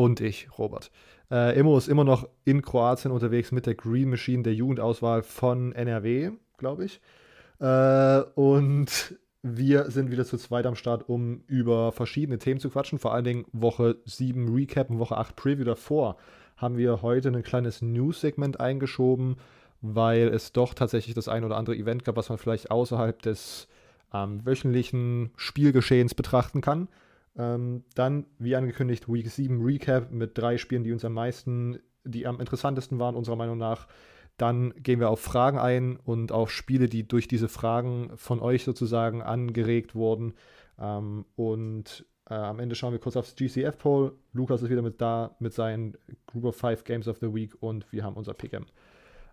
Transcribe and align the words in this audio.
Und 0.00 0.22
ich, 0.22 0.48
Robert. 0.56 0.90
Äh, 1.30 1.58
Immo 1.60 1.76
ist 1.76 1.86
immer 1.86 2.04
noch 2.04 2.26
in 2.46 2.62
Kroatien 2.62 3.12
unterwegs 3.12 3.52
mit 3.52 3.66
der 3.66 3.74
Green 3.74 4.08
Machine 4.08 4.42
der 4.42 4.54
Jugendauswahl 4.54 5.22
von 5.22 5.72
NRW, 5.72 6.30
glaube 6.56 6.86
ich. 6.86 7.02
Äh, 7.58 8.22
und 8.34 9.18
wir 9.42 9.90
sind 9.90 10.10
wieder 10.10 10.24
zu 10.24 10.38
zweit 10.38 10.64
am 10.64 10.74
Start, 10.74 11.06
um 11.06 11.42
über 11.48 11.92
verschiedene 11.92 12.38
Themen 12.38 12.60
zu 12.60 12.70
quatschen. 12.70 12.98
Vor 12.98 13.12
allen 13.12 13.24
Dingen 13.24 13.44
Woche 13.52 13.98
7 14.06 14.54
Recap 14.54 14.88
und 14.88 15.00
Woche 15.00 15.18
8 15.18 15.36
Preview 15.36 15.64
davor 15.64 16.16
haben 16.56 16.78
wir 16.78 17.02
heute 17.02 17.28
ein 17.28 17.42
kleines 17.42 17.82
News-Segment 17.82 18.58
eingeschoben, 18.58 19.36
weil 19.82 20.28
es 20.28 20.54
doch 20.54 20.72
tatsächlich 20.72 21.14
das 21.14 21.28
ein 21.28 21.44
oder 21.44 21.58
andere 21.58 21.76
Event 21.76 22.06
gab, 22.06 22.16
was 22.16 22.30
man 22.30 22.38
vielleicht 22.38 22.70
außerhalb 22.70 23.20
des 23.20 23.68
ähm, 24.14 24.46
wöchentlichen 24.46 25.32
Spielgeschehens 25.36 26.14
betrachten 26.14 26.62
kann. 26.62 26.88
Ähm, 27.40 27.84
dann, 27.94 28.26
wie 28.38 28.54
angekündigt, 28.54 29.08
Week 29.08 29.26
7 29.26 29.62
Recap 29.62 30.10
mit 30.10 30.36
drei 30.36 30.58
Spielen, 30.58 30.84
die 30.84 30.92
uns 30.92 31.06
am 31.06 31.14
meisten, 31.14 31.78
die 32.04 32.26
am 32.26 32.38
interessantesten 32.38 32.98
waren, 32.98 33.16
unserer 33.16 33.36
Meinung 33.36 33.56
nach. 33.56 33.88
Dann 34.36 34.74
gehen 34.76 35.00
wir 35.00 35.08
auf 35.08 35.20
Fragen 35.20 35.58
ein 35.58 35.96
und 35.96 36.32
auf 36.32 36.50
Spiele, 36.50 36.88
die 36.88 37.08
durch 37.08 37.28
diese 37.28 37.48
Fragen 37.48 38.12
von 38.16 38.40
euch 38.40 38.64
sozusagen 38.64 39.22
angeregt 39.22 39.94
wurden. 39.94 40.34
Ähm, 40.78 41.24
und 41.34 42.04
äh, 42.28 42.34
am 42.34 42.58
Ende 42.60 42.74
schauen 42.74 42.92
wir 42.92 43.00
kurz 43.00 43.16
aufs 43.16 43.34
GCF-Poll. 43.36 44.12
Lukas 44.34 44.62
ist 44.62 44.68
wieder 44.68 44.82
mit 44.82 45.00
da 45.00 45.34
mit 45.38 45.54
seinen 45.54 45.96
Group 46.26 46.44
of 46.44 46.56
Five 46.56 46.84
Games 46.84 47.08
of 47.08 47.18
the 47.18 47.32
Week 47.32 47.54
und 47.60 47.90
wir 47.90 48.04
haben 48.04 48.16
unser 48.16 48.32
Pick'em. 48.32 48.66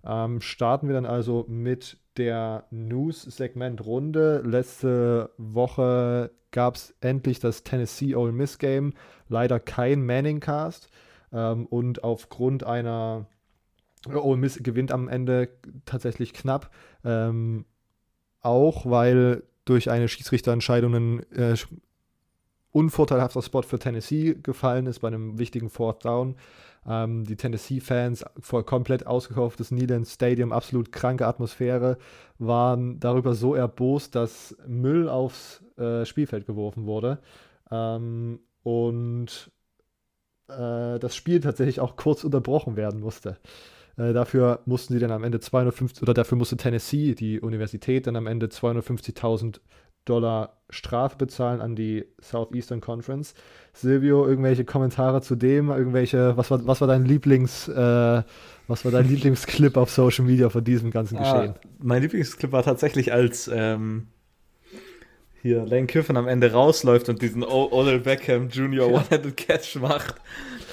Ähm, 0.05 0.39
starten 0.39 0.87
wir 0.87 0.93
dann 0.93 1.05
also 1.05 1.45
mit 1.49 1.97
der 2.17 2.65
News-Segment-Runde. 2.71 4.41
Letzte 4.45 5.31
Woche 5.37 6.31
gab 6.51 6.75
es 6.75 6.95
endlich 7.01 7.39
das 7.39 7.63
Tennessee 7.63 8.15
Ole 8.15 8.31
Miss 8.31 8.57
Game. 8.57 8.93
Leider 9.29 9.59
kein 9.59 10.05
Manning-Cast. 10.05 10.89
Ähm, 11.31 11.65
und 11.65 12.03
aufgrund 12.03 12.63
einer 12.63 13.27
Ole 14.07 14.37
Miss 14.37 14.61
gewinnt 14.61 14.91
am 14.91 15.07
Ende 15.07 15.49
tatsächlich 15.85 16.33
knapp. 16.33 16.71
Ähm, 17.03 17.65
auch 18.41 18.85
weil 18.85 19.43
durch 19.65 19.89
eine 19.89 20.07
Schiedsrichterentscheidung 20.07 20.95
ein 20.95 21.31
äh, 21.33 21.55
unvorteilhafter 22.71 23.41
Spot 23.41 23.63
für 23.63 23.79
Tennessee 23.79 24.35
gefallen 24.41 24.85
ist 24.85 24.99
bei 24.99 25.07
einem 25.07 25.39
wichtigen 25.39 25.69
Fourth 25.69 26.05
Down. 26.05 26.35
Ähm, 26.87 27.25
die 27.25 27.35
Tennessee-Fans, 27.35 28.25
voll 28.39 28.63
komplett 28.63 29.05
ausgekauftes 29.05 29.71
Neyland 29.71 30.07
Stadium, 30.07 30.51
absolut 30.51 30.91
kranke 30.91 31.27
Atmosphäre, 31.27 31.97
waren 32.39 32.99
darüber 32.99 33.33
so 33.33 33.55
erbost, 33.55 34.15
dass 34.15 34.55
Müll 34.65 35.09
aufs 35.09 35.63
äh, 35.77 36.05
Spielfeld 36.05 36.45
geworfen 36.45 36.85
wurde. 36.85 37.19
Ähm, 37.71 38.39
und 38.63 39.51
äh, 40.47 40.99
das 40.99 41.15
Spiel 41.15 41.41
tatsächlich 41.41 41.79
auch 41.79 41.95
kurz 41.95 42.23
unterbrochen 42.23 42.75
werden 42.75 43.01
musste. 43.01 43.37
Äh, 43.97 44.13
dafür 44.13 44.61
mussten 44.65 44.93
sie 44.93 44.99
dann 44.99 45.11
am 45.11 45.23
Ende 45.23 45.39
250, 45.39 46.03
oder 46.03 46.13
dafür 46.13 46.37
musste 46.37 46.57
Tennessee, 46.57 47.15
die 47.15 47.41
Universität, 47.41 48.07
dann 48.07 48.15
am 48.15 48.27
Ende 48.27 48.47
250.000 48.47 49.59
Dollar 50.09 50.57
Strafe 50.69 51.17
bezahlen 51.17 51.61
an 51.61 51.75
die 51.75 52.05
Southeastern 52.19 52.81
Conference. 52.81 53.33
Silvio, 53.73 54.27
irgendwelche 54.27 54.65
Kommentare 54.65 55.21
zu 55.21 55.35
dem? 55.35 55.69
Irgendwelche, 55.69 56.35
was 56.35 56.51
war, 56.51 56.65
was 56.67 56.81
war 56.81 56.87
dein 56.87 57.05
Lieblings, 57.05 57.67
äh, 57.67 58.23
was 58.67 58.83
war 58.83 58.91
dein 58.91 59.07
Lieblingsclip 59.09 59.77
auf 59.77 59.89
Social 59.89 60.25
Media 60.25 60.49
von 60.49 60.63
diesem 60.63 60.91
ganzen 60.91 61.17
ah, 61.17 61.21
Geschehen? 61.21 61.53
Ah, 61.55 61.67
mein 61.79 62.01
Lieblingsclip 62.01 62.51
war 62.51 62.63
tatsächlich, 62.63 63.13
als 63.13 63.49
ähm, 63.53 64.07
hier 65.41 65.65
Lane 65.65 65.87
Kiffin 65.87 66.17
am 66.17 66.27
Ende 66.27 66.51
rausläuft 66.51 67.07
und 67.09 67.21
diesen 67.21 67.43
Odell 67.43 67.99
Beckham 67.99 68.49
Jr. 68.49 68.89
Ja. 68.89 68.97
One-Handed 68.97 69.37
Catch 69.37 69.77
macht. 69.77 70.15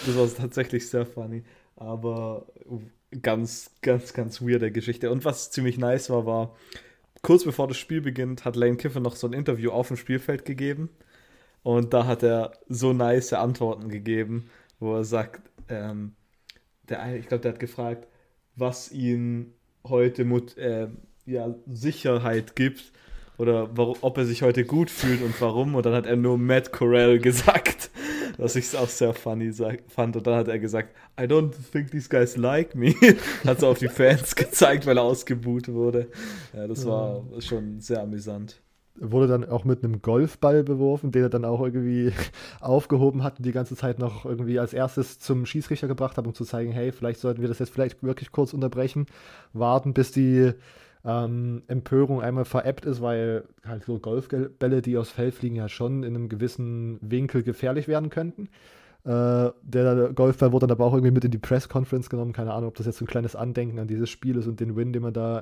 Das 0.07 0.17
war 0.17 0.27
tatsächlich 0.35 0.89
sehr 0.89 1.07
funny. 1.07 1.45
Aber 1.77 2.47
ganz, 3.23 3.71
ganz, 3.83 4.13
ganz 4.13 4.43
weirde 4.43 4.73
Geschichte. 4.73 5.11
Und 5.11 5.25
was 5.25 5.51
ziemlich 5.51 5.79
nice 5.79 6.11
war, 6.11 6.27
war, 6.27 6.57
kurz 7.25 7.43
bevor 7.43 7.67
das 7.67 7.79
Spiel 7.79 8.01
beginnt, 8.01 8.45
hat 8.45 8.55
Lane 8.55 8.77
Kiffin 8.77 9.03
noch 9.03 9.17
so 9.17 9.27
ein 9.27 9.33
Interview 9.33 9.71
auf 9.71 9.89
dem 9.89 9.97
Spielfeld 9.97 10.45
gegeben. 10.45 10.91
Und 11.65 11.95
da 11.95 12.07
hat 12.07 12.23
er 12.23 12.53
so 12.69 12.93
nice 12.93 13.33
Antworten 13.33 13.89
gegeben, 13.89 14.51
wo 14.79 14.95
er 14.95 15.05
sagt, 15.05 15.41
ähm, 15.69 16.13
der 16.89 17.17
ich 17.17 17.27
glaube, 17.27 17.41
der 17.41 17.53
hat 17.53 17.61
gefragt, 17.61 18.07
was 18.55 18.93
ihn 18.93 19.55
heute 19.89 20.25
Mut, 20.25 20.57
äh, 20.59 20.89
ja, 21.25 21.55
Sicherheit 21.67 22.55
gibt 22.55 22.93
oder 23.39 23.75
warum, 23.75 23.97
ob 24.03 24.19
er 24.19 24.27
sich 24.27 24.43
heute 24.43 24.67
gut 24.67 24.91
fühlt 24.91 25.23
und 25.23 25.41
warum. 25.41 25.75
Und 25.75 25.87
dann 25.87 25.95
hat 25.95 26.07
er 26.07 26.17
nur 26.17 26.37
Matt 26.37 26.73
Corell 26.73 27.19
gesagt 27.21 27.91
was 28.39 28.57
ich 28.57 28.77
auch 28.77 28.89
sehr 28.89 29.15
funny 29.15 29.53
fand. 29.89 30.17
Und 30.17 30.27
dann 30.27 30.37
hat 30.37 30.49
er 30.49 30.59
gesagt, 30.59 30.95
I 31.19 31.25
don't 31.25 31.53
think 31.73 31.91
these 31.91 32.09
guys 32.09 32.37
like 32.37 32.75
me. 32.75 32.95
hat 33.45 33.61
so 33.61 33.69
auf 33.69 33.79
die 33.79 33.89
Fans 33.89 34.35
gezeigt, 34.35 34.87
weil 34.87 34.99
er 34.99 35.05
ausgebuht 35.05 35.69
wurde. 35.69 36.09
Ja, 36.53 36.67
das 36.67 36.87
war 36.87 37.23
schon 37.41 37.81
sehr 37.81 38.03
amüsant. 38.03 38.61
Wurde 38.97 39.27
dann 39.27 39.45
auch 39.45 39.65
mit 39.65 39.83
einem 39.83 40.03
Golfball 40.03 40.63
beworfen, 40.63 41.11
den 41.11 41.25
er 41.25 41.29
dann 41.29 41.45
auch 41.45 41.61
irgendwie 41.61 42.13
aufgehoben 42.61 43.25
hat 43.25 43.39
und 43.39 43.47
die 43.47 43.53
ganze 43.53 43.75
Zeit 43.75 43.99
noch 43.99 44.25
irgendwie 44.25 44.61
als 44.61 44.73
erstes 44.73 45.19
zum 45.19 45.47
Schießrichter 45.47 45.89
gebracht 45.89 46.17
hat, 46.17 46.27
um 46.27 46.35
zu 46.35 46.45
zeigen, 46.45 46.71
hey, 46.71 46.93
vielleicht 46.93 47.21
sollten 47.21 47.41
wir 47.41 47.49
das 47.49 47.59
jetzt 47.59 47.73
vielleicht 47.73 48.05
wirklich 48.05 48.31
kurz 48.31 48.55
unterbrechen, 48.55 49.07
warten, 49.53 49.95
bis 49.95 50.13
die 50.13 50.53
ähm, 51.05 51.63
Empörung 51.67 52.23
einmal 52.23 52.45
veräppt 52.45 52.87
ist, 52.87 53.03
weil 53.03 53.45
halt 53.67 53.85
so 53.85 53.99
Golfbälle, 53.99 54.83
die 54.83 54.97
aufs 54.97 55.11
Feld 55.11 55.35
fliegen, 55.35 55.57
ja 55.57 55.69
schon 55.69 56.03
in 56.03 56.15
einem 56.15 56.29
gewissen 56.29 56.99
Winkel 57.03 57.43
gefährlich 57.43 57.89
werden 57.89 58.11
könnten. 58.11 58.49
Äh, 59.05 59.51
der 59.63 60.13
Golfball 60.15 60.53
wurde 60.53 60.67
dann 60.67 60.77
aber 60.77 60.87
auch 60.87 60.95
irgendwie 60.95 61.11
mit 61.11 61.25
in 61.25 61.31
die 61.31 61.39
Press 61.39 61.69
Conference 61.69 62.09
genommen. 62.09 62.33
Keine 62.33 62.55
Ahnung, 62.55 62.69
ob 62.69 62.77
das 62.77 62.87
jetzt 62.87 62.99
so 62.99 63.05
ein 63.05 63.09
kleines 63.09 63.37
Andenken 63.37 63.79
an 63.79 63.89
dieses 63.89 64.09
Spiel 64.09 64.37
ist 64.39 64.47
und 64.47 64.61
den 64.61 64.77
Win, 64.77 64.93
den 64.93 65.03
man 65.03 65.13
da 65.13 65.41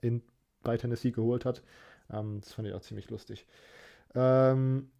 äh, 0.00 0.06
in, 0.06 0.22
bei 0.62 0.76
Tennessee 0.76 1.10
geholt 1.10 1.44
hat. 1.44 1.62
Ähm, 2.12 2.38
das 2.40 2.52
fand 2.52 2.68
ich 2.68 2.74
auch 2.74 2.82
ziemlich 2.82 3.10
lustig. 3.10 3.46
Ähm, 4.14 4.90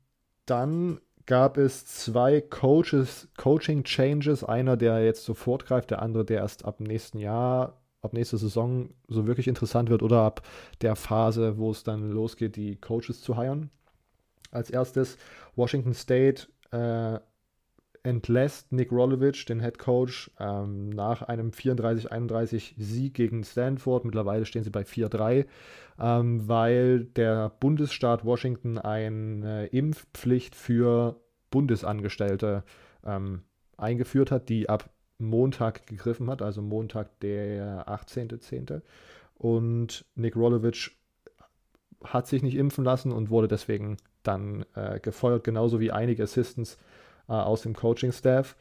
dann 0.46 1.00
gab 1.26 1.56
es 1.56 1.86
zwei 1.86 2.40
Coaches, 2.40 3.28
Coaching 3.36 3.84
Changes. 3.84 4.42
Einer, 4.42 4.76
der 4.76 5.04
jetzt 5.04 5.24
sofort 5.24 5.66
greift, 5.66 5.92
der 5.92 6.02
andere, 6.02 6.24
der 6.24 6.38
erst 6.38 6.64
ab 6.64 6.80
nächsten 6.80 7.18
Jahr 7.18 7.79
ab 8.02 8.12
nächster 8.12 8.38
Saison 8.38 8.90
so 9.08 9.26
wirklich 9.26 9.48
interessant 9.48 9.90
wird 9.90 10.02
oder 10.02 10.22
ab 10.22 10.42
der 10.80 10.96
Phase, 10.96 11.58
wo 11.58 11.70
es 11.70 11.84
dann 11.84 12.10
losgeht, 12.10 12.56
die 12.56 12.76
Coaches 12.76 13.20
zu 13.20 13.36
heiren. 13.36 13.70
Als 14.50 14.70
erstes 14.70 15.16
Washington 15.54 15.94
State 15.94 16.48
äh, 16.72 17.18
entlässt 18.02 18.72
Nick 18.72 18.92
Rolovich, 18.92 19.44
den 19.44 19.60
Head 19.60 19.78
Coach, 19.78 20.30
ähm, 20.38 20.88
nach 20.90 21.22
einem 21.22 21.50
34-31 21.50 22.74
Sieg 22.78 23.14
gegen 23.14 23.44
Stanford. 23.44 24.04
Mittlerweile 24.04 24.46
stehen 24.46 24.64
sie 24.64 24.70
bei 24.70 24.82
4-3, 24.82 25.46
ähm, 26.00 26.48
weil 26.48 27.04
der 27.04 27.50
Bundesstaat 27.60 28.24
Washington 28.24 28.78
eine 28.78 29.66
Impfpflicht 29.66 30.54
für 30.54 31.20
Bundesangestellte 31.50 32.64
ähm, 33.04 33.42
eingeführt 33.76 34.30
hat, 34.30 34.48
die 34.48 34.68
ab 34.68 34.90
Montag 35.20 35.86
gegriffen 35.86 36.28
hat, 36.30 36.42
also 36.42 36.62
Montag 36.62 37.20
der 37.20 37.88
18.10. 37.88 38.82
Und 39.34 40.04
Nick 40.14 40.36
Rolovich 40.36 40.90
hat 42.04 42.26
sich 42.26 42.42
nicht 42.42 42.56
impfen 42.56 42.84
lassen 42.84 43.12
und 43.12 43.30
wurde 43.30 43.48
deswegen 43.48 43.96
dann 44.22 44.64
äh, 44.74 45.00
gefeuert, 45.00 45.44
genauso 45.44 45.80
wie 45.80 45.92
einige 45.92 46.22
Assistants 46.22 46.78
äh, 47.28 47.32
aus 47.32 47.62
dem 47.62 47.74
Coaching-Staff. 47.74 48.56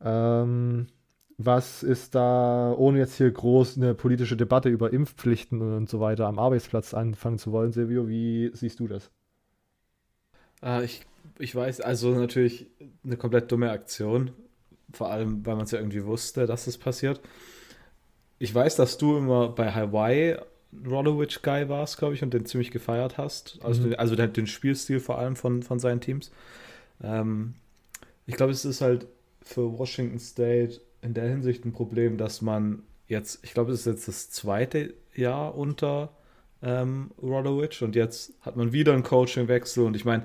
Ähm, 0.00 0.86
was 1.36 1.82
ist 1.82 2.14
da, 2.14 2.72
ohne 2.72 2.98
jetzt 2.98 3.16
hier 3.16 3.30
groß 3.30 3.76
eine 3.76 3.94
politische 3.94 4.36
Debatte 4.36 4.68
über 4.68 4.92
Impfpflichten 4.92 5.60
und 5.60 5.88
so 5.88 6.00
weiter 6.00 6.26
am 6.26 6.38
Arbeitsplatz 6.38 6.94
anfangen 6.94 7.38
zu 7.38 7.52
wollen, 7.52 7.72
Silvio, 7.72 8.08
wie 8.08 8.50
siehst 8.54 8.78
du 8.80 8.86
das? 8.86 9.10
Äh, 10.62 10.84
ich, 10.84 11.02
ich 11.38 11.54
weiß, 11.54 11.80
also 11.80 12.14
natürlich 12.14 12.70
eine 13.04 13.16
komplett 13.16 13.50
dumme 13.50 13.70
Aktion. 13.70 14.30
Vor 14.94 15.10
allem, 15.10 15.44
weil 15.44 15.56
man 15.56 15.64
es 15.64 15.70
ja 15.70 15.78
irgendwie 15.78 16.04
wusste, 16.04 16.46
dass 16.46 16.66
es 16.66 16.78
passiert. 16.78 17.20
Ich 18.38 18.54
weiß, 18.54 18.76
dass 18.76 18.98
du 18.98 19.16
immer 19.16 19.48
bei 19.48 19.70
Hawaii 19.70 20.36
Rolowich 20.86 21.42
Guy 21.42 21.68
warst, 21.68 21.98
glaube 21.98 22.14
ich, 22.14 22.22
und 22.22 22.34
den 22.34 22.46
ziemlich 22.46 22.70
gefeiert 22.70 23.16
hast. 23.16 23.58
Also, 23.62 23.88
mhm. 23.88 23.94
also 23.96 24.16
den, 24.16 24.32
den, 24.32 24.46
Spielstil 24.46 25.00
vor 25.00 25.18
allem 25.18 25.36
von, 25.36 25.62
von 25.62 25.78
seinen 25.78 26.00
Teams. 26.00 26.32
Ähm, 27.02 27.54
ich 28.26 28.36
glaube, 28.36 28.52
es 28.52 28.64
ist 28.64 28.80
halt 28.80 29.06
für 29.42 29.78
Washington 29.78 30.18
State 30.18 30.80
in 31.02 31.14
der 31.14 31.28
Hinsicht 31.28 31.64
ein 31.64 31.72
Problem, 31.72 32.16
dass 32.16 32.42
man 32.42 32.82
jetzt, 33.06 33.40
ich 33.44 33.54
glaube, 33.54 33.72
es 33.72 33.80
ist 33.80 33.86
jetzt 33.86 34.08
das 34.08 34.30
zweite 34.30 34.94
Jahr 35.14 35.54
unter 35.56 36.10
ähm, 36.62 37.10
Rodowitch 37.22 37.82
und 37.82 37.94
jetzt 37.94 38.32
hat 38.40 38.56
man 38.56 38.72
wieder 38.72 38.94
einen 38.94 39.02
Coachingwechsel 39.02 39.84
und 39.84 39.94
ich 39.94 40.04
meine, 40.04 40.24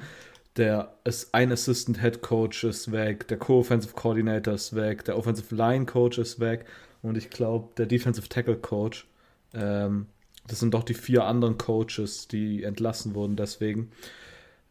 der 0.60 0.94
ist 1.06 1.34
ein 1.34 1.52
Assistant 1.52 2.02
Head 2.02 2.22
Coach 2.22 2.66
ist 2.66 2.92
weg, 2.92 3.28
der 3.30 3.38
Co-Offensive 3.38 3.94
Coordinator 3.94 4.54
ist 4.54 4.76
weg, 4.76 5.06
der 5.06 5.18
Offensive 5.18 5.56
Line 5.56 5.86
Coach 5.86 6.18
ist 6.18 6.40
weg 6.40 6.66
und 7.02 7.18
ich 7.18 7.30
glaube, 7.30 7.70
der 7.78 7.86
Defensive 7.86 8.28
Tackle 8.28 8.58
Coach. 8.58 9.08
Ähm, 9.54 10.08
das 10.48 10.60
sind 10.60 10.74
doch 10.74 10.84
die 10.84 10.96
vier 10.96 11.24
anderen 11.24 11.58
Coaches, 11.58 12.28
die 12.28 12.64
entlassen 12.64 13.16
wurden, 13.16 13.36
deswegen. 13.36 13.92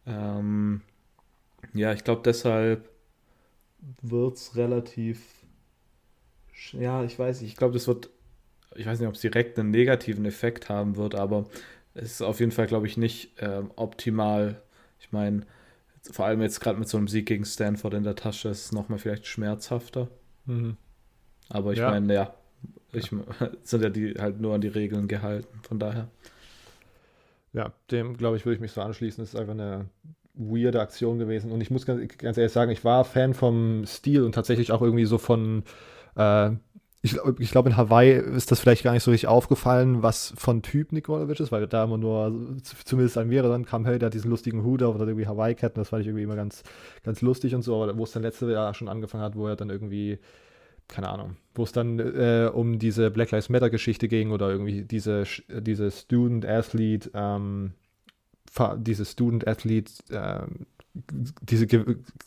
Ähm, 0.06 0.82
ja, 1.72 1.92
ich 1.92 2.04
glaube, 2.04 2.22
deshalb 2.24 2.88
wird 4.02 4.36
es 4.36 4.56
relativ. 4.56 5.22
Ja, 6.72 7.04
ich 7.04 7.18
weiß 7.18 7.40
nicht. 7.40 7.52
Ich 7.52 7.56
glaube, 7.56 7.74
das 7.74 7.86
wird. 7.86 8.10
Ich 8.74 8.86
weiß 8.86 8.98
nicht, 8.98 9.08
ob 9.08 9.14
es 9.14 9.20
direkt 9.20 9.58
einen 9.58 9.70
negativen 9.70 10.26
Effekt 10.26 10.68
haben 10.68 10.96
wird, 10.96 11.14
aber 11.14 11.46
es 11.94 12.12
ist 12.12 12.22
auf 12.22 12.40
jeden 12.40 12.52
Fall, 12.52 12.66
glaube 12.66 12.86
ich, 12.86 12.96
nicht 12.96 13.32
ähm, 13.38 13.70
optimal. 13.76 14.60
Ich 15.00 15.12
meine, 15.12 15.46
vor 16.10 16.26
allem 16.26 16.42
jetzt 16.42 16.60
gerade 16.60 16.78
mit 16.78 16.88
so 16.88 16.98
einem 16.98 17.08
Sieg 17.08 17.26
gegen 17.26 17.44
Stanford 17.44 17.94
in 17.94 18.04
der 18.04 18.16
Tasche 18.16 18.48
ist 18.48 18.66
es 18.66 18.72
nochmal 18.72 18.98
vielleicht 18.98 19.26
schmerzhafter. 19.26 20.08
Mhm. 20.46 20.76
Aber 21.48 21.72
ich 21.72 21.78
ja. 21.78 21.90
meine, 21.90 22.12
ja, 22.12 22.34
ich, 22.92 23.10
sind 23.62 23.82
ja 23.82 23.90
die 23.90 24.14
halt 24.14 24.40
nur 24.40 24.54
an 24.54 24.60
die 24.60 24.68
Regeln 24.68 25.08
gehalten, 25.08 25.60
von 25.62 25.78
daher. 25.78 26.08
Ja, 27.52 27.72
dem 27.90 28.16
glaube 28.16 28.36
ich, 28.36 28.44
würde 28.44 28.56
ich 28.56 28.60
mich 28.60 28.72
so 28.72 28.82
anschließen. 28.82 29.22
Das 29.22 29.34
ist 29.34 29.40
einfach 29.40 29.54
eine 29.54 29.86
weirde 30.34 30.80
Aktion 30.80 31.18
gewesen. 31.18 31.50
Und 31.50 31.60
ich 31.60 31.70
muss 31.70 31.86
ganz, 31.86 32.16
ganz 32.18 32.36
ehrlich 32.36 32.52
sagen, 32.52 32.70
ich 32.70 32.84
war 32.84 33.04
Fan 33.04 33.34
vom 33.34 33.84
Stil 33.86 34.22
und 34.22 34.34
tatsächlich 34.34 34.72
auch 34.72 34.82
irgendwie 34.82 35.06
so 35.06 35.18
von 35.18 35.64
äh, 36.16 36.50
ich, 37.00 37.16
ich 37.38 37.50
glaube, 37.52 37.68
in 37.68 37.76
Hawaii 37.76 38.12
ist 38.12 38.50
das 38.50 38.58
vielleicht 38.58 38.82
gar 38.82 38.92
nicht 38.92 39.04
so 39.04 39.12
richtig 39.12 39.28
aufgefallen, 39.28 40.02
was 40.02 40.34
von 40.36 40.62
Typ 40.62 40.90
Nikolovic 40.90 41.38
ist, 41.38 41.52
weil 41.52 41.64
da 41.68 41.84
immer 41.84 41.96
nur, 41.96 42.56
zumindest 42.84 43.16
an 43.18 43.28
mehreren 43.28 43.64
kam, 43.64 43.86
hey, 43.86 44.00
der 44.00 44.06
hat 44.06 44.14
diesen 44.14 44.30
lustigen 44.30 44.64
Hut 44.64 44.82
auf 44.82 44.96
oder 44.96 45.06
irgendwie 45.06 45.28
Hawaii-Ketten, 45.28 45.80
das 45.80 45.90
fand 45.90 46.00
ich 46.00 46.08
irgendwie 46.08 46.24
immer 46.24 46.34
ganz, 46.34 46.64
ganz 47.04 47.20
lustig 47.22 47.54
und 47.54 47.62
so, 47.62 47.80
aber 47.80 47.96
wo 47.96 48.02
es 48.02 48.10
dann 48.10 48.22
letztes 48.22 48.50
Jahr 48.50 48.74
schon 48.74 48.88
angefangen 48.88 49.22
hat, 49.22 49.36
wo 49.36 49.46
er 49.46 49.54
dann 49.54 49.70
irgendwie, 49.70 50.18
keine 50.88 51.08
Ahnung, 51.08 51.36
wo 51.54 51.62
es 51.62 51.70
dann 51.70 52.00
äh, 52.00 52.50
um 52.52 52.80
diese 52.80 53.12
Black 53.12 53.30
Lives 53.30 53.48
Matter-Geschichte 53.48 54.08
ging 54.08 54.32
oder 54.32 54.50
irgendwie 54.50 54.82
diese, 54.82 55.22
diese 55.48 55.92
Student-Athlete, 55.92 57.12
ähm, 57.14 57.74
diese 58.78 59.04
Student-Athlete, 59.04 59.92
ähm, 60.10 60.66
diese, 61.42 61.66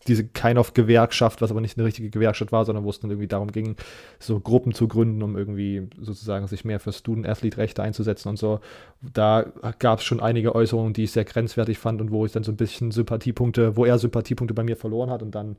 diese 0.08 0.28
kind 0.28 0.58
of 0.58 0.74
Gewerkschaft, 0.74 1.42
was 1.42 1.52
aber 1.52 1.62
nicht 1.62 1.78
eine 1.78 1.86
richtige 1.86 2.10
Gewerkschaft 2.10 2.52
war, 2.52 2.66
sondern 2.66 2.84
wo 2.84 2.90
es 2.90 3.00
dann 3.00 3.12
irgendwie 3.12 3.28
darum 3.28 3.52
ging, 3.52 3.76
so 4.20 4.40
Gruppen 4.40 4.74
zu 4.74 4.88
gründen, 4.88 5.22
um 5.24 5.38
irgendwie 5.38 5.88
sozusagen 6.00 6.48
sich 6.48 6.66
mehr 6.66 6.80
für 6.80 6.92
Student-Athlete-Rechte 6.92 7.84
einzusetzen 7.84 8.30
und 8.30 8.38
so. 8.38 8.60
Da 9.02 9.46
gab 9.80 10.00
es 10.00 10.06
schon 10.06 10.20
einige 10.20 10.56
Äußerungen, 10.56 10.94
die 10.94 11.04
ich 11.04 11.12
sehr 11.12 11.26
grenzwertig 11.26 11.78
fand 11.78 12.02
und 12.02 12.12
wo 12.12 12.26
ich 12.26 12.32
dann 12.32 12.44
so 12.44 12.52
ein 12.52 12.58
bisschen 12.58 12.92
Sympathiepunkte, 12.92 13.76
wo 13.76 13.86
er 13.86 13.98
Sympathiepunkte 14.00 14.54
bei 14.54 14.64
mir 14.64 14.76
verloren 14.76 15.10
hat 15.10 15.22
und 15.22 15.36
dann 15.36 15.58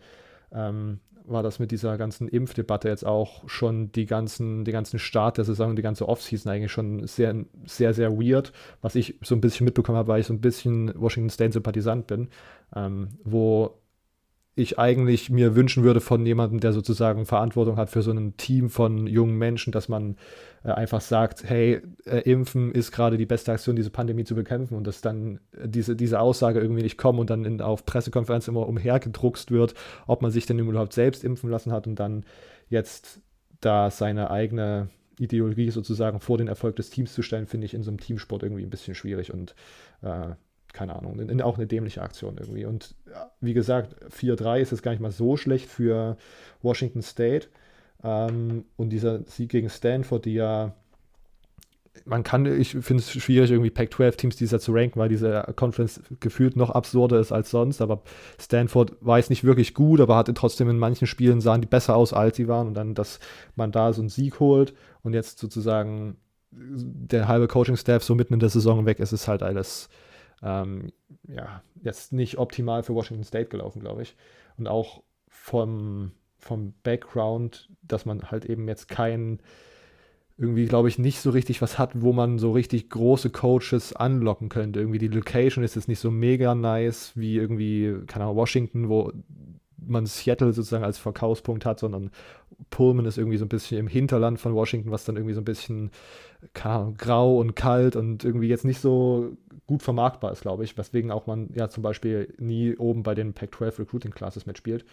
ähm, 0.53 1.01
war 1.25 1.43
das 1.43 1.59
mit 1.59 1.71
dieser 1.71 1.97
ganzen 1.99 2.29
Impfdebatte 2.29 2.89
jetzt 2.89 3.07
auch 3.07 3.49
schon 3.49 3.93
die 3.93 4.07
ganzen, 4.07 4.65
den 4.65 4.73
ganzen 4.73 4.99
Start 4.99 5.39
der 5.39 5.45
Saison, 5.45 5.77
die 5.77 5.83
ganze 5.83 6.09
Offseason 6.09 6.53
eigentlich 6.53 6.73
schon 6.73 7.07
sehr, 7.07 7.35
sehr, 7.65 7.95
sehr 7.95 8.13
weird. 8.13 8.53
Was 8.81 8.95
ich 8.95 9.19
so 9.23 9.35
ein 9.35 9.41
bisschen 9.41 9.65
mitbekommen 9.65 9.99
habe, 9.99 10.09
weil 10.09 10.21
ich 10.21 10.27
so 10.27 10.33
ein 10.33 10.41
bisschen 10.41 10.93
Washington 11.01 11.31
State-Sympathisant 11.31 12.07
bin, 12.07 12.29
ähm, 12.75 13.09
wo 13.25 13.79
ich 14.55 14.79
eigentlich 14.79 15.31
mir 15.31 15.57
wünschen 15.57 15.83
würde 15.83 16.01
von 16.01 16.27
jemandem, 16.27 16.61
der 16.61 16.73
sozusagen 16.73 17.25
Verantwortung 17.25 17.77
hat 17.77 17.91
für 17.91 18.03
so 18.03 18.13
ein 18.13 18.37
Team 18.37 18.69
von 18.69 19.07
jungen 19.07 19.39
Menschen, 19.39 19.73
dass 19.73 19.89
man 19.89 20.17
einfach 20.71 21.01
sagt, 21.01 21.45
hey, 21.45 21.83
äh, 22.05 22.19
impfen 22.19 22.73
ist 22.73 22.93
gerade 22.93 23.17
die 23.17 23.27
beste 23.27 23.53
Aktion, 23.53 23.75
diese 23.75 23.91
Pandemie 23.91 24.25
zu 24.25 24.35
bekämpfen 24.35 24.77
und 24.77 24.87
dass 24.87 25.01
dann 25.01 25.41
äh, 25.53 25.69
diese, 25.69 25.97
diese 25.97 26.21
Aussage 26.21 26.61
irgendwie 26.61 26.83
nicht 26.83 26.99
kommt 26.99 27.19
und 27.19 27.31
dann 27.31 27.45
in, 27.45 27.61
auf 27.61 27.85
Pressekonferenzen 27.85 28.55
immer 28.55 28.69
umhergedruckst 28.69 29.51
wird, 29.51 29.75
ob 30.07 30.23
man 30.23 30.31
sich 30.31 30.47
denn 30.47 30.59
überhaupt 30.59 30.93
selbst 30.93 31.25
impfen 31.25 31.51
lassen 31.51 31.73
hat 31.73 31.87
und 31.87 31.97
dann 31.97 32.25
jetzt 32.69 33.21
da 33.61 33.91
seine 33.91 34.31
eigene 34.31 34.89
Ideologie 35.19 35.71
sozusagen 35.71 36.21
vor 36.21 36.39
den 36.39 36.49
Erfolg 36.49 36.77
des 36.77 36.91
Teams 36.91 37.13
zu 37.13 37.23
stellen, 37.23 37.47
finde 37.47 37.67
ich 37.67 37.75
in 37.75 37.83
so 37.83 37.91
einem 37.91 38.01
Teamsport 38.01 38.43
irgendwie 38.43 38.63
ein 38.63 38.71
bisschen 38.71 38.95
schwierig 38.95 39.33
und 39.33 39.55
äh, 40.03 40.31
keine 40.73 40.97
Ahnung, 40.97 41.19
in, 41.19 41.29
in 41.29 41.43
auch 41.43 41.57
eine 41.57 41.67
dämliche 41.67 42.03
Aktion 42.03 42.37
irgendwie. 42.39 42.65
Und 42.65 42.95
wie 43.41 43.53
gesagt, 43.53 43.95
4-3 44.13 44.61
ist 44.61 44.73
es 44.73 44.83
gar 44.83 44.93
nicht 44.93 45.01
mal 45.01 45.11
so 45.11 45.37
schlecht 45.37 45.69
für 45.69 46.17
Washington 46.63 47.03
State. 47.03 47.49
Ähm, 48.05 48.65
und 48.77 48.91
dieser 48.91 49.25
Sieg 49.25 49.51
gegen 49.51 49.71
Stanford, 49.71 50.25
die 50.25 50.35
ja, 50.35 50.75
man 52.05 52.23
kann, 52.23 52.47
ich 52.47 52.71
finde 52.71 53.03
es 53.03 53.11
schwierig, 53.11 53.51
irgendwie 53.51 53.71
Pac-12-Teams 53.71 54.37
dieser 54.37 54.59
zu 54.59 54.73
ranken, 54.73 54.99
weil 54.99 55.09
diese 55.09 55.43
Conference 55.57 56.03
gefühlt 56.21 56.57
noch 56.57 56.71
absurder 56.71 57.21
ist 57.21 57.33
als 57.33 57.51
sonst. 57.51 57.81
Aber 57.81 58.03
Stanford 58.41 58.97
war 59.01 59.19
jetzt 59.19 59.31
nicht 59.31 59.45
wirklich 59.45 59.75
gut, 59.75 60.01
aber 60.01 60.17
hatte 60.17 60.35
trotzdem 60.35 60.69
in 60.69 60.79
manchen 60.79 61.07
Spielen 61.07 61.41
sahen 61.41 61.61
die 61.61 61.69
besser 61.69 61.97
aus, 61.97 62.13
als 62.13 62.37
sie 62.37 62.49
waren. 62.49 62.67
Und 62.67 62.75
dann, 62.75 62.95
dass 62.95 63.21
man 63.57 63.73
da 63.73 63.93
so 63.93 64.01
einen 64.01 64.09
Sieg 64.09 64.41
holt 64.41 64.75
und 65.03 65.15
jetzt 65.15 65.39
sozusagen 65.39 66.17
der 66.51 67.29
halbe 67.29 67.49
Coaching-Staff 67.49 68.03
so 68.03 68.15
mitten 68.15 68.35
in 68.35 68.41
der 68.41 68.51
Saison 68.51 68.85
weg 68.85 68.99
ist, 68.99 69.13
ist 69.13 69.29
halt 69.29 69.43
alles 69.43 69.89
ähm, 70.43 70.93
ja, 71.29 71.63
jetzt 71.83 72.13
nicht 72.13 72.39
optimal 72.39 72.83
für 72.83 72.95
Washington 72.95 73.25
State 73.25 73.49
gelaufen, 73.49 73.81
glaube 73.81 74.03
ich. 74.03 74.17
Und 74.59 74.67
auch 74.67 75.03
vom, 75.29 76.13
vom 76.43 76.75
Background, 76.83 77.69
dass 77.83 78.05
man 78.05 78.31
halt 78.31 78.45
eben 78.45 78.67
jetzt 78.69 78.89
kein, 78.89 79.39
irgendwie, 80.37 80.67
glaube 80.67 80.89
ich, 80.89 80.99
nicht 80.99 81.21
so 81.21 81.31
richtig 81.31 81.63
was 81.63 81.79
hat, 81.79 82.03
wo 82.03 82.13
man 82.13 82.39
so 82.39 82.53
richtig 82.53 82.91
große 82.91 83.31
Coaches 83.31 83.95
anlocken 83.95 84.49
könnte. 84.49 84.81
Irgendwie 84.81 84.99
die 84.99 85.09
Location 85.09 85.63
ist 85.63 85.77
jetzt 85.77 85.89
nicht 85.89 86.01
so 86.01 86.11
mega 86.11 86.55
nice 86.55 87.13
wie 87.15 87.37
irgendwie, 87.37 87.95
keine 88.07 88.25
Ahnung, 88.25 88.37
Washington, 88.37 88.89
wo 88.89 89.13
man 89.87 90.07
Seattle 90.07 90.53
sozusagen 90.53 90.85
als 90.85 90.99
Verkaufspunkt 90.99 91.65
hat, 91.65 91.79
sondern 91.79 92.11
Pullman 92.71 93.07
ist 93.07 93.19
irgendwie 93.19 93.39
so 93.39 93.45
ein 93.45 93.49
bisschen 93.49 93.79
im 93.79 93.89
Hinterland 93.89 94.41
von 94.41 94.55
Washington, 94.55 94.91
was 94.91 95.05
dann 95.05 95.17
irgendwie 95.17 95.35
so 95.35 95.41
ein 95.41 95.45
bisschen 95.45 95.91
Ahnung, 96.55 96.95
grau 96.97 97.39
und 97.39 97.55
kalt 97.55 97.97
und 97.97 98.25
irgendwie 98.25 98.49
jetzt 98.49 98.65
nicht 98.65 98.81
so 98.81 99.37
gut 99.67 99.83
vermarktbar 99.83 100.33
ist, 100.33 100.43
glaube 100.43 100.65
ich, 100.65 100.77
weswegen 100.77 101.11
auch 101.11 101.27
man 101.27 101.51
ja 101.55 101.69
zum 101.69 101.83
Beispiel 101.83 102.35
nie 102.39 102.77
oben 102.77 103.03
bei 103.03 103.15
den 103.15 103.33
Pac-12 103.33 103.81
Recruiting 103.81 104.13
Classes 104.13 104.47
mitspielt. 104.47 104.85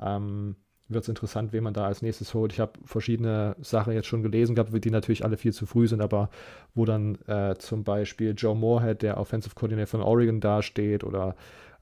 Ähm, 0.00 0.56
wird 0.94 1.02
es 1.02 1.08
interessant, 1.08 1.52
wen 1.52 1.64
man 1.64 1.74
da 1.74 1.86
als 1.86 2.02
nächstes 2.02 2.34
holt. 2.34 2.52
Ich 2.52 2.60
habe 2.60 2.72
verschiedene 2.84 3.56
Sachen 3.60 3.92
jetzt 3.92 4.06
schon 4.06 4.22
gelesen 4.22 4.54
gehabt, 4.54 4.72
die 4.72 4.90
natürlich 4.90 5.24
alle 5.24 5.36
viel 5.36 5.52
zu 5.52 5.66
früh 5.66 5.86
sind, 5.86 6.00
aber 6.00 6.30
wo 6.74 6.84
dann 6.84 7.16
äh, 7.26 7.56
zum 7.56 7.84
Beispiel 7.84 8.34
Joe 8.36 8.54
Moorhead, 8.54 9.02
der 9.02 9.18
Offensive 9.18 9.54
Coordinator 9.54 9.86
von 9.86 10.02
Oregon, 10.02 10.40
dasteht 10.40 11.04
oder 11.04 11.34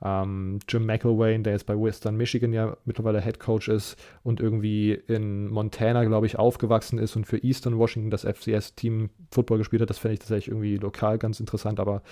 ähm, 0.03 0.59
Jim 0.69 0.87
McElwain, 0.87 1.43
der 1.43 1.53
jetzt 1.53 1.67
bei 1.67 1.79
Western 1.79 2.17
Michigan 2.17 2.53
ja 2.53 2.77
mittlerweile 2.85 3.21
Head 3.21 3.39
Coach 3.39 3.69
ist 3.69 3.97
und 4.23 4.41
irgendwie 4.41 4.93
in 4.93 5.49
Montana, 5.49 6.05
glaube 6.05 6.27
ich, 6.27 6.39
aufgewachsen 6.39 6.99
ist 6.99 7.17
und 7.17 7.27
für 7.27 7.39
Eastern 7.39 7.79
Washington 7.79 8.11
das 8.11 8.25
FCS-Team 8.25 9.11
Football 9.31 9.59
gespielt 9.59 9.83
hat. 9.83 9.91
Das 9.91 9.99
fände 9.99 10.15
ich 10.15 10.21
tatsächlich 10.21 10.49
irgendwie 10.49 10.77
lokal 10.77 11.19
ganz 11.19 11.41
interessant, 11.41 11.81
aber 11.81 12.03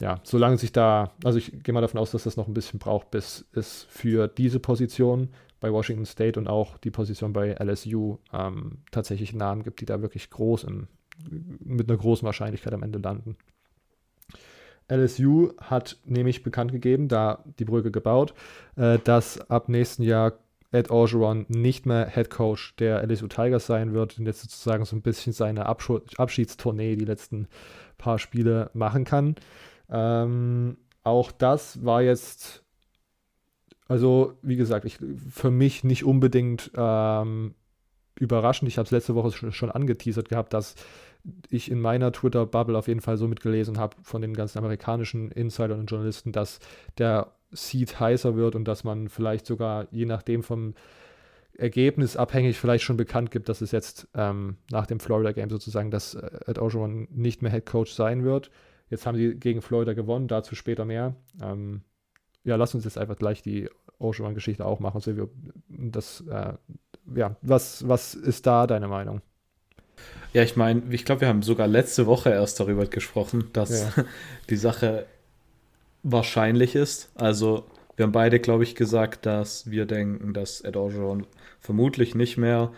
ja, 0.00 0.20
solange 0.22 0.56
sich 0.56 0.72
da, 0.72 1.12
also 1.24 1.38
ich 1.38 1.62
gehe 1.62 1.74
mal 1.74 1.82
davon 1.82 2.00
aus, 2.00 2.12
dass 2.12 2.24
das 2.24 2.36
noch 2.36 2.48
ein 2.48 2.54
bisschen 2.54 2.78
braucht, 2.78 3.10
bis 3.10 3.44
es 3.52 3.86
für 3.90 4.28
diese 4.28 4.58
Position 4.58 5.28
bei 5.60 5.72
Washington 5.72 6.06
State 6.06 6.38
und 6.38 6.48
auch 6.48 6.78
die 6.78 6.90
Position 6.90 7.32
bei 7.32 7.54
LSU 7.54 8.18
ähm, 8.32 8.78
tatsächlich 8.90 9.34
Namen 9.34 9.62
gibt, 9.62 9.80
die 9.80 9.86
da 9.86 10.02
wirklich 10.02 10.30
groß 10.30 10.64
im, 10.64 10.88
mit 11.28 11.88
einer 11.88 11.98
großen 11.98 12.24
Wahrscheinlichkeit 12.24 12.72
am 12.72 12.82
Ende 12.82 12.98
landen. 12.98 13.36
LSU 14.90 15.52
hat 15.58 15.98
nämlich 16.04 16.42
bekannt 16.42 16.72
gegeben, 16.72 17.08
da 17.08 17.44
die 17.58 17.64
Brücke 17.64 17.90
gebaut, 17.90 18.34
äh, 18.76 18.98
dass 18.98 19.50
ab 19.50 19.68
nächsten 19.68 20.02
Jahr 20.02 20.32
Ed 20.72 20.90
Orgeron 20.90 21.46
nicht 21.48 21.86
mehr 21.86 22.08
Head 22.08 22.30
Coach 22.30 22.76
der 22.76 23.02
LSU 23.02 23.26
Tigers 23.26 23.66
sein 23.66 23.92
wird 23.92 24.18
und 24.18 24.26
jetzt 24.26 24.42
sozusagen 24.42 24.84
so 24.84 24.94
ein 24.94 25.02
bisschen 25.02 25.32
seine 25.32 25.66
Absch 25.66 25.90
Abschiedstournee 26.16 26.96
die 26.96 27.04
letzten 27.04 27.48
paar 27.98 28.18
Spiele 28.18 28.70
machen 28.72 29.04
kann. 29.04 29.34
Ähm, 29.88 30.76
auch 31.02 31.32
das 31.32 31.84
war 31.84 32.02
jetzt, 32.02 32.62
also 33.90 34.34
wie 34.42 34.54
gesagt, 34.54 34.84
ich, 34.84 34.98
für 35.30 35.50
mich 35.50 35.82
nicht 35.82 36.04
unbedingt 36.04 36.70
ähm, 36.76 37.56
überraschend. 38.14 38.68
Ich 38.68 38.78
habe 38.78 38.84
es 38.84 38.92
letzte 38.92 39.16
Woche 39.16 39.50
schon 39.50 39.70
angeteasert 39.72 40.28
gehabt, 40.28 40.54
dass 40.54 40.76
ich 41.48 41.68
in 41.68 41.80
meiner 41.80 42.12
Twitter-Bubble 42.12 42.78
auf 42.78 42.86
jeden 42.86 43.00
Fall 43.00 43.16
so 43.16 43.26
mitgelesen 43.26 43.78
habe 43.78 43.96
von 44.04 44.22
den 44.22 44.32
ganzen 44.32 44.58
amerikanischen 44.58 45.32
Insidern 45.32 45.80
und 45.80 45.90
Journalisten, 45.90 46.30
dass 46.30 46.60
der 46.98 47.32
Seed 47.50 47.98
heißer 47.98 48.36
wird 48.36 48.54
und 48.54 48.68
dass 48.68 48.84
man 48.84 49.08
vielleicht 49.08 49.44
sogar, 49.44 49.88
je 49.90 50.06
nachdem 50.06 50.44
vom 50.44 50.74
Ergebnis 51.58 52.16
abhängig, 52.16 52.60
vielleicht 52.60 52.84
schon 52.84 52.96
bekannt 52.96 53.32
gibt, 53.32 53.48
dass 53.48 53.60
es 53.60 53.72
jetzt 53.72 54.06
ähm, 54.14 54.58
nach 54.70 54.86
dem 54.86 55.00
Florida-Game 55.00 55.50
sozusagen, 55.50 55.90
dass 55.90 56.14
äh, 56.14 56.30
Ed 56.46 56.60
Ogeron 56.60 57.08
nicht 57.10 57.42
mehr 57.42 57.50
Head 57.50 57.66
Coach 57.66 57.90
sein 57.90 58.22
wird. 58.22 58.52
Jetzt 58.88 59.04
haben 59.04 59.16
sie 59.16 59.34
gegen 59.34 59.62
Florida 59.62 59.94
gewonnen, 59.94 60.28
dazu 60.28 60.54
später 60.54 60.84
mehr. 60.84 61.16
Ähm, 61.42 61.82
ja, 62.44 62.56
lass 62.56 62.74
uns 62.74 62.84
jetzt 62.84 62.98
einfach 62.98 63.16
gleich 63.16 63.42
die 63.42 63.68
Ogeron-Geschichte 63.98 64.64
auch 64.64 64.80
machen. 64.80 65.00
Silvio, 65.00 65.30
das, 65.68 66.24
äh, 66.30 66.54
ja, 67.14 67.36
was, 67.42 67.86
was 67.88 68.14
ist 68.14 68.46
da 68.46 68.66
deine 68.66 68.88
Meinung? 68.88 69.20
Ja, 70.32 70.42
ich 70.42 70.56
meine, 70.56 70.82
ich 70.90 71.04
glaube, 71.04 71.22
wir 71.22 71.28
haben 71.28 71.42
sogar 71.42 71.66
letzte 71.66 72.06
Woche 72.06 72.30
erst 72.30 72.60
darüber 72.60 72.86
gesprochen, 72.86 73.50
dass 73.52 73.94
ja. 73.96 74.04
die 74.48 74.56
Sache 74.56 75.06
wahrscheinlich 76.02 76.74
ist. 76.74 77.10
Also, 77.14 77.66
wir 77.96 78.04
haben 78.04 78.12
beide, 78.12 78.40
glaube 78.40 78.62
ich, 78.64 78.74
gesagt, 78.74 79.26
dass 79.26 79.70
wir 79.70 79.86
denken, 79.86 80.32
dass 80.32 80.62
Ed 80.62 80.76
Orgeron 80.76 81.26
vermutlich 81.60 82.14
nicht 82.14 82.38
mehr 82.38 82.72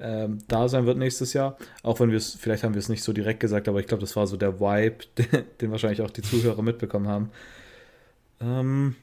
ähm, 0.00 0.38
da 0.48 0.68
sein 0.68 0.86
wird 0.86 0.98
nächstes 0.98 1.32
Jahr. 1.32 1.56
Auch 1.82 2.00
wenn 2.00 2.10
wir 2.10 2.16
es, 2.16 2.34
vielleicht 2.34 2.64
haben 2.64 2.74
wir 2.74 2.78
es 2.78 2.88
nicht 2.88 3.02
so 3.02 3.12
direkt 3.12 3.40
gesagt, 3.40 3.68
aber 3.68 3.80
ich 3.80 3.86
glaube, 3.86 4.00
das 4.00 4.16
war 4.16 4.26
so 4.26 4.36
der 4.36 4.60
Vibe, 4.60 5.04
den, 5.18 5.44
den 5.60 5.70
wahrscheinlich 5.70 6.00
auch 6.02 6.10
die 6.10 6.22
Zuhörer 6.22 6.62
mitbekommen 6.62 7.08
haben. 7.08 7.30
Ähm, 8.40 8.96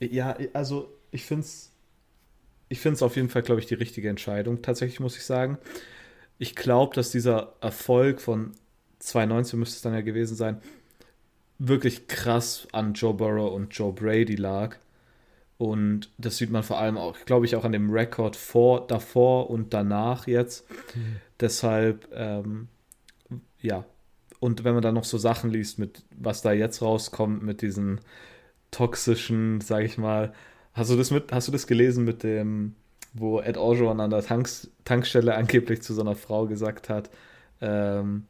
ja, 0.00 0.36
also 0.52 0.92
ich 1.10 1.24
finde 1.24 1.44
es 1.44 1.72
ich 2.68 2.80
finde 2.80 2.96
es 2.96 3.02
auf 3.02 3.16
jeden 3.16 3.28
Fall, 3.28 3.42
glaube 3.42 3.60
ich, 3.60 3.66
die 3.66 3.74
richtige 3.74 4.08
Entscheidung. 4.08 4.62
Tatsächlich 4.62 5.00
muss 5.00 5.16
ich 5.16 5.24
sagen. 5.24 5.58
Ich 6.38 6.54
glaube, 6.54 6.94
dass 6.94 7.10
dieser 7.10 7.54
Erfolg 7.60 8.20
von 8.20 8.52
2019 8.98 9.58
müsste 9.58 9.76
es 9.76 9.82
dann 9.82 9.94
ja 9.94 10.02
gewesen 10.02 10.36
sein, 10.36 10.60
wirklich 11.58 12.06
krass 12.06 12.68
an 12.72 12.94
Joe 12.94 13.14
Burrow 13.14 13.52
und 13.52 13.74
Joe 13.74 13.92
Brady 13.92 14.36
lag. 14.36 14.76
Und 15.56 16.10
das 16.18 16.36
sieht 16.36 16.50
man 16.50 16.62
vor 16.62 16.78
allem 16.78 16.96
auch, 16.96 17.16
glaube 17.24 17.46
ich, 17.46 17.56
auch 17.56 17.64
an 17.64 17.72
dem 17.72 17.90
Rekord 17.90 18.36
vor, 18.36 18.86
davor 18.86 19.50
und 19.50 19.74
danach 19.74 20.28
jetzt. 20.28 20.70
Mhm. 20.94 21.16
Deshalb, 21.40 22.08
ähm, 22.12 22.68
ja. 23.60 23.84
Und 24.38 24.62
wenn 24.62 24.74
man 24.74 24.82
dann 24.82 24.94
noch 24.94 25.04
so 25.04 25.18
Sachen 25.18 25.50
liest, 25.50 25.80
mit 25.80 26.04
was 26.16 26.42
da 26.42 26.52
jetzt 26.52 26.80
rauskommt, 26.80 27.42
mit 27.42 27.60
diesen 27.60 28.00
toxischen, 28.70 29.60
sag 29.60 29.84
ich 29.84 29.98
mal, 29.98 30.32
hast 30.74 30.90
du 30.90 30.96
das 30.96 31.10
mit, 31.10 31.32
hast 31.32 31.48
du 31.48 31.52
das 31.52 31.66
gelesen 31.66 32.04
mit 32.04 32.22
dem, 32.22 32.74
wo 33.14 33.40
Ed 33.40 33.56
Orgeron 33.56 34.00
an 34.00 34.10
der 34.10 34.22
Tanks, 34.22 34.70
Tankstelle 34.84 35.34
angeblich 35.34 35.82
zu 35.82 35.94
so 35.94 36.02
einer 36.02 36.14
Frau 36.14 36.46
gesagt 36.46 36.88
hat, 36.88 37.10
ähm, 37.60 38.24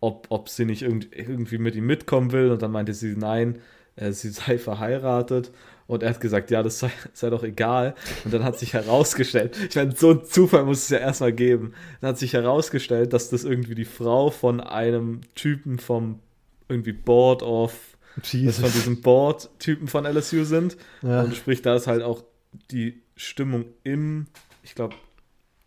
ob, 0.00 0.26
ob 0.30 0.48
sie 0.48 0.64
nicht 0.64 0.82
irgend, 0.82 1.08
irgendwie 1.12 1.58
mit 1.58 1.74
ihm 1.74 1.86
mitkommen 1.86 2.32
will 2.32 2.50
und 2.50 2.62
dann 2.62 2.70
meinte 2.70 2.94
sie 2.94 3.16
nein, 3.16 3.58
äh, 3.96 4.12
sie 4.12 4.30
sei 4.30 4.58
verheiratet 4.58 5.50
und 5.88 6.02
er 6.02 6.10
hat 6.10 6.20
gesagt, 6.20 6.50
ja, 6.50 6.62
das 6.62 6.78
sei, 6.78 6.90
sei 7.14 7.30
doch 7.30 7.42
egal. 7.42 7.94
Und 8.24 8.32
dann 8.32 8.44
hat 8.44 8.58
sich 8.58 8.74
herausgestellt, 8.74 9.56
ich 9.68 9.74
meine, 9.74 9.96
so 9.96 10.10
ein 10.10 10.24
Zufall 10.24 10.64
muss 10.64 10.82
es 10.82 10.90
ja 10.90 10.98
erstmal 10.98 11.32
geben. 11.32 11.72
Dann 12.00 12.10
hat 12.10 12.18
sich 12.18 12.34
herausgestellt, 12.34 13.14
dass 13.14 13.30
das 13.30 13.44
irgendwie 13.44 13.74
die 13.74 13.86
Frau 13.86 14.30
von 14.30 14.60
einem 14.60 15.22
Typen 15.34 15.78
vom 15.78 16.20
irgendwie 16.68 16.92
Board 16.92 17.42
of, 17.42 17.96
Jesus. 18.22 18.60
von 18.60 18.72
diesem 18.72 19.00
Board-Typen 19.00 19.88
von 19.88 20.04
LSU 20.04 20.44
sind. 20.44 20.76
Ja. 21.02 21.22
Und 21.22 21.34
sprich, 21.36 21.62
da 21.62 21.76
ist 21.76 21.86
halt 21.86 22.02
auch 22.02 22.24
die 22.70 23.02
Stimmung 23.16 23.66
im, 23.84 24.26
ich 24.62 24.74
glaube, 24.74 24.94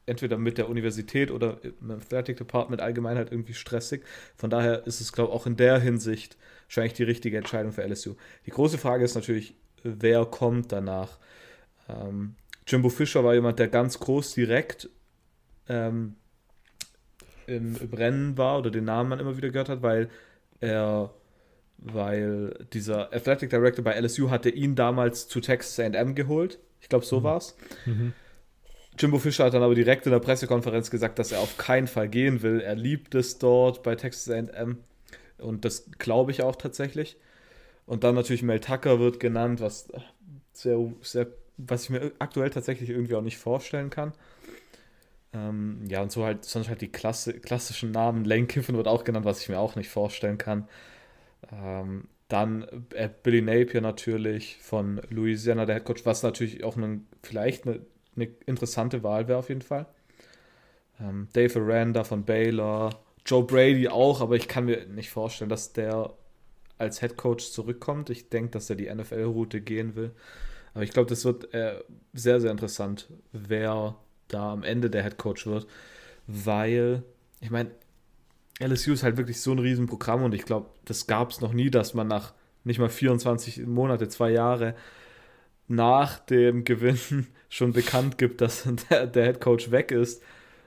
entweder 0.05 0.37
mit 0.37 0.57
der 0.57 0.67
Universität 0.67 1.31
oder 1.31 1.59
im 1.63 1.91
Athletic 1.91 2.37
Department 2.37 2.81
allgemein 2.81 3.17
halt 3.17 3.31
irgendwie 3.31 3.53
stressig. 3.53 4.03
Von 4.35 4.49
daher 4.49 4.85
ist 4.85 4.99
es, 4.99 5.13
glaube 5.13 5.31
ich, 5.31 5.35
auch 5.35 5.45
in 5.45 5.55
der 5.55 5.79
Hinsicht 5.79 6.37
wahrscheinlich 6.65 6.93
die 6.93 7.03
richtige 7.03 7.37
Entscheidung 7.37 7.71
für 7.71 7.83
LSU. 7.83 8.15
Die 8.45 8.51
große 8.51 8.77
Frage 8.77 9.03
ist 9.03 9.15
natürlich, 9.15 9.55
wer 9.83 10.25
kommt 10.25 10.71
danach. 10.71 11.17
Ähm, 11.89 12.35
Jimbo 12.67 12.89
Fischer 12.89 13.23
war 13.23 13.33
jemand, 13.33 13.59
der 13.59 13.67
ganz 13.67 13.99
groß 13.99 14.33
direkt 14.33 14.89
ähm, 15.67 16.15
im, 17.47 17.75
im, 17.75 17.93
Rennen 17.93 18.37
war 18.37 18.59
oder 18.59 18.71
den 18.71 18.85
Namen 18.85 19.09
man 19.09 19.19
immer 19.19 19.35
wieder 19.37 19.49
gehört 19.49 19.69
hat, 19.69 19.81
weil 19.81 20.09
er, 20.59 21.13
weil 21.81 22.53
dieser 22.73 23.11
Athletic 23.11 23.49
Director 23.49 23.83
bei 23.83 23.99
LSU 23.99 24.29
hatte 24.29 24.49
ihn 24.49 24.75
damals 24.75 25.27
zu 25.27 25.41
Texas 25.41 25.79
AM 25.79 26.15
geholt. 26.15 26.59
Ich 26.79 26.89
glaube, 26.89 27.05
so 27.05 27.19
mhm. 27.19 27.23
war's. 27.23 27.57
Mhm. 27.85 28.13
Jimbo 28.97 29.17
Fischer 29.17 29.45
hat 29.45 29.53
dann 29.53 29.63
aber 29.63 29.75
direkt 29.75 30.05
in 30.05 30.11
der 30.11 30.19
Pressekonferenz 30.19 30.91
gesagt, 30.91 31.17
dass 31.17 31.31
er 31.31 31.39
auf 31.39 31.57
keinen 31.57 31.87
Fall 31.87 32.07
gehen 32.07 32.41
will. 32.43 32.61
Er 32.61 32.75
liebt 32.75 33.15
es 33.15 33.39
dort 33.39 33.83
bei 33.83 33.95
Texas 33.95 34.29
AM. 34.29 34.77
Und 35.39 35.65
das 35.65 35.89
glaube 35.97 36.31
ich 36.31 36.43
auch 36.43 36.55
tatsächlich. 36.55 37.17
Und 37.87 38.03
dann 38.03 38.15
natürlich 38.15 38.43
Mel 38.43 38.59
Tucker 38.59 38.99
wird 38.99 39.19
genannt, 39.19 39.59
was 39.59 39.91
sehr, 40.53 40.77
sehr, 41.01 41.27
was 41.57 41.85
ich 41.85 41.89
mir 41.89 42.11
aktuell 42.19 42.51
tatsächlich 42.51 42.89
irgendwie 42.89 43.15
auch 43.15 43.23
nicht 43.23 43.37
vorstellen 43.37 43.89
kann. 43.89 44.13
Ähm, 45.33 45.85
ja, 45.87 46.01
und 46.01 46.11
so 46.11 46.25
halt, 46.25 46.45
sonst 46.45 46.67
halt 46.67 46.81
die 46.81 46.91
Klasse, 46.91 47.33
klassischen 47.33 47.91
Namen. 47.91 48.25
Lane 48.25 48.45
Kiffin 48.45 48.75
wird 48.75 48.87
auch 48.87 49.03
genannt, 49.03 49.25
was 49.25 49.41
ich 49.41 49.49
mir 49.49 49.59
auch 49.59 49.75
nicht 49.75 49.89
vorstellen 49.89 50.37
kann. 50.37 50.67
Ähm, 51.51 52.07
dann 52.27 52.65
äh, 52.93 53.09
Billy 53.23 53.41
Napier 53.41 53.81
natürlich 53.81 54.57
von 54.61 55.01
Louisiana, 55.09 55.65
der 55.65 55.75
Headcoach, 55.75 56.05
was 56.05 56.23
natürlich 56.23 56.63
auch 56.63 56.77
eine, 56.77 57.01
vielleicht 57.23 57.67
eine, 57.67 57.81
eine 58.15 58.29
interessante 58.45 59.03
Wahl 59.03 59.27
wäre 59.27 59.39
auf 59.39 59.49
jeden 59.49 59.61
Fall. 59.61 59.85
Ähm, 60.99 61.27
Dave 61.33 61.59
Aranda 61.59 62.03
von 62.03 62.23
Baylor, 62.23 63.01
Joe 63.25 63.43
Brady 63.43 63.87
auch, 63.89 64.21
aber 64.21 64.35
ich 64.35 64.47
kann 64.47 64.65
mir 64.65 64.85
nicht 64.87 65.09
vorstellen, 65.09 65.49
dass 65.49 65.73
der 65.73 66.13
als 66.77 66.99
Head 66.99 67.17
Coach 67.17 67.51
zurückkommt. 67.51 68.09
Ich 68.09 68.29
denke, 68.29 68.51
dass 68.51 68.69
er 68.69 68.75
die 68.75 68.93
NFL-Route 68.93 69.61
gehen 69.61 69.95
will. 69.95 70.11
Aber 70.73 70.83
ich 70.83 70.91
glaube, 70.91 71.09
das 71.09 71.25
wird 71.25 71.53
äh, 71.53 71.75
sehr, 72.13 72.39
sehr 72.41 72.51
interessant, 72.51 73.09
wer 73.31 73.97
da 74.29 74.53
am 74.53 74.63
Ende 74.63 74.89
der 74.89 75.03
Head 75.03 75.17
Coach 75.17 75.45
wird. 75.45 75.67
Weil, 76.27 77.03
ich 77.39 77.51
meine, 77.51 77.71
LSU 78.61 78.93
ist 78.93 79.03
halt 79.03 79.17
wirklich 79.17 79.41
so 79.41 79.51
ein 79.51 79.59
Riesenprogramm 79.59 80.23
und 80.23 80.33
ich 80.33 80.43
glaube, 80.43 80.67
das 80.85 81.07
gab 81.07 81.31
es 81.31 81.41
noch 81.41 81.53
nie, 81.53 81.69
dass 81.69 81.93
man 81.93 82.07
nach 82.07 82.33
nicht 82.63 82.79
mal 82.79 82.89
24 82.89 83.65
Monate, 83.65 84.07
zwei 84.07 84.31
Jahre 84.31 84.75
nach 85.67 86.19
dem 86.19 86.63
Gewinn 86.65 87.27
schon 87.49 87.73
bekannt 87.73 88.17
gibt, 88.17 88.41
dass 88.41 88.67
der, 88.89 89.07
der 89.07 89.25
Head 89.25 89.41
Coach 89.41 89.71
weg 89.71 89.91
ist. 89.91 90.23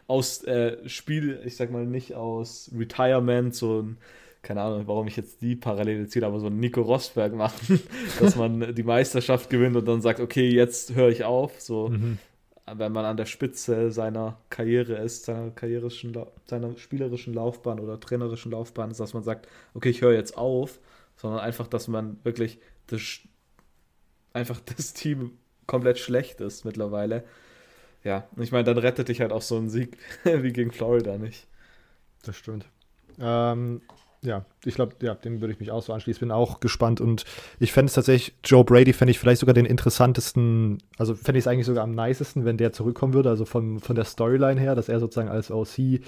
Aus 0.07 0.45
äh, 0.45 0.87
Spiel, 0.87 1.41
ich 1.45 1.57
sag 1.57 1.71
mal 1.71 1.87
nicht 1.87 2.15
aus 2.15 2.71
Retirement, 2.77 3.55
so 3.55 3.81
ein 3.81 3.97
keine 4.45 4.61
Ahnung, 4.61 4.87
warum 4.87 5.09
ich 5.09 5.17
jetzt 5.17 5.41
die 5.43 5.57
Parallele 5.57 6.07
ziehe, 6.07 6.25
aber 6.25 6.39
so 6.39 6.47
ein 6.47 6.61
Nico 6.61 6.83
Rosberg 6.83 7.35
machen, 7.35 7.81
dass 8.21 8.37
man 8.37 8.75
die 8.75 8.83
Meisterschaft 8.83 9.51
gewinnt 9.51 9.75
und 9.75 9.87
dann 9.87 10.03
sagt, 10.03 10.21
okay, 10.21 10.49
jetzt 10.49 10.95
höre 10.95 11.09
ich 11.09 11.25
auf. 11.25 11.61
So, 11.61 11.89
mhm. 11.89 12.19
Wenn 12.67 12.93
man 12.93 13.05
an 13.05 13.17
der 13.17 13.27
Spitze 13.27 13.91
seiner 13.91 14.39
Karriere 14.49 14.95
ist, 14.95 15.25
seiner 15.25 15.51
karrierischen, 15.51 16.17
seiner 16.47 16.77
spielerischen 16.79 17.35
Laufbahn 17.35 17.79
oder 17.79 18.01
trainerischen 18.01 18.53
Laufbahn 18.53 18.91
ist, 18.91 19.01
dass 19.01 19.15
man 19.15 19.23
sagt, 19.23 19.49
okay, 19.75 19.91
ich 19.91 20.01
höre 20.01 20.15
jetzt 20.15 20.37
auf, 20.39 20.81
sondern 21.17 21.41
einfach, 21.41 21.67
dass 21.67 21.89
man 21.89 22.19
wirklich 22.25 22.59
das, 22.87 23.21
einfach 24.33 24.61
das 24.77 24.95
Team 24.95 25.39
komplett 25.67 25.99
schlecht 25.99 26.41
ist 26.41 26.65
mittlerweile. 26.65 27.25
Ja, 28.03 28.29
ich 28.37 28.53
meine, 28.53 28.65
dann 28.65 28.79
rettet 28.79 29.09
dich 29.09 29.21
halt 29.21 29.33
auch 29.33 29.43
so 29.43 29.57
ein 29.57 29.69
Sieg 29.69 29.97
wie 30.25 30.53
gegen 30.53 30.73
Florida 30.73 31.19
nicht. 31.19 31.47
Das 32.23 32.37
stimmt. 32.37 32.67
Ähm, 33.19 33.83
ja, 34.25 34.45
ich 34.65 34.75
glaube, 34.75 34.95
ja, 35.03 35.15
dem 35.15 35.41
würde 35.41 35.53
ich 35.53 35.61
mich 35.61 35.71
auch 35.71 35.83
so 35.83 35.93
anschließen. 35.93 36.21
Bin 36.21 36.31
auch 36.31 36.61
gespannt 36.61 37.01
und 37.01 37.25
ich 37.61 37.73
fände 37.73 37.89
es 37.89 37.95
tatsächlich, 37.95 38.35
Joe 38.43 38.65
Brady 38.65 38.93
fände 38.93 39.11
ich 39.11 39.19
vielleicht 39.19 39.41
sogar 39.41 39.55
den 39.55 39.67
interessantesten, 39.67 40.79
also 40.97 41.15
fände 41.15 41.39
ich 41.39 41.45
es 41.45 41.47
eigentlich 41.47 41.67
sogar 41.67 41.85
am 41.85 41.95
nicesten, 41.95 42.45
wenn 42.45 42.57
der 42.57 42.73
zurückkommen 42.73 43.13
würde, 43.13 43.29
also 43.29 43.45
von, 43.45 43.81
von 43.81 43.95
der 43.95 44.05
Storyline 44.05 44.59
her, 44.59 44.75
dass 44.75 44.89
er 44.89 44.99
sozusagen 44.99 45.29
als 45.29 45.51
OC 45.51 46.01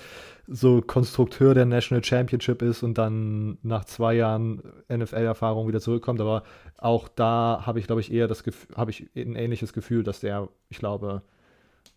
so 0.48 0.80
Konstrukteur 0.80 1.54
der 1.54 1.66
National 1.66 2.02
Championship 2.02 2.62
ist 2.62 2.82
und 2.82 2.96
dann 2.96 3.58
nach 3.62 3.84
zwei 3.84 4.14
Jahren 4.14 4.62
NFL-Erfahrung 4.90 5.68
wieder 5.68 5.80
zurückkommt. 5.80 6.20
Aber 6.20 6.44
auch 6.78 7.08
da 7.08 7.62
habe 7.66 7.80
ich, 7.80 7.86
glaube 7.86 8.00
ich, 8.00 8.12
eher 8.12 8.28
das 8.28 8.44
Gefühl, 8.44 8.76
habe 8.76 8.90
ich 8.90 9.08
ein 9.14 9.34
ähnliches 9.34 9.72
Gefühl, 9.72 10.04
dass 10.04 10.20
der, 10.20 10.48
ich 10.70 10.78
glaube, 10.78 11.22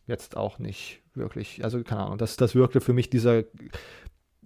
jetzt 0.08 0.36
auch 0.36 0.60
nicht 0.60 1.02
wirklich, 1.14 1.64
also 1.64 1.84
keine 1.84 2.02
Ahnung, 2.02 2.18
das, 2.18 2.36
das 2.36 2.56
wirkte 2.56 2.82
für 2.82 2.94
mich 2.94 3.10
dieser 3.10 3.44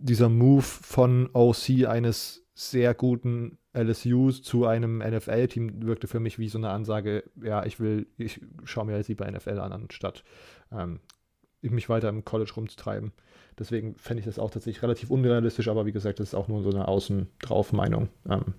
dieser 0.03 0.29
Move 0.29 0.61
von 0.61 1.29
OC 1.33 1.87
eines 1.87 2.45
sehr 2.53 2.93
guten 2.93 3.57
LSUs 3.75 4.43
zu 4.43 4.65
einem 4.65 4.99
NFL-Team 4.99 5.85
wirkte 5.85 6.07
für 6.07 6.19
mich 6.19 6.37
wie 6.37 6.49
so 6.49 6.57
eine 6.57 6.69
Ansage, 6.69 7.23
ja, 7.41 7.65
ich 7.65 7.79
will, 7.79 8.07
ich 8.17 8.41
schaue 8.65 8.85
mir 8.85 8.97
jetzt 8.97 9.07
lieber 9.07 9.29
NFL 9.29 9.59
an, 9.59 9.71
anstatt 9.71 10.23
ähm, 10.71 10.99
mich 11.61 11.89
weiter 11.89 12.09
im 12.09 12.25
College 12.25 12.51
rumzutreiben. 12.55 13.13
Deswegen 13.57 13.95
fände 13.95 14.19
ich 14.19 14.25
das 14.25 14.39
auch 14.39 14.51
tatsächlich 14.51 14.83
relativ 14.83 15.09
unrealistisch, 15.09 15.69
aber 15.69 15.85
wie 15.85 15.91
gesagt, 15.91 16.19
das 16.19 16.29
ist 16.29 16.35
auch 16.35 16.47
nur 16.47 16.61
so 16.63 16.69
eine 16.69 16.87
Außen-drauf-Meinung. 16.87 18.09
Ähm, 18.29 18.53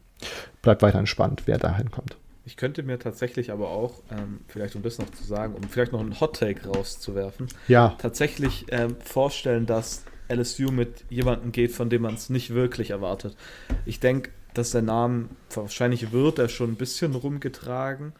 bleibt 0.62 0.82
weiter 0.82 0.98
entspannt, 0.98 1.42
wer 1.46 1.58
da 1.58 1.76
hinkommt. 1.76 2.16
Ich 2.46 2.56
könnte 2.56 2.82
mir 2.82 2.98
tatsächlich 2.98 3.52
aber 3.52 3.68
auch, 3.68 4.02
ähm, 4.10 4.40
vielleicht 4.48 4.76
um 4.76 4.82
das 4.82 4.98
noch 4.98 5.10
zu 5.10 5.24
sagen, 5.24 5.54
um 5.54 5.62
vielleicht 5.64 5.92
noch 5.92 6.00
einen 6.00 6.18
Hot-Take 6.20 6.68
rauszuwerfen, 6.68 7.48
ja. 7.68 7.96
tatsächlich 7.98 8.66
ähm, 8.70 8.96
vorstellen, 9.00 9.66
dass 9.66 10.04
LSU 10.28 10.70
mit 10.70 11.04
jemandem 11.10 11.52
geht, 11.52 11.72
von 11.72 11.90
dem 11.90 12.02
man 12.02 12.14
es 12.14 12.30
nicht 12.30 12.54
wirklich 12.54 12.90
erwartet. 12.90 13.36
Ich 13.84 14.00
denke, 14.00 14.30
dass 14.54 14.70
der 14.70 14.82
Name, 14.82 15.28
wahrscheinlich 15.54 16.12
wird 16.12 16.38
er 16.38 16.48
schon 16.48 16.72
ein 16.72 16.76
bisschen 16.76 17.14
rumgetragen, 17.14 18.12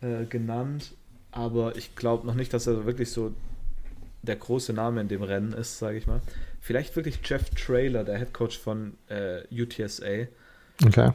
äh, 0.00 0.24
genannt, 0.26 0.94
aber 1.30 1.76
ich 1.76 1.94
glaube 1.94 2.26
noch 2.26 2.34
nicht, 2.34 2.52
dass 2.52 2.66
er 2.66 2.86
wirklich 2.86 3.10
so 3.10 3.32
der 4.22 4.36
große 4.36 4.72
Name 4.72 5.00
in 5.00 5.08
dem 5.08 5.22
Rennen 5.22 5.52
ist, 5.52 5.78
sage 5.78 5.96
ich 5.96 6.06
mal. 6.06 6.20
Vielleicht 6.60 6.94
wirklich 6.96 7.20
Jeff 7.24 7.48
Trailer, 7.50 8.04
der 8.04 8.18
Head 8.18 8.34
Coach 8.34 8.58
von 8.58 8.98
äh, 9.08 9.42
UTSA. 9.50 10.26
Okay. 10.84 11.12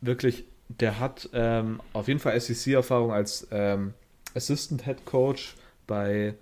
Wirklich, 0.00 0.44
der 0.68 1.00
hat 1.00 1.28
ähm, 1.32 1.80
auf 1.92 2.08
jeden 2.08 2.20
Fall 2.20 2.38
SEC-Erfahrung 2.40 3.12
als 3.12 3.48
ähm, 3.50 3.94
Assistant 4.34 4.84
Head 4.84 5.04
Coach 5.04 5.56
bei 5.86 6.34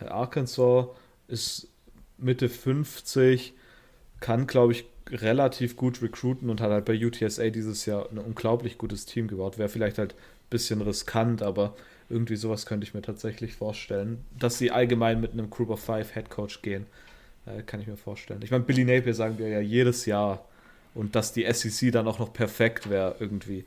äh, 0.00 0.04
Arkansas, 0.06 0.86
ist 1.26 1.68
Mitte 2.18 2.48
50, 2.48 3.54
kann, 4.20 4.46
glaube 4.46 4.72
ich, 4.72 4.84
relativ 5.10 5.76
gut 5.76 6.02
recruiten 6.02 6.50
und 6.50 6.60
hat 6.60 6.70
halt 6.70 6.84
bei 6.84 7.06
UTSA 7.06 7.50
dieses 7.50 7.86
Jahr 7.86 8.10
ein 8.10 8.18
unglaublich 8.18 8.78
gutes 8.78 9.06
Team 9.06 9.28
gebaut. 9.28 9.58
Wäre 9.58 9.68
vielleicht 9.68 9.98
halt 9.98 10.12
ein 10.14 10.50
bisschen 10.50 10.82
riskant, 10.82 11.42
aber 11.42 11.74
irgendwie 12.10 12.36
sowas 12.36 12.66
könnte 12.66 12.86
ich 12.86 12.94
mir 12.94 13.02
tatsächlich 13.02 13.54
vorstellen. 13.54 14.24
Dass 14.38 14.58
sie 14.58 14.70
allgemein 14.70 15.20
mit 15.20 15.32
einem 15.32 15.50
Group 15.50 15.70
of 15.70 15.80
Five 15.80 16.14
Head 16.14 16.30
Coach 16.30 16.62
gehen, 16.62 16.86
äh, 17.46 17.62
kann 17.62 17.80
ich 17.80 17.86
mir 17.86 17.96
vorstellen. 17.96 18.40
Ich 18.42 18.50
meine, 18.50 18.64
Billy 18.64 18.84
Napier 18.84 19.14
sagen 19.14 19.38
wir 19.38 19.48
ja 19.48 19.60
jedes 19.60 20.06
Jahr 20.06 20.44
und 20.94 21.14
dass 21.14 21.32
die 21.32 21.50
SEC 21.50 21.92
dann 21.92 22.08
auch 22.08 22.18
noch 22.18 22.32
perfekt 22.32 22.90
wäre 22.90 23.16
irgendwie. 23.20 23.64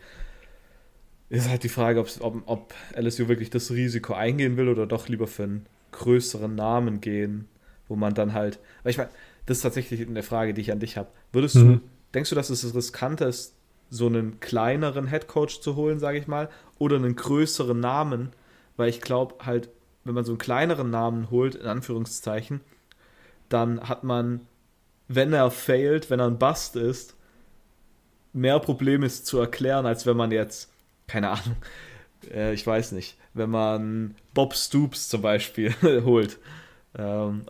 Ist 1.30 1.50
halt 1.50 1.64
die 1.64 1.70
Frage, 1.70 2.00
ob, 2.02 2.44
ob 2.46 2.74
LSU 2.96 3.30
wirklich 3.30 3.50
das 3.50 3.72
Risiko 3.72 4.14
eingehen 4.14 4.58
will 4.58 4.68
oder 4.68 4.86
doch 4.86 5.08
lieber 5.08 5.28
für 5.28 5.44
einen 5.44 5.66
größeren 5.92 6.54
Namen 6.54 7.00
gehen, 7.00 7.48
wo 7.92 7.98
man 7.98 8.14
dann 8.14 8.34
halt. 8.34 8.58
Weil 8.84 8.92
ich 8.92 8.98
meine, 8.98 9.10
das 9.46 9.58
ist 9.58 9.64
tatsächlich 9.64 10.08
eine 10.08 10.24
Frage, 10.24 10.54
die 10.54 10.62
ich 10.62 10.72
an 10.72 10.80
dich 10.80 10.98
habe. 10.98 11.10
Würdest 11.34 11.58
mhm. 11.58 11.74
du, 11.74 11.82
denkst 12.14 12.30
du, 12.30 12.36
dass 12.38 12.50
es 12.50 12.74
riskanter 12.74 13.28
ist, 13.28 13.54
so 13.90 14.08
einen 14.08 14.40
kleineren 14.40 15.08
Headcoach 15.08 15.60
zu 15.60 15.76
holen, 15.76 16.00
sage 16.00 16.18
ich 16.18 16.26
mal, 16.26 16.50
oder 16.80 16.96
einen 16.96 17.18
größeren 17.18 17.78
Namen? 17.78 18.32
Weil 18.78 18.88
ich 18.88 19.02
glaube 19.02 19.46
halt, 19.46 19.70
wenn 20.06 20.16
man 20.16 20.24
so 20.24 20.32
einen 20.32 20.40
kleineren 20.40 20.90
Namen 20.90 21.30
holt, 21.32 21.56
in 21.56 21.68
Anführungszeichen, 21.68 22.62
dann 23.50 23.90
hat 23.90 24.06
man, 24.06 24.48
wenn 25.10 25.34
er 25.34 25.52
failt, 25.52 26.10
wenn 26.10 26.22
er 26.22 26.28
ein 26.28 26.40
Bust 26.40 26.78
ist, 26.78 27.16
mehr 28.32 28.58
Probleme 28.60 29.10
zu 29.10 29.38
erklären, 29.38 29.86
als 29.86 30.06
wenn 30.06 30.16
man 30.16 30.32
jetzt, 30.32 30.72
keine 31.08 31.32
Ahnung, 31.32 31.58
äh, 32.34 32.54
ich 32.54 32.66
weiß 32.66 32.94
nicht, 32.94 33.18
wenn 33.34 33.50
man 33.50 34.16
Bob 34.34 34.56
Stoops 34.56 35.10
zum 35.10 35.22
Beispiel 35.22 35.76
holt. 36.06 36.40
Ähm, 36.98 37.46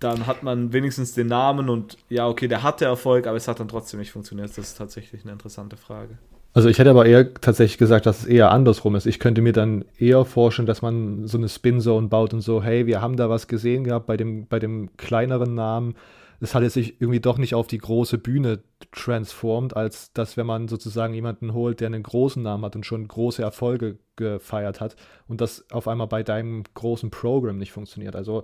dann 0.00 0.26
hat 0.26 0.42
man 0.42 0.72
wenigstens 0.72 1.12
den 1.12 1.28
Namen 1.28 1.68
und 1.68 1.98
ja, 2.08 2.26
okay, 2.26 2.48
der 2.48 2.62
hatte 2.62 2.86
Erfolg, 2.86 3.26
aber 3.26 3.36
es 3.36 3.46
hat 3.46 3.60
dann 3.60 3.68
trotzdem 3.68 4.00
nicht 4.00 4.10
funktioniert. 4.10 4.48
Das 4.48 4.58
ist 4.58 4.78
tatsächlich 4.78 5.22
eine 5.22 5.32
interessante 5.32 5.76
Frage. 5.76 6.18
Also 6.52 6.68
ich 6.68 6.78
hätte 6.78 6.90
aber 6.90 7.06
eher 7.06 7.32
tatsächlich 7.34 7.78
gesagt, 7.78 8.06
dass 8.06 8.20
es 8.22 8.26
eher 8.26 8.50
andersrum 8.50 8.96
ist. 8.96 9.06
Ich 9.06 9.20
könnte 9.20 9.40
mir 9.40 9.52
dann 9.52 9.84
eher 9.98 10.24
vorstellen, 10.24 10.66
dass 10.66 10.82
man 10.82 11.28
so 11.28 11.38
eine 11.38 11.48
Spin-Zone 11.48 12.08
baut 12.08 12.34
und 12.34 12.40
so, 12.40 12.62
hey, 12.62 12.86
wir 12.86 13.00
haben 13.00 13.16
da 13.16 13.30
was 13.30 13.46
gesehen 13.46 13.84
gehabt 13.84 14.06
bei 14.06 14.16
dem, 14.16 14.46
bei 14.48 14.58
dem 14.58 14.96
kleineren 14.96 15.54
Namen. 15.54 15.94
Es 16.40 16.54
hat 16.54 16.68
sich 16.70 17.00
irgendwie 17.00 17.20
doch 17.20 17.36
nicht 17.38 17.54
auf 17.54 17.66
die 17.66 17.78
große 17.78 18.18
Bühne 18.18 18.60
transformt, 18.90 19.76
als 19.76 20.12
dass 20.12 20.38
wenn 20.38 20.46
man 20.46 20.66
sozusagen 20.66 21.14
jemanden 21.14 21.52
holt, 21.52 21.80
der 21.80 21.86
einen 21.86 22.02
großen 22.02 22.42
Namen 22.42 22.64
hat 22.64 22.74
und 22.74 22.86
schon 22.86 23.06
große 23.06 23.42
Erfolge 23.42 23.98
gefeiert 24.16 24.80
hat 24.80 24.96
und 25.28 25.42
das 25.42 25.70
auf 25.70 25.86
einmal 25.86 26.06
bei 26.06 26.22
deinem 26.22 26.64
großen 26.74 27.10
Programm 27.10 27.58
nicht 27.58 27.72
funktioniert. 27.72 28.16
Also 28.16 28.42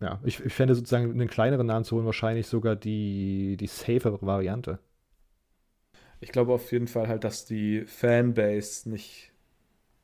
ja, 0.00 0.20
ich, 0.24 0.44
ich 0.44 0.52
fände 0.52 0.74
sozusagen 0.74 1.10
einen 1.10 1.28
kleineren 1.28 1.66
Namen 1.66 1.84
zu 1.84 1.96
holen 1.96 2.06
wahrscheinlich 2.06 2.46
sogar 2.46 2.76
die, 2.76 3.56
die 3.58 3.66
safere 3.66 4.18
Variante. 4.20 4.78
Ich 6.20 6.32
glaube 6.32 6.52
auf 6.52 6.72
jeden 6.72 6.88
Fall 6.88 7.08
halt, 7.08 7.24
dass 7.24 7.44
die 7.44 7.84
Fanbase 7.86 8.88
nicht. 8.88 9.32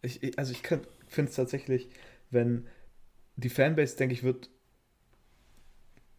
Ich, 0.02 0.38
also 0.38 0.52
ich 0.52 0.62
finde 0.62 1.30
es 1.30 1.36
tatsächlich, 1.36 1.88
wenn 2.30 2.66
die 3.36 3.48
Fanbase, 3.48 3.96
denke 3.96 4.14
ich, 4.14 4.22
wird 4.22 4.50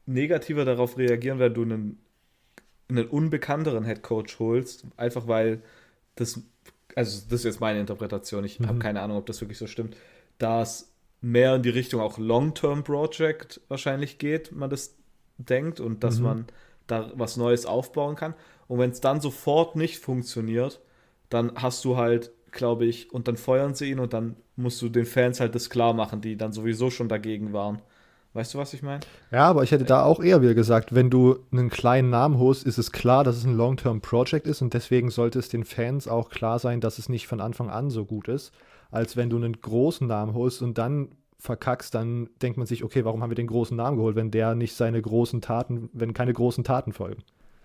negativer 0.06 0.65
darauf 0.65 0.98
reagieren, 0.98 1.39
wenn 1.39 1.53
du 1.53 1.62
einen, 1.63 2.00
einen 2.89 3.08
unbekannteren 3.08 3.86
Headcoach 3.86 4.39
holst, 4.39 4.86
einfach 4.98 5.27
weil 5.27 5.62
das, 6.15 6.42
also 6.96 7.24
das 7.25 7.39
ist 7.39 7.46
jetzt 7.46 7.60
meine 7.60 7.80
Interpretation, 7.80 8.44
ich 8.44 8.60
mhm. 8.60 8.68
habe 8.68 8.80
keine 8.80 9.01
Ahnung, 9.01 9.18
ob 9.18 9.25
das 9.25 9.42
wirklich 9.42 9.58
so 9.58 9.68
stimmt, 9.68 9.96
dass 10.38 10.92
mehr 11.24 11.56
in 11.56 11.63
die 11.63 11.70
Richtung 11.70 12.01
auch 12.01 12.18
Long-Term-Project 12.18 13.62
wahrscheinlich 13.70 14.18
geht, 14.18 14.51
man 14.51 14.70
das 14.70 14.96
denkt 15.38 15.79
und 15.79 16.03
dass 16.03 16.18
mhm. 16.18 16.24
man 16.24 16.46
da 16.86 17.12
was 17.16 17.38
Neues 17.38 17.66
aufbauen 17.66 18.16
kann. 18.16 18.33
Und 18.68 18.79
wenn 18.79 18.92
es 18.92 19.00
dann 19.00 19.22
sofort 19.22 19.77
nicht 19.77 20.00
funktioniert, 20.00 20.81
dann 21.29 21.53
hast 21.55 21.86
du 21.86 21.96
halt, 21.96 22.31
glaube 22.51 22.86
ich, 22.86 23.14
und 23.14 23.29
dann 23.29 23.38
feuern 23.38 23.74
sie 23.74 23.90
ihn 23.90 24.00
und 24.00 24.12
dann 24.14 24.36
musst 24.57 24.81
du 24.81 24.90
den 24.90 25.05
Fans 25.05 25.40
halt 25.40 25.55
das 25.55 25.70
klar 25.70 25.94
machen, 25.94 26.20
die 26.20 26.36
dann 26.36 26.51
sowieso 26.51 26.90
schon 26.90 27.07
dagegen 27.07 27.53
waren. 27.53 27.81
Weißt 28.33 28.53
du, 28.53 28.57
was 28.57 28.74
ich 28.74 28.81
meine? 28.81 29.00
Ja, 29.31 29.46
aber 29.46 29.64
ich 29.64 29.72
hätte 29.72 29.86
da 29.86 30.03
auch 30.03 30.22
eher 30.22 30.42
wieder 30.42 30.55
gesagt, 30.55 30.94
wenn 30.94 31.09
du 31.09 31.40
einen 31.51 31.70
kleinen 31.70 32.09
Namen 32.09 32.38
holst, 32.38 32.66
ist 32.66 32.79
es 32.79 32.92
klar, 32.92 33.24
dass 33.24 33.38
es 33.38 33.46
ein 33.46 33.55
Long-Term-Project 33.55 34.46
ist 34.46 34.62
und 34.62 34.74
deswegen 34.74 35.09
sollte 35.09 35.40
es 35.40 35.48
den 35.48 35.64
Fans 35.64 36.07
auch 36.07 36.29
klar 36.29 36.59
sein, 36.59 36.81
dass 36.81 37.00
es 37.00 37.07
nicht 37.07 37.27
von 37.27 37.40
Anfang 37.40 37.70
an 37.70 37.90
so 37.90 38.03
gut 38.03 38.27
ist 38.27 38.51
als 38.94 39.18
wenn 39.18 39.29
du 39.29 39.38
einen 39.38 39.60
großen 39.60 40.06
Namen 40.06 40.36
holst 40.36 40.62
und 40.62 40.77
dann 40.77 41.10
verkackst, 41.40 41.96
dann 41.96 42.29
denkt 42.42 42.58
man 42.58 42.68
sich, 42.68 42.84
okay, 42.84 43.03
warum 43.03 43.22
haben 43.22 43.32
wir 43.32 43.36
den 43.36 43.48
großen 43.48 43.75
Namen 43.75 43.98
geholt, 43.98 44.16
wenn 44.16 44.29
der 44.29 44.53
nicht 44.53 44.75
seine 44.75 45.01
großen 45.01 45.42
Taten, 45.42 45.90
wenn 45.94 46.14
keine 46.14 46.32
großen 46.32 46.64
Taten 46.64 46.94
folgen. 46.94 47.24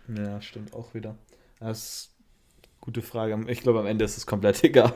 Ja, 0.09 0.41
stimmt 0.41 0.73
auch 0.73 0.95
wieder. 0.95 1.17
Das 1.61 1.79
ist 1.79 2.14
eine 2.62 2.73
gute 2.81 3.03
Frage. 3.03 3.38
Ich 3.49 3.61
glaube, 3.61 3.79
am 3.79 3.87
Ende 3.87 4.07
ist 4.07 4.17
es 4.17 4.27
komplett 4.27 4.64
egal. 4.64 4.95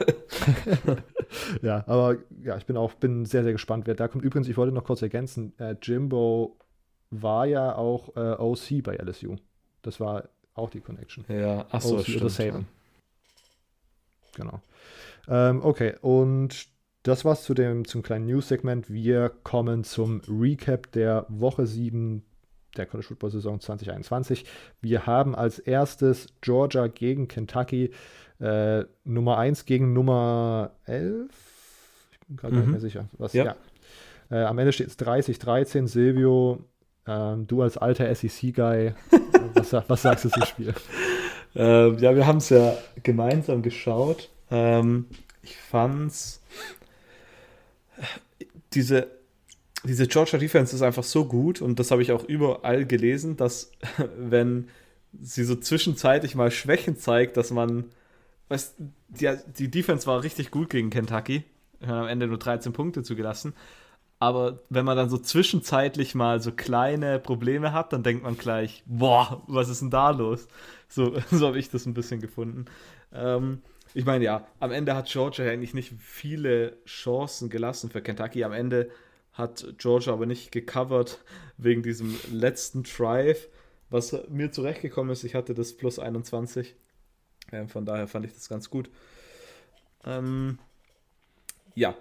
ja, 1.63 1.85
aber 1.87 2.17
ja, 2.43 2.57
ich 2.57 2.65
bin 2.65 2.79
auch 2.79 2.95
bin 2.95 3.27
sehr, 3.27 3.43
sehr 3.43 3.53
gespannt, 3.53 3.87
wer 3.87 3.95
da 3.95 4.09
kommt. 4.09 4.25
Übrigens, 4.25 4.49
ich 4.49 4.57
wollte 4.57 4.73
noch 4.73 4.85
kurz 4.85 5.03
ergänzen, 5.03 5.53
äh, 5.59 5.77
Jimbo 5.83 6.57
war 7.11 7.45
ja 7.45 7.77
auch 7.77 8.17
äh, 8.17 8.37
OC 8.39 8.83
bei 8.83 8.97
LSU. 8.97 9.37
Das 9.83 10.01
war 10.01 10.31
auch 10.55 10.71
die 10.71 10.81
Connection. 10.81 11.27
Ja, 11.29 11.67
achso, 11.71 11.99
OC 11.99 12.05
stimmt. 12.05 12.23
Oder 12.23 12.31
Saban. 12.31 12.67
Genau. 14.35 14.63
Ähm, 15.29 15.63
okay, 15.63 15.95
und 16.01 16.69
das 17.03 17.25
war's 17.25 17.43
zu 17.43 17.55
dem, 17.55 17.85
zum 17.85 18.03
kleinen 18.03 18.27
News-Segment. 18.27 18.91
Wir 18.91 19.31
kommen 19.43 19.85
zum 19.85 20.21
Recap 20.29 20.93
der 20.93 21.27
Woche 21.29 21.67
7 21.67 22.23
der 22.77 22.87
College 22.87 23.09
Football 23.09 23.31
Saison 23.31 23.61
2021. 23.61 24.45
Wir 24.81 25.07
haben 25.07 25.35
als 25.35 25.59
erstes 25.59 26.29
Georgia 26.41 26.87
gegen 26.87 27.29
Kentucky, 27.29 27.91
äh, 28.41 28.85
Nummer 29.05 29.39
1 29.39 29.67
gegen 29.67 29.93
Nummer 29.93 30.73
11. 30.87 31.31
Ich 32.13 32.21
bin 32.21 32.37
gerade 32.37 32.55
mhm. 32.55 32.61
nicht 32.61 32.71
mehr 32.71 32.81
sicher. 32.81 33.09
Was, 33.19 33.33
ja. 33.33 33.45
ja. 33.45 33.57
Äh, 34.31 34.45
am 34.45 34.59
Ende 34.59 34.73
steht 34.73 34.89
es 34.89 34.99
30-13. 34.99 35.87
Silvio, 35.87 36.65
äh, 37.07 37.37
du 37.37 37.63
als 37.63 37.77
alter 37.77 38.13
SEC-Guy, 38.15 38.95
was, 39.55 39.73
was, 39.73 40.03
sagst 40.03 40.25
du 40.25 40.29
zum 40.31 40.45
Spiel? 40.45 40.75
Ähm, 41.55 41.99
ja, 41.99 42.17
wir 42.17 42.27
haben 42.27 42.39
es 42.39 42.49
ja 42.49 42.75
gemeinsam 43.03 43.63
geschaut. 43.63 44.31
Ähm, 44.53 45.07
ich 45.43 45.57
fand's. 45.57 46.41
Diese, 48.75 49.09
diese 49.85 50.07
Georgia 50.07 50.39
Defense 50.39 50.77
ist 50.77 50.83
einfach 50.83 51.03
so 51.03 51.25
gut 51.25 51.61
und 51.61 51.79
das 51.79 51.91
habe 51.91 52.03
ich 52.03 52.13
auch 52.13 52.25
überall 52.25 52.87
gelesen, 52.87 53.37
dass 53.37 53.73
wenn 54.17 54.69
sie 55.21 55.45
so 55.45 55.57
zwischenzeitlich 55.57 56.35
mal 56.35 56.51
Schwächen 56.51 56.97
zeigt, 56.97 57.37
dass 57.37 57.51
man. 57.51 57.87
Weißt, 58.49 58.75
die, 59.09 59.35
die 59.57 59.71
Defense 59.71 60.07
war 60.07 60.23
richtig 60.23 60.51
gut 60.51 60.69
gegen 60.69 60.91
Kentucky. 60.91 61.45
Haben 61.81 62.03
am 62.03 62.09
Ende 62.09 62.27
nur 62.27 62.39
13 62.39 62.73
Punkte 62.73 63.03
zugelassen. 63.03 63.55
Aber 64.19 64.61
wenn 64.69 64.85
man 64.85 64.97
dann 64.97 65.09
so 65.09 65.19
zwischenzeitlich 65.19 66.15
mal 66.15 66.41
so 66.41 66.53
kleine 66.53 67.19
Probleme 67.19 67.73
hat, 67.73 67.93
dann 67.93 68.05
denkt 68.05 68.23
man 68.23 68.37
gleich, 68.37 68.85
boah, 68.87 69.43
was 69.49 69.69
ist 69.69 69.81
denn 69.81 69.91
da 69.91 70.11
los? 70.11 70.47
So, 70.89 71.19
so 71.31 71.47
habe 71.47 71.59
ich 71.59 71.71
das 71.71 71.87
ein 71.87 71.95
bisschen 71.95 72.21
gefunden. 72.21 72.67
Ähm, 73.13 73.63
ich 73.95 74.05
meine, 74.05 74.25
ja, 74.25 74.47
am 74.61 74.73
Ende 74.73 74.95
hat 74.95 75.09
Georgia 75.09 75.47
eigentlich 75.47 75.75
nicht 75.75 75.93
viele 75.99 76.77
Chancen 76.87 77.51
gelassen 77.51 77.91
für 77.91 78.03
Kentucky. 78.03 78.45
Am 78.45 78.53
Ende 78.53 78.91
hat 79.33 79.75
Georgia 79.79 80.13
aber 80.13 80.27
nicht 80.27 80.53
gecovert 80.53 81.23
wegen 81.57 81.83
diesem 81.83 82.19
letzten 82.31 82.83
Drive, 82.83 83.49
was 83.91 84.17
mir 84.29 84.53
zurechtgekommen 84.53 85.13
ist. 85.13 85.25
Ich 85.25 85.35
hatte 85.35 85.55
das 85.55 85.75
plus 85.75 85.99
21. 85.99 86.75
Ähm, 87.53 87.69
von 87.69 87.85
daher 87.85 88.09
fand 88.09 88.27
ich 88.27 88.35
das 88.35 88.49
ganz 88.49 88.71
gut. 88.71 88.91
Ähm, 90.05 90.59
ja, 91.75 91.95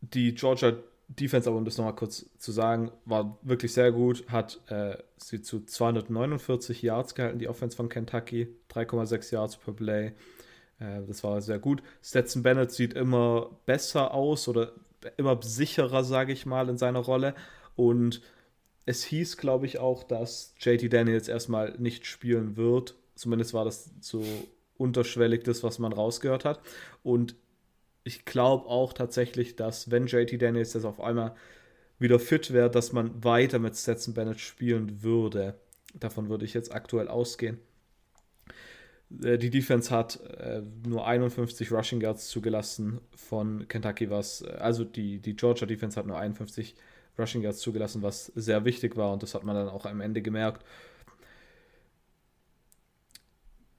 die 0.00 0.34
Georgia 0.34 0.76
Defense, 1.08 1.48
aber 1.48 1.58
um 1.58 1.64
das 1.64 1.76
nochmal 1.76 1.94
kurz 1.94 2.26
zu 2.38 2.52
sagen, 2.52 2.90
war 3.04 3.38
wirklich 3.42 3.72
sehr 3.72 3.92
gut. 3.92 4.24
Hat 4.28 4.60
äh, 4.68 4.96
sie 5.16 5.42
zu 5.42 5.64
249 5.64 6.82
Yards 6.82 7.14
gehalten, 7.14 7.38
die 7.38 7.48
Offense 7.48 7.76
von 7.76 7.88
Kentucky. 7.88 8.48
3,6 8.70 9.32
Yards 9.32 9.56
per 9.56 9.74
Play. 9.74 10.12
Äh, 10.78 11.02
das 11.06 11.22
war 11.24 11.40
sehr 11.40 11.58
gut. 11.58 11.82
Stetson 12.02 12.42
Bennett 12.42 12.72
sieht 12.72 12.94
immer 12.94 13.50
besser 13.66 14.14
aus 14.14 14.48
oder 14.48 14.72
immer 15.16 15.40
sicherer, 15.42 16.04
sage 16.04 16.32
ich 16.32 16.46
mal, 16.46 16.68
in 16.68 16.78
seiner 16.78 17.00
Rolle. 17.00 17.34
Und 17.76 18.22
es 18.86 19.04
hieß, 19.04 19.36
glaube 19.36 19.66
ich, 19.66 19.78
auch, 19.78 20.02
dass 20.02 20.54
JT 20.58 20.92
Daniels 20.92 21.28
erstmal 21.28 21.76
nicht 21.78 22.06
spielen 22.06 22.56
wird. 22.56 22.94
Zumindest 23.14 23.54
war 23.54 23.64
das 23.64 23.90
so 24.00 24.24
unterschwellig 24.76 25.44
das, 25.44 25.62
was 25.62 25.78
man 25.78 25.92
rausgehört 25.92 26.44
hat. 26.44 26.60
Und 27.02 27.36
ich 28.04 28.24
glaube 28.24 28.66
auch 28.66 28.92
tatsächlich, 28.92 29.54
dass 29.56 29.90
wenn 29.90 30.06
JT 30.06 30.40
Daniels 30.40 30.72
das 30.72 30.84
auf 30.84 31.00
einmal 31.00 31.34
wieder 31.98 32.18
fit 32.18 32.52
wäre, 32.52 32.70
dass 32.70 32.92
man 32.92 33.22
weiter 33.22 33.60
mit 33.60 33.76
Stetson 33.76 34.14
Bennett 34.14 34.40
spielen 34.40 35.02
würde. 35.02 35.54
Davon 35.94 36.28
würde 36.28 36.44
ich 36.44 36.54
jetzt 36.54 36.74
aktuell 36.74 37.06
ausgehen. 37.06 37.58
Äh, 39.22 39.38
die 39.38 39.50
Defense 39.50 39.90
hat 39.94 40.20
äh, 40.38 40.62
nur 40.86 41.06
51 41.06 41.70
Rushing 41.72 42.00
Yards 42.00 42.28
zugelassen 42.28 43.00
von 43.14 43.66
Kentucky, 43.68 44.10
was, 44.10 44.42
äh, 44.42 44.50
also 44.58 44.84
die, 44.84 45.18
die 45.18 45.34
Georgia 45.36 45.66
Defense 45.66 45.98
hat 45.98 46.06
nur 46.06 46.18
51 46.18 46.74
Rushing 47.18 47.42
Yards 47.42 47.60
zugelassen, 47.60 48.02
was 48.02 48.26
sehr 48.26 48.64
wichtig 48.64 48.96
war 48.96 49.12
und 49.12 49.22
das 49.22 49.34
hat 49.34 49.44
man 49.44 49.54
dann 49.54 49.68
auch 49.68 49.86
am 49.86 50.00
Ende 50.00 50.22
gemerkt. 50.22 50.64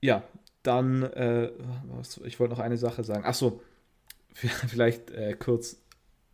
Ja, 0.02 0.24
dann, 0.64 1.04
äh, 1.04 1.52
was, 1.96 2.18
ich 2.26 2.40
wollte 2.40 2.54
noch 2.54 2.60
eine 2.60 2.78
Sache 2.78 3.04
sagen. 3.04 3.26
Achso, 3.26 3.62
vielleicht 4.34 5.12
äh, 5.12 5.34
kurz, 5.34 5.82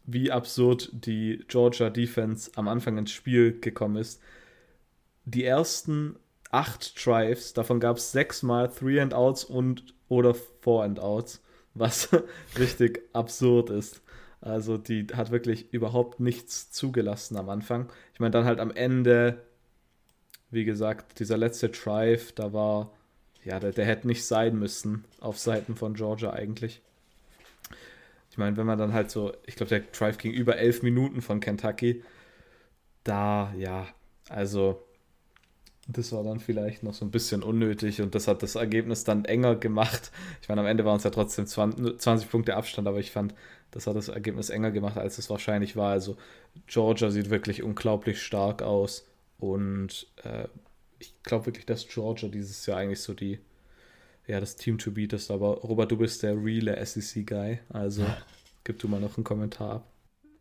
wie 0.06 0.32
absurd 0.32 0.90
die 0.92 1.44
Georgia 1.48 1.90
Defense 1.90 2.52
am 2.56 2.68
Anfang 2.68 2.98
ins 2.98 3.12
Spiel 3.12 3.60
gekommen 3.60 3.98
ist. 3.98 4.22
Die 5.26 5.44
ersten 5.44 6.16
acht 6.50 7.06
Drives, 7.06 7.54
davon 7.54 7.80
gab 7.80 7.98
es 7.98 8.12
sechsmal 8.12 8.70
Three 8.70 9.00
and 9.00 9.14
Outs 9.14 9.44
und 9.44 9.94
oder 10.08 10.34
Four 10.34 10.84
and 10.84 11.00
Outs, 11.00 11.42
was 11.74 12.10
richtig 12.58 13.02
absurd 13.14 13.70
ist. 13.70 14.02
Also 14.42 14.78
die 14.78 15.08
hat 15.14 15.32
wirklich 15.32 15.74
überhaupt 15.74 16.20
nichts 16.20 16.72
zugelassen 16.72 17.38
am 17.38 17.50
Anfang. 17.50 17.90
Ich 18.14 18.20
meine, 18.20 18.32
dann 18.32 18.46
halt 18.46 18.60
am 18.60 18.72
Ende, 18.72 19.44
wie 20.50 20.66
gesagt, 20.66 21.20
dieser 21.20 21.38
letzte 21.38 21.70
Drive, 21.70 22.32
da 22.32 22.54
war, 22.54 22.92
ja, 23.44 23.60
der, 23.60 23.72
der 23.72 23.86
hätte 23.86 24.08
nicht 24.08 24.26
sein 24.26 24.58
müssen 24.58 25.06
auf 25.20 25.38
Seiten 25.38 25.76
von 25.76 25.94
Georgia 25.94 26.32
eigentlich. 26.32 26.82
Ich 28.32 28.38
meine, 28.38 28.56
wenn 28.58 28.66
man 28.66 28.80
dann 28.80 28.94
halt 28.94 29.12
so, 29.12 29.34
ich 29.46 29.56
glaube, 29.56 29.70
der 29.70 29.82
Drive 29.82 30.18
ging 30.18 30.32
über 30.32 30.58
elf 30.58 30.84
Minuten 30.84 31.22
von 31.22 31.40
Kentucky. 31.42 32.04
Da, 33.04 33.54
ja, 33.58 33.88
also 34.30 34.82
das 35.92 36.12
war 36.12 36.24
dann 36.24 36.40
vielleicht 36.40 36.84
noch 36.84 36.94
so 36.94 37.04
ein 37.04 37.10
bisschen 37.10 37.42
unnötig 37.42 38.02
und 38.02 38.14
das 38.14 38.28
hat 38.28 38.44
das 38.44 38.56
Ergebnis 38.56 39.04
dann 39.06 39.26
enger 39.26 39.56
gemacht. 39.56 40.12
Ich 40.42 40.48
meine, 40.48 40.62
am 40.62 40.68
Ende 40.68 40.86
waren 40.86 40.98
es 40.98 41.04
ja 41.04 41.10
trotzdem 41.10 41.48
20, 41.48 42.00
20 42.00 42.30
Punkte 42.30 42.56
Abstand, 42.56 42.88
aber 42.88 43.00
ich 43.00 43.10
fand, 43.10 43.34
das 43.72 43.88
hat 43.88 43.96
das 43.96 44.08
Ergebnis 44.08 44.52
enger 44.52 44.70
gemacht, 44.70 44.98
als 44.98 45.18
es 45.18 45.32
wahrscheinlich 45.32 45.76
war. 45.76 45.92
Also 45.92 46.16
Georgia 46.68 47.10
sieht 47.10 47.32
wirklich 47.32 47.64
unglaublich 47.64 48.22
stark 48.22 48.62
aus 48.62 49.08
und 49.40 50.08
äh, 50.24 50.48
ich 51.00 51.14
glaube 51.24 51.48
wirklich, 51.48 51.66
dass 51.66 51.88
Georgia 51.88 52.30
dieses 52.30 52.66
Jahr 52.68 52.78
eigentlich 52.78 53.02
so 53.02 53.16
die, 53.16 53.40
ja, 54.28 54.40
das 54.40 54.58
Team 54.58 54.78
to 54.78 54.92
beat 54.92 55.14
ist. 55.14 55.32
Aber 55.32 55.58
Robert, 55.62 55.92
du 55.92 55.98
bist 55.98 56.22
der 56.22 56.36
reale 56.36 56.86
SEC-Guy, 56.86 57.60
also 57.70 58.06
gib 58.64 58.78
du 58.78 58.88
mal 58.88 59.02
noch 59.02 59.18
einen 59.18 59.24
Kommentar 59.24 59.72
ab. 59.78 59.92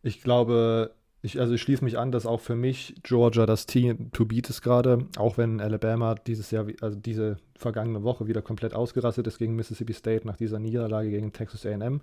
Ich 0.02 0.22
glaube, 0.22 0.94
ich, 1.20 1.40
also 1.40 1.54
ich 1.54 1.62
schließe 1.62 1.84
mich 1.84 1.98
an, 1.98 2.12
dass 2.12 2.26
auch 2.26 2.40
für 2.40 2.54
mich 2.54 2.94
Georgia 3.02 3.44
das 3.44 3.66
Team 3.66 4.12
to 4.12 4.24
beat 4.24 4.48
ist 4.50 4.62
gerade, 4.62 5.06
auch 5.16 5.36
wenn 5.36 5.60
Alabama 5.60 6.14
dieses 6.14 6.50
Jahr, 6.50 6.66
also 6.80 6.96
diese 6.96 7.38
vergangene 7.56 8.04
Woche 8.04 8.28
wieder 8.28 8.40
komplett 8.40 8.72
ausgerastet 8.72 9.26
ist 9.26 9.38
gegen 9.38 9.56
Mississippi 9.56 9.92
State 9.92 10.26
nach 10.26 10.36
dieser 10.36 10.60
Niederlage 10.60 11.10
gegen 11.10 11.32
Texas 11.32 11.66
AM. 11.66 12.00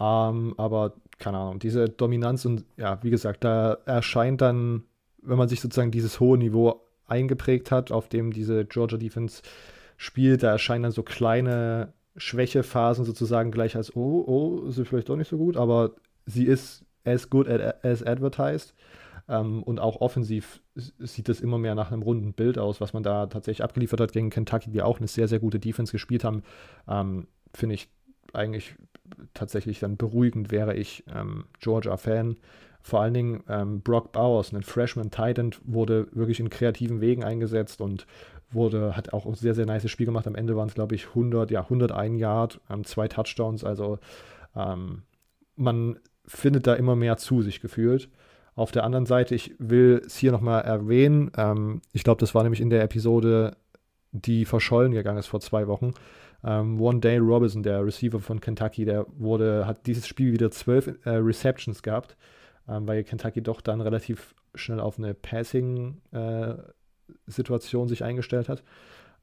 Ähm, 0.00 0.54
aber 0.56 0.94
keine 1.18 1.38
Ahnung, 1.38 1.58
diese 1.60 1.88
Dominanz 1.88 2.44
und 2.44 2.64
ja, 2.76 2.98
wie 3.02 3.10
gesagt, 3.10 3.44
da 3.44 3.74
erscheint 3.84 4.40
dann, 4.40 4.84
wenn 5.22 5.38
man 5.38 5.48
sich 5.48 5.60
sozusagen 5.60 5.90
dieses 5.90 6.18
hohe 6.18 6.38
Niveau 6.38 6.80
eingeprägt 7.06 7.70
hat, 7.70 7.92
auf 7.92 8.08
dem 8.08 8.32
diese 8.32 8.64
Georgia 8.64 8.98
Defense 8.98 9.42
spielt, 9.96 10.42
da 10.42 10.50
erscheinen 10.50 10.84
dann 10.84 10.92
so 10.92 11.02
kleine 11.02 11.92
Schwächephasen 12.16 13.04
sozusagen 13.04 13.52
gleich 13.52 13.76
als, 13.76 13.94
oh, 13.94 14.24
oh, 14.26 14.68
ist 14.68 14.76
sie 14.76 14.84
vielleicht 14.84 15.08
doch 15.08 15.16
nicht 15.16 15.28
so 15.28 15.36
gut, 15.36 15.56
aber 15.56 15.92
sie 16.26 16.44
ist 16.44 16.84
as 17.04 17.30
good 17.30 17.48
as 17.48 18.02
advertised. 18.02 18.74
Ähm, 19.28 19.62
und 19.62 19.78
auch 19.78 20.00
offensiv 20.00 20.60
sieht 20.74 21.28
es 21.28 21.40
immer 21.40 21.58
mehr 21.58 21.74
nach 21.74 21.92
einem 21.92 22.02
runden 22.02 22.32
Bild 22.32 22.58
aus, 22.58 22.80
was 22.80 22.92
man 22.92 23.02
da 23.02 23.26
tatsächlich 23.26 23.62
abgeliefert 23.62 24.00
hat 24.00 24.12
gegen 24.12 24.30
Kentucky, 24.30 24.70
die 24.70 24.82
auch 24.82 24.98
eine 24.98 25.08
sehr, 25.08 25.28
sehr 25.28 25.38
gute 25.38 25.60
Defense 25.60 25.92
gespielt 25.92 26.24
haben. 26.24 26.42
Ähm, 26.88 27.28
Finde 27.54 27.74
ich 27.74 27.88
eigentlich 28.32 28.74
tatsächlich 29.34 29.80
dann 29.80 29.96
beruhigend, 29.96 30.50
wäre 30.50 30.74
ich 30.74 31.04
ähm, 31.14 31.44
Georgia-Fan. 31.60 32.36
Vor 32.82 33.02
allen 33.02 33.14
Dingen 33.14 33.42
ähm, 33.48 33.82
Brock 33.82 34.12
Bowers, 34.12 34.52
ein 34.52 34.62
Freshman 34.62 35.10
Titan, 35.10 35.50
wurde 35.64 36.08
wirklich 36.12 36.40
in 36.40 36.50
kreativen 36.50 37.00
Wegen 37.00 37.24
eingesetzt 37.24 37.80
und 37.80 38.06
wurde, 38.50 38.96
hat 38.96 39.12
auch 39.12 39.26
ein 39.26 39.34
sehr, 39.34 39.54
sehr 39.54 39.66
nice 39.66 39.88
Spiel 39.90 40.06
gemacht. 40.06 40.26
Am 40.26 40.34
Ende 40.34 40.56
waren 40.56 40.68
es, 40.68 40.74
glaube 40.74 40.94
ich, 40.94 41.08
100, 41.08 41.50
ja, 41.50 41.62
101 41.62 42.18
Yard, 42.18 42.60
ähm, 42.70 42.84
zwei 42.84 43.06
Touchdowns. 43.06 43.64
Also 43.64 43.98
ähm, 44.56 45.02
man 45.56 45.98
findet 46.30 46.66
da 46.66 46.74
immer 46.74 46.96
mehr 46.96 47.16
zu 47.16 47.42
sich 47.42 47.60
gefühlt. 47.60 48.08
Auf 48.54 48.72
der 48.72 48.84
anderen 48.84 49.06
Seite, 49.06 49.34
ich 49.34 49.54
will 49.58 50.02
es 50.04 50.16
hier 50.16 50.32
nochmal 50.32 50.62
erwähnen, 50.62 51.30
ähm, 51.36 51.82
ich 51.92 52.04
glaube, 52.04 52.20
das 52.20 52.34
war 52.34 52.42
nämlich 52.42 52.60
in 52.60 52.70
der 52.70 52.82
Episode, 52.82 53.56
die 54.12 54.44
verschollen 54.44 54.92
gegangen 54.92 55.18
ist 55.18 55.28
vor 55.28 55.40
zwei 55.40 55.66
Wochen. 55.66 55.92
Ähm, 56.44 56.80
One 56.80 57.00
Day 57.00 57.18
Robinson, 57.18 57.62
der 57.62 57.84
Receiver 57.84 58.20
von 58.20 58.40
Kentucky, 58.40 58.84
der 58.84 59.06
wurde, 59.16 59.66
hat 59.66 59.86
dieses 59.86 60.06
Spiel 60.06 60.32
wieder 60.32 60.50
zwölf 60.50 60.88
äh, 61.04 61.10
Receptions 61.10 61.82
gehabt, 61.82 62.16
ähm, 62.68 62.88
weil 62.88 63.04
Kentucky 63.04 63.42
doch 63.42 63.60
dann 63.60 63.80
relativ 63.80 64.34
schnell 64.54 64.80
auf 64.80 64.98
eine 64.98 65.14
Passing-Situation 65.14 67.86
äh, 67.86 67.88
sich 67.88 68.04
eingestellt 68.04 68.48
hat. 68.48 68.62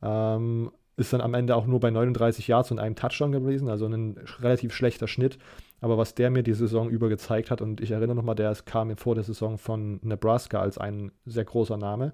Ähm, 0.01 0.71
ist 0.95 1.13
dann 1.13 1.21
am 1.21 1.35
Ende 1.35 1.55
auch 1.55 1.67
nur 1.67 1.79
bei 1.79 1.91
39 1.91 2.47
Yards 2.47 2.71
und 2.71 2.79
einem 2.79 2.95
Touchdown 2.95 3.31
gewesen, 3.31 3.69
also 3.69 3.85
ein 3.85 4.17
relativ 4.39 4.73
schlechter 4.73 5.07
Schnitt. 5.07 5.37
Aber 5.79 5.97
was 5.97 6.15
der 6.15 6.29
mir 6.31 6.43
die 6.43 6.53
Saison 6.53 6.89
über 6.89 7.09
gezeigt 7.09 7.51
hat, 7.51 7.61
und 7.61 7.81
ich 7.81 7.91
erinnere 7.91 8.15
nochmal, 8.15 8.35
der 8.35 8.55
kam 8.65 8.87
mir 8.87 8.97
vor 8.97 9.15
der 9.15 9.23
Saison 9.23 9.57
von 9.57 9.99
Nebraska 10.01 10.59
als 10.59 10.77
ein 10.77 11.11
sehr 11.25 11.45
großer 11.45 11.77
Name. 11.77 12.13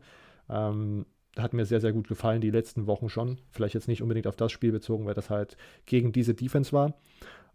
Ähm, 0.49 1.06
hat 1.38 1.54
mir 1.54 1.65
sehr, 1.65 1.80
sehr 1.80 1.93
gut 1.93 2.08
gefallen, 2.08 2.41
die 2.41 2.52
letzten 2.52 2.86
Wochen 2.88 3.10
schon. 3.10 3.39
Vielleicht 3.49 3.73
jetzt 3.73 3.88
nicht 3.88 4.02
unbedingt 4.02 4.28
auf 4.28 4.36
das 4.36 4.52
Spiel 4.52 4.71
bezogen, 4.71 5.06
weil 5.06 5.13
das 5.13 5.30
halt 5.30 5.58
gegen 5.86 6.12
diese 6.12 6.34
Defense 6.34 6.73
war. 6.73 6.93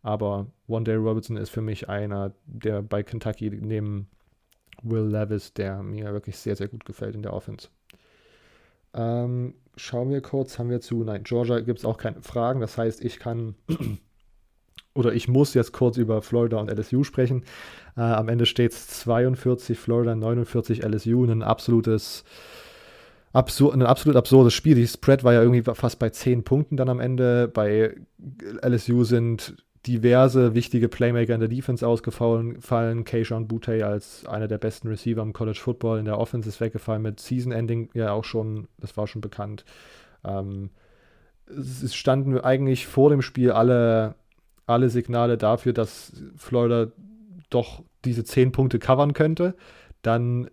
Aber 0.02 0.46
One 0.66 0.84
Day 0.84 0.96
Robertson 0.96 1.36
ist 1.36 1.50
für 1.50 1.60
mich 1.60 1.88
einer, 1.88 2.32
der 2.46 2.82
bei 2.82 3.02
Kentucky 3.02 3.50
neben 3.50 4.08
Will 4.82 5.06
Levis, 5.06 5.52
der 5.54 5.82
mir 5.82 6.12
wirklich 6.12 6.38
sehr, 6.38 6.56
sehr 6.56 6.68
gut 6.68 6.84
gefällt 6.84 7.14
in 7.14 7.22
der 7.22 7.34
Offense. 7.34 7.68
Ähm, 8.94 9.54
schauen 9.76 10.10
wir 10.10 10.22
kurz, 10.22 10.58
haben 10.58 10.70
wir 10.70 10.80
zu, 10.80 11.04
nein, 11.04 11.22
Georgia 11.24 11.60
gibt 11.60 11.80
es 11.80 11.84
auch 11.84 11.98
keine 11.98 12.22
Fragen. 12.22 12.60
Das 12.60 12.78
heißt, 12.78 13.04
ich 13.04 13.18
kann 13.18 13.54
oder 14.98 15.12
ich 15.12 15.28
muss 15.28 15.54
jetzt 15.54 15.72
kurz 15.72 15.96
über 15.96 16.22
Florida 16.22 16.58
und 16.58 16.70
LSU 16.70 17.04
sprechen. 17.04 17.44
Äh, 17.96 18.00
am 18.00 18.28
Ende 18.28 18.46
steht 18.46 18.72
es 18.72 18.88
42 18.88 19.78
Florida, 19.78 20.16
49 20.16 20.82
LSU, 20.82 21.24
ein 21.24 21.42
absolutes 21.42 22.24
absur 23.32 23.72
ein 23.72 23.82
absolut 23.82 24.16
absurdes 24.16 24.54
Spiel. 24.54 24.74
Die 24.74 24.88
Spread 24.88 25.22
war 25.22 25.34
ja 25.34 25.42
irgendwie 25.42 25.62
fast 25.62 26.00
bei 26.00 26.10
10 26.10 26.42
Punkten 26.42 26.76
dann 26.76 26.88
am 26.88 26.98
Ende. 26.98 27.46
Bei 27.46 27.94
LSU 28.62 29.04
sind 29.04 29.56
diverse 29.86 30.54
wichtige 30.54 30.88
Playmaker 30.88 31.34
in 31.34 31.40
der 31.40 31.48
Defense 31.48 31.86
ausgefallen. 31.86 32.60
Fallen 32.60 33.04
Keishon 33.04 33.46
Butte 33.46 33.86
als 33.86 34.26
einer 34.26 34.48
der 34.48 34.58
besten 34.58 34.88
Receiver 34.88 35.22
im 35.22 35.32
College 35.32 35.60
Football 35.62 36.00
in 36.00 36.06
der 36.06 36.18
Offense 36.18 36.48
ist 36.48 36.60
weggefallen 36.60 37.02
mit 37.02 37.20
Season 37.20 37.52
Ending 37.52 37.88
ja 37.94 38.10
auch 38.12 38.24
schon, 38.24 38.66
das 38.78 38.96
war 38.96 39.06
schon 39.06 39.20
bekannt. 39.20 39.64
Ähm, 40.24 40.70
es 41.46 41.94
standen 41.94 42.38
eigentlich 42.38 42.86
vor 42.86 43.10
dem 43.10 43.22
Spiel 43.22 43.52
alle 43.52 44.16
alle 44.68 44.90
Signale 44.90 45.38
dafür, 45.38 45.72
dass 45.72 46.12
Florida 46.36 46.92
doch 47.50 47.82
diese 48.04 48.24
zehn 48.24 48.52
Punkte 48.52 48.78
covern 48.78 49.12
könnte, 49.12 49.54
dann 50.02 50.50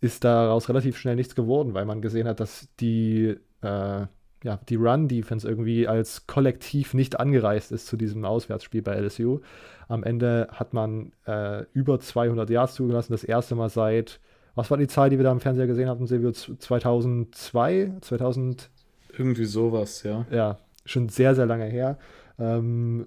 ist 0.00 0.24
daraus 0.24 0.68
relativ 0.68 0.98
schnell 0.98 1.16
nichts 1.16 1.34
geworden, 1.34 1.72
weil 1.72 1.86
man 1.86 2.02
gesehen 2.02 2.28
hat, 2.28 2.40
dass 2.40 2.68
die, 2.80 3.36
äh, 3.62 4.06
ja, 4.44 4.60
die 4.68 4.74
Run-Defense 4.74 5.48
irgendwie 5.48 5.88
als 5.88 6.26
Kollektiv 6.26 6.92
nicht 6.92 7.18
angereist 7.18 7.72
ist 7.72 7.86
zu 7.86 7.96
diesem 7.96 8.24
Auswärtsspiel 8.24 8.82
bei 8.82 8.94
LSU. 8.96 9.40
Am 9.88 10.02
Ende 10.02 10.48
hat 10.50 10.74
man 10.74 11.12
äh, 11.26 11.64
über 11.72 12.00
200 12.00 12.50
Yards 12.50 12.74
zugelassen, 12.74 13.12
das 13.12 13.24
erste 13.24 13.54
Mal 13.54 13.70
seit, 13.70 14.20
was 14.54 14.70
war 14.70 14.76
die 14.76 14.88
Zahl, 14.88 15.08
die 15.08 15.16
wir 15.16 15.24
da 15.24 15.32
im 15.32 15.40
Fernseher 15.40 15.66
gesehen 15.66 15.88
haben, 15.88 16.06
Silvio, 16.06 16.32
2002, 16.32 17.92
2000? 18.02 18.70
Irgendwie 19.16 19.44
sowas, 19.46 20.02
ja. 20.02 20.26
Ja, 20.30 20.58
schon 20.84 21.08
sehr, 21.08 21.34
sehr 21.34 21.46
lange 21.46 21.64
her. 21.64 21.98
Ähm, 22.38 23.06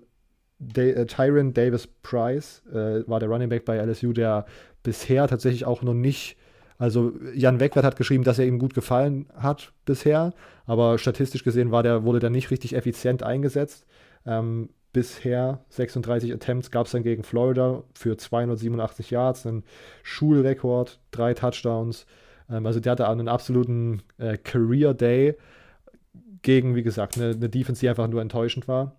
äh, 0.59 1.05
Tyron 1.05 1.53
Davis 1.53 1.87
Price 1.87 2.63
äh, 2.71 3.07
war 3.07 3.19
der 3.19 3.29
Running 3.29 3.49
Back 3.49 3.65
bei 3.65 3.77
LSU, 3.77 4.13
der 4.13 4.45
bisher 4.83 5.27
tatsächlich 5.27 5.65
auch 5.65 5.81
noch 5.81 5.93
nicht, 5.93 6.37
also 6.77 7.13
Jan 7.33 7.59
Wegwert 7.59 7.85
hat 7.85 7.95
geschrieben, 7.95 8.23
dass 8.23 8.39
er 8.39 8.45
ihm 8.45 8.59
gut 8.59 8.73
gefallen 8.73 9.27
hat 9.35 9.73
bisher, 9.85 10.33
aber 10.65 10.97
statistisch 10.97 11.43
gesehen 11.43 11.71
war 11.71 11.83
der, 11.83 12.03
wurde 12.03 12.19
der 12.19 12.29
nicht 12.29 12.51
richtig 12.51 12.75
effizient 12.75 13.23
eingesetzt. 13.23 13.85
Ähm, 14.25 14.69
bisher 14.93 15.63
36 15.69 16.33
Attempts 16.33 16.71
gab 16.71 16.85
es 16.85 16.91
dann 16.91 17.03
gegen 17.03 17.23
Florida 17.23 17.83
für 17.93 18.17
287 18.17 19.11
Yards, 19.11 19.45
ein 19.45 19.63
Schulrekord, 20.03 20.99
drei 21.11 21.33
Touchdowns. 21.33 22.05
Ähm, 22.49 22.65
also 22.65 22.79
der 22.79 22.93
hatte 22.93 23.07
einen 23.07 23.27
absoluten 23.27 24.01
äh, 24.17 24.37
Career 24.37 24.93
Day 24.93 25.35
gegen, 26.41 26.75
wie 26.75 26.83
gesagt, 26.83 27.17
eine, 27.17 27.31
eine 27.31 27.49
Defense, 27.49 27.81
die 27.81 27.89
einfach 27.89 28.07
nur 28.07 28.21
enttäuschend 28.21 28.67
war. 28.67 28.95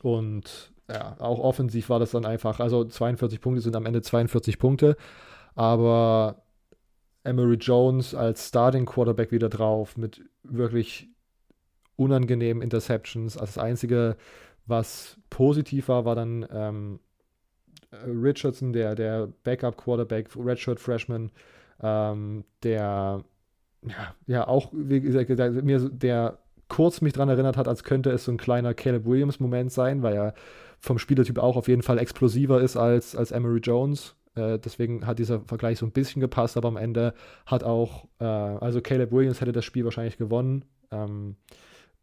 Und 0.00 0.72
ja, 0.90 1.16
auch 1.18 1.38
offensiv 1.38 1.88
war 1.88 1.98
das 1.98 2.12
dann 2.12 2.24
einfach, 2.24 2.60
also 2.60 2.84
42 2.84 3.40
Punkte 3.40 3.60
sind 3.62 3.76
am 3.76 3.86
Ende 3.86 4.02
42 4.02 4.58
Punkte, 4.58 4.96
aber 5.54 6.42
Emery 7.24 7.56
Jones 7.56 8.14
als 8.14 8.48
Starting 8.48 8.86
Quarterback 8.86 9.30
wieder 9.30 9.48
drauf 9.48 9.96
mit 9.96 10.22
wirklich 10.42 11.08
unangenehmen 11.96 12.62
Interceptions. 12.62 13.36
Also 13.36 13.54
das 13.54 13.64
Einzige, 13.64 14.16
was 14.66 15.18
positiv 15.30 15.88
war, 15.88 16.04
war 16.04 16.14
dann 16.14 16.46
ähm, 16.50 17.00
Richardson, 17.92 18.72
der, 18.72 18.94
der 18.94 19.28
Backup-Quarterback, 19.44 20.30
Redshirt 20.36 20.80
Freshman, 20.80 21.30
ähm, 21.80 22.44
der 22.62 23.24
ja, 23.82 24.14
ja 24.26 24.46
auch, 24.46 24.70
wie 24.72 25.00
gesagt, 25.00 25.28
mir 25.64 25.80
der 25.90 26.38
kurz 26.72 27.02
mich 27.02 27.12
daran 27.12 27.28
erinnert 27.28 27.58
hat, 27.58 27.68
als 27.68 27.84
könnte 27.84 28.10
es 28.10 28.24
so 28.24 28.32
ein 28.32 28.38
kleiner 28.38 28.72
Caleb 28.72 29.04
Williams-Moment 29.04 29.70
sein, 29.70 30.02
weil 30.02 30.14
er 30.14 30.34
vom 30.78 30.98
Spielertyp 30.98 31.38
auch 31.38 31.56
auf 31.56 31.68
jeden 31.68 31.82
Fall 31.82 31.98
explosiver 31.98 32.62
ist 32.62 32.78
als, 32.78 33.14
als 33.14 33.30
Emery 33.30 33.60
Jones. 33.60 34.16
Äh, 34.36 34.58
deswegen 34.58 35.06
hat 35.06 35.18
dieser 35.18 35.40
Vergleich 35.40 35.78
so 35.78 35.84
ein 35.84 35.92
bisschen 35.92 36.20
gepasst, 36.20 36.56
aber 36.56 36.68
am 36.68 36.78
Ende 36.78 37.12
hat 37.44 37.62
auch, 37.62 38.06
äh, 38.20 38.24
also 38.24 38.80
Caleb 38.80 39.12
Williams 39.12 39.42
hätte 39.42 39.52
das 39.52 39.66
Spiel 39.66 39.84
wahrscheinlich 39.84 40.16
gewonnen. 40.16 40.64
Ähm, 40.90 41.36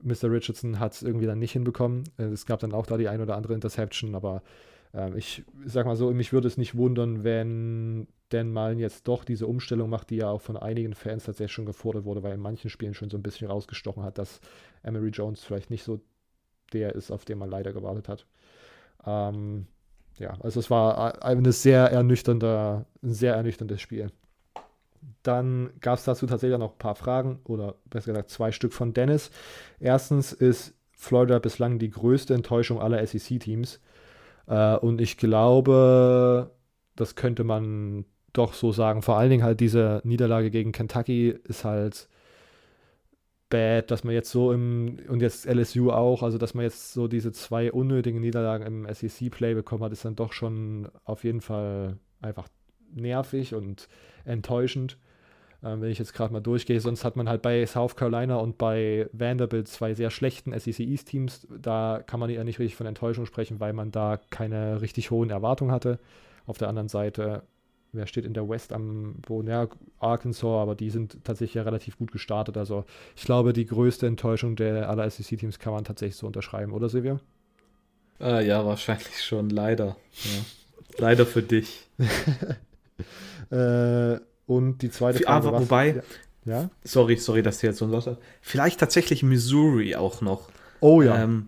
Mr. 0.04 0.32
Richardson 0.32 0.80
hat 0.80 0.94
es 0.94 1.02
irgendwie 1.02 1.26
dann 1.26 1.40
nicht 1.40 1.54
hinbekommen. 1.54 2.04
Äh, 2.20 2.26
es 2.26 2.46
gab 2.46 2.60
dann 2.60 2.72
auch 2.72 2.86
da 2.86 2.98
die 2.98 3.08
ein 3.08 3.22
oder 3.22 3.38
andere 3.38 3.56
Interception, 3.56 4.14
aber 4.14 4.44
ähm, 4.94 5.18
ich 5.18 5.44
sag 5.66 5.88
mal 5.88 5.96
so, 5.96 6.12
mich 6.12 6.32
würde 6.32 6.48
es 6.48 6.58
nicht 6.58 6.78
wundern, 6.78 7.24
wenn 7.24 8.08
Dan 8.30 8.52
Mullen 8.54 8.80
jetzt 8.80 9.08
doch 9.08 9.24
diese 9.24 9.48
Umstellung 9.48 9.90
macht, 9.90 10.10
die 10.12 10.18
ja 10.18 10.30
auch 10.30 10.42
von 10.42 10.58
einigen 10.58 10.94
Fans 10.94 11.26
tatsächlich 11.26 11.52
schon 11.52 11.66
gefordert 11.66 12.06
wurde, 12.06 12.24
weil 12.24 12.34
in 12.34 12.40
manchen 12.40 12.70
Spielen 12.70 12.94
schon 12.94 13.10
so 13.10 13.18
ein 13.18 13.24
bisschen 13.24 13.48
rausgestochen 13.48 14.04
hat, 14.04 14.18
dass 14.18 14.40
Emery 14.84 15.10
Jones 15.10 15.44
vielleicht 15.44 15.70
nicht 15.70 15.84
so 15.84 16.00
der 16.74 16.96
ist, 16.96 17.12
auf 17.12 17.26
den 17.26 17.40
man 17.40 17.50
leider 17.50 17.74
gewartet 17.74 18.08
hat. 18.08 18.26
Ähm, 19.06 19.68
ja, 20.18 20.38
also 20.42 20.60
es 20.60 20.70
war 20.70 21.24
eine 21.24 21.52
sehr 21.52 21.92
ernüchternde, 21.92 22.86
ein 23.02 23.14
sehr 23.14 23.36
ernüchterndes 23.36 23.82
Spiel. 23.82 24.12
Dann 25.24 25.72
gab 25.80 25.98
es 25.98 26.06
dazu 26.06 26.28
tatsächlich 26.28 26.60
noch 26.60 26.74
ein 26.74 26.78
paar 26.78 26.96
Fragen 26.96 27.40
oder 27.46 27.76
besser 27.90 28.12
gesagt 28.12 28.30
zwei 28.30 28.52
Stück 28.52 28.74
von 28.74 28.94
Dennis. 28.94 29.32
Erstens 29.80 30.34
ist 30.34 30.76
Florida 30.92 31.40
bislang 31.40 31.80
die 31.80 31.90
größte 31.90 32.34
Enttäuschung 32.34 32.82
aller 32.82 33.06
SEC-Teams. 33.06 33.80
Äh, 34.48 34.76
und 34.78 35.00
ich 35.00 35.18
glaube, 35.18 36.52
das 36.96 37.16
könnte 37.16 37.46
man 37.46 38.06
doch 38.40 38.54
so 38.54 38.72
sagen. 38.72 39.02
Vor 39.02 39.18
allen 39.18 39.30
Dingen 39.30 39.44
halt 39.44 39.60
diese 39.60 40.02
Niederlage 40.04 40.50
gegen 40.50 40.72
Kentucky 40.72 41.30
ist 41.44 41.66
halt 41.66 42.08
bad, 43.50 43.92
dass 43.92 44.04
man 44.04 44.14
jetzt 44.14 44.32
so 44.32 44.52
im, 44.52 45.00
und 45.08 45.22
jetzt 45.22 45.46
LSU 45.46 45.92
auch, 45.92 46.24
also 46.24 46.38
dass 46.38 46.54
man 46.54 46.64
jetzt 46.64 46.94
so 46.94 47.08
diese 47.08 47.32
zwei 47.32 47.72
unnötigen 47.72 48.22
Niederlagen 48.22 48.66
im 48.66 48.88
SEC-Play 48.92 49.56
bekommen 49.56 49.84
hat, 49.84 49.92
ist 49.92 50.06
dann 50.06 50.16
doch 50.16 50.34
schon 50.34 50.88
auf 51.04 51.24
jeden 51.24 51.42
Fall 51.42 51.98
einfach 52.22 52.48
nervig 52.94 53.54
und 53.54 53.88
enttäuschend. 54.26 54.98
Ähm, 55.62 55.82
wenn 55.82 55.90
ich 55.90 56.00
jetzt 56.00 56.14
gerade 56.14 56.32
mal 56.32 56.40
durchgehe, 56.40 56.80
sonst 56.80 57.04
hat 57.04 57.18
man 57.18 57.28
halt 57.28 57.42
bei 57.42 57.66
South 57.66 57.96
Carolina 57.96 58.38
und 58.38 58.58
bei 58.58 59.10
Vanderbilt 59.12 59.68
zwei 59.68 59.94
sehr 59.94 60.10
schlechten 60.10 60.58
SEC 60.58 60.80
East-Teams. 60.80 61.48
Da 61.62 62.02
kann 62.06 62.20
man 62.20 62.30
ja 62.30 62.44
nicht 62.44 62.60
richtig 62.60 62.78
von 62.78 62.88
Enttäuschung 62.88 63.26
sprechen, 63.26 63.60
weil 63.60 63.74
man 63.74 63.92
da 63.92 64.20
keine 64.30 64.82
richtig 64.82 65.12
hohen 65.12 65.30
Erwartungen 65.30 65.72
hatte. 65.72 66.00
Auf 66.46 66.58
der 66.58 66.70
anderen 66.70 66.88
Seite 66.88 67.44
wer 67.92 68.08
steht 68.08 68.26
in 68.26 68.34
der 68.34 68.48
West 68.48 68.74
am 68.74 69.16
Boden? 69.22 69.48
Ja, 69.48 69.68
Arkansas, 70.00 70.44
aber 70.44 70.76
die 70.76 70.90
sind 70.90 71.24
tatsächlich 71.24 71.56
ja 71.56 71.64
relativ 71.64 71.98
gut 71.98 72.12
gestartet. 72.12 72.58
Also 72.58 72.86
ich 73.16 73.24
glaube, 73.24 73.54
die 73.54 73.66
größte 73.66 74.08
Enttäuschung 74.08 74.56
der 74.56 74.90
aller 74.90 75.10
SEC-Teams 75.10 75.60
kann 75.60 75.74
man 75.74 75.84
tatsächlich 75.84 76.18
so 76.18 76.28
unterschreiben, 76.28 76.74
oder 76.74 76.90
Silvia? 76.90 77.20
Äh, 78.20 78.46
ja, 78.48 78.66
wahrscheinlich 78.66 79.24
schon, 79.24 79.50
leider. 79.50 79.96
Ja. 80.24 80.46
leider 80.98 81.26
für 81.26 81.42
dich. 81.42 81.88
äh, 83.50 84.18
und 84.46 84.82
die 84.82 84.92
zweite 84.92 85.20
Frage. 85.24 85.48
Aber 85.48 85.54
was, 85.54 85.62
wobei, 85.62 86.04
ja? 86.46 86.62
ja? 86.62 86.70
Sorry, 86.84 87.16
sorry, 87.18 87.42
dass 87.42 87.62
hier 87.62 87.70
jetzt 87.70 87.80
so 87.80 87.86
ein 87.86 87.92
Lotter. 87.92 88.18
Vielleicht 88.42 88.80
tatsächlich 88.80 89.24
Missouri 89.24 89.96
auch 89.96 90.22
noch. 90.22 90.50
Oh 90.82 91.02
ja. 91.02 91.24
Ähm, 91.24 91.48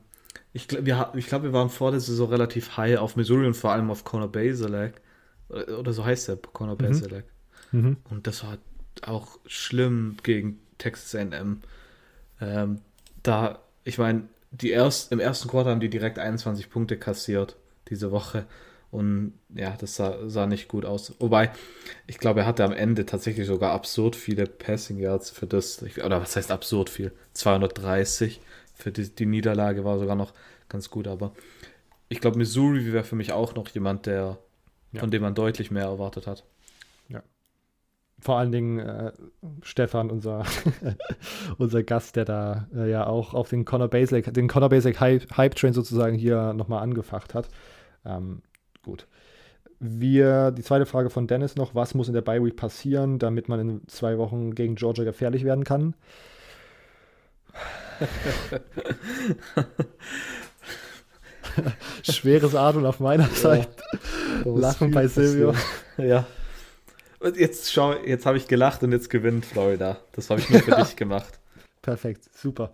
ich 0.54 0.68
glaube, 0.68 0.86
wir, 0.86 1.12
glaub, 1.28 1.44
wir 1.44 1.54
waren 1.54 1.70
vor 1.70 1.92
der 1.92 2.00
Saison 2.00 2.30
relativ 2.30 2.78
high 2.78 2.98
auf 2.98 3.16
Missouri 3.16 3.46
und 3.48 3.56
vor 3.56 3.72
allem 3.72 3.90
auf 3.90 4.04
Conor 4.04 4.32
Basilek. 4.32 5.02
Oder 5.52 5.94
so 5.94 6.06
heißt 6.06 6.28
der, 6.30 6.38
Conor 6.38 6.76
mhm. 6.76 6.80
Basilek. 6.80 7.26
Mhm. 7.72 7.98
Und 8.10 8.28
das 8.28 8.44
war 8.44 8.58
auch 9.04 9.40
schlimm 9.46 10.18
gegen 10.24 10.60
Texas 10.78 11.16
AM. 11.16 11.62
Ähm, 12.40 12.80
da, 13.24 13.60
ich 13.84 13.98
meine, 13.98 14.24
die 14.52 14.72
erst, 14.72 15.12
im 15.12 15.20
ersten 15.20 15.48
Quartal 15.48 15.74
haben 15.74 15.80
die 15.80 15.90
direkt 15.90 16.20
21 16.20 16.70
Punkte 16.70 16.98
kassiert 16.98 17.56
diese 17.90 18.12
Woche. 18.12 18.46
Und 18.92 19.34
ja, 19.56 19.76
das 19.80 19.96
sah, 19.96 20.28
sah 20.28 20.48
nicht 20.48 20.68
gut 20.68 20.84
aus. 20.84 21.16
Wobei, 21.20 21.52
ich 22.08 22.18
glaube, 22.18 22.42
er 22.42 22.46
hatte 22.46 22.66
am 22.66 22.74
Ende 22.74 23.06
tatsächlich 23.06 23.48
sogar 23.48 23.72
absurd 23.72 24.18
viele 24.18 24.46
Passing 24.46 24.98
Yards 24.98 25.30
für 25.30 25.48
das. 25.48 25.82
Oder 26.04 26.22
was 26.22 26.36
heißt 26.36 26.52
absurd 26.52 26.90
viel? 26.90 27.14
230 27.34 28.42
für 28.76 28.92
die, 28.92 29.10
die 29.10 29.26
Niederlage 29.26 29.86
war 29.86 29.98
sogar 29.98 30.16
noch 30.16 30.34
ganz 30.68 30.90
gut. 30.90 31.08
Aber 31.08 31.32
ich 32.10 32.20
glaube, 32.20 32.38
Missouri 32.38 32.92
wäre 32.92 33.06
für 33.06 33.16
mich 33.16 33.32
auch 33.32 33.56
noch 33.56 33.70
jemand, 33.70 34.08
der 34.08 34.40
ja. 34.92 35.00
von 35.00 35.12
dem 35.12 35.22
man 35.22 35.36
deutlich 35.36 35.72
mehr 35.72 35.86
erwartet 35.86 36.28
hat. 36.28 36.44
Ja. 37.10 37.22
Vor 38.20 38.38
allen 38.38 38.52
Dingen 38.52 38.80
äh, 38.80 39.12
Stefan, 39.62 40.12
unser, 40.12 40.44
unser 41.58 41.84
Gast, 41.84 42.16
der 42.16 42.26
da 42.26 42.68
äh, 42.76 42.90
ja 42.90 43.08
auch 43.08 43.34
auf 43.34 43.50
den 43.50 43.66
Conor 43.66 43.88
Basic, 43.88 44.34
den 44.34 44.48
Conor 44.48 44.70
Basic 44.70 45.00
Hype, 45.00 45.38
Hype 45.38 45.56
Train 45.56 45.74
sozusagen 45.74 46.16
hier 46.16 46.54
nochmal 46.54 46.84
angefacht 46.84 47.34
hat. 47.34 47.50
Ähm, 48.06 48.42
gut. 48.84 49.08
Wir, 49.80 50.52
die 50.52 50.62
zweite 50.62 50.86
Frage 50.86 51.10
von 51.10 51.26
Dennis 51.26 51.56
noch, 51.56 51.74
was 51.74 51.96
muss 51.96 52.08
in 52.08 52.14
der 52.14 52.22
Bye 52.22 52.44
Week 52.44 52.56
passieren, 52.56 53.18
damit 53.18 53.50
man 53.50 53.60
in 53.60 53.88
zwei 53.88 54.20
Wochen 54.20 54.54
gegen 54.54 54.76
Georgia 54.76 55.04
gefährlich 55.04 55.44
werden 55.44 55.64
kann? 55.64 55.96
Schweres 62.04 62.56
Atmen 62.56 62.86
auf 62.86 63.00
meiner 63.00 63.28
Seite. 63.28 63.70
Lachen 64.46 64.92
bei 64.92 65.08
Silvio. 65.08 65.54
Ja. 65.98 66.26
Und 67.20 67.38
jetzt 67.38 67.72
schau, 67.72 67.94
jetzt 67.94 68.26
habe 68.26 68.38
ich 68.38 68.48
gelacht 68.48 68.82
und 68.82 68.92
jetzt 68.92 69.10
gewinnt 69.10 69.46
Florida. 69.46 70.00
Das 70.14 70.32
habe 70.32 70.40
ich 70.40 70.50
nur 70.50 70.62
für 70.62 70.72
dich 70.72 70.96
gemacht. 70.96 71.40
Perfekt, 71.84 72.28
super. 72.34 72.74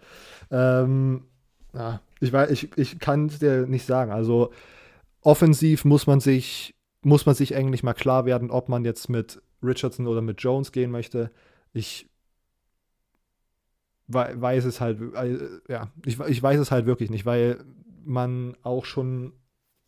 Ähm, 0.49 1.25
ja, 1.73 1.99
ich, 2.21 2.33
ich, 2.33 2.77
ich 2.77 2.99
kann 2.99 3.25
es 3.25 3.39
dir 3.39 3.67
nicht 3.67 3.85
sagen. 3.85 4.11
Also 4.11 4.51
offensiv 5.21 5.83
muss 5.83 6.07
man 6.07 6.21
sich, 6.21 6.75
muss 7.01 7.25
man 7.25 7.35
sich 7.35 7.55
eigentlich 7.55 7.83
mal 7.83 7.93
klar 7.93 8.25
werden, 8.25 8.49
ob 8.49 8.69
man 8.69 8.85
jetzt 8.85 9.09
mit 9.09 9.41
Richardson 9.61 10.07
oder 10.07 10.21
mit 10.21 10.41
Jones 10.41 10.71
gehen 10.71 10.91
möchte. 10.91 11.31
Ich 11.73 12.07
weiß 14.07 14.63
es 14.63 14.79
halt, 14.79 15.01
äh, 15.15 15.37
ja, 15.67 15.91
ich, 16.05 16.19
ich 16.19 16.41
weiß 16.41 16.59
es 16.59 16.71
halt 16.71 16.85
wirklich 16.85 17.09
nicht, 17.09 17.25
weil 17.25 17.65
man 18.07 18.55
auch 18.63 18.85
schon 18.85 19.33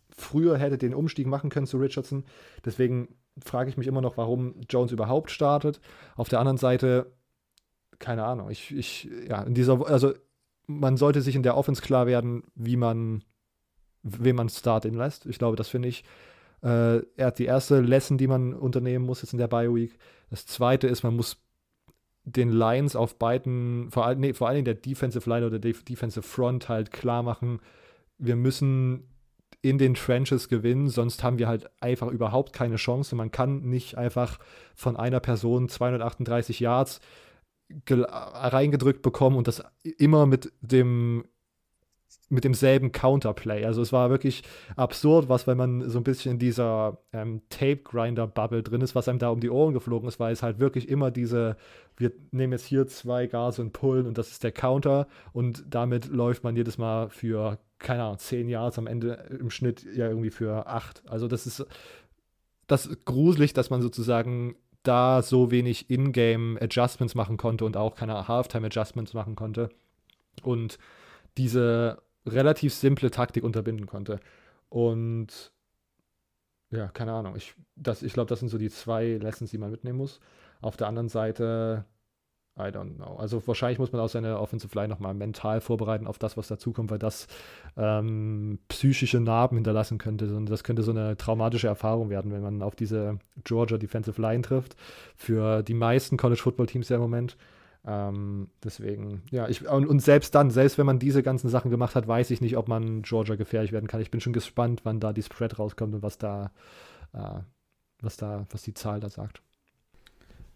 früher 0.09 0.57
hätte 0.57 0.77
den 0.77 0.93
Umstieg 0.93 1.27
machen 1.27 1.49
können 1.49 1.67
zu 1.67 1.77
Richardson. 1.77 2.25
Deswegen 2.65 3.15
frage 3.43 3.69
ich 3.69 3.77
mich 3.77 3.87
immer 3.87 4.01
noch, 4.01 4.17
warum 4.17 4.61
Jones 4.69 4.91
überhaupt 4.91 5.31
startet. 5.31 5.79
Auf 6.15 6.29
der 6.29 6.39
anderen 6.39 6.57
Seite, 6.57 7.13
keine 7.99 8.25
Ahnung, 8.25 8.49
ich, 8.49 8.75
ich, 8.75 9.09
ja, 9.27 9.43
in 9.43 9.53
dieser, 9.53 9.87
also 9.87 10.13
man 10.67 10.97
sollte 10.97 11.21
sich 11.21 11.35
in 11.35 11.43
der 11.43 11.55
Offense 11.57 11.81
klar 11.81 12.05
werden, 12.05 12.43
wie 12.55 12.75
man, 12.75 13.23
wen 14.03 14.35
man 14.35 14.49
starten 14.49 14.93
lässt. 14.93 15.25
Ich 15.25 15.39
glaube, 15.39 15.55
das 15.55 15.69
finde 15.69 15.87
ich 15.87 16.03
äh, 16.61 16.97
er 17.15 17.27
hat 17.27 17.39
die 17.39 17.45
erste 17.45 17.79
Lesson, 17.79 18.17
die 18.17 18.27
man 18.27 18.53
unternehmen 18.53 19.05
muss 19.05 19.21
jetzt 19.21 19.33
in 19.33 19.39
der 19.39 19.47
Bio 19.47 19.75
Week. 19.75 19.97
Das 20.29 20.45
zweite 20.45 20.87
ist, 20.87 21.03
man 21.03 21.15
muss 21.15 21.37
den 22.23 22.51
Lions 22.51 22.95
auf 22.95 23.17
beiden, 23.17 23.89
vor, 23.91 24.05
all, 24.05 24.15
nee, 24.17 24.33
vor 24.33 24.47
allen 24.47 24.55
Dingen 24.55 24.65
der 24.65 24.75
Defensive 24.75 25.27
Line 25.29 25.47
oder 25.47 25.59
der 25.59 25.73
Defensive 25.73 26.21
Front 26.21 26.69
halt 26.69 26.91
klar 26.91 27.23
machen, 27.23 27.59
wir 28.19 28.35
müssen 28.35 29.09
in 29.61 29.77
den 29.77 29.93
Trenches 29.95 30.47
gewinnen, 30.47 30.89
sonst 30.89 31.23
haben 31.23 31.39
wir 31.39 31.47
halt 31.47 31.69
einfach 31.81 32.07
überhaupt 32.07 32.53
keine 32.53 32.77
Chance. 32.77 33.15
Man 33.15 33.31
kann 33.31 33.61
nicht 33.61 33.97
einfach 33.97 34.39
von 34.75 34.95
einer 34.95 35.19
Person 35.19 35.67
238 35.67 36.59
Yards 36.59 37.01
reingedrückt 37.87 39.01
bekommen 39.01 39.35
und 39.35 39.47
das 39.47 39.63
immer 39.83 40.25
mit 40.25 40.51
dem 40.61 41.25
mit 42.29 42.43
demselben 42.43 42.91
Counterplay. 42.91 43.65
Also 43.65 43.81
es 43.81 43.91
war 43.91 44.09
wirklich 44.09 44.43
absurd, 44.75 45.29
was, 45.29 45.47
wenn 45.47 45.57
man 45.57 45.89
so 45.89 45.99
ein 45.99 46.03
bisschen 46.03 46.33
in 46.33 46.39
dieser 46.39 46.99
ähm, 47.11 47.41
Tape-Grinder-Bubble 47.49 48.61
drin 48.61 48.81
ist, 48.81 48.93
was 48.93 49.07
einem 49.07 49.19
da 49.19 49.29
um 49.29 49.39
die 49.39 49.49
Ohren 49.49 49.73
geflogen 49.73 50.07
ist, 50.07 50.19
weil 50.19 50.31
es 50.31 50.43
halt 50.43 50.59
wirklich 50.59 50.89
immer 50.89 51.09
diese, 51.11 51.57
wir 51.97 52.11
nehmen 52.31 52.53
jetzt 52.53 52.65
hier 52.65 52.87
zwei 52.87 53.25
Gas 53.27 53.57
und 53.57 53.73
pullen 53.73 54.05
und 54.05 54.17
das 54.17 54.31
ist 54.31 54.43
der 54.43 54.51
Counter 54.51 55.07
und 55.33 55.63
damit 55.69 56.07
läuft 56.07 56.43
man 56.43 56.55
jedes 56.55 56.77
Mal 56.77 57.09
für, 57.09 57.57
keine 57.79 58.03
Ahnung, 58.03 58.19
zehn 58.19 58.49
Yards 58.49 58.77
am 58.77 58.87
Ende 58.87 59.13
im 59.39 59.49
Schnitt 59.49 59.83
ja 59.95 60.07
irgendwie 60.07 60.29
für 60.29 60.67
acht. 60.67 61.01
Also 61.09 61.27
das 61.27 61.47
ist, 61.47 61.65
das 62.67 62.85
ist 62.85 63.05
gruselig, 63.05 63.53
dass 63.53 63.69
man 63.69 63.81
sozusagen 63.81 64.55
da 64.83 65.21
so 65.21 65.51
wenig 65.51 65.89
In-Game-Adjustments 65.89 67.15
machen 67.15 67.37
konnte 67.37 67.65
und 67.65 67.77
auch 67.77 67.95
keine 67.95 68.27
Halftime-Adjustments 68.27 69.13
machen 69.13 69.35
konnte. 69.35 69.69
Und 70.43 70.77
diese 71.37 72.01
relativ 72.25 72.73
simple 72.73 73.11
Taktik 73.11 73.43
unterbinden 73.43 73.87
konnte. 73.87 74.19
Und 74.69 75.51
ja, 76.71 76.87
keine 76.89 77.13
Ahnung. 77.13 77.35
Ich, 77.35 77.55
ich 78.01 78.13
glaube, 78.13 78.29
das 78.29 78.39
sind 78.39 78.49
so 78.49 78.57
die 78.57 78.69
zwei 78.69 79.17
Lessons, 79.17 79.51
die 79.51 79.57
man 79.57 79.71
mitnehmen 79.71 79.97
muss. 79.97 80.19
Auf 80.61 80.77
der 80.77 80.87
anderen 80.87 81.09
Seite, 81.09 81.85
I 82.59 82.71
don't 82.71 82.97
know. 82.97 83.15
Also 83.17 83.41
wahrscheinlich 83.47 83.79
muss 83.79 83.93
man 83.93 84.01
auch 84.01 84.09
seine 84.09 84.37
Offensive 84.37 84.75
Line 84.75 84.89
nochmal 84.89 85.13
mental 85.13 85.61
vorbereiten 85.61 86.07
auf 86.07 86.19
das, 86.19 86.35
was 86.35 86.49
dazukommt, 86.49 86.91
weil 86.91 86.99
das 86.99 87.27
ähm, 87.77 88.59
psychische 88.67 89.21
Narben 89.21 89.55
hinterlassen 89.57 89.97
könnte. 89.97 90.35
Und 90.35 90.49
das 90.49 90.65
könnte 90.65 90.83
so 90.83 90.91
eine 90.91 91.15
traumatische 91.15 91.67
Erfahrung 91.67 92.09
werden, 92.09 92.33
wenn 92.33 92.41
man 92.41 92.61
auf 92.61 92.75
diese 92.75 93.19
Georgia 93.45 93.77
Defensive 93.77 94.21
Line 94.21 94.41
trifft. 94.41 94.75
Für 95.15 95.63
die 95.63 95.73
meisten 95.73 96.17
College 96.17 96.41
Football 96.41 96.67
Teams 96.67 96.89
ja 96.89 96.97
im 96.97 97.01
Moment. 97.01 97.37
Ähm, 97.85 98.49
deswegen, 98.61 99.23
ja, 99.31 99.47
ich, 99.47 99.65
und, 99.65 99.85
und, 99.85 100.01
selbst 100.01 100.35
dann, 100.35 100.51
selbst 100.51 100.77
wenn 100.77 100.85
man 100.85 100.99
diese 100.99 101.23
ganzen 101.23 101.47
Sachen 101.47 101.71
gemacht 101.71 101.95
hat, 101.95 102.07
weiß 102.09 102.29
ich 102.31 102.41
nicht, 102.41 102.57
ob 102.57 102.67
man 102.67 103.03
Georgia 103.03 103.35
gefährlich 103.35 103.71
werden 103.71 103.87
kann. 103.87 104.01
Ich 104.01 104.11
bin 104.11 104.19
schon 104.19 104.33
gespannt, 104.33 104.81
wann 104.83 104.99
da 104.99 105.13
die 105.13 105.23
Spread 105.23 105.57
rauskommt 105.57 105.95
und 105.95 106.03
was 106.03 106.17
da, 106.17 106.51
äh, 107.13 107.39
was 108.01 108.17
da, 108.17 108.45
was 108.49 108.63
die 108.63 108.73
Zahl 108.73 108.99
da 108.99 109.09
sagt. 109.09 109.41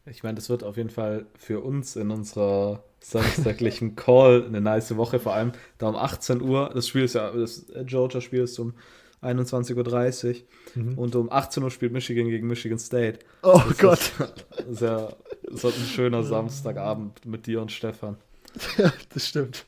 Ich 0.06 0.24
meine, 0.24 0.36
das 0.36 0.50
wird 0.50 0.64
auf 0.64 0.78
jeden 0.78 0.90
Fall 0.90 1.26
für 1.38 1.62
uns 1.62 1.96
in 1.96 2.12
unserer 2.12 2.84
samstaglichen 3.00 3.96
Call 3.96 4.46
eine 4.46 4.60
nice 4.60 4.96
Woche, 4.98 5.20
vor 5.20 5.34
allem 5.34 5.54
da 5.78 5.88
um 5.88 5.96
18 5.96 6.42
Uhr. 6.42 6.72
Das 6.74 6.88
Spiel 6.88 7.04
ist 7.04 7.16
ja, 7.16 7.32
das 7.32 7.66
Georgia-Spiel 7.86 8.44
ist 8.44 8.60
um 8.60 8.74
21.30 9.22 10.28
Uhr 10.76 10.84
mhm. 10.84 10.98
und 10.98 11.16
um 11.16 11.32
18 11.32 11.64
Uhr 11.64 11.72
spielt 11.72 11.94
Michigan 11.94 12.28
gegen 12.28 12.48
Michigan 12.48 12.80
State. 12.80 13.20
Oh 13.44 13.62
das 13.70 13.78
Gott. 13.78 14.12
Ist, 14.70 14.82
ja, 14.82 15.14
das 15.44 15.64
wird 15.64 15.78
ein 15.78 15.86
schöner 15.86 16.24
Samstagabend 16.24 17.26
mit 17.26 17.48
dir 17.48 17.62
und 17.62 17.72
Stefan. 17.72 18.18
Ja, 18.78 18.94
das 19.10 19.28
stimmt. 19.28 19.66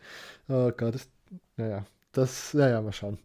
Oh 0.47 0.71
Gott, 0.77 0.93
das, 0.93 1.07
naja, 1.57 1.85
das, 2.11 2.53
naja, 2.53 2.81
mal 2.81 2.93
schauen 2.93 3.17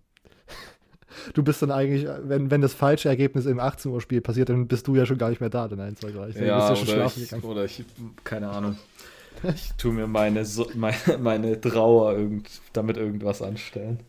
du 1.34 1.42
bist 1.42 1.62
dann 1.62 1.70
eigentlich, 1.70 2.06
wenn, 2.22 2.50
wenn 2.50 2.60
das 2.60 2.74
falsche 2.74 3.08
Ergebnis 3.08 3.46
im 3.46 3.60
18 3.60 3.90
Uhr 3.90 4.00
Spiel 4.00 4.20
passiert, 4.20 4.48
dann 4.48 4.68
bist 4.68 4.86
du 4.86 4.96
ja 4.96 5.06
schon 5.06 5.18
gar 5.18 5.30
nicht 5.30 5.40
mehr 5.40 5.50
da, 5.50 5.68
dann 5.68 5.80
1, 5.80 6.00
2, 6.00 6.10
3. 6.10 6.28
Ja, 6.40 6.44
ja 6.44 6.72
oder, 6.72 7.04
ich, 7.04 7.44
oder 7.44 7.64
ich, 7.64 7.84
keine 8.24 8.50
Ahnung. 8.50 8.76
Ich 9.42 9.72
tue 9.78 9.92
mir 9.92 10.06
meine, 10.06 10.44
meine, 10.74 10.96
meine 11.20 11.60
Trauer 11.60 12.16
irgend, 12.16 12.48
damit 12.72 12.96
irgendwas 12.96 13.42
anstellen. 13.42 14.00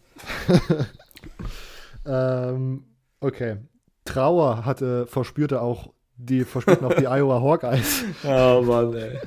ähm, 2.06 2.84
okay. 3.20 3.58
Trauer 4.06 4.66
hatte, 4.66 5.08
verspürte 5.08 5.62
auch 5.62 5.94
die 6.24 6.44
verspürten 6.44 6.86
auch 6.86 6.94
die 6.94 7.08
Iowa 7.08 7.42
Hawkeyes. 7.42 8.04
Oh 8.24 8.62
Mann, 8.64 8.94
ey. 8.94 9.20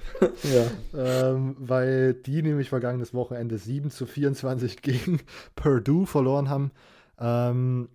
ja. 0.45 1.31
Ähm, 1.31 1.57
weil 1.59 2.15
die 2.15 2.43
nämlich 2.43 2.69
vergangenes 2.69 3.15
Wochenende 3.15 3.59
7 3.59 3.91
zu 3.91 4.07
24 4.07 4.81
gegen 4.83 5.21
Purdue 5.57 6.07
verloren 6.07 6.49
haben. 6.49 6.71
Ähm, 7.19 7.89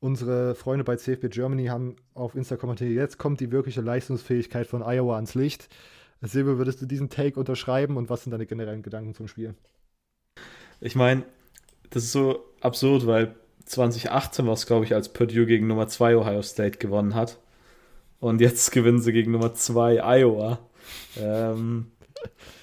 unsere 0.00 0.54
Freunde 0.54 0.84
bei 0.84 0.96
CFB 0.96 1.28
Germany 1.30 1.66
haben 1.66 1.96
auf 2.14 2.34
Insta 2.34 2.56
kommentiert, 2.56 2.90
jetzt 2.90 3.18
kommt 3.18 3.40
die 3.40 3.52
wirkliche 3.52 3.80
Leistungsfähigkeit 3.80 4.66
von 4.66 4.82
Iowa 4.82 5.16
ans 5.16 5.34
Licht. 5.34 5.68
Silber, 6.20 6.58
würdest 6.58 6.80
du 6.80 6.86
diesen 6.86 7.10
Take 7.10 7.38
unterschreiben 7.38 7.96
und 7.96 8.08
was 8.08 8.22
sind 8.22 8.30
deine 8.30 8.46
generellen 8.46 8.82
Gedanken 8.82 9.14
zum 9.14 9.26
Spiel? 9.26 9.54
Ich 10.80 10.94
meine, 10.94 11.24
das 11.90 12.04
ist 12.04 12.12
so 12.12 12.44
absurd, 12.60 13.06
weil 13.06 13.34
2018 13.64 14.46
war 14.46 14.54
es, 14.54 14.66
glaube 14.66 14.84
ich, 14.84 14.94
als 14.94 15.12
Purdue 15.12 15.46
gegen 15.46 15.66
Nummer 15.66 15.88
2 15.88 16.16
Ohio 16.16 16.42
State 16.42 16.78
gewonnen 16.78 17.14
hat. 17.14 17.38
Und 18.20 18.40
jetzt 18.40 18.70
gewinnen 18.72 19.00
sie 19.00 19.12
gegen 19.12 19.32
Nummer 19.32 19.54
2 19.54 20.02
Iowa. 20.02 20.58
Ähm, 21.18 21.90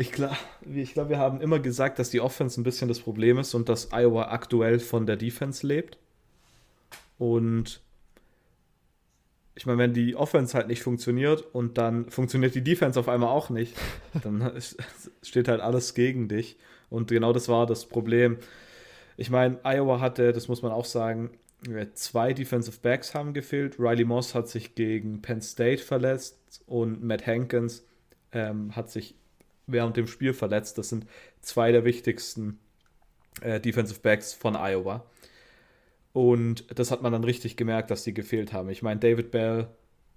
ich 0.00 0.12
glaube, 0.12 0.34
ich 0.72 0.94
glaub, 0.94 1.10
wir 1.10 1.18
haben 1.18 1.42
immer 1.42 1.58
gesagt, 1.58 1.98
dass 1.98 2.08
die 2.08 2.22
Offense 2.22 2.58
ein 2.58 2.64
bisschen 2.64 2.88
das 2.88 3.00
Problem 3.00 3.36
ist 3.36 3.52
und 3.52 3.68
dass 3.68 3.92
Iowa 3.92 4.28
aktuell 4.30 4.78
von 4.78 5.04
der 5.04 5.16
Defense 5.16 5.66
lebt. 5.66 5.98
Und 7.18 7.82
ich 9.54 9.66
meine, 9.66 9.76
wenn 9.76 9.92
die 9.92 10.16
Offense 10.16 10.56
halt 10.56 10.68
nicht 10.68 10.82
funktioniert 10.82 11.42
und 11.52 11.76
dann 11.76 12.08
funktioniert 12.08 12.54
die 12.54 12.64
Defense 12.64 12.98
auf 12.98 13.10
einmal 13.10 13.28
auch 13.28 13.50
nicht, 13.50 13.76
dann 14.22 14.50
steht 15.22 15.48
halt 15.48 15.60
alles 15.60 15.92
gegen 15.92 16.28
dich. 16.28 16.56
Und 16.88 17.08
genau 17.08 17.34
das 17.34 17.50
war 17.50 17.66
das 17.66 17.84
Problem. 17.84 18.38
Ich 19.18 19.28
meine, 19.28 19.58
Iowa 19.64 20.00
hatte, 20.00 20.32
das 20.32 20.48
muss 20.48 20.62
man 20.62 20.72
auch 20.72 20.86
sagen, 20.86 21.28
zwei 21.92 22.32
Defensive 22.32 22.78
Backs 22.80 23.14
haben 23.14 23.34
gefehlt. 23.34 23.78
Riley 23.78 24.06
Moss 24.06 24.34
hat 24.34 24.48
sich 24.48 24.74
gegen 24.74 25.20
Penn 25.20 25.42
State 25.42 25.82
verletzt 25.82 26.62
und 26.66 27.04
Matt 27.04 27.26
Hankins 27.26 27.84
ähm, 28.32 28.74
hat 28.74 28.90
sich 28.90 29.19
während 29.72 29.96
dem 29.96 30.06
Spiel 30.06 30.32
verletzt. 30.32 30.78
Das 30.78 30.88
sind 30.88 31.06
zwei 31.40 31.72
der 31.72 31.84
wichtigsten 31.84 32.58
äh, 33.40 33.60
Defensive 33.60 34.00
Backs 34.00 34.32
von 34.32 34.56
Iowa. 34.56 35.04
Und 36.12 36.64
das 36.76 36.90
hat 36.90 37.02
man 37.02 37.12
dann 37.12 37.24
richtig 37.24 37.56
gemerkt, 37.56 37.90
dass 37.90 38.04
die 38.04 38.14
gefehlt 38.14 38.52
haben. 38.52 38.68
Ich 38.70 38.82
meine, 38.82 39.00
David 39.00 39.30
Bell, 39.30 39.68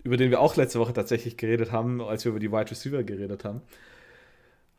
über 0.03 0.17
den 0.17 0.31
wir 0.31 0.39
auch 0.39 0.55
letzte 0.55 0.79
Woche 0.79 0.93
tatsächlich 0.93 1.37
geredet 1.37 1.71
haben, 1.71 2.01
als 2.01 2.25
wir 2.25 2.31
über 2.31 2.39
die 2.39 2.51
Wide 2.51 2.71
Receiver 2.71 3.03
geredet 3.03 3.45
haben, 3.45 3.61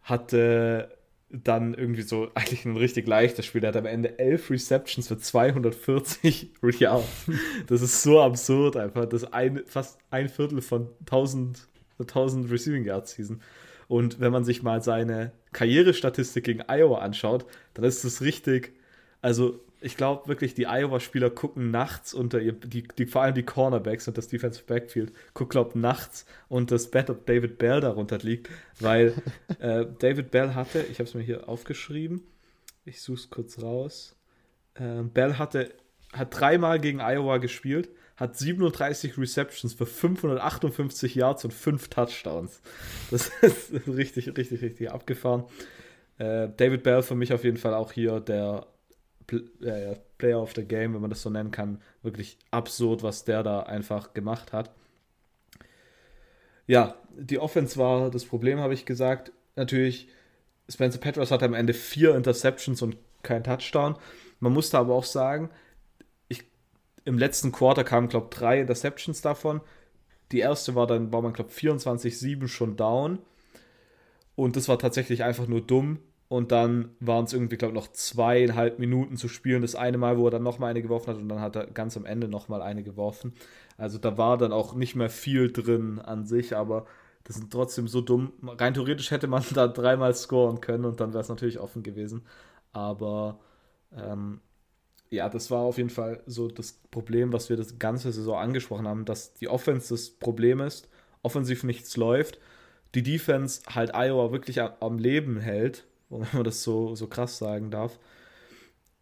hatte 0.03 0.91
dann 1.31 1.75
irgendwie 1.75 2.03
so 2.03 2.31
eigentlich 2.35 2.65
ein 2.65 2.77
richtig 2.77 3.07
leichtes 3.07 3.47
Spiel. 3.47 3.65
Er 3.65 3.69
hat 3.69 3.77
am 3.77 3.87
Ende 3.87 4.19
elf 4.19 4.51
Receptions 4.51 5.09
für 5.09 5.19
240 5.19 6.51
Yards. 6.79 7.27
Das 7.67 7.83
ist 7.83 8.03
so 8.03 8.21
absurd 8.21 8.77
einfach. 8.77 9.07
Das 9.07 9.23
ist 9.23 9.33
ein, 9.33 9.63
fast 9.67 9.99
ein 10.11 10.29
Viertel 10.29 10.61
von 10.63 10.89
1000, 11.01 11.67
1000 12.01 12.51
Receiving 12.51 12.85
Yards 12.85 13.13
Season. 13.13 13.41
Und 13.89 14.21
wenn 14.21 14.33
man 14.33 14.45
sich 14.45 14.63
mal 14.63 14.83
seine 14.83 15.33
Karrierestatistik 15.53 16.45
gegen 16.45 16.63
Iowa 16.69 16.99
anschaut, 16.99 17.47
dann 17.75 17.85
ist 17.85 18.05
es 18.05 18.21
richtig. 18.23 18.73
Also, 19.21 19.61
ich 19.81 19.99
glaube 19.99 20.29
wirklich, 20.29 20.55
die 20.55 20.67
Iowa-Spieler 20.67 21.29
gucken 21.29 21.71
nachts 21.71 22.15
unter 22.15 22.41
ihr, 22.41 22.53
die, 22.53 22.85
die, 22.85 23.05
vor 23.05 23.23
allem 23.23 23.35
die 23.35 23.43
Cornerbacks 23.43 24.09
und 24.09 24.17
das 24.17 24.29
Defensive 24.29 24.65
Backfield, 24.65 25.13
gucken, 25.35 25.51
glaube 25.51 25.79
nachts 25.79 26.25
und 26.49 26.71
das 26.71 26.91
Bett, 26.91 27.11
ob 27.11 27.27
David 27.27 27.59
Bell 27.59 27.83
darunter 27.83 28.19
liegt, 28.19 28.49
weil 28.81 29.15
äh, 29.59 29.85
David 29.99 30.31
Bell 30.31 30.55
hatte, 30.55 30.81
ich 30.91 31.01
habe 31.01 31.09
es 31.09 31.15
mir 31.15 31.23
hier 31.23 31.49
aufgeschrieben, 31.51 32.23
ich 32.87 33.03
suche 33.03 33.17
es 33.19 33.31
kurz 33.31 33.61
raus. 33.61 34.17
Äh, 34.75 35.03
Bell 35.03 35.35
hatte, 35.39 35.75
hat 36.15 36.39
dreimal 36.39 36.81
gegen 36.81 37.01
Iowa 37.01 37.37
gespielt 37.37 37.91
hat 38.17 38.37
37 38.37 39.19
Receptions 39.19 39.75
für 39.75 39.87
558 39.87 41.15
Yards 41.15 41.45
und 41.45 41.53
5 41.53 41.89
Touchdowns. 41.89 42.61
Das 43.11 43.29
ist 43.41 43.73
richtig, 43.89 44.37
richtig, 44.37 44.63
richtig 44.63 44.91
abgefahren. 44.91 45.45
Äh, 46.19 46.49
David 46.57 46.83
Bell 46.83 47.03
für 47.03 47.17
mich 47.17 47.33
auf 47.33 47.45
jeden 47.45 47.57
Fall 47.57 47.75
auch 47.75 47.93
hier 47.93 48.21
der 48.21 48.67
äh, 49.31 49.97
Player 50.19 50.41
of 50.41 50.53
the 50.55 50.65
Game, 50.65 50.95
wenn 50.95 51.01
man 51.01 51.11
das 51.11 51.23
so 51.23 51.31
nennen 51.31 51.51
kann. 51.51 51.81
Wirklich 52.03 52.39
absurd, 52.51 53.03
was 53.03 53.25
der 53.25 53.43
da 53.43 53.61
einfach 53.61 54.15
gemacht 54.15 54.53
hat. 54.53 54.71
Ja, 56.67 56.95
die 57.17 57.39
Offense 57.39 57.77
war 57.79 58.11
das 58.11 58.25
Problem, 58.25 58.61
habe 58.61 58.75
ich 58.75 58.87
gesagt. 58.87 59.33
Natürlich, 59.57 60.09
Spencer 60.69 60.99
Petros 60.99 61.31
hatte 61.31 61.45
am 61.45 61.55
Ende 61.55 61.75
vier 61.75 62.15
Interceptions 62.15 62.81
und 62.81 62.97
kein 63.23 63.45
Touchdown. 63.45 63.97
Man 64.41 64.53
musste 64.53 64.79
aber 64.79 64.95
auch 64.95 65.05
sagen, 65.05 65.51
im 67.05 67.19
letzten 67.19 67.53
Quarter 67.53 67.85
kamen, 67.85 68.09
glaube 68.09 68.29
ich, 68.31 68.39
drei 68.39 68.61
Interceptions 68.61 69.21
davon. 69.21 69.61
Die 70.33 70.41
erste 70.41 70.75
war 70.75 70.87
dann, 70.87 71.13
war 71.13 71.23
man, 71.23 71.33
glaube 71.33 71.51
ich, 71.51 71.57
24-7 71.57 72.49
schon 72.49 72.77
down. 72.77 73.19
Und 74.37 74.57
das 74.57 74.69
war 74.69 74.79
tatsächlich 74.79 75.23
einfach 75.23 75.47
nur 75.47 75.61
dumm. 75.61 75.99
Und 76.29 76.51
dann 76.51 76.91
waren 77.01 77.27
es 77.27 77.33
irgendwie, 77.33 77.57
glaube 77.57 77.75
ich, 77.75 77.81
noch 77.81 77.93
zweieinhalb 77.93 78.79
Minuten 78.79 79.17
zu 79.17 79.29
spielen. 79.29 79.63
Das 79.63 79.75
eine 79.75 79.99
Mal, 79.99 80.19
wo 80.19 80.27
er 80.27 80.31
dann 80.31 80.43
nochmal 80.43 80.71
eine 80.71 80.83
geworfen 80.83 81.09
hat 81.09 81.17
und 81.19 81.29
dann 81.29 81.41
hat 81.41 81.55
er 81.55 81.67
ganz 81.67 81.97
am 81.97 82.07
Ende 82.07 82.29
nochmal 82.29 82.63
eine 82.63 82.83
geworfen. 82.83 83.35
Also 83.77 83.99
da 83.99 84.17
war 84.17 84.39
dann 84.39 84.53
auch 84.53 84.75
nicht 84.75 84.97
mehr 84.97 85.11
viel 85.11 85.53
drin 85.53 86.01
an 86.01 86.25
sich, 86.25 86.57
aber 86.57 86.87
das 87.25 87.37
sind 87.37 87.53
trotzdem 87.53 87.89
so 87.89 88.01
dumm. 88.01 88.33
Rein 88.43 88.75
theoretisch 88.75 89.11
hätte 89.11 89.27
man 89.27 89.45
da 89.55 89.69
dreimal 89.69 90.15
scoren 90.15 90.61
können 90.61 90.87
und 90.87 91.01
dann 91.01 91.13
wäre 91.13 91.23
es 91.23 91.29
natürlich 91.29 91.61
offen 91.61 91.83
gewesen. 91.83 92.23
Aber 92.73 93.39
ähm, 93.97 94.41
ja, 95.11 95.29
das 95.29 95.51
war 95.51 95.61
auf 95.61 95.77
jeden 95.79 95.91
Fall 95.91 96.23
so 96.27 96.49
das 96.49 96.73
Problem, 96.91 97.33
was 97.33 97.49
wir 97.49 97.57
das 97.57 97.79
ganze 97.79 98.13
Saison 98.13 98.39
angesprochen 98.39 98.89
haben, 98.89 99.05
dass 99.05 99.35
die 99.35 99.49
Offense 99.49 99.95
das 99.95 100.11
Problem 100.11 100.61
ist, 100.61 100.89
offensiv 101.23 101.65
nichts 101.65 101.97
läuft, 101.97 102.39
die 102.95 103.03
Defense 103.03 103.63
halt 103.67 103.95
Iowa 103.95 104.33
wirklich 104.33 104.61
am 104.61 104.99
Leben 104.99 105.39
hält, 105.39 105.87
wenn 106.09 106.27
man 106.33 106.45
das 106.45 106.63
so, 106.63 106.95
so 106.95 107.07
krass 107.07 107.39
sagen 107.39 107.71
darf. 107.71 107.99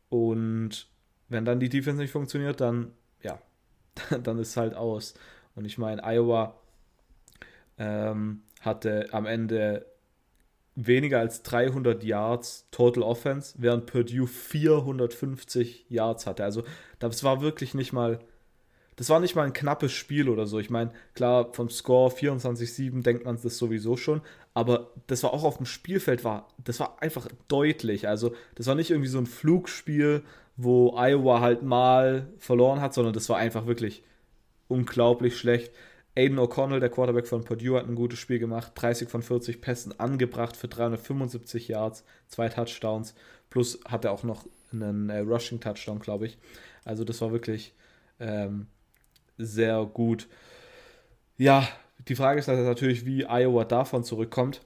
Und 0.09 0.88
wenn 1.28 1.44
dann 1.44 1.61
die 1.61 1.68
Defense 1.68 2.00
nicht 2.00 2.11
funktioniert, 2.11 2.61
dann, 2.61 2.92
ja, 3.22 3.40
dann 4.22 4.38
ist 4.38 4.57
halt 4.57 4.74
aus. 4.74 5.14
Und 5.55 5.64
ich 5.64 5.78
meine, 5.78 6.03
Iowa 6.05 6.55
ähm, 7.78 8.42
hatte 8.61 9.09
am 9.12 9.26
Ende 9.26 9.86
weniger 10.74 11.20
als 11.20 11.42
300 11.42 12.02
Yards 12.02 12.66
Total 12.70 13.02
Offense, 13.02 13.54
während 13.58 13.86
Purdue 13.86 14.26
450 14.26 15.86
Yards 15.88 16.26
hatte. 16.26 16.44
Also 16.44 16.64
das 16.98 17.24
war 17.24 17.42
wirklich 17.42 17.74
nicht 17.74 17.92
mal, 17.92 18.20
das 18.96 19.10
war 19.10 19.20
nicht 19.20 19.34
mal 19.34 19.44
ein 19.44 19.52
knappes 19.52 19.92
Spiel 19.92 20.28
oder 20.28 20.46
so. 20.46 20.58
Ich 20.58 20.70
meine, 20.70 20.92
klar, 21.14 21.52
vom 21.52 21.68
Score 21.68 22.10
24-7 22.10 23.02
denkt 23.02 23.24
man 23.24 23.38
das 23.42 23.58
sowieso 23.58 23.96
schon, 23.96 24.22
aber 24.54 24.90
das 25.06 25.22
war 25.22 25.32
auch 25.32 25.44
auf 25.44 25.58
dem 25.58 25.66
Spielfeld, 25.66 26.24
war, 26.24 26.48
das 26.62 26.80
war 26.80 27.02
einfach 27.02 27.28
deutlich. 27.48 28.08
Also 28.08 28.34
das 28.54 28.66
war 28.66 28.74
nicht 28.74 28.90
irgendwie 28.90 29.08
so 29.08 29.18
ein 29.18 29.26
Flugspiel, 29.26 30.22
wo 30.56 30.94
Iowa 30.96 31.40
halt 31.40 31.62
mal 31.62 32.28
verloren 32.38 32.80
hat, 32.80 32.94
sondern 32.94 33.14
das 33.14 33.28
war 33.28 33.38
einfach 33.38 33.66
wirklich 33.66 34.02
unglaublich 34.68 35.36
schlecht. 35.36 35.72
Aiden 36.14 36.38
O'Connell, 36.38 36.80
der 36.80 36.90
Quarterback 36.90 37.26
von 37.26 37.44
Purdue, 37.44 37.78
hat 37.78 37.88
ein 37.88 37.94
gutes 37.94 38.18
Spiel 38.18 38.38
gemacht. 38.38 38.72
30 38.74 39.08
von 39.08 39.22
40 39.22 39.60
Pässen 39.60 39.98
angebracht 39.98 40.56
für 40.56 40.68
375 40.68 41.68
Yards, 41.68 42.04
zwei 42.28 42.48
Touchdowns. 42.48 43.14
Plus 43.48 43.80
hat 43.86 44.04
er 44.04 44.12
auch 44.12 44.22
noch 44.22 44.46
einen 44.72 45.08
äh, 45.08 45.18
Rushing-Touchdown, 45.18 46.00
glaube 46.00 46.26
ich. 46.26 46.38
Also 46.84 47.04
das 47.04 47.20
war 47.20 47.32
wirklich 47.32 47.74
ähm, 48.20 48.66
sehr 49.38 49.84
gut. 49.86 50.28
Ja, 51.38 51.66
die 52.08 52.14
Frage 52.14 52.40
ist 52.40 52.48
natürlich, 52.48 53.06
wie 53.06 53.26
Iowa 53.26 53.64
davon 53.64 54.04
zurückkommt. 54.04 54.62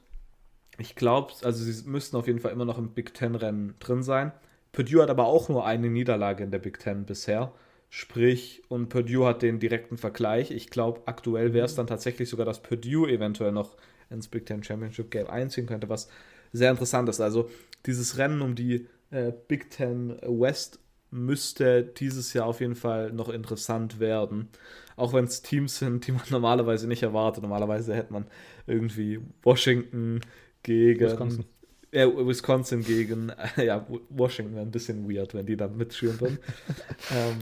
Ich 0.78 0.94
glaube, 0.94 1.32
also 1.42 1.64
sie 1.64 1.88
müssten 1.88 2.16
auf 2.16 2.26
jeden 2.26 2.40
Fall 2.40 2.52
immer 2.52 2.64
noch 2.64 2.78
im 2.78 2.90
Big 2.90 3.14
Ten-Rennen 3.14 3.74
drin 3.78 4.02
sein. 4.02 4.32
Purdue 4.72 5.02
hat 5.02 5.10
aber 5.10 5.26
auch 5.26 5.48
nur 5.48 5.64
eine 5.64 5.88
Niederlage 5.88 6.44
in 6.44 6.50
der 6.50 6.58
Big 6.58 6.78
Ten 6.78 7.06
bisher. 7.06 7.52
Sprich, 7.98 8.62
und 8.68 8.90
Purdue 8.90 9.24
hat 9.24 9.40
den 9.40 9.58
direkten 9.58 9.96
Vergleich. 9.96 10.50
Ich 10.50 10.68
glaube, 10.68 11.00
aktuell 11.06 11.54
wäre 11.54 11.64
es 11.64 11.76
dann 11.76 11.86
tatsächlich 11.86 12.28
sogar, 12.28 12.44
dass 12.44 12.62
Purdue 12.62 13.10
eventuell 13.10 13.52
noch 13.52 13.74
ins 14.10 14.28
Big 14.28 14.44
Ten 14.44 14.62
Championship 14.62 15.10
Game 15.10 15.28
einziehen 15.28 15.64
könnte, 15.64 15.88
was 15.88 16.10
sehr 16.52 16.70
interessant 16.70 17.08
ist. 17.08 17.22
Also 17.22 17.48
dieses 17.86 18.18
Rennen 18.18 18.42
um 18.42 18.54
die 18.54 18.86
äh, 19.10 19.32
Big 19.48 19.70
Ten 19.70 20.14
West 20.20 20.78
müsste 21.10 21.84
dieses 21.84 22.34
Jahr 22.34 22.44
auf 22.44 22.60
jeden 22.60 22.74
Fall 22.74 23.14
noch 23.14 23.30
interessant 23.30 23.98
werden. 23.98 24.50
Auch 24.96 25.14
wenn 25.14 25.24
es 25.24 25.40
Teams 25.40 25.78
sind, 25.78 26.06
die 26.06 26.12
man 26.12 26.24
normalerweise 26.30 26.86
nicht 26.88 27.02
erwartet. 27.02 27.44
Normalerweise 27.44 27.94
hätte 27.94 28.12
man 28.12 28.26
irgendwie 28.66 29.20
Washington 29.42 30.20
gegen. 30.62 31.00
Wisconsin. 31.00 31.46
Äh, 31.92 32.06
Wisconsin 32.08 32.84
gegen. 32.84 33.30
Äh, 33.56 33.64
ja, 33.64 33.86
Washington 34.10 34.52
wäre 34.52 34.66
ein 34.66 34.70
bisschen 34.70 35.10
weird, 35.10 35.32
wenn 35.32 35.46
die 35.46 35.56
dann 35.56 35.78
mitspielen 35.78 36.20
würden. 36.20 36.38
ähm, 37.10 37.38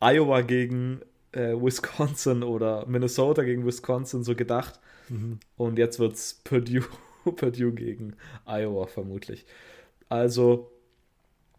Iowa 0.00 0.42
gegen 0.42 1.00
äh, 1.32 1.54
Wisconsin 1.54 2.42
oder 2.42 2.86
Minnesota 2.86 3.42
gegen 3.42 3.66
Wisconsin 3.66 4.22
so 4.24 4.34
gedacht. 4.34 4.80
Mhm. 5.08 5.40
Und 5.56 5.78
jetzt 5.78 5.98
wird 5.98 6.14
es 6.14 6.40
Purdue, 6.44 6.84
Purdue 7.24 7.72
gegen 7.72 8.16
Iowa 8.46 8.86
vermutlich. 8.86 9.46
Also, 10.08 10.70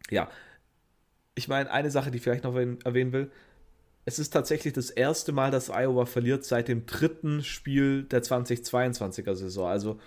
ja. 0.09 0.29
Ich 1.35 1.47
meine, 1.47 1.71
eine 1.71 1.91
Sache, 1.91 2.11
die 2.11 2.17
ich 2.17 2.23
vielleicht 2.23 2.43
noch 2.43 2.55
erwähnen 2.55 3.13
will, 3.13 3.31
es 4.05 4.19
ist 4.19 4.31
tatsächlich 4.31 4.73
das 4.73 4.89
erste 4.89 5.31
Mal, 5.31 5.51
dass 5.51 5.69
Iowa 5.69 6.05
verliert 6.05 6.43
seit 6.43 6.67
dem 6.67 6.85
dritten 6.85 7.43
Spiel 7.43 8.03
der 8.03 8.23
2022er 8.23 9.35
Saison. 9.35 9.67
Also 9.67 9.99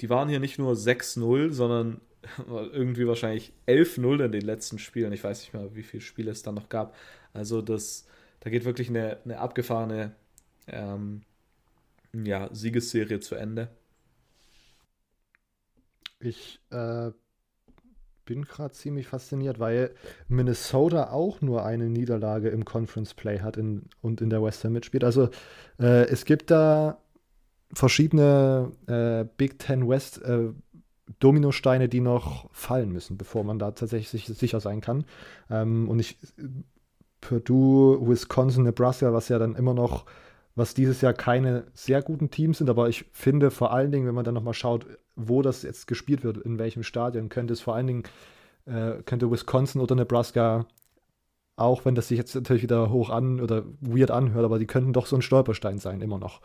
die 0.00 0.10
waren 0.10 0.28
hier 0.28 0.40
nicht 0.40 0.58
nur 0.58 0.72
6-0, 0.72 1.52
sondern 1.52 2.00
irgendwie 2.48 3.06
wahrscheinlich 3.06 3.52
11-0 3.66 4.24
in 4.24 4.32
den 4.32 4.42
letzten 4.42 4.78
Spielen. 4.78 5.12
Ich 5.12 5.24
weiß 5.24 5.40
nicht 5.40 5.54
mehr, 5.54 5.74
wie 5.74 5.82
viele 5.82 6.00
Spiele 6.00 6.30
es 6.30 6.42
dann 6.42 6.54
noch 6.54 6.68
gab. 6.68 6.94
Also 7.32 7.62
das, 7.62 8.06
da 8.40 8.50
geht 8.50 8.64
wirklich 8.64 8.88
eine, 8.88 9.18
eine 9.24 9.38
abgefahrene 9.38 10.14
ähm, 10.68 11.22
ja, 12.12 12.48
Siegesserie 12.52 13.20
zu 13.20 13.34
Ende. 13.34 13.68
Ich 16.20 16.60
äh, 16.70 17.10
bin 18.24 18.44
gerade 18.44 18.72
ziemlich 18.72 19.08
fasziniert, 19.08 19.58
weil 19.58 19.94
Minnesota 20.28 21.10
auch 21.10 21.40
nur 21.40 21.64
eine 21.64 21.90
Niederlage 21.90 22.48
im 22.48 22.64
Conference 22.64 23.14
Play 23.14 23.40
hat 23.40 23.56
in, 23.56 23.86
und 24.00 24.20
in 24.20 24.30
der 24.30 24.42
Western 24.42 24.72
mitspielt. 24.72 25.04
Also 25.04 25.28
äh, 25.78 26.06
es 26.06 26.24
gibt 26.24 26.50
da 26.50 26.98
verschiedene 27.72 28.72
äh, 28.86 29.24
Big 29.36 29.58
Ten 29.58 29.88
West 29.88 30.22
äh, 30.22 30.50
Dominosteine, 31.18 31.88
die 31.88 32.00
noch 32.00 32.48
fallen 32.52 32.90
müssen, 32.90 33.16
bevor 33.16 33.44
man 33.44 33.58
da 33.58 33.72
tatsächlich 33.72 34.24
sicher 34.26 34.60
sein 34.60 34.80
kann. 34.80 35.04
Ähm, 35.50 35.88
und 35.88 35.98
ich 35.98 36.18
Purdue, 37.20 38.06
Wisconsin, 38.06 38.64
Nebraska, 38.64 39.12
was 39.12 39.28
ja 39.28 39.38
dann 39.38 39.56
immer 39.56 39.74
noch, 39.74 40.04
was 40.54 40.74
dieses 40.74 41.00
Jahr 41.00 41.14
keine 41.14 41.64
sehr 41.72 42.02
guten 42.02 42.30
Teams 42.30 42.58
sind, 42.58 42.70
aber 42.70 42.88
ich 42.88 43.06
finde 43.12 43.50
vor 43.50 43.72
allen 43.72 43.90
Dingen, 43.90 44.06
wenn 44.06 44.14
man 44.14 44.24
dann 44.24 44.34
nochmal 44.34 44.54
schaut, 44.54 44.86
wo 45.16 45.42
das 45.42 45.62
jetzt 45.62 45.86
gespielt 45.86 46.22
wird, 46.22 46.38
in 46.38 46.58
welchem 46.58 46.82
Stadion, 46.82 47.28
könnte 47.28 47.54
es 47.54 47.60
vor 47.60 47.74
allen 47.74 47.86
Dingen, 47.86 48.02
äh, 48.66 49.02
könnte 49.04 49.30
Wisconsin 49.30 49.80
oder 49.80 49.94
Nebraska, 49.94 50.66
auch 51.56 51.84
wenn 51.84 51.94
das 51.94 52.08
sich 52.08 52.18
jetzt 52.18 52.34
natürlich 52.34 52.62
wieder 52.62 52.90
hoch 52.90 53.10
an 53.10 53.40
oder 53.40 53.64
weird 53.80 54.10
anhört, 54.10 54.44
aber 54.44 54.58
die 54.58 54.66
könnten 54.66 54.92
doch 54.92 55.06
so 55.06 55.16
ein 55.16 55.22
Stolperstein 55.22 55.78
sein, 55.78 56.02
immer 56.02 56.18
noch. 56.18 56.40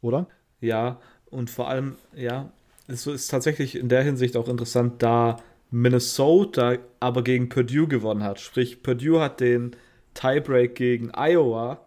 Oder? 0.00 0.26
Ja, 0.60 1.00
und 1.30 1.50
vor 1.50 1.68
allem, 1.68 1.96
ja, 2.14 2.50
es 2.88 3.06
ist 3.06 3.28
tatsächlich 3.28 3.76
in 3.76 3.88
der 3.88 4.02
Hinsicht 4.02 4.36
auch 4.36 4.48
interessant, 4.48 5.02
da 5.02 5.36
Minnesota 5.70 6.78
aber 7.00 7.22
gegen 7.22 7.48
Purdue 7.48 7.86
gewonnen 7.86 8.22
hat. 8.22 8.40
Sprich, 8.40 8.82
Purdue 8.82 9.20
hat 9.20 9.40
den 9.40 9.76
Tiebreak 10.14 10.74
gegen 10.74 11.10
Iowa 11.14 11.86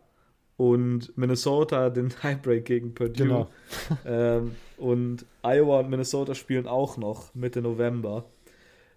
und 0.57 1.17
Minnesota 1.17 1.89
den 1.89 2.09
Tiebreak 2.21 2.65
gegen 2.65 2.93
Purdue. 2.93 3.25
Genau. 3.25 3.49
ähm, 4.05 4.55
und 4.77 5.25
Iowa 5.43 5.79
und 5.79 5.89
Minnesota 5.89 6.35
spielen 6.35 6.67
auch 6.67 6.97
noch 6.97 7.33
Mitte 7.33 7.61
November. 7.61 8.25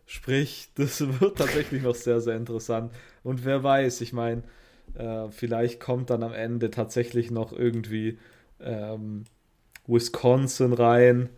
Sprich, 0.06 0.68
das 0.74 1.00
wird 1.20 1.38
tatsächlich 1.38 1.82
noch 1.82 1.94
sehr, 1.94 2.20
sehr 2.20 2.36
interessant. 2.36 2.92
Und 3.22 3.46
wer 3.46 3.62
weiß, 3.62 4.02
ich 4.02 4.12
meine, 4.12 4.42
äh, 4.94 5.30
vielleicht 5.30 5.80
kommt 5.80 6.10
dann 6.10 6.22
am 6.22 6.34
Ende 6.34 6.70
tatsächlich 6.70 7.30
noch 7.30 7.52
irgendwie 7.52 8.18
ähm, 8.60 9.24
Wisconsin 9.86 10.74
rein. 10.74 11.30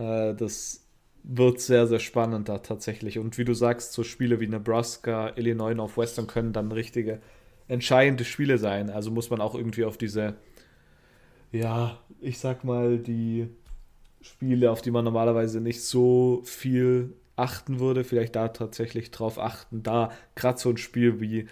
Äh, 0.00 0.34
das 0.34 0.86
wird 1.22 1.60
sehr, 1.60 1.86
sehr 1.86 1.98
spannend 1.98 2.48
da 2.48 2.58
tatsächlich. 2.58 3.18
Und 3.18 3.36
wie 3.38 3.44
du 3.44 3.54
sagst, 3.54 3.92
so 3.92 4.02
Spiele 4.02 4.40
wie 4.40 4.48
Nebraska, 4.48 5.32
Illinois, 5.36 5.74
Northwestern 5.74 6.26
können 6.26 6.52
dann 6.52 6.72
richtige 6.72 7.20
entscheidende 7.68 8.24
Spiele 8.24 8.58
sein. 8.58 8.90
Also 8.90 9.10
muss 9.10 9.30
man 9.30 9.40
auch 9.40 9.54
irgendwie 9.54 9.84
auf 9.84 9.98
diese, 9.98 10.36
ja, 11.52 11.98
ich 12.20 12.38
sag 12.38 12.64
mal, 12.64 12.98
die 12.98 13.48
Spiele, 14.22 14.70
auf 14.70 14.82
die 14.82 14.90
man 14.90 15.04
normalerweise 15.04 15.60
nicht 15.60 15.82
so 15.82 16.42
viel 16.44 17.14
achten 17.36 17.80
würde, 17.80 18.04
vielleicht 18.04 18.36
da 18.36 18.48
tatsächlich 18.48 19.10
drauf 19.10 19.38
achten. 19.38 19.82
Da 19.82 20.10
gerade 20.34 20.58
so 20.58 20.70
ein 20.70 20.78
Spiel 20.78 21.20
wie 21.20 21.46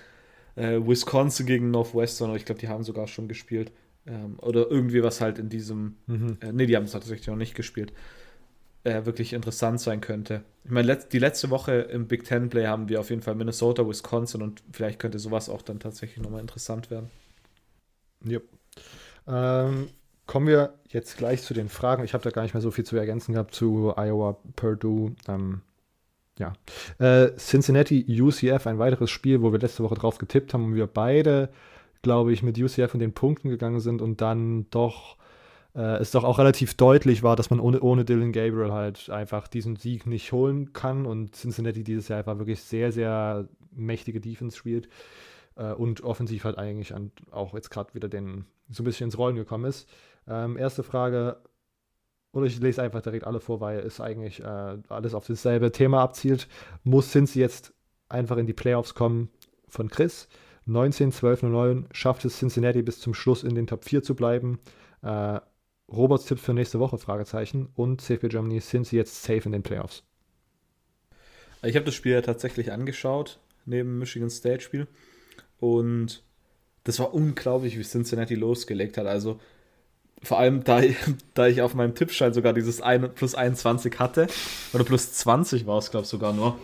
äh, 0.57 0.80
Wisconsin 0.80 1.46
gegen 1.46 1.70
Northwestern, 1.70 2.34
ich 2.34 2.44
glaube, 2.44 2.61
die 2.61 2.68
haben 2.68 2.84
sogar 2.84 3.07
schon 3.07 3.28
gespielt. 3.28 3.70
Ähm, 4.07 4.38
oder 4.40 4.70
irgendwie 4.70 5.03
was 5.03 5.20
halt 5.20 5.38
in 5.38 5.51
diesem. 5.51 5.96
Mhm. 6.07 6.38
Äh, 6.40 6.53
ne, 6.53 6.66
die 6.66 6.76
haben 6.76 6.84
es 6.84 6.92
tatsächlich 6.92 7.26
noch 7.26 7.36
nicht 7.36 7.55
gespielt. 7.55 7.92
Äh, 8.89 9.07
wirklich 9.07 9.32
interessant 9.32 9.80
sein 9.80 10.01
könnte. 10.01 10.43
Ich 10.64 10.70
meine, 10.70 10.86
let 10.86 11.12
die 11.12 11.18
letzte 11.18 11.51
Woche 11.51 11.72
im 11.72 12.07
Big 12.09 12.24
Ten 12.24 12.49
Play 12.49 12.66
haben 12.66 12.89
wir 12.89 13.01
auf 13.01 13.11
jeden 13.11 13.22
Fall 13.22 13.34
Minnesota, 13.34 13.86
Wisconsin 13.86 14.43
und 14.43 14.62
vielleicht 14.72 14.99
könnte 14.99 15.18
sowas 15.18 15.49
auch 15.49 15.62
dann 15.62 15.80
tatsächlich 15.80 16.22
nochmal 16.22 16.41
interessant 16.41 16.91
werden. 16.91 17.11
Ja. 18.24 18.41
Ähm, 19.26 19.89
Kommen 20.28 20.47
wir 20.47 20.74
jetzt 20.89 21.16
gleich 21.16 21.43
zu 21.43 21.55
den 21.55 21.70
Fragen. 21.70 22.05
Ich 22.05 22.12
habe 22.12 22.22
da 22.22 22.28
gar 22.28 22.43
nicht 22.43 22.53
mehr 22.53 22.61
so 22.61 22.70
viel 22.70 22.84
zu 22.84 22.99
ergänzen 22.99 23.32
gehabt 23.32 23.55
zu 23.55 23.95
Iowa, 23.97 24.36
Purdue. 24.57 25.16
Ähm, 25.26 25.62
ja. 26.39 26.53
Äh, 26.99 27.34
Cincinnati, 27.39 28.05
UCF, 28.20 28.66
ein 28.66 28.78
weiteres 28.78 29.11
Spiel, 29.11 29.41
wo 29.41 29.53
wir 29.53 29.59
letzte 29.59 29.82
Woche 29.82 29.95
drauf 29.95 30.18
getippt 30.18 30.53
haben 30.53 30.66
und 30.66 30.74
wir 30.74 30.86
beide, 30.86 31.49
glaube 32.03 32.34
ich, 32.34 32.43
mit 32.43 32.59
UCF 32.59 32.93
in 32.93 33.01
den 33.01 33.14
Punkten 33.14 33.49
gegangen 33.49 33.80
sind 33.80 34.03
und 34.03 34.20
dann 34.20 34.66
doch 34.68 35.16
äh, 35.79 35.99
es 35.99 36.11
doch 36.11 36.24
auch 36.24 36.39
relativ 36.39 36.74
deutlich 36.74 37.22
war, 37.22 37.37
dass 37.37 37.51
man 37.51 37.61
ohne, 37.61 37.81
ohne 37.81 38.05
Dylan 38.05 38.33
Gabriel 38.33 38.72
halt 38.72 39.09
einfach 39.11 39.47
diesen 39.47 39.76
Sieg 39.76 40.07
nicht 40.07 40.33
holen 40.33 40.72
kann 40.72 41.07
und 41.07 41.37
Cincinnati 41.37 41.85
dieses 41.85 42.09
Jahr 42.09 42.18
einfach 42.18 42.39
wirklich 42.39 42.61
sehr, 42.61 42.91
sehr 42.91 43.49
mächtige 43.70 44.20
Defense 44.20 44.57
spielt 44.57 44.89
äh, 45.55 45.72
und 45.72 46.03
offensiv 46.03 46.43
halt 46.43 46.59
eigentlich 46.59 46.95
an, 46.95 47.12
auch 47.31 47.55
jetzt 47.55 47.70
gerade 47.70 47.95
wieder 47.95 48.09
den 48.09 48.45
so 48.68 48.83
ein 48.83 48.87
bisschen 48.87 49.05
ins 49.05 49.18
Rollen 49.18 49.37
gekommen 49.37 49.66
ist. 49.66 49.89
Ähm, 50.26 50.57
erste 50.57 50.83
Frage, 50.83 51.37
oder 52.33 52.47
ich 52.47 52.59
lese 52.61 52.83
einfach 52.83 53.01
direkt 53.01 53.24
alle 53.24 53.41
vor, 53.41 53.61
weil 53.61 53.79
es 53.79 54.01
eigentlich 54.01 54.43
äh, 54.43 54.79
alles 54.89 55.14
auf 55.14 55.26
dasselbe 55.29 55.70
Thema 55.70 56.03
abzielt. 56.03 56.49
Muss 56.83 57.12
Cincy 57.12 57.39
jetzt 57.39 57.72
einfach 58.09 58.37
in 58.37 58.47
die 58.47 58.53
Playoffs 58.53 58.95
kommen 58.95 59.31
von 59.68 59.89
Chris? 59.89 60.29
19, 60.66 61.12
12, 61.12 61.45
9 61.45 61.89
schafft 61.93 62.24
es 62.24 62.39
Cincinnati 62.39 62.83
bis 62.83 62.99
zum 62.99 63.14
Schluss 63.14 63.45
in 63.45 63.55
den 63.55 63.68
Top 63.68 63.85
4 63.85 64.03
zu 64.03 64.16
bleiben. 64.16 64.59
Äh, 65.03 65.41
Roberts 65.91 66.26
Tipp 66.26 66.39
für 66.39 66.55
nächste 66.55 66.80
Woche, 66.80 66.99
Fragezeichen. 66.99 67.68
Und 67.74 68.01
CFB 68.01 68.28
Germany, 68.28 68.61
sind 68.61 68.86
sie 68.86 68.97
jetzt 68.97 69.22
safe 69.22 69.43
in 69.45 69.53
den 69.53 69.62
Playoffs? 69.62 70.03
Ich 71.62 71.74
habe 71.74 71.86
das 71.86 71.95
Spiel 71.95 72.12
ja 72.12 72.22
tatsächlich 72.22 72.72
angeschaut, 72.72 73.39
neben 73.64 73.99
Michigan 73.99 74.30
State 74.30 74.61
Spiel. 74.61 74.86
Und 75.59 76.22
das 76.84 76.99
war 76.99 77.12
unglaublich, 77.12 77.78
wie 77.78 77.82
Cincinnati 77.82 78.34
losgelegt 78.34 78.97
hat. 78.97 79.07
Also 79.07 79.41
vor 80.22 80.39
allem, 80.39 80.64
da, 80.64 80.82
da 81.34 81.47
ich 81.47 81.62
auf 81.62 81.74
meinem 81.74 81.95
Tippschein 81.95 82.32
sogar 82.32 82.53
dieses 82.53 82.80
1, 82.80 83.11
plus 83.14 83.34
21 83.34 83.99
hatte, 83.99 84.28
oder 84.72 84.84
plus 84.84 85.12
20 85.12 85.66
war 85.66 85.78
es, 85.78 85.91
glaube 85.91 86.05
ich, 86.05 86.11
sogar 86.11 86.32
nur. 86.32 86.59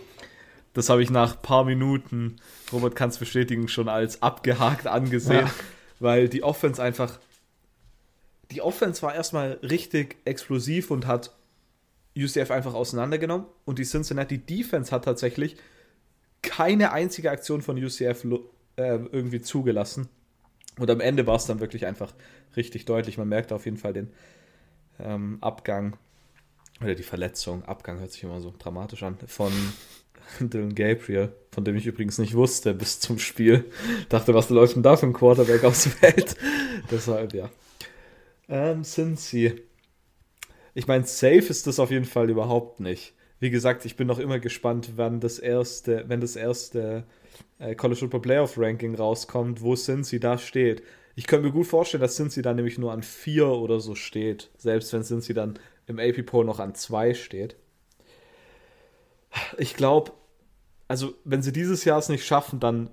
Das 0.73 0.89
habe 0.89 1.01
ich 1.01 1.09
nach 1.09 1.35
ein 1.35 1.41
paar 1.41 1.63
Minuten, 1.63 2.35
Robert 2.73 2.95
kann 2.95 3.09
es 3.09 3.17
bestätigen, 3.17 3.69
schon 3.69 3.87
als 3.87 4.21
abgehakt 4.21 4.87
angesehen, 4.87 5.45
ja. 5.45 5.51
weil 5.99 6.27
die 6.27 6.43
Offense 6.43 6.83
einfach. 6.83 7.19
Die 8.51 8.61
Offense 8.61 9.01
war 9.01 9.15
erstmal 9.15 9.53
richtig 9.63 10.17
explosiv 10.25 10.91
und 10.91 11.07
hat 11.07 11.35
UCF 12.17 12.51
einfach 12.51 12.73
auseinandergenommen. 12.73 13.47
Und 13.65 13.79
die 13.79 13.83
Cincinnati 13.83 14.37
Defense 14.37 14.91
hat 14.91 15.05
tatsächlich 15.05 15.57
keine 16.41 16.91
einzige 16.91 17.31
Aktion 17.31 17.61
von 17.61 17.81
UCF 17.83 18.23
äh, 18.77 18.97
irgendwie 19.11 19.41
zugelassen. 19.41 20.09
Und 20.77 20.89
am 20.89 20.99
Ende 20.99 21.25
war 21.27 21.35
es 21.35 21.45
dann 21.45 21.59
wirklich 21.59 21.85
einfach 21.85 22.13
richtig 22.55 22.85
deutlich. 22.85 23.17
Man 23.17 23.29
merkt 23.29 23.51
auf 23.51 23.65
jeden 23.65 23.77
Fall 23.77 23.93
den 23.93 24.11
ähm, 24.99 25.37
Abgang 25.41 25.97
oder 26.81 26.95
die 26.95 27.03
Verletzung. 27.03 27.63
Abgang 27.63 27.99
hört 27.99 28.11
sich 28.11 28.23
immer 28.23 28.41
so 28.41 28.53
dramatisch 28.57 29.03
an. 29.03 29.17
Von 29.27 29.51
Dylan 30.39 30.75
Gabriel, 30.75 31.33
von 31.51 31.63
dem 31.63 31.75
ich 31.75 31.85
übrigens 31.85 32.17
nicht 32.17 32.35
wusste 32.35 32.73
bis 32.73 32.99
zum 32.99 33.19
Spiel. 33.19 33.65
Dachte, 34.09 34.33
was 34.33 34.49
läuft 34.49 34.75
denn 34.75 34.83
da 34.83 34.97
für 34.97 35.07
ein 35.07 35.13
Quarterback 35.13 35.63
aufs 35.63 35.87
Feld? 35.87 36.35
Deshalb, 36.91 37.33
ja. 37.33 37.49
Ähm, 38.47 38.83
sie. 38.83 39.61
Ich 40.73 40.87
meine, 40.87 41.05
safe 41.05 41.47
ist 41.49 41.67
das 41.67 41.79
auf 41.79 41.91
jeden 41.91 42.05
Fall 42.05 42.29
überhaupt 42.29 42.79
nicht. 42.79 43.13
Wie 43.39 43.49
gesagt, 43.49 43.85
ich 43.85 43.95
bin 43.95 44.07
noch 44.07 44.19
immer 44.19 44.39
gespannt, 44.39 44.93
wann 44.95 45.19
das 45.19 45.39
erste, 45.39 46.05
wenn 46.07 46.21
das 46.21 46.35
erste 46.35 47.05
äh, 47.59 47.75
College 47.75 47.99
Football 47.99 48.21
Playoff 48.21 48.57
Ranking 48.57 48.95
rauskommt, 48.95 49.61
wo 49.61 49.75
sie 49.75 50.19
da 50.19 50.37
steht. 50.37 50.83
Ich 51.15 51.27
könnte 51.27 51.47
mir 51.47 51.53
gut 51.53 51.67
vorstellen, 51.67 52.01
dass 52.01 52.15
Cincy 52.15 52.41
dann 52.41 52.57
nämlich 52.57 52.77
nur 52.77 52.91
an 52.91 53.03
vier 53.03 53.47
oder 53.47 53.79
so 53.79 53.95
steht, 53.95 54.49
selbst 54.57 54.91
wenn 54.93 55.03
Cincy 55.03 55.33
dann 55.33 55.59
im 55.87 55.99
AP 55.99 56.25
Poll 56.25 56.45
noch 56.45 56.59
an 56.59 56.75
zwei 56.75 57.13
steht. 57.13 57.55
Ich 59.57 59.75
glaube, 59.75 60.11
also 60.87 61.13
wenn 61.23 61.41
sie 61.41 61.51
dieses 61.51 61.85
Jahr 61.85 61.99
es 61.99 62.09
nicht 62.09 62.25
schaffen, 62.25 62.59
dann 62.59 62.89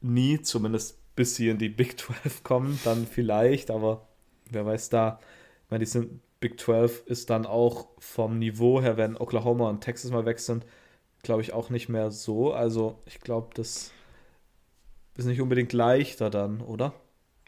nie, 0.00 0.40
zumindest 0.42 0.98
bis 1.14 1.36
sie 1.36 1.48
in 1.48 1.58
die 1.58 1.68
Big 1.68 1.98
12 2.00 2.42
kommen, 2.42 2.78
dann 2.84 3.06
vielleicht, 3.06 3.70
aber 3.70 4.08
wer 4.52 4.66
weiß 4.66 4.88
da. 4.90 5.20
Ich 5.64 5.70
meine, 5.70 5.84
die 5.84 5.90
sind 5.90 6.20
Big 6.40 6.58
12 6.58 7.06
ist 7.06 7.30
dann 7.30 7.44
auch 7.44 7.88
vom 7.98 8.38
Niveau 8.38 8.80
her, 8.80 8.96
wenn 8.96 9.16
Oklahoma 9.16 9.68
und 9.68 9.82
Texas 9.82 10.10
mal 10.10 10.24
weg 10.24 10.40
sind, 10.40 10.64
glaube 11.22 11.42
ich 11.42 11.52
auch 11.52 11.68
nicht 11.68 11.88
mehr 11.88 12.10
so. 12.10 12.52
Also 12.52 12.98
ich 13.04 13.20
glaube, 13.20 13.50
das 13.54 13.92
ist 15.16 15.26
nicht 15.26 15.40
unbedingt 15.40 15.74
leichter 15.74 16.30
dann, 16.30 16.62
oder? 16.62 16.94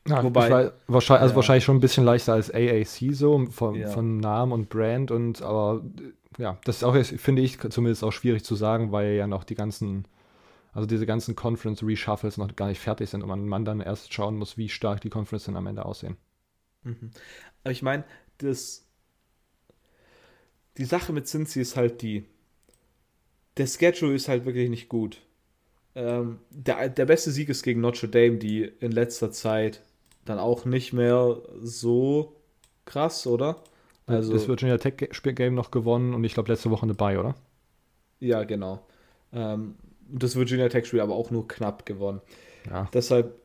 Ja, 0.06 0.22
Wobei, 0.22 0.50
war, 0.50 0.72
wahrscheinlich, 0.88 1.22
also 1.22 1.32
ja. 1.32 1.36
wahrscheinlich 1.36 1.64
schon 1.64 1.76
ein 1.76 1.80
bisschen 1.80 2.04
leichter 2.04 2.34
als 2.34 2.52
AAC 2.52 3.14
so, 3.14 3.46
von, 3.46 3.76
ja. 3.76 3.88
von 3.88 4.18
Namen 4.18 4.52
und 4.52 4.68
Brand 4.68 5.10
und 5.10 5.42
aber 5.42 5.82
ja, 6.38 6.58
das 6.64 6.76
ist 6.76 6.84
auch, 6.84 6.96
finde 6.96 7.42
ich, 7.42 7.58
zumindest 7.58 8.02
auch 8.04 8.10
schwierig 8.10 8.44
zu 8.44 8.54
sagen, 8.54 8.90
weil 8.90 9.12
ja 9.12 9.26
noch 9.26 9.44
die 9.44 9.54
ganzen, 9.54 10.06
also 10.72 10.86
diese 10.86 11.06
ganzen 11.06 11.36
Conference-Reshuffles 11.36 12.36
noch 12.36 12.54
gar 12.56 12.66
nicht 12.66 12.80
fertig 12.80 13.10
sind 13.10 13.22
und 13.22 13.28
man, 13.28 13.46
man 13.46 13.64
dann 13.64 13.80
erst 13.80 14.12
schauen 14.12 14.36
muss, 14.36 14.58
wie 14.58 14.68
stark 14.68 15.00
die 15.00 15.10
Conference 15.10 15.44
dann 15.44 15.56
am 15.56 15.66
Ende 15.66 15.84
aussehen. 15.84 16.16
Mhm. 16.84 17.10
Aber 17.64 17.72
ich 17.72 17.82
meine, 17.82 18.04
das. 18.38 18.86
Die 20.78 20.84
Sache 20.84 21.12
mit 21.12 21.26
Cincy 21.26 21.60
ist 21.60 21.76
halt 21.76 22.02
die. 22.02 22.24
Der 23.58 23.66
Schedule 23.66 24.14
ist 24.14 24.28
halt 24.28 24.46
wirklich 24.46 24.70
nicht 24.70 24.88
gut. 24.88 25.20
Ähm, 25.94 26.38
der, 26.48 26.88
der 26.88 27.04
beste 27.04 27.30
Sieg 27.30 27.50
ist 27.50 27.62
gegen 27.62 27.80
Notre 27.82 28.08
Dame, 28.08 28.38
die 28.38 28.62
in 28.80 28.92
letzter 28.92 29.30
Zeit 29.30 29.82
dann 30.24 30.38
auch 30.38 30.64
nicht 30.64 30.92
mehr 30.92 31.42
so 31.60 32.34
krass, 32.86 33.26
oder? 33.26 33.62
Also, 34.06 34.32
das 34.32 34.48
Virginia 34.48 34.78
Tech 34.78 34.94
Game 35.22 35.54
noch 35.54 35.70
gewonnen 35.70 36.14
und 36.14 36.24
ich 36.24 36.34
glaube 36.34 36.50
letzte 36.50 36.70
Woche 36.70 36.86
dabei, 36.86 37.18
oder? 37.18 37.34
Ja, 38.20 38.44
genau. 38.44 38.86
Ähm, 39.32 39.76
das 40.08 40.36
Virginia 40.36 40.68
Tech 40.68 40.86
Spiel 40.86 41.00
aber 41.00 41.14
auch 41.14 41.30
nur 41.30 41.46
knapp 41.46 41.86
gewonnen. 41.86 42.20
Ja. 42.68 42.88
Deshalb 42.92 43.41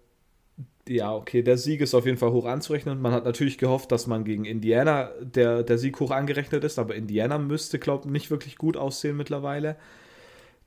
ja, 0.89 1.13
okay, 1.13 1.41
der 1.41 1.57
Sieg 1.57 1.81
ist 1.81 1.93
auf 1.93 2.05
jeden 2.05 2.17
Fall 2.17 2.31
hoch 2.31 2.45
anzurechnen. 2.45 3.01
Man 3.01 3.11
hat 3.11 3.25
natürlich 3.25 3.57
gehofft, 3.57 3.91
dass 3.91 4.07
man 4.07 4.23
gegen 4.23 4.45
Indiana 4.45 5.11
der, 5.21 5.63
der 5.63 5.77
Sieg 5.77 5.99
hoch 5.99 6.11
angerechnet 6.11 6.63
ist, 6.63 6.79
aber 6.79 6.95
Indiana 6.95 7.37
müsste, 7.37 7.79
glaube 7.79 8.05
ich, 8.05 8.11
nicht 8.11 8.31
wirklich 8.31 8.57
gut 8.57 8.77
aussehen 8.77 9.17
mittlerweile. 9.17 9.77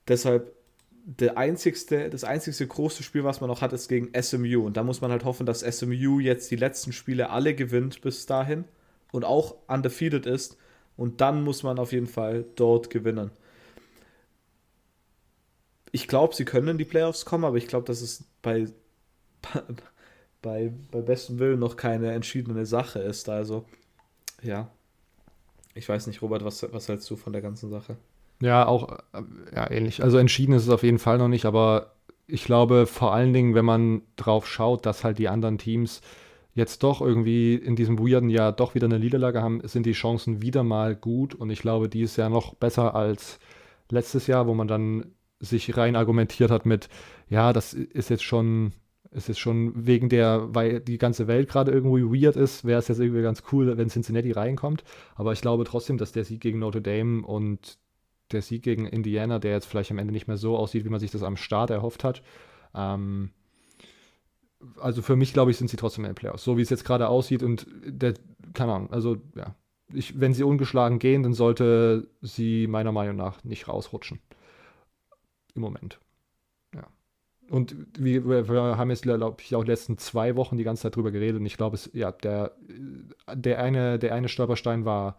Deshalb 0.07 0.53
der 1.03 1.37
einzigste, 1.37 2.09
das 2.09 2.23
einzigste 2.23 2.67
große 2.67 3.03
Spiel, 3.03 3.23
was 3.23 3.41
man 3.41 3.49
noch 3.49 3.61
hat, 3.61 3.73
ist 3.73 3.87
gegen 3.87 4.11
SMU. 4.19 4.65
Und 4.65 4.77
da 4.77 4.83
muss 4.83 5.01
man 5.01 5.11
halt 5.11 5.25
hoffen, 5.25 5.45
dass 5.45 5.61
SMU 5.61 6.19
jetzt 6.19 6.51
die 6.51 6.55
letzten 6.55 6.93
Spiele 6.93 7.29
alle 7.29 7.55
gewinnt 7.55 8.01
bis 8.01 8.25
dahin 8.25 8.65
und 9.11 9.25
auch 9.25 9.55
undefeated 9.67 10.25
ist. 10.25 10.57
Und 10.97 11.21
dann 11.21 11.43
muss 11.43 11.63
man 11.63 11.79
auf 11.79 11.91
jeden 11.91 12.07
Fall 12.07 12.45
dort 12.55 12.89
gewinnen. 12.89 13.31
Ich 15.91 16.07
glaube, 16.07 16.35
sie 16.35 16.45
können 16.45 16.69
in 16.69 16.77
die 16.77 16.85
Playoffs 16.85 17.25
kommen, 17.25 17.43
aber 17.43 17.57
ich 17.57 17.67
glaube, 17.67 17.87
dass 17.87 18.01
es 18.01 18.23
bei 18.41 18.67
bei, 20.41 20.71
bei 20.91 21.01
bestem 21.01 21.39
Willen 21.39 21.59
noch 21.59 21.75
keine 21.75 22.11
entschiedene 22.11 22.65
Sache 22.65 22.99
ist. 22.99 23.29
Also, 23.29 23.65
ja. 24.41 24.69
Ich 25.73 25.87
weiß 25.87 26.07
nicht, 26.07 26.21
Robert, 26.21 26.43
was, 26.43 26.65
was 26.73 26.89
hältst 26.89 27.09
du 27.09 27.15
von 27.15 27.33
der 27.33 27.41
ganzen 27.41 27.69
Sache? 27.69 27.95
Ja, 28.41 28.65
auch 28.65 28.99
äh, 29.13 29.21
ja, 29.55 29.69
ähnlich. 29.69 30.03
Also 30.03 30.17
entschieden 30.17 30.53
ist 30.53 30.63
es 30.63 30.69
auf 30.69 30.83
jeden 30.83 30.99
Fall 30.99 31.17
noch 31.17 31.27
nicht, 31.27 31.45
aber 31.45 31.93
ich 32.27 32.43
glaube 32.43 32.87
vor 32.87 33.13
allen 33.13 33.33
Dingen, 33.33 33.55
wenn 33.55 33.65
man 33.65 34.01
drauf 34.15 34.47
schaut, 34.47 34.85
dass 34.85 35.03
halt 35.03 35.19
die 35.19 35.29
anderen 35.29 35.57
Teams 35.57 36.01
jetzt 36.53 36.83
doch 36.83 37.01
irgendwie 37.01 37.55
in 37.55 37.75
diesem 37.75 37.99
weirden 37.99 38.29
Jahr 38.29 38.51
doch 38.51 38.75
wieder 38.75 38.85
eine 38.85 38.99
Niederlage 38.99 39.41
haben, 39.41 39.61
sind 39.65 39.85
die 39.85 39.93
Chancen 39.93 40.41
wieder 40.41 40.63
mal 40.63 40.95
gut 40.95 41.33
und 41.33 41.49
ich 41.49 41.61
glaube, 41.61 41.87
die 41.87 42.01
ist 42.01 42.17
ja 42.17 42.29
noch 42.29 42.55
besser 42.55 42.95
als 42.95 43.39
letztes 43.89 44.27
Jahr, 44.27 44.47
wo 44.47 44.53
man 44.53 44.67
dann 44.67 45.13
sich 45.39 45.75
rein 45.77 45.95
argumentiert 45.95 46.51
hat 46.51 46.65
mit, 46.65 46.89
ja, 47.29 47.53
das 47.53 47.73
ist 47.73 48.09
jetzt 48.09 48.23
schon 48.23 48.73
es 49.11 49.27
ist 49.27 49.39
schon 49.39 49.85
wegen 49.85 50.07
der, 50.09 50.47
weil 50.55 50.79
die 50.79 50.97
ganze 50.97 51.27
Welt 51.27 51.49
gerade 51.49 51.71
irgendwie 51.71 52.23
weird 52.23 52.37
ist, 52.37 52.63
wäre 52.63 52.79
es 52.79 52.87
jetzt 52.87 52.99
irgendwie 52.99 53.21
ganz 53.21 53.43
cool, 53.51 53.77
wenn 53.77 53.89
Cincinnati 53.89 54.31
reinkommt. 54.31 54.83
Aber 55.15 55.33
ich 55.33 55.41
glaube 55.41 55.65
trotzdem, 55.65 55.97
dass 55.97 56.13
der 56.13 56.23
Sieg 56.23 56.39
gegen 56.39 56.59
Notre 56.59 56.81
Dame 56.81 57.25
und 57.25 57.77
der 58.31 58.41
Sieg 58.41 58.63
gegen 58.63 58.85
Indiana, 58.85 59.39
der 59.39 59.51
jetzt 59.51 59.65
vielleicht 59.65 59.91
am 59.91 59.97
Ende 59.97 60.13
nicht 60.13 60.27
mehr 60.27 60.37
so 60.37 60.57
aussieht, 60.57 60.85
wie 60.85 60.89
man 60.89 61.01
sich 61.01 61.11
das 61.11 61.23
am 61.23 61.35
Start 61.35 61.69
erhofft 61.69 62.05
hat, 62.05 62.21
ähm, 62.73 63.31
also 64.79 65.01
für 65.01 65.15
mich, 65.15 65.33
glaube 65.33 65.51
ich, 65.51 65.57
sind 65.57 65.69
sie 65.69 65.77
trotzdem 65.77 66.05
in 66.05 66.11
den 66.11 66.15
Playoffs. 66.15 66.43
So 66.43 66.57
wie 66.57 66.61
es 66.61 66.69
jetzt 66.69 66.85
gerade 66.85 67.09
aussieht 67.09 67.43
und 67.43 67.67
der, 67.83 68.13
keine 68.53 68.73
Ahnung, 68.73 68.91
also 68.91 69.17
ja, 69.35 69.55
ich, 69.93 70.19
wenn 70.19 70.33
sie 70.33 70.43
ungeschlagen 70.43 70.99
gehen, 70.99 71.23
dann 71.23 71.33
sollte 71.33 72.07
sie 72.21 72.67
meiner 72.67 72.91
Meinung 72.91 73.15
nach 73.15 73.43
nicht 73.43 73.67
rausrutschen. 73.67 74.19
Im 75.53 75.61
Moment. 75.61 75.99
Und 77.51 77.75
wir, 77.97 78.25
wir 78.47 78.77
haben 78.77 78.91
jetzt, 78.91 79.03
glaube 79.03 79.35
ich, 79.41 79.55
auch 79.55 79.65
letzten 79.65 79.97
zwei 79.97 80.37
Wochen 80.37 80.55
die 80.55 80.63
ganze 80.63 80.83
Zeit 80.83 80.95
drüber 80.95 81.11
geredet. 81.11 81.41
Und 81.41 81.45
ich 81.45 81.57
glaube, 81.57 81.77
ja, 81.91 82.13
der, 82.13 82.53
der, 83.33 83.61
eine, 83.61 83.99
der 83.99 84.15
eine 84.15 84.29
Stolperstein 84.29 84.85
war 84.85 85.17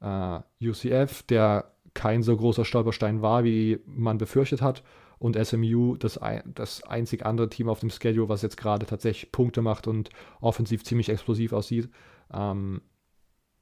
äh, 0.00 0.40
UCF, 0.66 1.22
der 1.24 1.70
kein 1.92 2.22
so 2.22 2.34
großer 2.34 2.64
Stolperstein 2.64 3.20
war, 3.20 3.44
wie 3.44 3.78
man 3.84 4.16
befürchtet 4.16 4.62
hat. 4.62 4.82
Und 5.18 5.36
SMU, 5.36 5.98
das, 5.98 6.18
das 6.46 6.82
einzig 6.84 7.26
andere 7.26 7.50
Team 7.50 7.68
auf 7.68 7.80
dem 7.80 7.90
Schedule, 7.90 8.30
was 8.30 8.40
jetzt 8.40 8.56
gerade 8.56 8.86
tatsächlich 8.86 9.30
Punkte 9.30 9.60
macht 9.60 9.86
und 9.86 10.08
offensiv 10.40 10.82
ziemlich 10.82 11.10
explosiv 11.10 11.52
aussieht. 11.52 11.90
Ähm, 12.32 12.80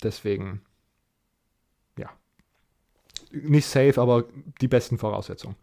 deswegen, 0.05 0.62
ja. 1.99 2.11
Nicht 3.33 3.67
safe, 3.67 4.01
aber 4.01 4.27
die 4.61 4.69
besten 4.69 4.99
Voraussetzungen. 4.99 5.57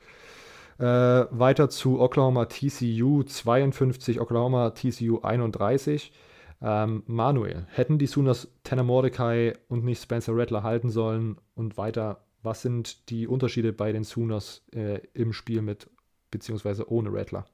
Äh, 0.81 1.27
weiter 1.29 1.69
zu 1.69 1.99
Oklahoma 1.99 2.45
TCU 2.45 3.21
52, 3.21 4.19
Oklahoma 4.19 4.71
TCU 4.71 5.19
31. 5.21 6.11
Ähm, 6.59 7.03
Manuel, 7.05 7.67
hätten 7.69 7.99
die 7.99 8.07
Sooners 8.07 8.47
Tanner 8.63 8.81
Mordecai 8.81 9.53
und 9.67 9.83
nicht 9.83 10.01
Spencer 10.01 10.35
Rattler 10.35 10.63
halten 10.63 10.89
sollen? 10.89 11.37
Und 11.53 11.77
weiter, 11.77 12.25
was 12.41 12.63
sind 12.63 13.11
die 13.11 13.27
Unterschiede 13.27 13.73
bei 13.73 13.91
den 13.91 14.03
Sooners 14.03 14.63
äh, 14.73 15.01
im 15.13 15.33
Spiel 15.33 15.61
mit 15.61 15.87
beziehungsweise 16.31 16.91
ohne 16.91 17.13
Rattler? 17.13 17.45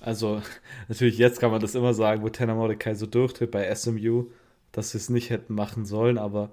Also, 0.00 0.42
natürlich 0.88 1.18
jetzt 1.18 1.40
kann 1.40 1.50
man 1.50 1.60
das 1.60 1.74
immer 1.74 1.92
sagen, 1.92 2.22
wo 2.22 2.28
Tanner 2.28 2.54
Mordecai 2.54 2.94
so 2.94 3.06
durchtritt 3.06 3.50
bei 3.50 3.74
SMU, 3.74 4.26
dass 4.70 4.92
sie 4.92 4.98
es 4.98 5.10
nicht 5.10 5.30
hätten 5.30 5.56
machen 5.56 5.86
sollen, 5.86 6.18
aber 6.18 6.52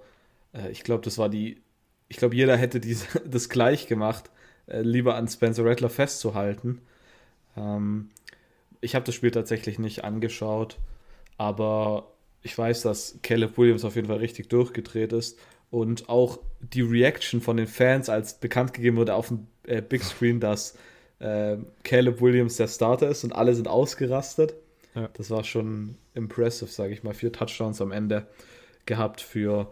äh, 0.51 0.71
ich 0.71 0.83
glaube, 0.83 1.03
das 1.03 1.19
war 1.19 1.29
die, 1.29 1.61
ich 2.07 2.17
glaube, 2.17 2.35
jeder 2.35 2.57
hätte 2.57 2.79
diese, 2.79 3.05
das 3.29 3.49
gleich 3.49 3.85
gemacht 3.85 4.31
äh, 4.69 4.81
lieber 4.81 5.15
an 5.15 5.27
Spencer 5.27 5.65
Rattler 5.65 5.89
festzuhalten. 5.89 6.81
Ähm, 7.57 8.09
ich 8.81 8.95
habe 8.95 9.05
das 9.05 9.15
Spiel 9.15 9.31
tatsächlich 9.31 9.79
nicht 9.79 10.03
angeschaut, 10.03 10.77
aber 11.37 12.11
ich 12.41 12.57
weiß, 12.57 12.83
dass 12.83 13.19
Caleb 13.21 13.57
Williams 13.57 13.83
auf 13.83 13.95
jeden 13.95 14.07
Fall 14.07 14.17
richtig 14.17 14.49
durchgedreht 14.49 15.11
ist 15.11 15.37
und 15.71 16.09
auch 16.09 16.39
die 16.59 16.81
Reaction 16.81 17.41
von 17.41 17.57
den 17.57 17.67
Fans, 17.67 18.09
als 18.09 18.39
bekannt 18.39 18.73
gegeben 18.73 18.97
wurde 18.97 19.15
auf 19.15 19.27
dem 19.27 19.47
äh, 19.63 19.81
Big 19.81 20.03
Screen, 20.03 20.39
dass 20.39 20.77
äh, 21.19 21.57
Caleb 21.83 22.21
Williams 22.21 22.57
der 22.57 22.67
Starter 22.67 23.09
ist 23.09 23.23
und 23.23 23.33
alle 23.33 23.53
sind 23.53 23.67
ausgerastet. 23.67 24.55
Ja. 24.95 25.09
Das 25.13 25.29
war 25.29 25.43
schon 25.43 25.95
impressive, 26.13 26.71
sage 26.71 26.93
ich 26.93 27.03
mal. 27.03 27.13
Vier 27.13 27.31
Touchdowns 27.31 27.81
am 27.81 27.91
Ende 27.91 28.27
gehabt 28.85 29.21
für, 29.21 29.71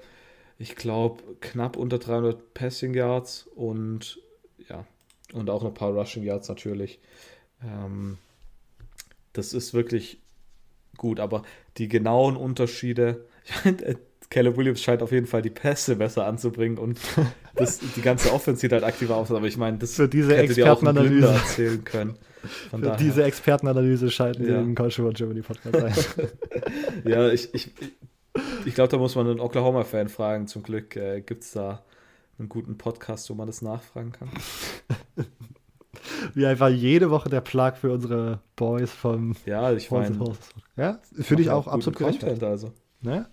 ich 0.59 0.75
glaube, 0.75 1.23
knapp 1.41 1.75
unter 1.77 1.97
300 1.97 2.53
Passing 2.53 2.93
Yards 2.93 3.47
und 3.55 4.19
ja, 4.69 4.85
und 5.33 5.49
auch 5.49 5.63
ein 5.63 5.73
paar 5.73 5.91
Rushing 5.91 6.23
Yards 6.23 6.49
natürlich. 6.49 6.99
Ähm, 7.63 8.17
das 9.33 9.53
ist 9.53 9.73
wirklich 9.73 10.19
gut, 10.97 11.19
aber 11.19 11.43
die 11.77 11.87
genauen 11.87 12.35
Unterschiede, 12.37 13.25
ich 13.45 13.65
meine, 13.65 13.81
äh, 13.83 13.95
Caleb 14.29 14.57
Williams 14.57 14.81
scheint 14.81 15.01
auf 15.01 15.11
jeden 15.13 15.25
Fall 15.25 15.41
die 15.41 15.49
Pässe 15.49 15.95
besser 15.95 16.25
anzubringen 16.25 16.77
und 16.77 16.99
das, 17.55 17.79
die 17.79 18.01
ganze 18.01 18.33
Offense 18.33 18.59
sieht 18.61 18.73
halt 18.73 18.83
aktiver 18.83 19.15
aus, 19.15 19.31
aber 19.31 19.45
ich 19.47 19.55
meine, 19.57 19.77
das 19.77 19.93
Für 19.95 20.09
diese 20.09 20.35
hätte 20.35 20.53
dir 20.53 20.73
auch 20.73 20.83
ein 20.83 20.95
Blinder 20.95 21.31
erzählen 21.33 21.83
können. 21.83 22.17
Von 22.69 22.79
Für 22.81 22.85
daher. 22.87 22.97
diese 22.97 23.23
Expertenanalyse 23.23 24.11
schalten 24.11 24.45
wir 24.45 24.53
Ja. 24.55 24.61
den 24.61 24.75
College 24.75 24.95
Football 24.95 25.13
Germany 25.13 25.41
Podcast 25.41 26.19
ein. 26.19 26.27
ja, 27.09 27.29
ich, 27.29 27.53
ich, 27.53 27.71
ich 28.65 28.75
glaube, 28.75 28.89
da 28.89 28.97
muss 28.97 29.15
man 29.15 29.27
einen 29.27 29.39
Oklahoma-Fan 29.39 30.07
fragen. 30.09 30.47
Zum 30.47 30.61
Glück 30.63 30.95
äh, 30.95 31.21
gibt 31.21 31.43
es 31.43 31.51
da 31.51 31.83
einen 32.39 32.49
guten 32.49 32.77
Podcast, 32.77 33.29
wo 33.29 33.33
man 33.33 33.47
das 33.47 33.61
nachfragen 33.61 34.11
kann. 34.11 34.29
Wie 36.33 36.45
einfach 36.45 36.69
jede 36.69 37.09
Woche 37.09 37.29
der 37.29 37.41
Plug 37.41 37.73
für 37.79 37.91
unsere 37.91 38.39
Boys 38.55 38.91
vom 38.91 39.35
Ja, 39.45 39.71
ich 39.73 39.91
meine. 39.91 40.17
Ja, 40.75 40.99
finde 41.19 41.43
ich 41.43 41.49
auch 41.49 41.67
absolut 41.67 41.99
gerecht. 41.99 42.23
Also. 42.43 42.71
Ne? 43.01 43.27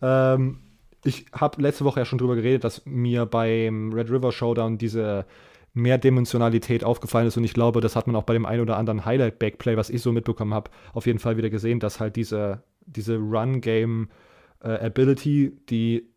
Ähm, 0.00 0.58
ich 1.04 1.26
habe 1.32 1.60
letzte 1.62 1.84
Woche 1.84 2.00
ja 2.00 2.04
schon 2.04 2.18
drüber 2.18 2.34
geredet, 2.36 2.64
dass 2.64 2.82
mir 2.84 3.26
beim 3.26 3.92
Red 3.92 4.10
River 4.10 4.32
Showdown 4.32 4.78
diese 4.78 5.26
Mehrdimensionalität 5.74 6.82
aufgefallen 6.84 7.28
ist 7.28 7.36
und 7.36 7.44
ich 7.44 7.52
glaube, 7.54 7.80
das 7.80 7.96
hat 7.96 8.06
man 8.06 8.14
auch 8.16 8.24
bei 8.24 8.34
dem 8.34 8.44
ein 8.44 8.60
oder 8.60 8.76
anderen 8.76 9.06
Highlight-Backplay, 9.06 9.76
was 9.76 9.90
ich 9.90 10.02
so 10.02 10.12
mitbekommen 10.12 10.52
habe, 10.52 10.70
auf 10.92 11.06
jeden 11.06 11.18
Fall 11.18 11.38
wieder 11.38 11.50
gesehen, 11.50 11.80
dass 11.80 11.98
halt 11.98 12.14
diese, 12.16 12.62
diese 12.84 13.16
Run-Game-Ability, 13.16 15.56
die 15.70 16.11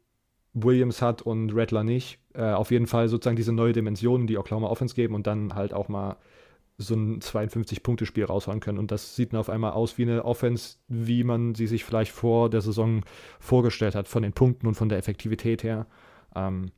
Williams 0.56 1.02
hat 1.02 1.22
und 1.22 1.52
Rattler 1.54 1.84
nicht, 1.84 2.20
äh, 2.34 2.52
auf 2.54 2.72
jeden 2.72 2.88
Fall 2.88 3.10
sozusagen 3.10 3.36
diese 3.36 3.52
neue 3.52 3.74
Dimension, 3.74 4.26
die 4.26 4.38
Oklahoma 4.38 4.68
Offense 4.68 4.96
geben 4.96 5.14
und 5.14 5.28
dann 5.28 5.54
halt 5.54 5.74
auch 5.74 5.90
mal 5.90 6.18
so 6.78 6.96
ein 6.96 7.20
52-Punkte-Spiel 7.20 8.26
raushauen 8.26 8.60
können. 8.60 8.80
Und 8.80 8.92
das 8.92 9.16
sieht 9.16 9.34
dann 9.34 9.40
auf 9.40 9.50
einmal 9.50 9.72
aus 9.72 9.98
wie 9.98 10.04
eine 10.04 10.26
Offense, 10.26 10.78
wie 10.88 11.24
man 11.24 11.56
sie 11.56 11.68
sich 11.68 11.84
vielleicht 11.86 12.12
vor 12.12 12.50
der 12.50 12.62
Saison 12.62 13.04
vorgestellt 13.40 13.96
hat, 13.96 14.08
von 14.08 14.24
den 14.24 14.34
Punkten 14.34 14.68
und 14.68 14.76
von 14.76 14.90
der 14.90 14.98
Effektivität 14.98 15.64
her. 15.64 15.88
Ähm, 16.36 16.72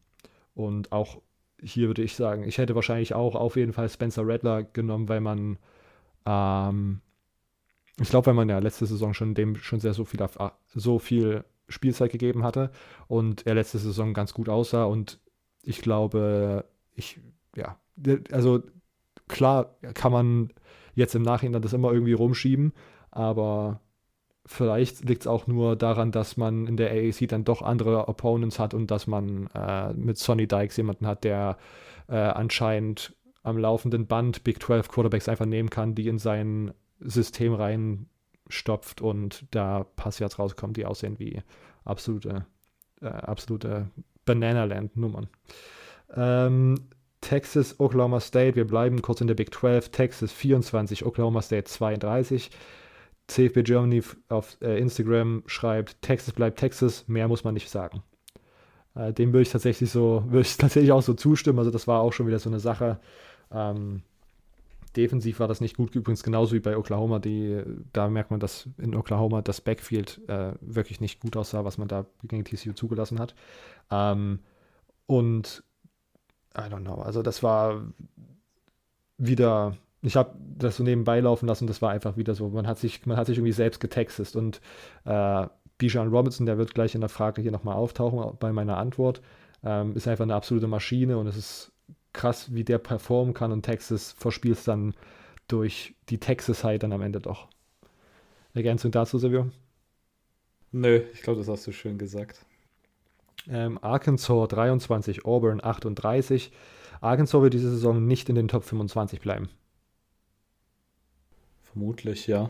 und 0.53 0.91
auch 0.91 1.21
hier 1.61 1.87
würde 1.87 2.03
ich 2.03 2.15
sagen, 2.15 2.43
ich 2.43 2.57
hätte 2.57 2.75
wahrscheinlich 2.75 3.13
auch 3.13 3.35
auf 3.35 3.55
jeden 3.55 3.73
Fall 3.73 3.89
Spencer 3.89 4.23
Rattler 4.25 4.63
genommen, 4.63 5.09
weil 5.09 5.21
man, 5.21 5.57
ähm, 6.25 7.01
ich 7.99 8.09
glaube, 8.09 8.27
weil 8.27 8.33
man 8.35 8.49
ja 8.49 8.59
letzte 8.59 8.85
Saison 8.85 9.13
schon 9.13 9.33
dem 9.33 9.55
schon 9.55 9.79
sehr 9.79 9.93
so 9.93 10.05
viel, 10.05 10.19
so 10.73 10.99
viel 10.99 11.43
Spielzeit 11.67 12.11
gegeben 12.11 12.43
hatte 12.43 12.71
und 13.07 13.45
er 13.45 13.55
letzte 13.55 13.77
Saison 13.77 14.13
ganz 14.13 14.33
gut 14.33 14.49
aussah 14.49 14.85
und 14.85 15.19
ich 15.61 15.81
glaube, 15.81 16.65
ich, 16.93 17.19
ja, 17.55 17.77
also 18.31 18.63
klar 19.27 19.75
kann 19.93 20.11
man 20.11 20.53
jetzt 20.95 21.15
im 21.15 21.23
Nachhinein 21.23 21.61
das 21.61 21.73
immer 21.73 21.91
irgendwie 21.91 22.13
rumschieben, 22.13 22.73
aber 23.11 23.81
vielleicht 24.45 25.07
liegt 25.07 25.23
es 25.23 25.27
auch 25.27 25.45
nur 25.45 25.75
daran, 25.75 26.11
dass 26.11 26.37
man 26.37 26.67
in 26.67 26.77
der 26.77 26.91
AAC 26.91 27.27
dann 27.27 27.43
doch 27.43 27.61
andere 27.61 28.07
Opponents 28.07 28.59
hat 28.59 28.73
und 28.73 28.89
dass 28.89 29.05
man 29.05 29.47
äh, 29.53 29.93
mit 29.93 30.17
Sonny 30.17 30.47
Dykes 30.47 30.77
jemanden 30.77 31.05
hat, 31.05 31.23
der 31.23 31.57
äh, 32.07 32.15
anscheinend 32.15 33.15
am 33.43 33.57
laufenden 33.57 34.07
Band 34.07 34.43
Big 34.43 34.61
12 34.61 34.89
Quarterbacks 34.89 35.29
einfach 35.29 35.45
nehmen 35.45 35.69
kann, 35.69 35.95
die 35.95 36.07
in 36.07 36.17
sein 36.17 36.73
System 36.99 37.53
reinstopft 38.47 39.01
und 39.01 39.45
da 39.51 39.85
Passyards 39.95 40.39
rauskommen, 40.39 40.73
die 40.73 40.85
aussehen 40.85 41.19
wie 41.19 41.41
absolute, 41.85 42.45
äh, 43.01 43.07
absolute 43.07 43.89
Bananaland-Nummern. 44.25 45.27
Ähm, 46.15 46.75
Texas, 47.21 47.79
Oklahoma 47.79 48.19
State, 48.19 48.55
wir 48.55 48.67
bleiben 48.67 49.01
kurz 49.01 49.21
in 49.21 49.27
der 49.27 49.35
Big 49.35 49.53
12, 49.53 49.89
Texas 49.89 50.31
24, 50.31 51.05
Oklahoma 51.05 51.41
State 51.41 51.65
32. 51.65 52.51
CFB 53.27 53.63
Germany 53.63 54.01
auf 54.29 54.57
äh, 54.61 54.79
Instagram 54.79 55.43
schreibt, 55.47 56.01
Texas 56.01 56.33
bleibt 56.33 56.59
Texas, 56.59 57.07
mehr 57.07 57.27
muss 57.27 57.43
man 57.43 57.55
nicht 57.55 57.69
sagen. 57.69 58.03
Äh, 58.95 59.11
dem 59.11 59.33
würde 59.33 59.41
ich 59.41 59.51
tatsächlich 59.51 59.91
so, 59.91 60.23
würde 60.27 60.47
ich 60.47 60.55
tatsächlich 60.55 60.91
auch 60.91 61.01
so 61.01 61.13
zustimmen. 61.13 61.59
Also 61.59 61.71
das 61.71 61.87
war 61.87 62.01
auch 62.01 62.13
schon 62.13 62.27
wieder 62.27 62.39
so 62.39 62.49
eine 62.49 62.59
Sache. 62.59 62.99
Ähm, 63.51 64.03
defensiv 64.95 65.39
war 65.39 65.47
das 65.47 65.61
nicht 65.61 65.77
gut, 65.77 65.95
übrigens 65.95 66.23
genauso 66.23 66.55
wie 66.55 66.59
bei 66.59 66.77
Oklahoma. 66.77 67.19
Die, 67.19 67.61
da 67.93 68.09
merkt 68.09 68.31
man, 68.31 68.39
dass 68.39 68.69
in 68.77 68.95
Oklahoma 68.95 69.41
das 69.41 69.61
Backfield 69.61 70.21
äh, 70.27 70.53
wirklich 70.61 71.01
nicht 71.01 71.19
gut 71.19 71.35
aussah, 71.37 71.65
was 71.65 71.77
man 71.77 71.87
da 71.87 72.05
gegen 72.23 72.45
TCU 72.45 72.73
zugelassen 72.73 73.19
hat. 73.19 73.35
Ähm, 73.91 74.39
und 75.05 75.63
I 76.57 76.61
don't 76.61 76.81
know, 76.81 77.01
also 77.01 77.21
das 77.21 77.43
war 77.43 77.81
wieder, 79.17 79.77
ich 80.01 80.15
habe 80.15 80.35
das 80.57 80.77
so 80.77 80.83
nebenbei 80.83 81.19
laufen 81.19 81.47
lassen, 81.47 81.67
das 81.67 81.81
war 81.81 81.91
einfach 81.91 82.17
wieder 82.17 82.35
so, 82.35 82.49
man 82.49 82.67
hat 82.67 82.79
sich, 82.79 83.05
man 83.05 83.17
hat 83.17 83.27
sich 83.27 83.37
irgendwie 83.37 83.53
selbst 83.53 83.79
getextet 83.79 84.35
und 84.35 84.61
äh, 85.05 85.47
Bijan 85.77 86.09
Robinson, 86.09 86.47
der 86.47 86.57
wird 86.57 86.73
gleich 86.73 86.95
in 86.95 87.01
der 87.01 87.09
Frage 87.09 87.41
hier 87.41 87.51
nochmal 87.51 87.75
auftauchen 87.75 88.37
bei 88.39 88.51
meiner 88.51 88.77
Antwort, 88.77 89.21
ähm, 89.63 89.95
ist 89.95 90.07
einfach 90.07 90.23
eine 90.23 90.35
absolute 90.35 90.67
Maschine 90.67 91.17
und 91.17 91.27
es 91.27 91.37
ist 91.37 91.71
krass, 92.13 92.53
wie 92.53 92.63
der 92.63 92.77
performen 92.77 93.33
kann 93.33 93.51
und 93.51 93.63
Texas 93.63 94.13
verspielt 94.13 94.57
es 94.57 94.63
dann 94.63 94.93
durch 95.47 95.95
die 96.09 96.19
Texas-High 96.19 96.79
dann 96.79 96.93
am 96.93 97.01
Ende 97.01 97.19
doch. 97.19 97.47
Ergänzung 98.53 98.91
dazu, 98.91 99.17
Silvio? 99.19 99.49
Nö, 100.71 101.01
ich 101.13 101.21
glaube, 101.21 101.39
das 101.39 101.47
hast 101.47 101.65
du 101.67 101.71
schön 101.71 101.97
gesagt. 101.97 102.45
Ähm, 103.49 103.81
Arkansas 103.81 104.47
23, 104.49 105.25
Auburn 105.25 105.63
38. 105.63 106.51
Arkansas 106.99 107.41
wird 107.41 107.53
diese 107.53 107.69
Saison 107.69 108.05
nicht 108.05 108.29
in 108.29 108.35
den 108.35 108.47
Top 108.47 108.63
25 108.63 109.21
bleiben. 109.21 109.49
Vermutlich, 111.61 112.27
ja. 112.27 112.49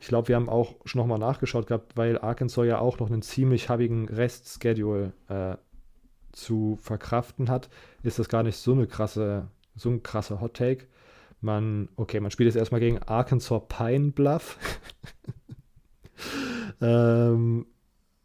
Ich 0.00 0.08
glaube, 0.08 0.28
wir 0.28 0.36
haben 0.36 0.48
auch 0.48 0.74
schon 0.84 1.00
nochmal 1.00 1.18
nachgeschaut 1.18 1.66
gehabt, 1.66 1.96
weil 1.96 2.18
Arkansas 2.18 2.66
ja 2.66 2.78
auch 2.78 2.98
noch 2.98 3.10
einen 3.10 3.22
ziemlich 3.22 3.68
habigen 3.68 4.08
Restschedule 4.08 5.12
äh, 5.28 5.56
zu 6.36 6.78
verkraften 6.80 7.48
hat, 7.48 7.68
ist 8.02 8.18
das 8.18 8.28
gar 8.28 8.42
nicht 8.42 8.56
so 8.56 8.72
eine 8.72 8.86
krasse, 8.86 9.48
so 9.74 9.90
ein 9.90 10.02
krasser 10.02 10.40
Hot 10.40 10.54
Take. 10.54 10.86
Man, 11.40 11.88
okay, 11.96 12.20
man 12.20 12.30
spielt 12.30 12.46
jetzt 12.46 12.56
erstmal 12.56 12.80
gegen 12.80 12.98
Arkansas 13.02 13.62
Pine 13.68 14.10
Bluff. 14.10 14.58
ähm, 16.80 17.66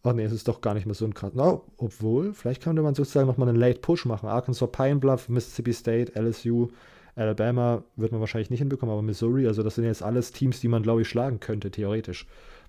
ach 0.03 0.14
nee, 0.14 0.24
es 0.24 0.32
ist 0.32 0.47
doch 0.47 0.62
gar 0.62 0.74
nicht 0.74 0.86
mehr 0.86 0.95
so 0.95 1.05
ein 1.05 1.14
krass. 1.14 1.34
No, 1.34 1.66
obwohl, 1.78 2.34
vielleicht 2.34 2.64
könnte 2.64 2.82
man 2.82 2.95
sozusagen 2.95 3.28
nochmal 3.28 3.49
einen 3.49 3.59
Late 3.59 3.80
Push 3.80 4.05
machen. 4.05 4.28
Arkansas 4.28 4.72
Pine 4.72 4.97
Bluff, 4.97 5.30
Mississippi 5.30 5.74
State, 5.74 6.20
LSU, 6.20 6.70
Alabama 7.16 7.84
wird 7.95 8.12
man 8.12 8.22
wahrscheinlich 8.22 8.49
nicht 8.49 8.59
hinbekommen, 8.59 8.93
aber 8.93 9.01
Missouri, 9.01 9.47
also 9.47 9.64
das 9.64 9.76
sind 9.76 9.86
jetzt 9.86 10.03
alles 10.03 10.32
Teams, 10.32 10.59
die 10.59 10.68
man, 10.68 10.84
glaube 10.84 11.01
ich, 11.01 11.09
schlagen 11.09 11.39
könnte, 11.39 11.72
theoretisch. 11.72 12.26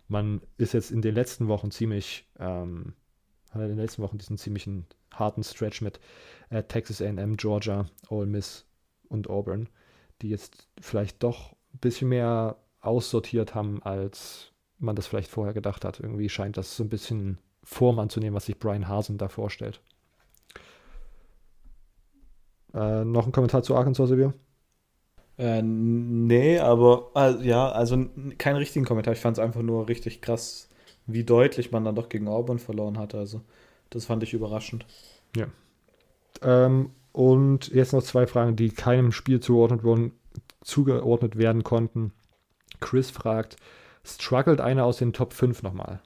Man 0.09 0.41
ist 0.59 0.75
jetzt 0.75 0.91
in 0.91 1.03
den 1.03 1.15
letzten 1.15 1.49
Wochen 1.49 1.71
ziemlich, 1.71 2.27
ähm, 2.39 2.95
hat 3.53 3.63
in 3.63 3.69
den 3.69 3.79
letzten 3.79 4.03
Wochen 4.03 4.19
diesen 4.19 4.39
ziemlichen 4.39 4.87
harten 5.13 5.43
Stretch 5.43 5.81
mit 5.81 6.01
äh, 6.51 6.63
Texas 6.63 7.01
A&M, 7.01 7.37
Georgia, 7.37 7.87
Ole 8.09 8.27
Miss 8.27 8.65
und 9.09 9.29
Auburn, 9.29 9.69
die 10.21 10.29
jetzt 10.29 10.69
vielleicht 10.81 11.23
doch 11.23 11.53
ein 11.75 11.79
bisschen 11.81 12.09
mehr 12.09 12.57
aussortiert 12.81 13.55
haben, 13.55 13.83
als 13.83 14.53
man 14.79 14.97
das 14.97 15.07
vielleicht 15.07 15.31
vorher 15.31 15.55
gedacht 15.55 15.85
hat. 15.85 16.01
Irgendwie 16.01 16.29
scheint 16.29 16.57
das 16.57 16.77
so 16.77 16.83
ein 16.83 16.89
bisschen 16.89 17.39
Form 17.63 17.99
anzunehmen, 17.99 18.35
was 18.35 18.47
sich 18.47 18.59
Brian 18.59 18.89
Hasen 18.89 19.19
da 19.19 19.29
vorstellt. 19.29 19.81
Äh, 22.75 23.05
noch 23.05 23.27
ein 23.27 23.33
Kommentar 23.33 23.63
zu 23.63 23.77
Arkansas, 23.77 24.09
Silvio? 24.09 24.33
Äh, 25.39 25.63
nee, 25.63 26.59
aber 26.59 27.11
äh, 27.15 27.47
ja, 27.47 27.71
also 27.71 28.07
keinen 28.39 28.57
richtigen 28.57 28.85
Kommentar. 28.85 29.15
Ich 29.15 29.21
fand 29.21 29.39
es 29.39 29.45
einfach 29.45 29.63
nur 29.63 29.89
richtig 29.89 30.21
krass, 30.21 30.69
wie 31.07 31.25
deutlich 31.25 31.73
man 31.73 31.85
dann 31.85 31.95
doch 31.95 32.09
gegen 32.09 32.29
Auburn 32.29 32.59
verloren 32.59 32.99
hatte. 32.99 33.19
Also, 33.19 33.43
das 33.91 34.07
fand 34.07 34.23
ich 34.23 34.33
überraschend. 34.33 34.87
Ähm, 36.43 36.91
und 37.13 37.69
jetzt 37.69 37.93
noch 37.93 38.03
zwei 38.03 38.27
Fragen, 38.27 38.57
die 38.57 38.71
keinem 38.71 39.13
Spiel 39.13 39.41
zugeordnet 39.41 39.85
wurden, 39.85 40.13
zugeordnet 40.63 41.37
werden 41.37 41.63
konnten. 41.63 42.13
Chris 42.81 43.11
fragt, 43.11 43.57
struggelt 44.05 44.61
einer 44.61 44.85
aus 44.85 44.99
den 44.99 45.13
Top 45.13 45.33
5 45.33 45.63
nochmal? 45.63 46.01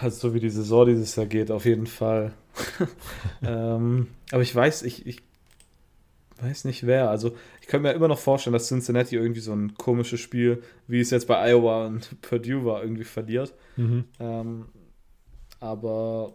Also, 0.00 0.28
so 0.28 0.34
wie 0.34 0.40
die 0.40 0.50
Saison 0.50 0.86
dieses 0.86 1.14
Jahr 1.16 1.26
geht, 1.26 1.50
auf 1.50 1.66
jeden 1.66 1.86
Fall. 1.86 2.32
ähm, 3.42 4.08
aber 4.30 4.42
ich 4.42 4.54
weiß, 4.54 4.82
ich, 4.82 5.06
ich 5.06 5.22
weiß 6.40 6.64
nicht 6.64 6.86
wer. 6.86 7.10
Also, 7.10 7.36
ich 7.60 7.66
könnte 7.68 7.88
mir 7.88 7.94
immer 7.94 8.08
noch 8.08 8.18
vorstellen, 8.18 8.52
dass 8.54 8.68
Cincinnati 8.68 9.16
irgendwie 9.16 9.40
so 9.40 9.52
ein 9.52 9.74
komisches 9.74 10.20
Spiel, 10.20 10.62
wie 10.88 11.00
es 11.00 11.10
jetzt 11.10 11.26
bei 11.28 11.50
Iowa 11.50 11.86
und 11.86 12.20
Purdue 12.22 12.64
war, 12.64 12.82
irgendwie 12.82 13.04
verliert. 13.04 13.52
Ähm, 14.20 14.66
aber 15.60 16.32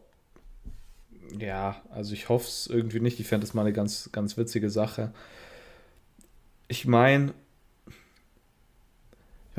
ja, 1.38 1.82
also 1.92 2.14
ich 2.14 2.30
hoffe 2.30 2.48
es 2.48 2.68
irgendwie 2.68 3.00
nicht. 3.00 3.20
Ich 3.20 3.28
fände 3.28 3.46
es 3.46 3.54
mal 3.54 3.62
eine 3.62 3.74
ganz, 3.74 4.10
ganz 4.12 4.36
witzige 4.38 4.70
Sache. 4.70 5.12
Ich 6.68 6.86
meine, 6.88 7.34
ich 9.52 9.58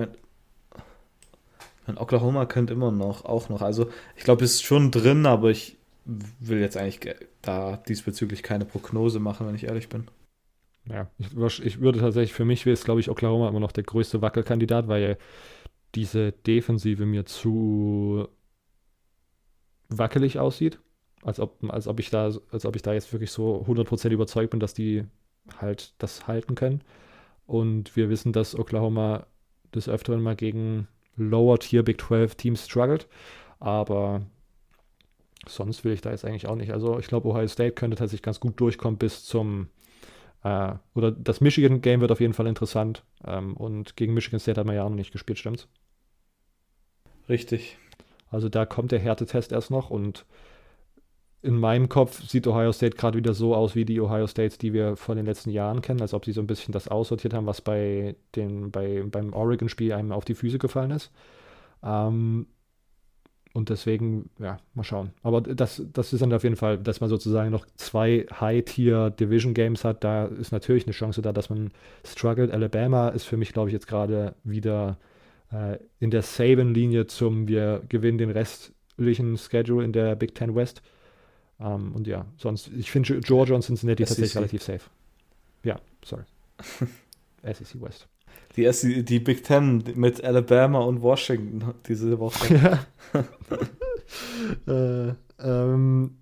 mein, 1.87 1.97
Oklahoma 1.99 2.47
könnte 2.47 2.73
immer 2.73 2.91
noch, 2.93 3.25
auch 3.25 3.49
noch. 3.49 3.63
Also 3.63 3.91
ich 4.17 4.25
glaube, 4.25 4.45
es 4.45 4.55
ist 4.55 4.63
schon 4.63 4.91
drin, 4.91 5.27
aber 5.27 5.51
ich 5.51 5.77
will 6.05 6.61
jetzt 6.61 6.77
eigentlich 6.77 7.01
ge- 7.01 7.17
da 7.43 7.77
diesbezüglich 7.89 8.43
keine 8.43 8.65
Prognose 8.65 9.19
machen, 9.21 9.47
wenn 9.47 9.55
ich 9.55 9.65
ehrlich 9.65 9.89
bin. 9.89 10.09
Ja, 10.89 11.11
ich, 11.19 11.65
ich 11.65 11.81
würde 11.81 12.01
tatsächlich, 12.01 12.33
für 12.33 12.45
mich 12.45 12.67
wäre 12.67 12.75
es, 12.75 12.85
glaube 12.85 13.01
ich, 13.01 13.11
Oklahoma 13.11 13.49
immer 13.49 13.61
noch 13.61 13.73
der 13.73 13.85
größte 13.85 14.23
Wackelkandidat, 14.23 14.89
weil 14.89 15.19
diese 15.95 16.33
Defensive 16.33 17.07
mir 17.07 17.27
zu 17.27 18.29
wackelig 19.89 20.39
aussieht. 20.39 20.79
als 21.23 21.41
ob, 21.41 21.59
als 21.71 21.87
ob 21.89 22.01
ich 22.01 22.11
da, 22.11 22.31
als 22.53 22.67
ob 22.67 22.77
ich 22.77 22.83
da 22.83 22.95
jetzt 22.95 23.13
wirklich 23.13 23.31
so 23.33 23.65
100% 23.67 24.11
überzeugt 24.11 24.51
bin, 24.51 24.61
dass 24.61 24.75
die 24.75 25.05
halt 25.59 25.95
das 25.99 26.27
halten 26.29 26.55
können. 26.55 26.83
Und 27.47 27.97
wir 27.97 28.11
wissen, 28.11 28.33
dass 28.33 28.59
Oklahoma 28.59 29.27
des 29.75 29.89
Öfteren 29.89 30.23
mal 30.23 30.37
gegen 30.37 30.89
Lower 31.17 31.59
Tier 31.61 31.85
Big 31.85 32.01
12 32.03 32.37
Teams 32.37 32.67
struggelt. 32.67 33.09
Aber 33.61 34.23
sonst 35.47 35.85
will 35.85 35.93
ich 35.93 36.01
da 36.01 36.11
jetzt 36.11 36.25
eigentlich 36.25 36.47
auch 36.47 36.57
nicht. 36.57 36.73
Also 36.73 36.99
ich 36.99 37.07
glaube, 37.09 37.29
Ohio 37.29 37.49
State 37.49 37.73
könnte 37.73 37.97
tatsächlich 37.97 38.23
ganz 38.23 38.41
gut 38.41 38.61
durchkommen 38.61 38.99
bis 38.99 39.25
zum 39.25 39.69
äh, 40.43 40.73
oder 40.95 41.11
das 41.11 41.41
Michigan-Game 41.41 42.01
wird 42.01 42.13
auf 42.13 42.21
jeden 42.21 42.35
Fall 42.35 42.47
interessant. 42.47 43.05
Ähm, 43.25 43.57
und 43.57 43.97
gegen 43.97 44.15
Michigan 44.15 44.41
State 44.41 44.59
hat 44.59 44.67
man 44.67 44.77
ja 44.77 44.85
auch 44.85 44.89
noch 44.89 44.97
nicht 44.97 45.13
gespielt, 45.13 45.39
stimmt's? 45.39 45.69
Richtig. 47.29 47.79
Also 48.31 48.49
da 48.49 48.67
kommt 48.67 48.93
der 48.93 48.99
Härtetest 48.99 49.53
erst 49.53 49.71
noch 49.71 49.91
und 49.91 50.25
in 51.43 51.59
meinem 51.59 51.89
Kopf 51.89 52.23
sieht 52.29 52.47
Ohio 52.47 52.71
State 52.73 52.97
gerade 52.97 53.17
wieder 53.17 53.33
so 53.33 53.55
aus 53.55 53.75
wie 53.75 53.85
die 53.85 54.01
Ohio 54.01 54.27
States, 54.27 54.59
die 54.59 54.73
wir 54.73 54.97
von 54.97 55.17
den 55.17 55.25
letzten 55.25 55.51
Jahren 55.51 55.81
kennen, 55.81 56.03
als 56.03 56.13
ob 56.13 56.25
sie 56.25 56.33
so 56.33 56.41
ein 56.41 56.47
bisschen 56.47 56.73
das 56.73 56.89
aussortiert 56.89 57.33
haben, 57.33 57.47
was 57.47 57.63
bei 57.63 58.15
den, 58.37 58.71
bei, 58.71 59.03
beim 59.07 59.33
Oregon-Spiel 59.33 59.93
einem 59.93 60.13
auf 60.13 60.27
die 60.27 60.35
Füße 60.35 60.59
gefallen 60.59 60.91
ist. 60.91 61.11
Ähm, 61.83 62.47
und 63.53 63.69
deswegen, 63.69 64.31
ja, 64.39 64.59
mal 64.75 64.85
schauen. 64.85 65.11
Aber 65.23 65.41
das, 65.41 65.83
das 65.93 66.13
ist 66.13 66.21
dann 66.21 66.33
auf 66.33 66.45
jeden 66.45 66.57
Fall, 66.57 66.79
dass 66.79 67.01
man 67.01 67.11
sozusagen 67.11 67.51
noch 67.51 67.67
zwei 67.77 68.27
High-Tier-Division-Games 68.41 69.85
hat. 69.85 70.05
Da 70.05 70.27
ist 70.27 70.53
natürlich 70.53 70.85
eine 70.85 70.93
Chance 70.93 71.21
da, 71.21 71.33
dass 71.33 71.51
man 71.51 71.73
struggelt. 72.07 72.53
Alabama 72.53 73.09
ist 73.09 73.25
für 73.25 73.37
mich, 73.37 73.53
glaube 73.53 73.69
ich, 73.69 73.73
jetzt 73.73 73.89
gerade 73.89 74.35
wieder 74.45 74.99
äh, 75.53 75.79
in 75.99 76.11
der 76.11 76.23
Saban-Linie 76.23 77.09
zum 77.09 77.49
Wir 77.49 77.83
gewinnen 77.89 78.19
den 78.19 78.31
restlichen 78.31 79.37
Schedule 79.37 79.85
in 79.85 79.93
der 79.93 80.15
Big 80.15 80.35
Ten 80.37 80.55
West. 80.55 80.83
Ähm, 81.59 81.93
und 81.95 82.07
ja, 82.07 82.27
sonst, 82.37 82.71
ich 82.77 82.91
finde 82.91 83.21
Georgia 83.21 83.57
und 83.57 83.63
Cincinnati 83.63 84.05
tatsächlich 84.05 84.37
relativ 84.37 84.63
safe. 84.63 84.83
Ja, 85.65 85.81
sorry. 86.05 86.23
SEC 87.43 87.81
West. 87.81 88.07
Die, 88.57 88.71
SEC, 88.71 89.07
die 89.07 89.21
Big 89.21 89.45
Ten 89.45 89.85
mit 89.95 90.25
Alabama 90.25 90.81
und 90.81 91.03
Washington 91.03 91.75
diese 91.87 92.19
Woche. 92.19 92.55
Ja. 92.55 92.85
äh, 95.09 95.15
ähm, 95.43 96.17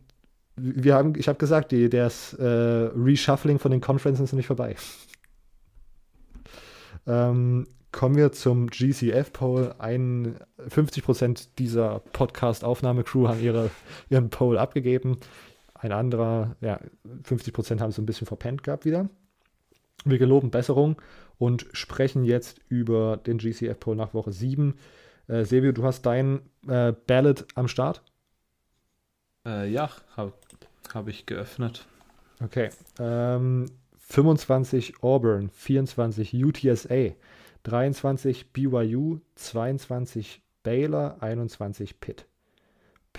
wir 0.56 0.94
haben, 0.94 1.14
ich 1.16 1.28
habe 1.28 1.38
gesagt, 1.38 1.72
die, 1.72 1.88
das 1.88 2.34
äh, 2.34 2.44
Reshuffling 2.44 3.58
von 3.58 3.70
den 3.70 3.80
Conferences 3.80 4.24
ist 4.24 4.32
nicht 4.32 4.46
vorbei. 4.46 4.76
ähm, 7.06 7.66
kommen 7.92 8.16
wir 8.16 8.32
zum 8.32 8.68
GCF-Poll. 8.68 9.74
50% 9.78 11.48
dieser 11.58 12.00
Podcast-Aufnahme-Crew 12.12 13.28
haben 13.28 13.40
ihre, 13.40 13.70
ihren 14.10 14.30
Poll 14.30 14.58
abgegeben. 14.58 15.18
Ein 15.74 15.92
anderer, 15.92 16.56
ja, 16.60 16.80
50% 17.24 17.80
haben 17.80 17.90
es 17.90 17.98
ein 17.98 18.06
bisschen 18.06 18.26
verpennt 18.26 18.62
gehabt 18.62 18.84
wieder. 18.84 19.08
Wir 20.04 20.18
geloben 20.18 20.50
Besserung 20.50 20.96
und 21.38 21.66
sprechen 21.72 22.24
jetzt 22.24 22.60
über 22.68 23.16
den 23.16 23.38
GCF-Poll 23.38 23.96
nach 23.96 24.14
Woche 24.14 24.32
7. 24.32 24.74
Äh, 25.28 25.44
Silvio, 25.44 25.72
du 25.72 25.84
hast 25.84 26.02
dein 26.02 26.40
äh, 26.66 26.92
Ballot 27.06 27.46
am 27.54 27.68
Start? 27.68 28.02
Äh, 29.46 29.70
ja, 29.70 29.90
habe 30.16 30.32
hab 30.92 31.08
ich 31.08 31.26
geöffnet. 31.26 31.86
Okay. 32.42 32.70
Ähm, 32.98 33.66
25 33.96 35.02
Auburn, 35.02 35.50
24 35.50 36.34
UTSA, 36.34 37.14
23 37.64 38.52
BYU, 38.52 39.20
22 39.34 40.42
Baylor, 40.62 41.18
21 41.20 42.00
Pitt. 42.00 42.26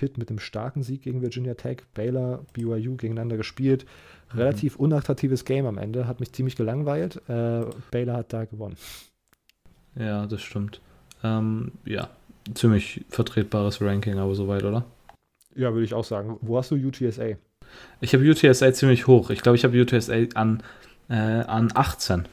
Pitt 0.00 0.16
mit 0.16 0.30
einem 0.30 0.38
starken 0.38 0.82
Sieg 0.82 1.02
gegen 1.02 1.20
Virginia 1.20 1.52
Tech, 1.52 1.82
Baylor, 1.92 2.46
BYU 2.54 2.96
gegeneinander 2.96 3.36
gespielt. 3.36 3.84
Relativ 4.32 4.78
mhm. 4.78 4.84
unattraktives 4.86 5.44
Game 5.44 5.66
am 5.66 5.76
Ende, 5.76 6.06
hat 6.06 6.20
mich 6.20 6.32
ziemlich 6.32 6.56
gelangweilt. 6.56 7.16
Äh, 7.28 7.66
Baylor 7.90 8.16
hat 8.16 8.32
da 8.32 8.46
gewonnen. 8.46 8.76
Ja, 9.96 10.26
das 10.26 10.40
stimmt. 10.40 10.80
Ähm, 11.22 11.72
ja, 11.84 12.08
ziemlich 12.54 13.04
vertretbares 13.10 13.82
Ranking, 13.82 14.18
aber 14.18 14.34
soweit, 14.34 14.64
oder? 14.64 14.86
Ja, 15.54 15.74
würde 15.74 15.84
ich 15.84 15.92
auch 15.92 16.04
sagen. 16.04 16.38
Wo 16.40 16.56
hast 16.56 16.70
du 16.70 16.76
UTSA? 16.76 17.36
Ich 18.00 18.14
habe 18.14 18.24
UTSA 18.24 18.72
ziemlich 18.72 19.06
hoch. 19.06 19.28
Ich 19.28 19.42
glaube, 19.42 19.56
ich 19.56 19.64
habe 19.64 19.78
UTSA 19.78 20.14
an, 20.34 20.62
äh, 21.10 21.14
an 21.14 21.68
18. 21.74 22.26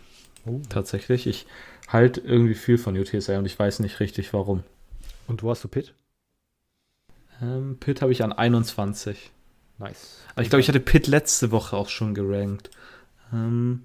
Oh. 0.46 0.62
Tatsächlich. 0.70 1.28
Ich 1.28 1.46
halt 1.90 2.18
irgendwie 2.18 2.56
viel 2.56 2.78
von 2.78 2.98
UTSA 2.98 3.38
und 3.38 3.46
ich 3.46 3.60
weiß 3.60 3.82
nicht 3.82 4.00
richtig 4.00 4.32
warum. 4.32 4.64
Und 5.28 5.44
wo 5.44 5.50
hast 5.50 5.66
du 5.66 5.68
Pitt? 5.68 5.94
Ähm, 7.42 7.78
Pitt 7.80 8.02
habe 8.02 8.12
ich 8.12 8.24
an 8.24 8.34
21. 8.34 9.32
Nice. 9.80 10.22
Aber 10.34 10.42
ich 10.42 10.50
glaube, 10.50 10.62
ich 10.62 10.68
hatte 10.68 10.80
Pitt 10.80 11.08
letzte 11.08 11.52
Woche 11.52 11.78
auch 11.78 11.90
schon 11.90 12.14
gerankt. 12.14 12.72
Ähm, 13.32 13.84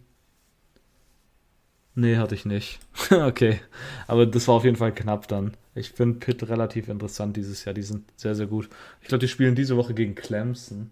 nee, 1.94 2.16
hatte 2.16 2.34
ich 2.34 2.44
nicht. 2.44 2.78
okay. 3.10 3.60
Aber 4.06 4.26
das 4.26 4.48
war 4.48 4.54
auf 4.54 4.64
jeden 4.64 4.76
Fall 4.76 4.94
knapp 4.94 5.28
dann. 5.28 5.56
Ich 5.74 5.90
finde 5.90 6.18
Pitt 6.18 6.48
relativ 6.48 6.88
interessant 6.88 7.36
dieses 7.36 7.64
Jahr. 7.64 7.74
Die 7.74 7.82
sind 7.82 8.10
sehr, 8.16 8.34
sehr 8.34 8.46
gut. 8.46 8.68
Ich 9.00 9.08
glaube, 9.08 9.20
die 9.20 9.28
spielen 9.28 9.54
diese 9.54 9.76
Woche 9.76 9.94
gegen 9.94 10.14
Clemson. 10.14 10.90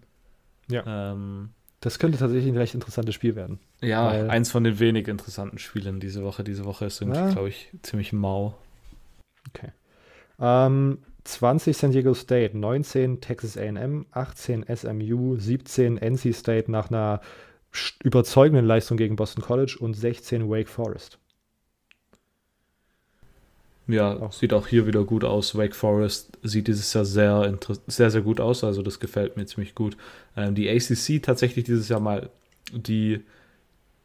Ja. 0.69 1.11
Ähm, 1.11 1.49
das 1.79 1.97
könnte 1.97 2.19
tatsächlich 2.19 2.51
ein 2.51 2.57
recht 2.57 2.75
interessantes 2.75 3.15
Spiel 3.15 3.35
werden. 3.35 3.59
Ja, 3.81 4.09
eins 4.09 4.51
von 4.51 4.63
den 4.63 4.77
wenig 4.79 5.07
interessanten 5.07 5.57
Spielen 5.57 5.99
diese 5.99 6.23
Woche. 6.23 6.43
Diese 6.43 6.63
Woche 6.65 6.85
ist 6.85 7.01
irgendwie, 7.01 7.19
ja. 7.19 7.31
glaube 7.31 7.49
ich, 7.49 7.69
ziemlich 7.81 8.13
mau. 8.13 8.55
Okay. 9.49 9.71
Ähm, 10.39 10.99
20 11.23 11.77
San 11.77 11.91
Diego 11.91 12.13
State, 12.13 12.57
19 12.57 13.21
Texas 13.21 13.57
AM, 13.57 14.05
18 14.11 14.65
SMU, 14.73 15.37
17 15.37 15.97
NC 15.97 16.33
State 16.33 16.71
nach 16.71 16.89
einer 16.89 17.21
überzeugenden 18.03 18.65
Leistung 18.65 18.97
gegen 18.97 19.15
Boston 19.15 19.43
College 19.43 19.77
und 19.79 19.93
16 19.93 20.49
Wake 20.49 20.69
Forest. 20.69 21.19
Ja, 23.87 24.17
auch. 24.17 24.31
sieht 24.31 24.53
auch 24.53 24.67
hier 24.67 24.87
wieder 24.87 25.03
gut 25.03 25.23
aus. 25.23 25.55
Wake 25.55 25.75
Forest 25.75 26.37
sieht 26.43 26.67
dieses 26.67 26.93
Jahr 26.93 27.05
sehr, 27.05 27.57
sehr, 27.87 28.09
sehr 28.09 28.21
gut 28.21 28.39
aus. 28.39 28.63
Also 28.63 28.81
das 28.81 28.99
gefällt 28.99 29.37
mir 29.37 29.45
ziemlich 29.45 29.75
gut. 29.75 29.97
Ähm, 30.37 30.55
die 30.55 30.69
ACC 30.69 31.21
tatsächlich 31.21 31.65
dieses 31.65 31.89
Jahr 31.89 31.99
mal 31.99 32.29
die 32.71 33.21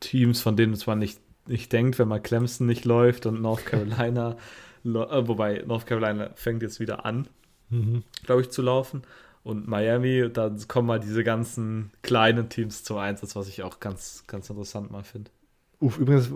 Teams, 0.01 0.41
von 0.41 0.57
denen 0.57 0.77
man 0.87 0.99
nicht, 0.99 1.21
nicht 1.47 1.73
denkt, 1.73 1.99
wenn 1.99 2.09
mal 2.09 2.21
Clemson 2.21 2.67
nicht 2.67 2.85
läuft 2.85 3.27
und 3.27 3.41
North 3.41 3.67
Carolina, 3.67 4.37
äh, 4.95 5.29
wobei 5.29 5.63
North 5.67 5.87
Carolina 5.87 6.31
fängt 6.35 6.63
jetzt 6.63 6.81
wieder 6.81 7.05
an, 7.05 7.29
mhm. 7.71 8.03
glaube 8.25 8.43
ich, 8.43 8.51
zu 8.51 8.63
laufen. 8.63 9.03
Und 9.43 9.69
Miami, 9.69 10.29
da 10.33 10.51
kommen 10.67 10.89
mal 10.89 10.99
diese 10.99 11.23
ganzen 11.23 11.93
kleinen 12.03 12.49
Teams 12.49 12.83
zum 12.83 12.99
Einsatz, 12.99 13.37
was 13.37 13.49
ich 13.49 13.63
auch 13.63 13.79
ganz, 13.79 14.25
ganz 14.27 14.51
interessant 14.51 14.91
mal 14.91 15.05
finde. 15.05 15.31
Uff, 15.79 15.99
übrigens, 15.99 16.33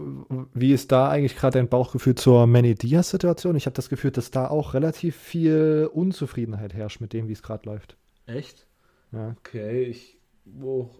wie 0.52 0.72
ist 0.72 0.92
da 0.92 1.08
eigentlich 1.08 1.34
gerade 1.34 1.58
dein 1.58 1.68
Bauchgefühl 1.68 2.14
zur 2.14 2.46
Manny 2.46 2.74
Diaz-Situation? 2.74 3.56
Ich 3.56 3.66
habe 3.66 3.74
das 3.74 3.88
Gefühl, 3.88 4.10
dass 4.10 4.30
da 4.30 4.48
auch 4.48 4.74
relativ 4.74 5.16
viel 5.16 5.90
Unzufriedenheit 5.92 6.74
herrscht 6.74 7.00
mit 7.00 7.12
dem, 7.12 7.26
wie 7.26 7.32
es 7.32 7.42
gerade 7.42 7.68
läuft. 7.68 7.96
Echt? 8.26 8.66
Ja. 9.12 9.34
Okay, 9.38 9.84
ich. 9.84 10.18
Wo, 10.44 10.90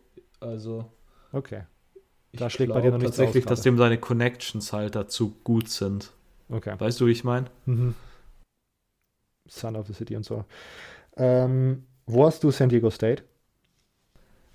also. 0.41 0.91
Okay. 1.33 1.63
Da 2.33 2.49
schlägt 2.49 2.73
bei 2.73 2.81
dir 2.81 2.93
noch 2.93 2.99
nichts 2.99 3.17
tatsächlich, 3.17 3.45
aus, 3.45 3.51
dass 3.51 3.63
dem 3.63 3.77
seine 3.77 3.99
Connections 3.99 4.73
halt 4.73 4.95
dazu 4.95 5.37
gut 5.45 5.69
sind. 5.69 6.13
Okay. 6.51 6.75
Weißt 6.79 7.01
du, 7.01 7.07
wie 7.07 7.13
ich 7.13 7.25
meine? 7.25 7.47
Mhm. 7.67 7.95
Son 9.49 9.77
of 9.77 9.87
the 9.87 9.93
City 9.93 10.17
und 10.17 10.25
so. 10.25 10.45
Ähm, 11.17 11.87
wo 12.07 12.27
hast 12.27 12.43
du 12.45 12.51
San 12.51 12.69
Diego 12.69 12.91
State? 12.91 13.25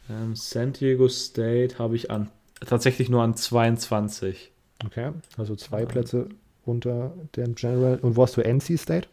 Ähm, 0.10 0.36
San 0.36 0.74
Diego 0.74 1.08
State 1.08 1.78
habe 1.80 1.96
ich 1.96 2.12
an 2.12 2.30
tatsächlich 2.66 3.10
nur 3.10 3.24
an 3.24 3.36
22. 3.36 4.52
Okay, 4.86 5.12
also 5.38 5.56
zwei 5.56 5.82
ja. 5.82 5.86
Plätze 5.86 6.30
unter 6.66 7.14
dem 7.36 7.56
General. 7.56 8.00
Und 8.02 8.16
wo 8.16 8.24
hast 8.24 8.38
du 8.38 8.41
NC 8.41 8.78
State? 8.78 9.08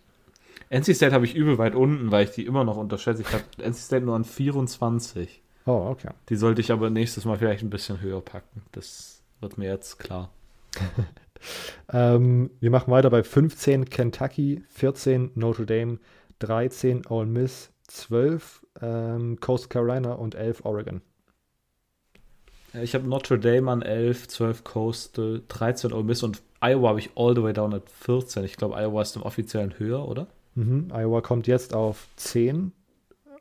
NC 0.71 0.95
State 0.95 1.13
habe 1.13 1.25
ich 1.25 1.35
übel 1.35 1.59
weit 1.59 1.75
unten, 1.75 2.11
weil 2.11 2.25
ich 2.25 2.33
die 2.33 2.47
immer 2.47 2.65
noch 2.65 2.77
unterschätze. 2.77 3.23
Ich 3.23 3.33
habe 3.33 3.45
NC 3.59 3.77
State 3.77 4.05
nur 4.05 4.17
an 4.17 4.25
24. 4.25 5.43
Oh, 5.67 5.89
okay. 5.91 6.11
Die 6.29 6.37
sollte 6.37 6.61
ich 6.61 6.73
aber 6.73 6.91
nächstes 6.91 7.25
Mal 7.25 7.39
vielleicht 7.39 7.63
ein 7.63 7.71
bisschen 7.71 8.01
höher 8.01 8.21
packen. 8.21 8.63
Das 8.73 9.23
wird 9.41 9.59
mir 9.59 9.69
jetzt 9.69 9.99
klar. 9.99 10.31
ähm, 11.93 12.51
wir 12.61 12.71
machen 12.71 12.91
weiter 12.91 13.11
bei 13.11 13.23
15 13.23 13.87
Kentucky, 13.87 14.63
14 14.69 15.33
Notre 15.35 15.67
Dame, 15.67 15.99
13 16.41 17.07
Ole 17.07 17.27
Miss, 17.27 17.71
12 17.89 18.67
ähm, 18.81 19.39
Coast 19.41 19.71
Carolina 19.71 20.13
und 20.13 20.35
11 20.35 20.65
Oregon. 20.65 21.03
Ich 22.83 22.95
habe 22.95 23.07
Notre 23.07 23.39
Dame 23.39 23.71
an 23.71 23.83
11, 23.83 24.29
12 24.29 24.65
Coastal, 24.65 25.43
13 25.49 25.93
Ole 25.93 26.05
Miss 26.05 26.23
und 26.23 26.43
Iowa 26.63 26.91
habe 26.91 27.01
ich 27.01 27.11
all 27.17 27.35
the 27.35 27.43
way 27.43 27.53
down 27.53 27.75
at 27.75 27.89
14. 27.89 28.45
Ich 28.45 28.57
glaube, 28.57 28.77
Iowa 28.77 29.03
ist 29.03 29.17
im 29.17 29.23
offiziellen 29.23 29.79
höher, 29.79 30.09
oder? 30.09 30.29
Mhm. 30.55 30.89
Iowa 30.93 31.21
kommt 31.21 31.47
jetzt 31.47 31.75
auf 31.75 32.09
10, 32.17 32.73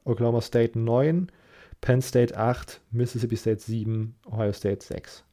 Oklahoma 0.04 0.41
State 0.41 0.78
9, 0.78 1.32
Penn 1.80 2.02
State 2.02 2.36
8, 2.38 2.82
Mississippi 2.91 3.38
State 3.38 3.62
7, 3.62 4.16
Ohio 4.26 4.52
State 4.52 4.84
6. 4.84 5.24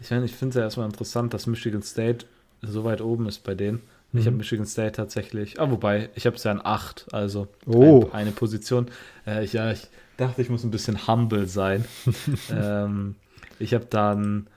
Ich, 0.00 0.10
mein, 0.10 0.24
ich 0.24 0.34
finde 0.34 0.50
es 0.50 0.56
ja 0.56 0.62
erstmal 0.62 0.86
interessant, 0.86 1.34
dass 1.34 1.46
Michigan 1.46 1.82
State 1.82 2.26
so 2.62 2.84
weit 2.84 3.00
oben 3.00 3.26
ist 3.26 3.44
bei 3.44 3.54
denen. 3.54 3.80
Ich 4.12 4.26
habe 4.26 4.34
Michigan 4.36 4.66
State 4.66 4.92
tatsächlich, 4.92 5.60
ah, 5.60 5.70
wobei, 5.70 6.10
ich 6.16 6.26
habe 6.26 6.34
es 6.34 6.42
ja 6.42 6.50
an 6.50 6.60
8, 6.64 7.06
also 7.12 7.46
Oh. 7.66 8.06
ein, 8.06 8.12
eine 8.12 8.30
Position. 8.32 8.86
Äh, 9.24 9.44
ich, 9.44 9.52
ja, 9.52 9.70
ich 9.70 9.86
dachte, 10.16 10.42
ich 10.42 10.48
muss 10.50 10.64
ein 10.64 10.72
bisschen 10.72 11.06
humble 11.06 11.46
sein. 11.46 11.84
ähm, 12.50 13.14
ich 13.60 13.72
habe 13.72 13.84
dann 13.88 14.48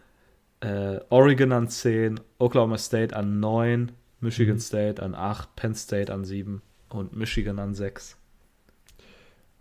äh, 0.61 0.99
Oregon 1.09 1.51
an 1.51 1.67
10, 1.67 2.19
Oklahoma 2.39 2.79
State 2.79 3.15
an 3.15 3.39
9, 3.39 3.91
Michigan 4.21 4.55
Mhm. 4.55 4.59
State 4.59 5.03
an 5.03 5.13
8, 5.13 5.55
Penn 5.55 5.75
State 5.75 6.11
an 6.11 6.25
7 6.25 6.63
und 6.89 7.15
Michigan 7.15 7.59
an 7.59 7.75
6. 7.75 8.17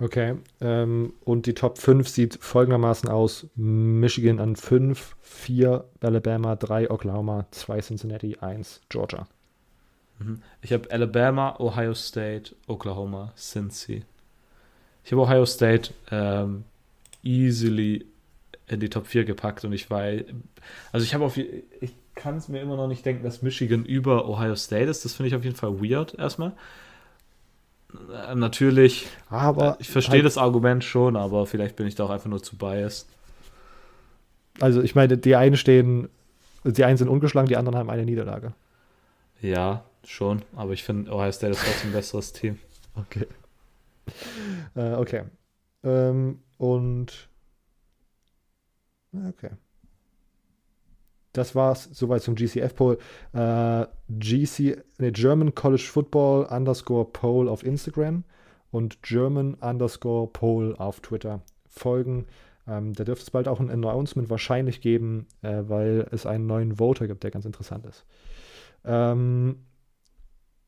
Okay. 0.03 0.35
Ähm, 0.61 1.13
und 1.25 1.47
die 1.47 1.55
Top 1.55 1.79
5 1.79 2.09
sieht 2.09 2.39
folgendermaßen 2.41 3.09
aus: 3.09 3.47
Michigan 3.55 4.41
an 4.41 4.57
5, 4.57 5.17
4 5.21 5.85
Alabama, 6.01 6.57
3 6.57 6.91
Oklahoma, 6.91 7.47
2 7.53 7.81
Cincinnati, 7.81 8.37
1 8.41 8.81
Georgia. 8.89 9.29
Mhm. 10.19 10.43
Ich 10.61 10.73
habe 10.73 10.91
Alabama, 10.91 11.55
Ohio 11.61 11.95
State, 11.95 12.57
Oklahoma, 12.67 13.33
Cincy. 13.37 14.05
Ich 15.05 15.13
habe 15.13 15.23
Ohio 15.23 15.47
State 15.47 15.95
ähm, 16.11 16.65
easily 17.23 18.05
in 18.67 18.81
die 18.81 18.91
Top 18.91 19.07
4 19.07 19.25
gepackt 19.25 19.65
und 19.65 19.73
ich 19.73 19.89
war, 19.89 20.03
also 20.91 21.05
ich 21.05 21.15
habe 21.15 21.25
auf, 21.25 21.37
ich 21.37 21.95
kann 22.17 22.37
es 22.37 22.49
mir 22.49 22.61
immer 22.61 22.77
noch 22.77 22.89
nicht 22.89 23.07
denken, 23.07 23.23
dass 23.23 23.43
Michigan 23.43 23.85
über 23.85 24.29
Ohio 24.29 24.57
State 24.57 24.91
ist. 24.91 25.05
Das 25.05 25.15
finde 25.15 25.29
ich 25.29 25.35
auf 25.37 25.45
jeden 25.45 25.57
Fall 25.57 25.81
weird 25.81 26.15
erstmal. 26.15 26.55
Äh, 28.13 28.35
natürlich, 28.35 29.07
Aber 29.29 29.77
ich 29.81 29.91
verstehe 29.91 30.17
halt, 30.17 30.27
das 30.27 30.39
Argument 30.39 30.85
schon, 30.85 31.17
aber 31.17 31.47
vielleicht 31.47 31.77
bin 31.77 31.87
ich 31.87 31.95
da 31.95 32.05
auch 32.05 32.11
einfach 32.11 32.31
nur 32.31 32.43
zu 32.43 32.57
biased. 32.57 33.09
Also, 34.61 34.83
ich 34.83 34.95
meine, 34.95 35.19
die 35.19 35.37
einen 35.37 35.57
stehen, 35.57 36.09
die 36.65 36.85
einen 36.85 36.97
sind 36.97 37.09
ungeschlagen, 37.09 37.49
die 37.49 37.57
anderen 37.57 37.79
haben 37.79 37.91
eine 37.91 38.05
Niederlage. 38.05 38.55
Ja, 39.41 39.85
schon, 40.05 40.43
aber 40.55 40.73
ich 40.73 40.85
finde 40.85 41.13
Ohio 41.13 41.33
State 41.33 41.53
ist 41.53 41.65
trotzdem 41.65 41.91
ein 41.91 41.95
besseres 41.95 42.33
Team. 42.33 42.59
Okay. 42.95 43.27
Äh, 44.75 44.95
okay. 44.95 45.23
Ähm, 45.83 46.41
und. 46.59 47.29
Okay. 49.13 49.51
Das 51.33 51.55
war's 51.55 51.89
soweit 51.93 52.23
zum 52.23 52.35
GCF-Poll. 52.35 52.99
Äh, 53.33 53.87
GC, 54.09 54.83
nee, 54.99 55.11
German 55.13 55.55
College 55.55 55.89
Football 55.91 56.45
underscore 56.45 57.07
Poll 57.07 57.49
auf 57.49 57.65
Instagram 57.65 58.25
und 58.71 59.03
German 59.03 59.55
underscore 59.55 60.29
Poll 60.29 60.75
auf 60.77 61.01
Twitter 61.01 61.43
folgen. 61.67 62.27
Ähm, 62.69 62.93
da 62.93 63.05
dürfte 63.05 63.25
es 63.25 63.31
bald 63.31 63.49
auch 63.49 63.61
ein 63.61 63.71
Announcement 63.71 64.31
wahrscheinlich 64.31 64.81
geben, 64.81 65.27
äh, 65.43 65.63
weil 65.67 66.07
es 66.13 66.27
einen 66.27 66.47
neuen 66.47 66.77
Voter 66.77 67.07
gibt, 67.07 67.25
der 67.25 67.31
ganz 67.31 67.45
interessant 67.45 67.87
ist. 67.87 68.05
Ähm, 68.85 69.57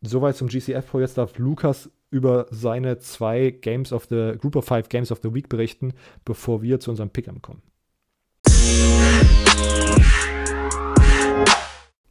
soweit 0.00 0.36
zum 0.36 0.48
GCF-Poll. 0.48 1.02
Jetzt 1.02 1.18
darf 1.18 1.38
Lukas 1.38 1.90
über 2.10 2.46
seine 2.50 2.98
zwei 2.98 3.50
Games 3.50 3.92
of 3.92 4.06
the 4.06 4.34
Group 4.38 4.56
of 4.56 4.64
Five 4.64 4.88
Games 4.88 5.12
of 5.12 5.20
the 5.22 5.34
Week 5.34 5.48
berichten, 5.48 5.92
bevor 6.24 6.62
wir 6.62 6.80
zu 6.80 6.90
unserem 6.90 7.10
Pick'em 7.10 7.40
kommen. 7.40 7.62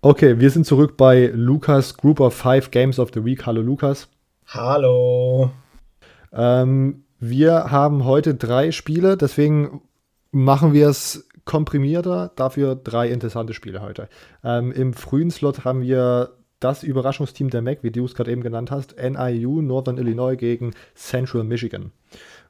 Okay, 0.06 0.38
wir 0.38 0.50
sind 0.50 0.66
zurück 0.66 0.98
bei 0.98 1.32
Lukas 1.34 1.96
Group 1.96 2.20
of 2.20 2.34
Five 2.34 2.72
Games 2.72 3.00
of 3.00 3.12
the 3.14 3.24
Week. 3.24 3.46
Hallo 3.46 3.62
Lukas. 3.62 4.10
Hallo. 4.48 5.50
Ähm, 6.34 7.06
wir 7.22 7.72
haben 7.72 8.04
heute 8.04 8.36
drei 8.36 8.74
Spiele, 8.74 9.16
deswegen 9.16 9.80
machen 10.30 10.74
wir 10.74 10.90
es 10.90 11.30
komprimierter, 11.46 12.34
dafür 12.36 12.76
drei 12.76 13.12
interessante 13.12 13.54
Spiele 13.54 13.82
heute. 13.82 14.10
Ähm, 14.44 14.74
Im 14.74 14.92
frühen 14.92 15.32
Slot 15.32 15.64
haben 15.64 15.84
wir 15.84 16.34
das 16.60 16.84
Überraschungsteam 16.84 17.50
der 17.50 17.62
MAC, 17.62 17.82
wie 17.82 17.92
du 17.92 18.04
es 18.04 18.14
gerade 18.14 18.34
eben 18.34 18.44
genannt 18.44 18.72
hast, 18.72 18.98
NIU 18.98 19.62
Northern 19.62 19.98
Illinois 19.98 20.36
gegen 20.36 20.74
Central 20.96 21.46
Michigan. 21.46 21.94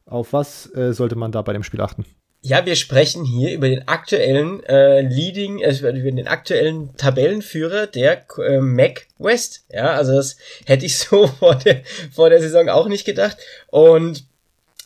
Auf 0.08 0.34
was 0.34 0.74
äh, 0.76 0.92
sollte 0.92 1.16
man 1.16 1.32
da 1.32 1.44
bei 1.44 1.54
dem 1.54 1.62
Spiel 1.62 1.82
achten? 1.82 2.04
Ja, 2.46 2.66
wir 2.66 2.76
sprechen 2.76 3.24
hier 3.24 3.54
über 3.54 3.70
den 3.70 3.88
aktuellen 3.88 4.62
äh, 4.66 5.00
Leading, 5.00 5.60
äh, 5.60 5.74
über 5.78 5.94
den 5.94 6.28
aktuellen 6.28 6.94
Tabellenführer 6.98 7.88
der 7.88 8.26
äh, 8.38 8.60
Mac 8.60 9.08
West. 9.18 9.64
Ja, 9.72 9.94
also 9.94 10.14
das 10.14 10.36
hätte 10.66 10.86
ich 10.86 10.98
so 11.00 11.28
vor 11.28 11.56
der, 11.56 11.84
vor 12.12 12.30
der 12.30 12.42
Saison 12.42 12.68
auch 12.68 12.90
nicht 12.90 13.06
gedacht. 13.06 13.38
Und 13.68 14.26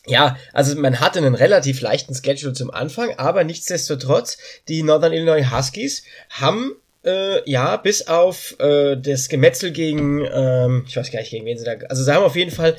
ja, 0.06 0.38
also 0.52 0.78
man 0.78 1.00
hatte 1.00 1.18
einen 1.18 1.34
relativ 1.34 1.80
leichten 1.80 2.14
Schedule 2.14 2.52
zum 2.52 2.70
Anfang, 2.70 3.10
aber 3.16 3.42
nichtsdestotrotz, 3.42 4.38
die 4.68 4.84
Northern 4.84 5.12
Illinois 5.12 5.50
Huskies 5.50 6.04
haben 6.30 6.76
äh, 7.04 7.48
ja, 7.50 7.76
bis 7.76 8.06
auf 8.06 8.54
äh, 8.60 8.96
das 8.96 9.28
Gemetzel 9.28 9.72
gegen, 9.72 10.24
ähm, 10.32 10.84
ich 10.86 10.96
weiß 10.96 11.10
gar 11.10 11.20
nicht, 11.20 11.30
gegen 11.30 11.44
wen 11.44 11.58
sie 11.58 11.64
da, 11.64 11.72
also 11.88 12.04
sie 12.04 12.14
haben 12.14 12.24
auf 12.24 12.36
jeden 12.36 12.52
Fall 12.52 12.76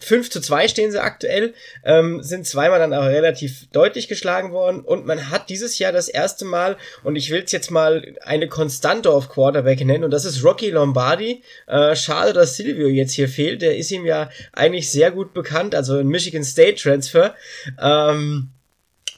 5 0.00 0.30
zu 0.30 0.40
2 0.40 0.68
stehen 0.68 0.90
sie 0.90 1.02
aktuell, 1.02 1.54
ähm, 1.84 2.22
sind 2.22 2.46
zweimal 2.46 2.78
dann 2.78 2.92
aber 2.92 3.08
relativ 3.08 3.68
deutlich 3.72 4.08
geschlagen 4.08 4.52
worden 4.52 4.80
und 4.80 5.06
man 5.06 5.30
hat 5.30 5.50
dieses 5.50 5.78
Jahr 5.78 5.92
das 5.92 6.08
erste 6.08 6.44
Mal, 6.44 6.76
und 7.02 7.16
ich 7.16 7.30
will 7.30 7.42
es 7.44 7.52
jetzt 7.52 7.70
mal 7.70 8.16
eine 8.22 8.48
Konstante 8.48 9.10
auf 9.10 9.28
Quarterback 9.28 9.84
nennen, 9.84 10.04
und 10.04 10.10
das 10.10 10.24
ist 10.24 10.44
Rocky 10.44 10.70
Lombardi. 10.70 11.42
Äh, 11.66 11.96
schade, 11.96 12.32
dass 12.32 12.56
Silvio 12.56 12.88
jetzt 12.88 13.12
hier 13.12 13.28
fehlt, 13.28 13.62
der 13.62 13.76
ist 13.76 13.90
ihm 13.90 14.06
ja 14.06 14.30
eigentlich 14.52 14.90
sehr 14.90 15.10
gut 15.10 15.34
bekannt, 15.34 15.74
also 15.74 15.96
ein 15.96 16.08
Michigan 16.08 16.44
State 16.44 16.76
Transfer. 16.82 17.34
Ähm, 17.80 18.50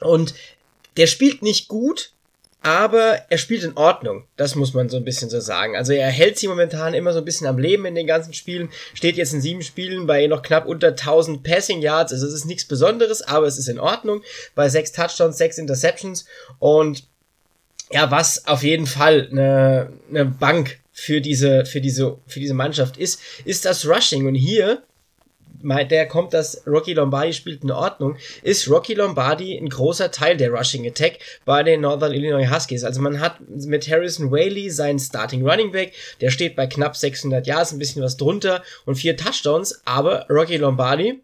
und 0.01 0.33
der 0.97 1.07
spielt 1.07 1.41
nicht 1.41 1.67
gut, 1.67 2.11
aber 2.61 3.21
er 3.29 3.37
spielt 3.39 3.63
in 3.63 3.75
Ordnung. 3.75 4.25
Das 4.37 4.55
muss 4.55 4.73
man 4.73 4.87
so 4.87 4.97
ein 4.97 5.03
bisschen 5.03 5.29
so 5.29 5.39
sagen. 5.39 5.75
Also 5.75 5.93
er 5.93 6.09
hält 6.09 6.37
sie 6.37 6.47
momentan 6.47 6.93
immer 6.93 7.11
so 7.11 7.19
ein 7.19 7.25
bisschen 7.25 7.47
am 7.47 7.57
Leben 7.57 7.85
in 7.85 7.95
den 7.95 8.05
ganzen 8.05 8.33
Spielen. 8.33 8.69
Steht 8.93 9.17
jetzt 9.17 9.33
in 9.33 9.41
sieben 9.41 9.63
Spielen 9.63 10.05
bei 10.05 10.27
noch 10.27 10.43
knapp 10.43 10.67
unter 10.67 10.89
1000 10.89 11.41
Passing 11.41 11.81
Yards. 11.81 12.13
Also 12.13 12.27
es 12.27 12.33
ist 12.33 12.45
nichts 12.45 12.65
Besonderes, 12.65 13.23
aber 13.23 13.47
es 13.47 13.57
ist 13.57 13.67
in 13.67 13.79
Ordnung. 13.79 14.21
Bei 14.53 14.69
sechs 14.69 14.91
Touchdowns, 14.91 15.37
sechs 15.37 15.57
Interceptions 15.57 16.25
und 16.59 17.03
ja, 17.91 18.09
was 18.09 18.47
auf 18.47 18.63
jeden 18.63 18.85
Fall 18.85 19.27
eine, 19.31 19.91
eine 20.09 20.25
Bank 20.25 20.79
für 20.93 21.19
diese, 21.19 21.65
für 21.65 21.81
diese, 21.81 22.17
für 22.27 22.39
diese 22.39 22.53
Mannschaft 22.53 22.97
ist, 22.97 23.19
ist 23.43 23.65
das 23.65 23.87
Rushing. 23.87 24.27
Und 24.27 24.35
hier 24.35 24.83
der 25.63 26.07
kommt, 26.07 26.33
dass 26.33 26.65
Rocky 26.67 26.93
Lombardi 26.93 27.33
spielt 27.33 27.63
in 27.63 27.71
Ordnung, 27.71 28.17
ist 28.43 28.69
Rocky 28.69 28.93
Lombardi 28.93 29.57
ein 29.57 29.69
großer 29.69 30.11
Teil 30.11 30.37
der 30.37 30.51
Rushing 30.51 30.87
Attack 30.87 31.19
bei 31.45 31.63
den 31.63 31.81
Northern 31.81 32.13
Illinois 32.13 32.49
Huskies. 32.49 32.83
Also 32.83 33.01
man 33.01 33.19
hat 33.19 33.39
mit 33.49 33.89
Harrison 33.89 34.31
Whaley 34.31 34.69
seinen 34.69 34.99
Starting 34.99 35.47
Running 35.47 35.71
Back, 35.71 35.93
der 36.21 36.31
steht 36.31 36.55
bei 36.55 36.67
knapp 36.67 36.95
600 36.95 37.47
Yards, 37.47 37.71
ein 37.71 37.79
bisschen 37.79 38.01
was 38.01 38.17
drunter 38.17 38.63
und 38.85 38.95
vier 38.95 39.17
Touchdowns, 39.17 39.81
aber 39.85 40.25
Rocky 40.29 40.57
Lombardi 40.57 41.21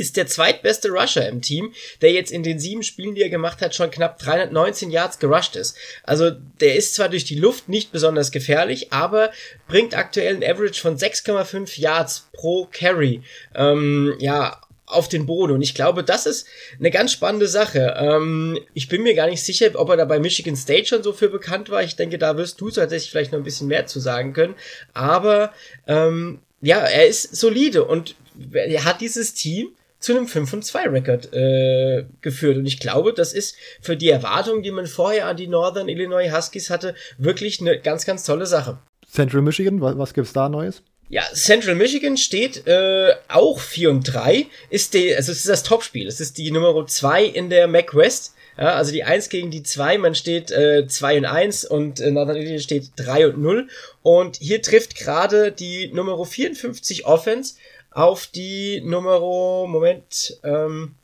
ist 0.00 0.16
der 0.16 0.26
zweitbeste 0.26 0.88
Rusher 0.88 1.28
im 1.28 1.42
Team, 1.42 1.72
der 2.00 2.12
jetzt 2.12 2.32
in 2.32 2.42
den 2.42 2.58
sieben 2.58 2.82
Spielen, 2.82 3.14
die 3.14 3.22
er 3.22 3.28
gemacht 3.28 3.60
hat, 3.60 3.74
schon 3.74 3.90
knapp 3.90 4.18
319 4.18 4.90
Yards 4.90 5.18
gerusht 5.18 5.56
ist. 5.56 5.76
Also 6.02 6.30
der 6.60 6.74
ist 6.74 6.94
zwar 6.94 7.08
durch 7.08 7.24
die 7.24 7.38
Luft 7.38 7.68
nicht 7.68 7.92
besonders 7.92 8.30
gefährlich, 8.30 8.92
aber 8.92 9.30
bringt 9.68 9.96
aktuell 9.96 10.36
ein 10.36 10.44
Average 10.44 10.80
von 10.80 10.96
6,5 10.96 11.78
Yards 11.78 12.28
pro 12.32 12.66
Carry. 12.72 13.22
Ähm, 13.54 14.14
ja, 14.18 14.60
auf 14.90 15.08
den 15.08 15.26
Boden. 15.26 15.52
Und 15.52 15.62
ich 15.62 15.74
glaube, 15.74 16.04
das 16.04 16.26
ist 16.26 16.46
eine 16.78 16.90
ganz 16.90 17.12
spannende 17.12 17.46
Sache. 17.46 17.94
Ähm, 17.98 18.58
ich 18.74 18.88
bin 18.88 19.02
mir 19.02 19.14
gar 19.14 19.28
nicht 19.28 19.44
sicher, 19.44 19.70
ob 19.74 19.88
er 19.90 19.96
da 19.96 20.04
bei 20.04 20.18
Michigan 20.18 20.56
State 20.56 20.86
schon 20.86 21.02
so 21.02 21.12
für 21.12 21.28
bekannt 21.28 21.70
war. 21.70 21.82
Ich 21.82 21.96
denke, 21.96 22.18
da 22.18 22.36
wirst 22.36 22.60
du 22.60 22.70
tatsächlich 22.70 23.10
vielleicht 23.10 23.32
noch 23.32 23.38
ein 23.38 23.44
bisschen 23.44 23.68
mehr 23.68 23.86
zu 23.86 24.00
sagen 24.00 24.32
können. 24.32 24.54
Aber 24.92 25.52
ähm, 25.86 26.40
ja, 26.60 26.78
er 26.78 27.06
ist 27.06 27.36
solide 27.36 27.84
und 27.84 28.16
er 28.52 28.84
hat 28.84 29.00
dieses 29.00 29.34
Team 29.34 29.70
zu 30.00 30.16
einem 30.16 30.26
5 30.26 30.52
und 30.54 30.64
2 30.64 30.88
Rekord 30.88 31.32
äh, 31.32 32.04
geführt. 32.22 32.56
Und 32.56 32.66
ich 32.66 32.80
glaube, 32.80 33.12
das 33.12 33.32
ist 33.32 33.56
für 33.80 33.96
die 33.96 34.08
Erwartungen, 34.08 34.62
die 34.62 34.72
man 34.72 34.86
vorher 34.86 35.26
an 35.26 35.36
die 35.36 35.46
Northern 35.46 35.88
Illinois 35.88 36.32
Huskies 36.32 36.70
hatte, 36.70 36.94
wirklich 37.18 37.60
eine 37.60 37.78
ganz, 37.78 38.06
ganz 38.06 38.24
tolle 38.24 38.46
Sache. 38.46 38.78
Central 39.08 39.42
Michigan, 39.42 39.80
was, 39.80 39.98
was 39.98 40.14
gibt's 40.14 40.32
da 40.32 40.48
Neues? 40.48 40.82
Ja, 41.10 41.22
Central 41.34 41.74
Michigan 41.74 42.16
steht 42.16 42.66
äh, 42.68 43.14
auch 43.28 43.58
4 43.58 43.90
und 43.90 44.04
3, 44.04 44.46
ist 44.70 44.94
die, 44.94 45.14
also 45.14 45.32
es 45.32 45.38
ist 45.38 45.48
das 45.48 45.64
Topspiel. 45.64 46.06
Es 46.06 46.20
ist 46.20 46.38
die 46.38 46.50
Nummer 46.52 46.86
2 46.86 47.24
in 47.24 47.50
der 47.50 47.66
Mac 47.66 47.94
West. 47.94 48.34
Ja, 48.56 48.74
also 48.74 48.92
die 48.92 49.04
1 49.04 49.28
gegen 49.28 49.50
die 49.50 49.62
2, 49.62 49.98
man 49.98 50.14
steht 50.14 50.50
äh, 50.50 50.86
2 50.86 51.18
und 51.18 51.24
1 51.24 51.64
und 51.64 52.00
äh, 52.00 52.10
Northern 52.10 52.36
Illinois 52.36 52.62
steht 52.62 52.90
3 52.96 53.28
und 53.28 53.38
0. 53.38 53.68
Und 54.02 54.36
hier 54.36 54.62
trifft 54.62 54.94
gerade 54.96 55.50
die 55.50 55.88
Nummer 55.92 56.24
54 56.24 57.06
Offense 57.06 57.54
auf 57.90 58.26
die 58.26 58.80
Nummer, 58.82 59.20
Moment, 59.66 60.38
ähm, 60.44 60.94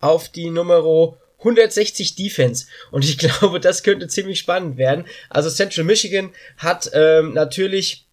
auf 0.00 0.28
die 0.28 0.50
Nummer 0.50 1.16
160 1.38 2.16
Defense. 2.16 2.66
Und 2.90 3.04
ich 3.04 3.18
glaube, 3.18 3.60
das 3.60 3.82
könnte 3.82 4.08
ziemlich 4.08 4.38
spannend 4.38 4.76
werden. 4.76 5.06
Also 5.30 5.50
Central 5.50 5.84
Michigan 5.84 6.30
hat 6.58 6.90
ähm, 6.92 7.32
natürlich 7.32 8.06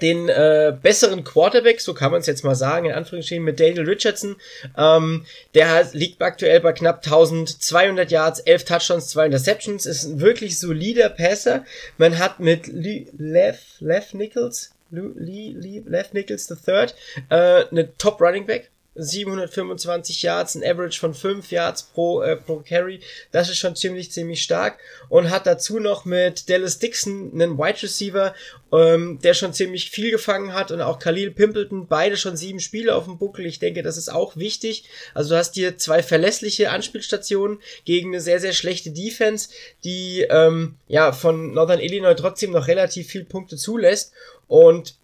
den 0.00 0.28
äh, 0.28 0.74
besseren 0.80 1.24
Quarterback, 1.24 1.80
so 1.80 1.94
kann 1.94 2.10
man 2.10 2.20
es 2.20 2.26
jetzt 2.26 2.42
mal 2.42 2.54
sagen, 2.54 2.86
in 2.86 2.92
Anführungsstrichen 2.92 3.44
mit 3.44 3.60
Daniel 3.60 3.84
Richardson. 3.84 4.36
Ähm, 4.76 5.26
der 5.54 5.88
liegt 5.92 6.22
aktuell 6.22 6.60
bei 6.60 6.72
knapp 6.72 7.04
1200 7.04 8.10
Yards, 8.10 8.40
11 8.40 8.64
Touchdowns, 8.64 9.08
2 9.08 9.26
Interceptions, 9.26 9.86
ist 9.86 10.04
ein 10.04 10.20
wirklich 10.20 10.58
solider 10.58 11.10
Passer. 11.10 11.64
Man 11.98 12.18
hat 12.18 12.40
mit 12.40 12.66
Le 12.68 13.06
Lev, 13.18 13.58
Lev 13.80 14.14
Nichols, 14.14 14.70
Le, 14.90 15.14
Le, 15.16 15.82
Lev 15.88 16.12
Nichols 16.12 16.50
III 16.50 16.86
äh, 17.28 17.66
eine 17.70 17.96
Top 17.96 18.20
Running 18.20 18.46
Back 18.46 18.70
725 19.02 20.22
Yards, 20.22 20.54
ein 20.54 20.64
Average 20.64 20.98
von 20.98 21.14
5 21.14 21.50
Yards 21.50 21.82
pro, 21.82 22.22
äh, 22.22 22.36
pro 22.36 22.62
Carry. 22.66 23.00
Das 23.32 23.48
ist 23.48 23.58
schon 23.58 23.76
ziemlich, 23.76 24.12
ziemlich 24.12 24.42
stark. 24.42 24.78
Und 25.08 25.30
hat 25.30 25.46
dazu 25.46 25.78
noch 25.78 26.04
mit 26.04 26.48
Dallas 26.48 26.78
Dixon 26.78 27.30
einen 27.32 27.58
Wide 27.58 27.82
Receiver, 27.82 28.34
ähm, 28.72 29.18
der 29.22 29.34
schon 29.34 29.52
ziemlich 29.52 29.90
viel 29.90 30.10
gefangen 30.10 30.52
hat 30.52 30.70
und 30.70 30.80
auch 30.80 30.98
Khalil 30.98 31.30
Pimpleton, 31.30 31.86
beide 31.86 32.16
schon 32.16 32.36
sieben 32.36 32.60
Spiele 32.60 32.94
auf 32.94 33.04
dem 33.04 33.18
Buckel. 33.18 33.46
Ich 33.46 33.58
denke, 33.58 33.82
das 33.82 33.96
ist 33.96 34.12
auch 34.12 34.36
wichtig. 34.36 34.84
Also 35.14 35.30
du 35.30 35.38
hast 35.38 35.54
hier 35.54 35.78
zwei 35.78 36.02
verlässliche 36.02 36.70
Anspielstationen 36.70 37.58
gegen 37.84 38.10
eine 38.10 38.20
sehr, 38.20 38.40
sehr 38.40 38.52
schlechte 38.52 38.90
Defense, 38.90 39.48
die 39.84 40.26
ähm, 40.30 40.76
ja 40.88 41.12
von 41.12 41.52
Northern 41.52 41.80
Illinois 41.80 42.14
trotzdem 42.14 42.52
noch 42.52 42.68
relativ 42.68 43.08
viel 43.08 43.24
Punkte 43.24 43.56
zulässt. 43.56 44.12
Und 44.46 44.94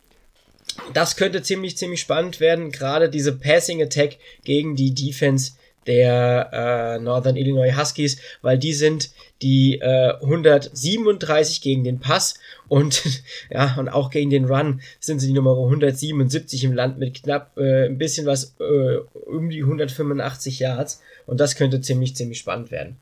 das 0.92 1.16
könnte 1.16 1.42
ziemlich, 1.42 1.76
ziemlich 1.76 2.00
spannend 2.00 2.40
werden. 2.40 2.70
Gerade 2.70 3.08
diese 3.08 3.32
Passing 3.36 3.82
Attack 3.82 4.16
gegen 4.44 4.76
die 4.76 4.94
Defense 4.94 5.52
der 5.86 6.50
äh, 6.52 6.98
Northern 7.02 7.36
Illinois 7.36 7.76
Huskies, 7.76 8.18
weil 8.42 8.58
die 8.58 8.72
sind 8.72 9.10
die 9.42 9.78
äh, 9.78 10.14
137 10.20 11.60
gegen 11.60 11.84
den 11.84 12.00
Pass 12.00 12.34
und 12.68 13.02
ja 13.50 13.76
und 13.78 13.88
auch 13.88 14.10
gegen 14.10 14.30
den 14.30 14.46
Run 14.46 14.80
sind 14.98 15.20
sie 15.20 15.28
die 15.28 15.32
Nummer 15.32 15.52
177 15.52 16.64
im 16.64 16.72
Land 16.72 16.98
mit 16.98 17.22
knapp 17.22 17.56
äh, 17.56 17.86
ein 17.86 17.98
bisschen 17.98 18.26
was 18.26 18.56
äh, 18.58 18.96
um 19.12 19.50
die 19.50 19.62
185 19.62 20.58
Yards 20.58 21.02
und 21.26 21.40
das 21.40 21.56
könnte 21.56 21.80
ziemlich 21.80 22.16
ziemlich 22.16 22.38
spannend 22.38 22.70
werden. 22.70 22.98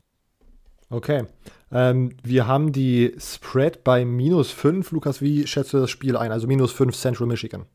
Okay. 0.89 1.25
Ähm, 1.71 2.15
wir 2.23 2.47
haben 2.47 2.71
die 2.71 3.15
Spread 3.19 3.83
bei 3.83 4.05
minus 4.05 4.51
5. 4.51 4.91
Lukas, 4.91 5.21
wie 5.21 5.47
schätzt 5.47 5.73
du 5.73 5.79
das 5.79 5.89
Spiel 5.89 6.15
ein? 6.15 6.31
Also 6.31 6.47
minus 6.47 6.71
5 6.71 6.95
Central 6.95 7.27
Michigan. 7.27 7.65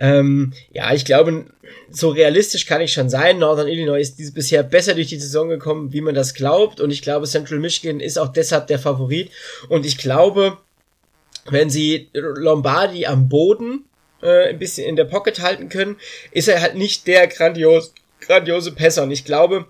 Ähm, 0.00 0.54
ja, 0.72 0.92
ich 0.94 1.04
glaube, 1.04 1.44
so 1.90 2.08
realistisch 2.08 2.64
kann 2.66 2.80
ich 2.80 2.92
schon 2.92 3.10
sein. 3.10 3.38
Northern 3.38 3.68
Illinois 3.68 4.00
ist 4.00 4.34
bisher 4.34 4.62
besser 4.62 4.94
durch 4.94 5.08
die 5.08 5.20
Saison 5.20 5.50
gekommen, 5.50 5.92
wie 5.92 6.00
man 6.00 6.14
das 6.14 6.34
glaubt. 6.34 6.80
Und 6.80 6.90
ich 6.90 7.02
glaube, 7.02 7.26
Central 7.26 7.60
Michigan 7.60 8.00
ist 8.00 8.18
auch 8.18 8.32
deshalb 8.32 8.66
der 8.66 8.78
Favorit. 8.78 9.30
Und 9.68 9.84
ich 9.84 9.98
glaube, 9.98 10.56
wenn 11.50 11.68
sie 11.68 12.08
Lombardi 12.14 13.06
am 13.06 13.28
Boden 13.28 13.84
äh, 14.22 14.48
ein 14.48 14.58
bisschen 14.58 14.88
in 14.88 14.96
der 14.96 15.04
Pocket 15.04 15.40
halten 15.40 15.68
können, 15.68 15.96
ist 16.32 16.48
er 16.48 16.62
halt 16.62 16.76
nicht 16.76 17.06
der 17.06 17.26
grandios, 17.26 17.92
grandiose 18.20 18.72
Pässer. 18.72 19.02
Und 19.02 19.10
ich 19.10 19.26
glaube, 19.26 19.66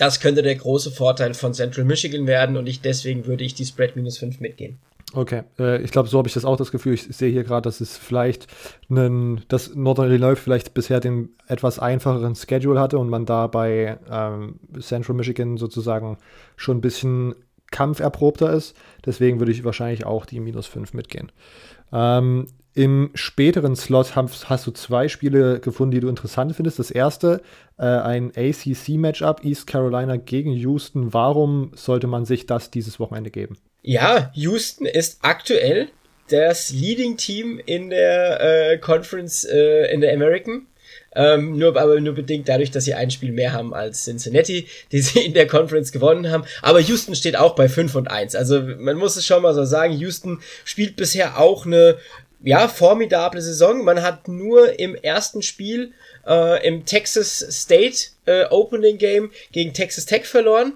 das 0.00 0.18
könnte 0.18 0.40
der 0.40 0.54
große 0.54 0.90
Vorteil 0.90 1.34
von 1.34 1.52
Central 1.52 1.84
Michigan 1.84 2.26
werden 2.26 2.56
und 2.56 2.66
ich 2.66 2.80
deswegen 2.80 3.26
würde 3.26 3.44
ich 3.44 3.52
die 3.52 3.66
Spread 3.66 3.96
minus 3.96 4.16
5 4.16 4.40
mitgehen. 4.40 4.78
Okay, 5.12 5.42
äh, 5.58 5.82
ich 5.82 5.90
glaube, 5.90 6.08
so 6.08 6.16
habe 6.16 6.26
ich 6.26 6.32
das 6.32 6.46
auch 6.46 6.56
das 6.56 6.70
Gefühl. 6.70 6.94
Ich 6.94 7.02
sehe 7.02 7.30
hier 7.30 7.44
gerade, 7.44 7.62
dass 7.62 7.82
es 7.82 7.98
vielleicht 7.98 8.46
einen, 8.88 9.42
dass 9.48 9.74
Northern 9.74 10.06
Illinois 10.06 10.36
vielleicht 10.36 10.72
bisher 10.72 11.00
den 11.00 11.28
etwas 11.48 11.78
einfacheren 11.78 12.34
Schedule 12.34 12.80
hatte 12.80 12.98
und 12.98 13.10
man 13.10 13.26
da 13.26 13.46
bei 13.46 13.98
ähm, 14.10 14.60
Central 14.80 15.16
Michigan 15.16 15.58
sozusagen 15.58 16.16
schon 16.56 16.78
ein 16.78 16.80
bisschen 16.80 17.34
kampferprobter 17.70 18.54
ist. 18.54 18.74
Deswegen 19.04 19.38
würde 19.38 19.52
ich 19.52 19.64
wahrscheinlich 19.64 20.06
auch 20.06 20.24
die 20.24 20.40
minus 20.40 20.66
5 20.66 20.94
mitgehen. 20.94 21.30
Ähm, 21.92 22.46
im 22.74 23.10
späteren 23.14 23.74
Slot 23.74 24.14
hast, 24.14 24.48
hast, 24.48 24.66
du 24.66 24.70
zwei 24.70 25.08
Spiele 25.08 25.60
gefunden, 25.60 25.92
die 25.92 26.00
du 26.00 26.08
interessant 26.08 26.54
findest. 26.54 26.78
Das 26.78 26.90
erste, 26.90 27.42
äh, 27.78 27.84
ein 27.84 28.32
ACC-Matchup, 28.36 29.44
East 29.44 29.66
Carolina 29.66 30.16
gegen 30.16 30.52
Houston. 30.52 31.12
Warum 31.12 31.72
sollte 31.74 32.06
man 32.06 32.24
sich 32.24 32.46
das 32.46 32.70
dieses 32.70 33.00
Wochenende 33.00 33.30
geben? 33.30 33.58
Ja, 33.82 34.30
Houston 34.34 34.86
ist 34.86 35.18
aktuell 35.22 35.88
das 36.28 36.70
Leading 36.70 37.16
Team 37.16 37.60
in 37.64 37.90
der 37.90 38.72
äh, 38.72 38.78
Conference, 38.78 39.44
äh, 39.44 39.92
in 39.92 40.00
der 40.00 40.12
American. 40.14 40.66
Ähm, 41.12 41.58
nur, 41.58 41.76
aber 41.76 42.00
nur 42.00 42.14
bedingt 42.14 42.48
dadurch, 42.48 42.70
dass 42.70 42.84
sie 42.84 42.94
ein 42.94 43.10
Spiel 43.10 43.32
mehr 43.32 43.52
haben 43.52 43.74
als 43.74 44.04
Cincinnati, 44.04 44.68
die 44.92 45.00
sie 45.00 45.20
in 45.20 45.34
der 45.34 45.48
Conference 45.48 45.90
gewonnen 45.90 46.30
haben. 46.30 46.44
Aber 46.62 46.78
Houston 46.78 47.16
steht 47.16 47.36
auch 47.36 47.56
bei 47.56 47.68
5 47.68 47.96
und 47.96 48.08
1. 48.08 48.36
Also 48.36 48.62
man 48.78 48.96
muss 48.96 49.16
es 49.16 49.26
schon 49.26 49.42
mal 49.42 49.54
so 49.54 49.64
sagen, 49.64 49.92
Houston 49.94 50.40
spielt 50.64 50.94
bisher 50.94 51.40
auch 51.40 51.66
eine 51.66 51.96
ja, 52.42 52.68
formidable 52.68 53.42
Saison. 53.42 53.84
Man 53.84 54.02
hat 54.02 54.28
nur 54.28 54.78
im 54.78 54.94
ersten 54.94 55.42
Spiel 55.42 55.92
äh, 56.26 56.66
im 56.66 56.84
Texas 56.84 57.38
State 57.50 58.08
äh, 58.26 58.44
Opening 58.50 58.98
Game 58.98 59.30
gegen 59.52 59.72
Texas 59.74 60.06
Tech 60.06 60.24
verloren. 60.24 60.74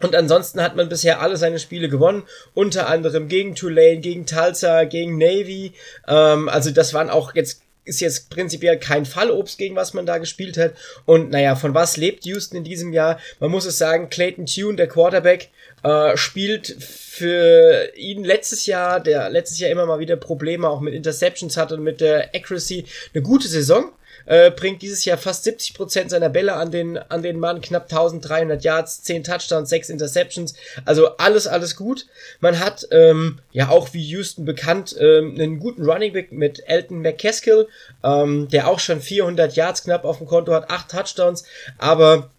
Und 0.00 0.14
ansonsten 0.14 0.60
hat 0.60 0.76
man 0.76 0.88
bisher 0.88 1.20
alle 1.20 1.36
seine 1.36 1.58
Spiele 1.58 1.88
gewonnen, 1.88 2.24
unter 2.52 2.88
anderem 2.88 3.28
gegen 3.28 3.54
Tulane, 3.54 3.98
gegen 3.98 4.26
Tulsa, 4.26 4.84
gegen 4.84 5.18
Navy. 5.18 5.72
Ähm, 6.08 6.48
also 6.48 6.70
das 6.70 6.94
waren 6.94 7.10
auch 7.10 7.34
jetzt 7.34 7.62
ist 7.84 8.00
jetzt 8.00 8.30
prinzipiell 8.30 8.78
kein 8.78 9.04
Fallobst, 9.04 9.58
gegen 9.58 9.76
was 9.76 9.94
man 9.94 10.06
da 10.06 10.18
gespielt 10.18 10.56
hat. 10.56 10.72
Und 11.04 11.30
naja, 11.30 11.54
von 11.54 11.74
was 11.74 11.96
lebt 11.96 12.24
Houston 12.24 12.56
in 12.56 12.64
diesem 12.64 12.92
Jahr? 12.92 13.18
Man 13.40 13.50
muss 13.50 13.66
es 13.66 13.78
sagen, 13.78 14.08
Clayton 14.08 14.46
Tune, 14.46 14.76
der 14.76 14.88
Quarterback, 14.88 15.50
äh, 15.84 16.16
spielt 16.16 16.66
für 16.66 17.92
ihn 17.94 18.24
letztes 18.24 18.66
Jahr, 18.66 19.00
der 19.00 19.28
letztes 19.28 19.58
Jahr 19.58 19.70
immer 19.70 19.86
mal 19.86 19.98
wieder 19.98 20.16
Probleme 20.16 20.68
auch 20.68 20.80
mit 20.80 20.94
Interceptions 20.94 21.56
hat 21.56 21.72
und 21.72 21.82
mit 21.82 22.00
der 22.00 22.34
Accuracy, 22.34 22.86
eine 23.12 23.22
gute 23.22 23.48
Saison. 23.48 23.92
Äh, 24.26 24.52
bringt 24.52 24.80
dieses 24.80 25.04
Jahr 25.04 25.18
fast 25.18 25.46
70% 25.46 26.08
seiner 26.08 26.30
Bälle 26.30 26.54
an 26.54 26.70
den, 26.70 26.96
an 26.96 27.22
den 27.22 27.38
Mann, 27.38 27.60
knapp 27.60 27.92
1300 27.92 28.64
Yards, 28.64 29.02
10 29.02 29.22
Touchdowns, 29.24 29.68
6 29.68 29.90
Interceptions, 29.90 30.54
also 30.86 31.18
alles, 31.18 31.46
alles 31.46 31.76
gut. 31.76 32.06
Man 32.40 32.58
hat, 32.58 32.88
ähm, 32.90 33.40
ja 33.52 33.68
auch 33.68 33.92
wie 33.92 34.02
Houston 34.02 34.46
bekannt, 34.46 34.96
ähm, 34.98 35.34
einen 35.34 35.58
guten 35.58 35.84
Running 35.84 36.14
Back 36.14 36.32
mit 36.32 36.62
Elton 36.66 37.02
McCaskill, 37.02 37.68
ähm, 38.02 38.48
der 38.48 38.68
auch 38.68 38.80
schon 38.80 39.02
400 39.02 39.54
Yards 39.56 39.82
knapp 39.82 40.06
auf 40.06 40.16
dem 40.16 40.26
Konto 40.26 40.54
hat, 40.54 40.70
8 40.70 40.90
Touchdowns, 40.90 41.44
aber 41.76 42.30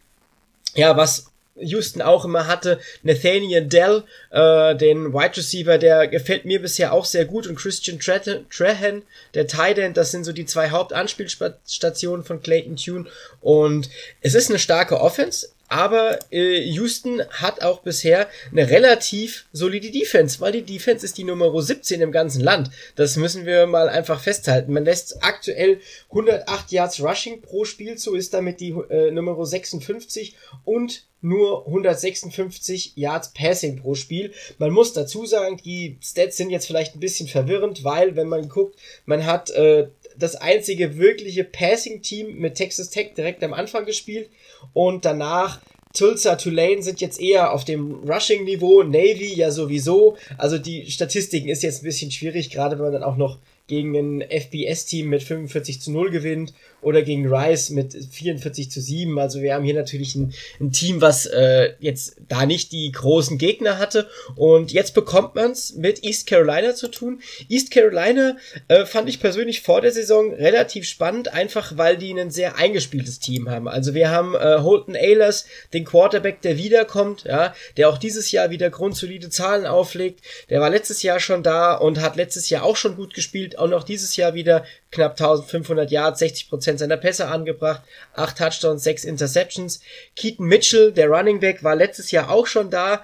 ja, 0.74 0.98
was 0.98 1.28
Houston 1.56 2.02
auch 2.02 2.26
immer 2.26 2.48
hatte. 2.48 2.80
Nathaniel 3.04 3.66
Dell, 3.66 4.04
äh, 4.32 4.76
den 4.76 5.14
Wide 5.14 5.38
Receiver, 5.38 5.78
der 5.78 6.08
gefällt 6.08 6.46
mir 6.46 6.62
bisher 6.62 6.94
auch 6.94 7.06
sehr 7.06 7.26
gut. 7.26 7.48
Und 7.48 7.56
Christian 7.56 8.00
Trahan, 8.00 9.04
der 9.34 9.48
Tight 9.48 9.78
End, 9.78 9.98
das 9.98 10.12
sind 10.12 10.26
so 10.26 10.34
die 10.34 10.46
zwei 10.46 10.70
Hauptanspielstationen 10.70 12.26
von 12.26 12.42
Clayton 12.42 12.76
Tune. 12.76 13.06
Und 13.42 13.90
es 14.22 14.36
ist 14.36 14.50
eine 14.50 14.60
starke 14.60 15.00
Offense. 15.00 15.50
Aber 15.68 16.20
äh, 16.32 16.60
Houston 16.62 17.22
hat 17.30 17.62
auch 17.64 17.80
bisher 17.80 18.28
eine 18.52 18.70
relativ 18.70 19.46
solide 19.52 19.90
Defense, 19.90 20.40
weil 20.40 20.52
die 20.52 20.62
Defense 20.62 21.04
ist 21.04 21.18
die 21.18 21.24
Nummer 21.24 21.60
17 21.60 22.02
im 22.02 22.12
ganzen 22.12 22.42
Land. 22.42 22.70
Das 22.96 23.16
müssen 23.16 23.46
wir 23.46 23.66
mal 23.66 23.90
einfach 23.90 24.20
festhalten. 24.20 24.74
Man 24.74 24.86
lässt 24.86 25.24
aktuell 25.24 25.80
108 26.10 26.72
Yards 26.72 27.02
Rushing 27.02 27.42
pro 27.42 27.66
Spiel 27.66 27.98
zu, 27.98 28.16
ist 28.16 28.34
damit 28.34 28.60
die 28.60 28.76
äh, 28.90 29.12
Nummer 29.12 29.44
56 29.44 30.36
und 30.64 31.06
nur 31.22 31.66
156 31.66 32.94
Yards 32.96 33.34
Passing 33.34 33.78
pro 33.78 33.96
Spiel. 33.96 34.32
Man 34.60 34.70
muss 34.72 34.94
dazu 34.94 35.26
sagen, 35.26 35.58
die 35.66 35.98
Stats 36.02 36.38
sind 36.38 36.52
jetzt 36.52 36.68
vielleicht 36.68 36.96
ein 36.96 37.00
bisschen 37.00 37.28
verwirrend, 37.28 37.84
weil 37.84 38.16
wenn 38.16 38.28
man 38.28 38.48
guckt, 38.48 38.78
man 39.06 39.26
hat 39.26 39.50
äh, 39.50 39.88
das 40.18 40.36
einzige 40.36 40.98
wirkliche 40.98 41.44
Passing-Team 41.44 42.38
mit 42.38 42.56
Texas 42.56 42.90
Tech 42.90 43.14
direkt 43.16 43.44
am 43.44 43.54
Anfang 43.54 43.86
gespielt 43.86 44.30
und 44.74 45.06
danach 45.06 45.60
Tulsa, 45.96 46.36
Tulane 46.36 46.84
sind 46.84 47.00
jetzt 47.00 47.22
eher 47.22 47.54
auf 47.54 47.64
dem 47.64 48.04
Rushing-Niveau, 48.04 48.84
Navy 48.84 49.34
ja 49.34 49.50
sowieso. 49.50 50.18
Also 50.38 50.58
die 50.58 50.92
Statistiken 50.92 51.48
ist 51.48 51.64
jetzt 51.64 51.82
ein 51.82 51.86
bisschen 51.86 52.12
schwierig, 52.12 52.50
gerade 52.50 52.76
wenn 52.76 52.84
man 52.84 52.94
dann 52.94 53.04
auch 53.04 53.16
noch 53.16 53.38
gegen 53.68 53.96
ein 53.96 54.22
FBS-Team 54.22 55.08
mit 55.10 55.24
45 55.24 55.82
zu 55.82 55.92
0 55.92 56.12
gewinnt 56.12 56.54
oder 56.86 57.02
gegen 57.02 57.28
Rice 57.28 57.70
mit 57.70 57.94
44 57.94 58.72
zu 58.72 58.82
7. 58.82 59.18
Also 59.20 59.42
wir 59.42 59.54
haben 59.54 59.64
hier 59.64 59.74
natürlich 59.74 60.16
ein, 60.16 60.34
ein 60.60 60.72
Team, 60.72 61.02
was 61.02 61.26
äh, 61.26 61.74
jetzt 61.80 62.18
da 62.28 62.46
nicht 62.46 62.72
die 62.72 62.92
großen 62.92 63.38
Gegner 63.38 63.78
hatte. 63.78 64.08
Und 64.36 64.72
jetzt 64.72 64.94
bekommt 64.94 65.36
man 65.36 65.52
es 65.52 65.76
mit 65.76 66.04
East 66.04 66.28
Carolina 66.28 66.76
zu 66.76 66.88
tun. 66.88 67.22
East 67.50 67.72
Carolina 67.72 68.38
äh, 68.68 68.86
fand 68.86 69.10
ich 69.10 69.20
persönlich 69.20 69.62
vor 69.62 69.82
der 69.82 69.92
Saison 69.92 70.34
relativ 70.34 70.88
spannend, 70.88 71.34
einfach 71.34 71.78
weil 71.78 71.98
die 71.98 72.12
ein 72.18 72.32
sehr 72.32 72.58
eingespieltes 72.58 73.20
Team 73.20 73.50
haben. 73.50 73.68
Also 73.68 73.94
wir 73.94 74.10
haben 74.10 74.36
äh, 74.36 74.60
Holton 74.62 74.96
Ahlers, 74.96 75.46
den 75.74 75.86
Quarterback, 75.86 76.42
der 76.42 76.58
wiederkommt, 76.58 77.26
ja, 77.26 77.54
der 77.78 77.90
auch 77.90 77.98
dieses 77.98 78.32
Jahr 78.32 78.50
wieder 78.50 78.70
grundsolide 78.70 79.30
Zahlen 79.30 79.66
auflegt. 79.66 80.22
Der 80.50 80.62
war 80.62 80.70
letztes 80.70 81.04
Jahr 81.04 81.20
schon 81.20 81.44
da 81.44 81.76
und 81.76 82.02
hat 82.02 82.16
letztes 82.16 82.50
Jahr 82.50 82.64
auch 82.64 82.76
schon 82.76 82.96
gut 82.96 83.14
gespielt 83.14 83.26
gespielt, 83.26 83.58
auch 83.58 83.84
dieses 83.84 84.16
Jahr 84.16 84.34
wieder 84.34 84.66
knapp 84.92 85.12
1500 85.20 85.92
Yards, 85.92 86.22
60% 86.22 86.75
seiner 86.78 86.98
Pässe 86.98 87.28
angebracht, 87.28 87.82
8 88.14 88.38
Touchdowns, 88.38 88.84
6 88.84 89.06
Interceptions. 89.06 89.80
Keaton 90.16 90.48
Mitchell, 90.48 90.92
der 90.92 91.08
Running 91.08 91.40
Back, 91.40 91.64
war 91.64 91.76
letztes 91.76 92.12
Jahr 92.12 92.30
auch 92.30 92.48
schon 92.48 92.70
da, 92.70 93.04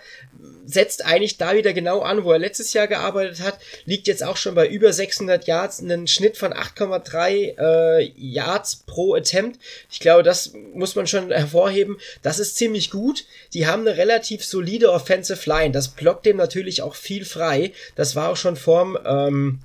setzt 0.66 1.06
eigentlich 1.06 1.38
da 1.38 1.56
wieder 1.56 1.74
genau 1.74 2.02
an, 2.02 2.24
wo 2.24 2.32
er 2.32 2.40
letztes 2.40 2.74
Jahr 2.74 2.88
gearbeitet 2.88 3.42
hat, 3.42 3.60
liegt 3.86 4.08
jetzt 4.08 4.24
auch 4.24 4.38
schon 4.38 4.56
bei 4.56 4.68
über 4.68 4.94
600 4.94 5.46
Yards, 5.46 5.82
einen 5.82 6.08
Schnitt 6.08 6.38
von 6.38 6.54
8,3 6.54 7.58
äh, 7.58 8.12
Yards 8.16 8.84
pro 8.86 9.16
Attempt. 9.16 9.60
Ich 9.92 10.00
glaube, 10.00 10.24
das 10.24 10.54
muss 10.74 10.96
man 10.96 11.08
schon 11.08 11.32
hervorheben. 11.32 11.98
Das 12.22 12.40
ist 12.40 12.56
ziemlich 12.56 12.92
gut. 12.92 13.26
Die 13.54 13.68
haben 13.68 13.88
eine 13.88 13.98
relativ 13.98 14.46
solide 14.46 14.92
Offensive 14.92 15.50
Line. 15.50 15.72
Das 15.72 15.90
blockt 15.90 16.26
dem 16.26 16.38
natürlich 16.38 16.82
auch 16.82 16.96
viel 16.96 17.26
frei. 17.26 17.74
Das 17.96 18.16
war 18.16 18.30
auch 18.30 18.38
schon 18.38 18.56
vorm 18.56 18.98
ähm, 19.06 19.60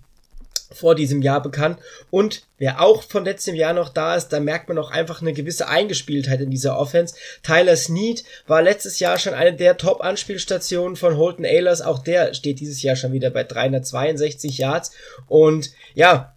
vor 0.72 0.94
diesem 0.94 1.22
Jahr 1.22 1.42
bekannt. 1.42 1.78
Und 2.10 2.42
wer 2.58 2.80
auch 2.80 3.02
von 3.02 3.24
letztem 3.24 3.54
Jahr 3.54 3.72
noch 3.72 3.88
da 3.88 4.16
ist, 4.16 4.28
da 4.28 4.40
merkt 4.40 4.68
man 4.68 4.78
auch 4.78 4.90
einfach 4.90 5.20
eine 5.20 5.32
gewisse 5.32 5.68
Eingespieltheit 5.68 6.40
in 6.40 6.50
dieser 6.50 6.78
Offense. 6.78 7.14
Tyler 7.42 7.76
Snead 7.76 8.24
war 8.46 8.62
letztes 8.62 8.98
Jahr 8.98 9.18
schon 9.18 9.34
eine 9.34 9.54
der 9.54 9.76
Top-Anspielstationen 9.76 10.96
von 10.96 11.16
Holton 11.16 11.44
Ahlers. 11.44 11.82
Auch 11.82 12.00
der 12.00 12.34
steht 12.34 12.60
dieses 12.60 12.82
Jahr 12.82 12.96
schon 12.96 13.12
wieder 13.12 13.30
bei 13.30 13.44
362 13.44 14.58
Yards. 14.58 14.92
Und 15.28 15.72
ja, 15.94 16.34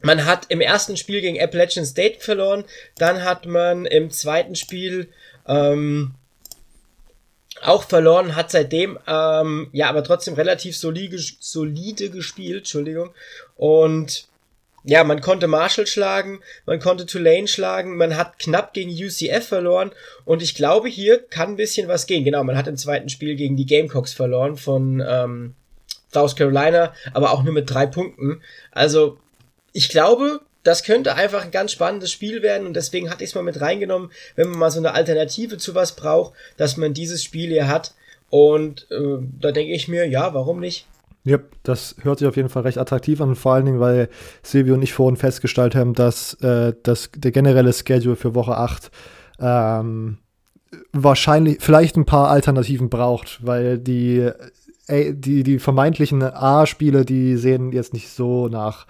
man 0.00 0.24
hat 0.24 0.46
im 0.48 0.60
ersten 0.60 0.96
Spiel 0.96 1.20
gegen 1.20 1.40
Appalachian 1.40 1.86
State 1.86 2.20
verloren. 2.20 2.64
Dann 2.96 3.24
hat 3.24 3.46
man 3.46 3.84
im 3.84 4.10
zweiten 4.10 4.54
Spiel 4.54 5.08
ähm, 5.46 6.14
auch 7.62 7.84
verloren, 7.84 8.36
hat 8.36 8.50
seitdem 8.50 8.98
ähm, 9.06 9.68
ja 9.72 9.88
aber 9.88 10.04
trotzdem 10.04 10.34
relativ 10.34 10.76
solide, 10.76 11.18
solide 11.18 12.10
gespielt, 12.10 12.58
Entschuldigung. 12.58 13.10
Und 13.56 14.28
ja, 14.84 15.04
man 15.04 15.20
konnte 15.20 15.48
Marshall 15.48 15.86
schlagen, 15.86 16.40
man 16.64 16.80
konnte 16.80 17.04
Tulane 17.04 17.48
schlagen, 17.48 17.96
man 17.96 18.16
hat 18.16 18.38
knapp 18.38 18.72
gegen 18.72 18.90
UCF 18.90 19.46
verloren 19.46 19.90
und 20.24 20.42
ich 20.42 20.54
glaube, 20.54 20.88
hier 20.88 21.18
kann 21.18 21.50
ein 21.50 21.56
bisschen 21.56 21.88
was 21.88 22.06
gehen. 22.06 22.24
Genau, 22.24 22.44
man 22.44 22.56
hat 22.56 22.68
im 22.68 22.76
zweiten 22.76 23.08
Spiel 23.08 23.34
gegen 23.36 23.56
die 23.56 23.66
Gamecocks 23.66 24.12
verloren 24.12 24.56
von 24.56 25.04
ähm, 25.06 25.54
South 26.12 26.36
Carolina, 26.36 26.94
aber 27.12 27.32
auch 27.32 27.42
nur 27.42 27.52
mit 27.52 27.68
drei 27.68 27.86
Punkten. 27.86 28.40
Also 28.70 29.18
ich 29.72 29.88
glaube, 29.88 30.40
das 30.68 30.82
könnte 30.82 31.14
einfach 31.14 31.46
ein 31.46 31.50
ganz 31.50 31.72
spannendes 31.72 32.12
Spiel 32.12 32.42
werden 32.42 32.66
und 32.66 32.74
deswegen 32.74 33.08
hatte 33.08 33.24
ich 33.24 33.30
es 33.30 33.34
mal 33.34 33.42
mit 33.42 33.62
reingenommen, 33.62 34.10
wenn 34.36 34.50
man 34.50 34.58
mal 34.58 34.70
so 34.70 34.78
eine 34.78 34.92
Alternative 34.92 35.56
zu 35.56 35.74
was 35.74 35.96
braucht, 35.96 36.34
dass 36.58 36.76
man 36.76 36.92
dieses 36.92 37.24
Spiel 37.24 37.48
hier 37.48 37.68
hat. 37.68 37.94
Und 38.28 38.86
äh, 38.90 39.16
da 39.40 39.50
denke 39.50 39.72
ich 39.72 39.88
mir, 39.88 40.06
ja, 40.06 40.34
warum 40.34 40.60
nicht? 40.60 40.86
Ja, 41.24 41.38
das 41.62 41.96
hört 42.02 42.18
sich 42.18 42.28
auf 42.28 42.36
jeden 42.36 42.50
Fall 42.50 42.64
recht 42.64 42.76
attraktiv 42.76 43.18
an, 43.22 43.34
vor 43.34 43.54
allen 43.54 43.64
Dingen, 43.64 43.80
weil 43.80 44.10
Silvio 44.42 44.74
und 44.74 44.82
ich 44.82 44.92
vorhin 44.92 45.16
festgestellt 45.16 45.74
haben, 45.74 45.94
dass, 45.94 46.34
äh, 46.42 46.74
dass 46.82 47.10
der 47.16 47.32
generelle 47.32 47.72
Schedule 47.72 48.16
für 48.16 48.34
Woche 48.34 48.58
8 48.58 48.90
ähm, 49.40 50.18
wahrscheinlich 50.92 51.58
vielleicht 51.60 51.96
ein 51.96 52.04
paar 52.04 52.28
Alternativen 52.28 52.90
braucht, 52.90 53.38
weil 53.46 53.78
die, 53.78 54.30
äh, 54.86 55.14
die, 55.14 55.44
die 55.44 55.58
vermeintlichen 55.58 56.22
A-Spiele, 56.22 57.06
die 57.06 57.36
sehen 57.38 57.72
jetzt 57.72 57.94
nicht 57.94 58.10
so 58.10 58.48
nach 58.48 58.86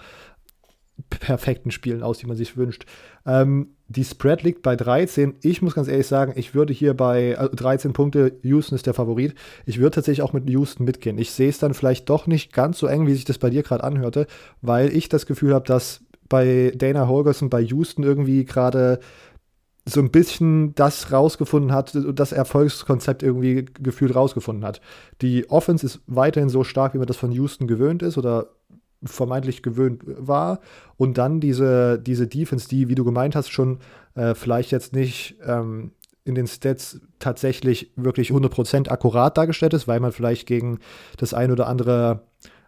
perfekten 1.11 1.71
Spielen 1.71 2.03
aus, 2.03 2.19
die 2.19 2.27
man 2.27 2.37
sich 2.37 2.57
wünscht. 2.57 2.87
Ähm, 3.27 3.69
die 3.89 4.05
Spread 4.05 4.43
liegt 4.43 4.63
bei 4.63 4.77
13. 4.77 5.37
Ich 5.43 5.63
muss 5.63 5.75
ganz 5.75 5.89
ehrlich 5.89 6.07
sagen, 6.07 6.35
ich 6.37 6.55
würde 6.55 6.73
hier 6.73 6.95
bei 6.95 7.39
also 7.39 7.55
13 7.55 7.93
Punkte, 7.93 8.39
Houston 8.43 8.75
ist 8.75 8.87
der 8.87 8.95
Favorit. 8.95 9.35
Ich 9.65 9.79
würde 9.79 9.93
tatsächlich 9.93 10.23
auch 10.23 10.35
mit 10.35 10.49
Houston 10.51 10.85
mitgehen. 10.85 11.19
Ich 11.19 11.33
sehe 11.33 11.49
es 11.49 11.59
dann 11.59 11.75
vielleicht 11.75 12.09
doch 12.11 12.27
nicht 12.27 12.53
ganz 12.53 12.79
so 12.79 12.87
eng, 12.87 13.07
wie 13.07 13.15
sich 13.15 13.25
das 13.25 13.39
bei 13.39 13.51
dir 13.51 13.63
gerade 13.63 13.85
anhörte, 13.85 14.27
weil 14.61 14.95
ich 14.95 15.09
das 15.09 15.27
Gefühl 15.27 15.55
habe, 15.55 15.67
dass 15.67 16.03
bei 16.29 16.73
Dana 16.77 17.09
Holgerson 17.09 17.49
bei 17.49 17.61
Houston 17.61 18.03
irgendwie 18.03 18.45
gerade 18.45 19.01
so 19.87 20.01
ein 20.01 20.11
bisschen 20.11 20.75
das 20.75 21.13
rausgefunden 21.13 21.73
hat, 21.73 21.97
das 22.13 22.33
Erfolgskonzept 22.33 23.23
irgendwie 23.23 23.65
gefühlt 23.81 24.15
rausgefunden 24.15 24.65
hat. 24.65 24.81
Die 25.23 25.49
Offense 25.49 25.87
ist 25.87 26.01
weiterhin 26.07 26.51
so 26.51 26.63
stark, 26.63 26.95
wie 26.95 26.99
man 26.99 27.07
das 27.07 27.17
von 27.17 27.33
Houston 27.33 27.67
gewöhnt 27.67 28.03
ist 28.03 28.19
oder 28.19 28.49
vermeintlich 29.05 29.63
gewöhnt 29.63 30.03
war. 30.05 30.61
Und 30.97 31.19
dann 31.19 31.41
diese, 31.41 31.99
diese 31.99 32.27
Defense, 32.27 32.69
die, 32.69 32.89
wie 32.89 32.95
du 32.95 33.05
gemeint 33.05 33.37
hast, 33.37 33.51
schon 33.51 33.79
äh, 34.15 34.35
vielleicht 34.35 34.71
jetzt 34.73 34.93
nicht 34.93 35.37
ähm, 35.45 35.93
in 36.25 36.35
den 36.35 36.47
Stats 36.47 37.01
tatsächlich 37.19 37.93
wirklich 37.97 38.31
100% 38.31 38.89
akkurat 38.89 39.37
dargestellt 39.37 39.75
ist, 39.75 39.89
weil 39.89 40.01
man 40.01 40.13
vielleicht 40.13 40.47
gegen 40.47 40.79
das 41.17 41.33
ein 41.33 41.51
oder 41.51 41.67
andere 41.67 42.23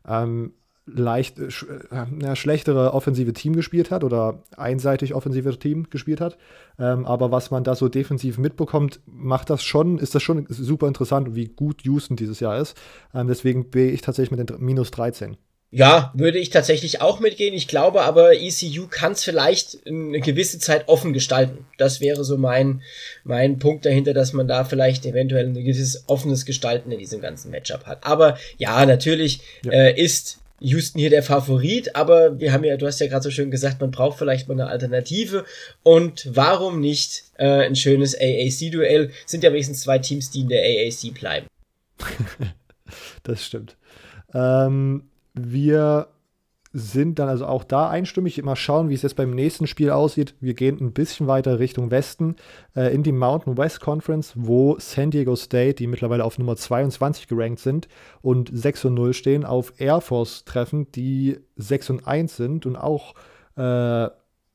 ähm, 0.09 0.53
leicht 0.87 1.39
äh, 1.39 1.51
sch 1.51 1.66
äh, 1.91 2.37
schlechtere 2.37 2.95
offensive 2.95 3.33
Team 3.33 3.55
gespielt 3.55 3.91
hat 3.91 4.05
oder 4.05 4.43
einseitig 4.57 5.14
offensive 5.14 5.59
Team 5.59 5.89
gespielt 5.91 6.20
hat. 6.20 6.39
Ähm, 6.78 7.05
aber 7.07 7.31
was 7.31 7.51
man 7.51 7.64
da 7.64 7.74
so 7.74 7.89
defensiv 7.89 8.39
mitbekommt, 8.39 9.01
macht 9.07 9.51
das 9.51 9.62
schon, 9.62 9.99
ist 9.99 10.14
das 10.14 10.22
schon 10.22 10.47
super 10.49 10.89
interessant, 10.89 11.35
wie 11.35 11.47
gut 11.47 11.83
Houston 11.83 12.16
dieses 12.16 12.41
Jahr 12.41 12.59
ist. 12.59 12.76
Ähm, 13.14 13.28
deswegen 13.28 13.70
bin 13.70 13.93
ich 13.93 14.01
tatsächlich 14.01 14.37
mit 14.37 14.49
den 14.49 14.64
minus 14.64 14.91
13. 14.91 15.37
Ja, 15.73 16.12
würde 16.14 16.39
ich 16.39 16.51
tatsächlich 16.51 17.01
auch 17.01 17.21
mitgehen. 17.21 17.55
Ich 17.55 17.68
glaube 17.68 18.03
aber, 18.03 18.35
ECU 18.35 18.89
kann 18.89 19.12
es 19.12 19.23
vielleicht 19.23 19.87
eine 19.87 20.21
gewisse 20.21 20.59
Zeit 20.59 20.89
offen 20.89 21.12
gestalten. 21.12 21.64
Das 21.79 22.01
wäre 22.01 22.25
so 22.25 22.37
mein, 22.37 22.83
mein 23.23 23.61
Punkt 23.61 23.87
dahinter, 23.87 24.12
dass 24.12 24.33
man 24.33 24.49
da 24.49 24.64
vielleicht 24.64 25.07
eventuell 25.07 25.47
ein 25.47 25.55
gewisses 25.55 26.05
offenes 26.09 26.45
Gestalten 26.45 26.91
in 26.91 26.99
diesem 26.99 27.21
ganzen 27.21 27.53
Matchup 27.53 27.87
hat. 27.87 28.05
Aber 28.05 28.37
ja, 28.59 28.85
natürlich 28.85 29.43
ja. 29.64 29.71
Äh, 29.71 30.01
ist 30.01 30.39
Houston 30.59 30.99
hier 30.99 31.11
der 31.11 31.23
Favorit, 31.23 31.95
aber 31.95 32.41
wir 32.41 32.53
haben 32.53 32.64
ja, 32.64 32.77
du 32.77 32.87
hast 32.87 33.01
ja 33.01 33.07
gerade 33.07 33.23
so 33.23 33.31
schön 33.31 33.51
gesagt, 33.51 33.81
man 33.81 33.93
braucht 33.93 34.18
vielleicht 34.18 34.49
mal 34.49 34.55
eine 34.55 34.66
Alternative. 34.66 35.45
Und 35.85 36.29
warum 36.35 36.81
nicht 36.81 37.25
äh, 37.39 37.66
ein 37.66 37.77
schönes 37.77 38.16
AAC-Duell? 38.16 39.12
Sind 39.25 39.45
ja 39.45 39.53
wenigstens 39.53 39.83
zwei 39.83 40.01
Teams, 40.01 40.33
die 40.33 40.41
in 40.41 40.49
der 40.49 40.62
AAC 40.62 41.14
bleiben. 41.14 41.47
das 43.23 43.47
stimmt. 43.47 43.77
Ähm, 44.35 45.09
wir 45.35 46.09
sind 46.72 47.18
dann 47.18 47.28
also 47.28 47.47
auch 47.47 47.64
da 47.64 47.89
einstimmig. 47.89 48.41
Mal 48.43 48.55
schauen, 48.55 48.89
wie 48.89 48.95
es 48.95 49.03
jetzt 49.03 49.16
beim 49.16 49.31
nächsten 49.31 49.66
Spiel 49.66 49.91
aussieht. 49.91 50.35
Wir 50.41 50.55
gehen 50.55 50.78
ein 50.81 50.93
bisschen 50.93 51.26
weiter 51.26 51.59
Richtung 51.59 51.91
Westen 51.91 52.37
äh, 52.76 52.95
in 52.95 53.03
die 53.03 53.12
Mountain 53.12 53.57
West 53.57 53.81
Conference, 53.81 54.35
wo 54.37 54.76
San 54.78 55.11
Diego 55.11 55.35
State, 55.35 55.74
die 55.74 55.89
mittlerweile 55.89 56.24
auf 56.24 56.39
Nummer 56.39 56.57
22 56.57 57.26
gerankt 57.26 57.61
sind 57.61 57.89
und 58.22 58.51
6 58.53 58.87
und 58.87 58.95
0 58.95 59.14
stehen, 59.14 59.45
auf 59.45 59.72
Air 59.78 60.01
Force 60.01 60.45
treffen, 60.45 60.91
die 60.93 61.41
6 61.57 61.91
und 61.91 62.07
1 62.07 62.37
sind 62.37 62.66
und 62.66 62.76
auch 62.76 63.14
äh, 63.57 64.09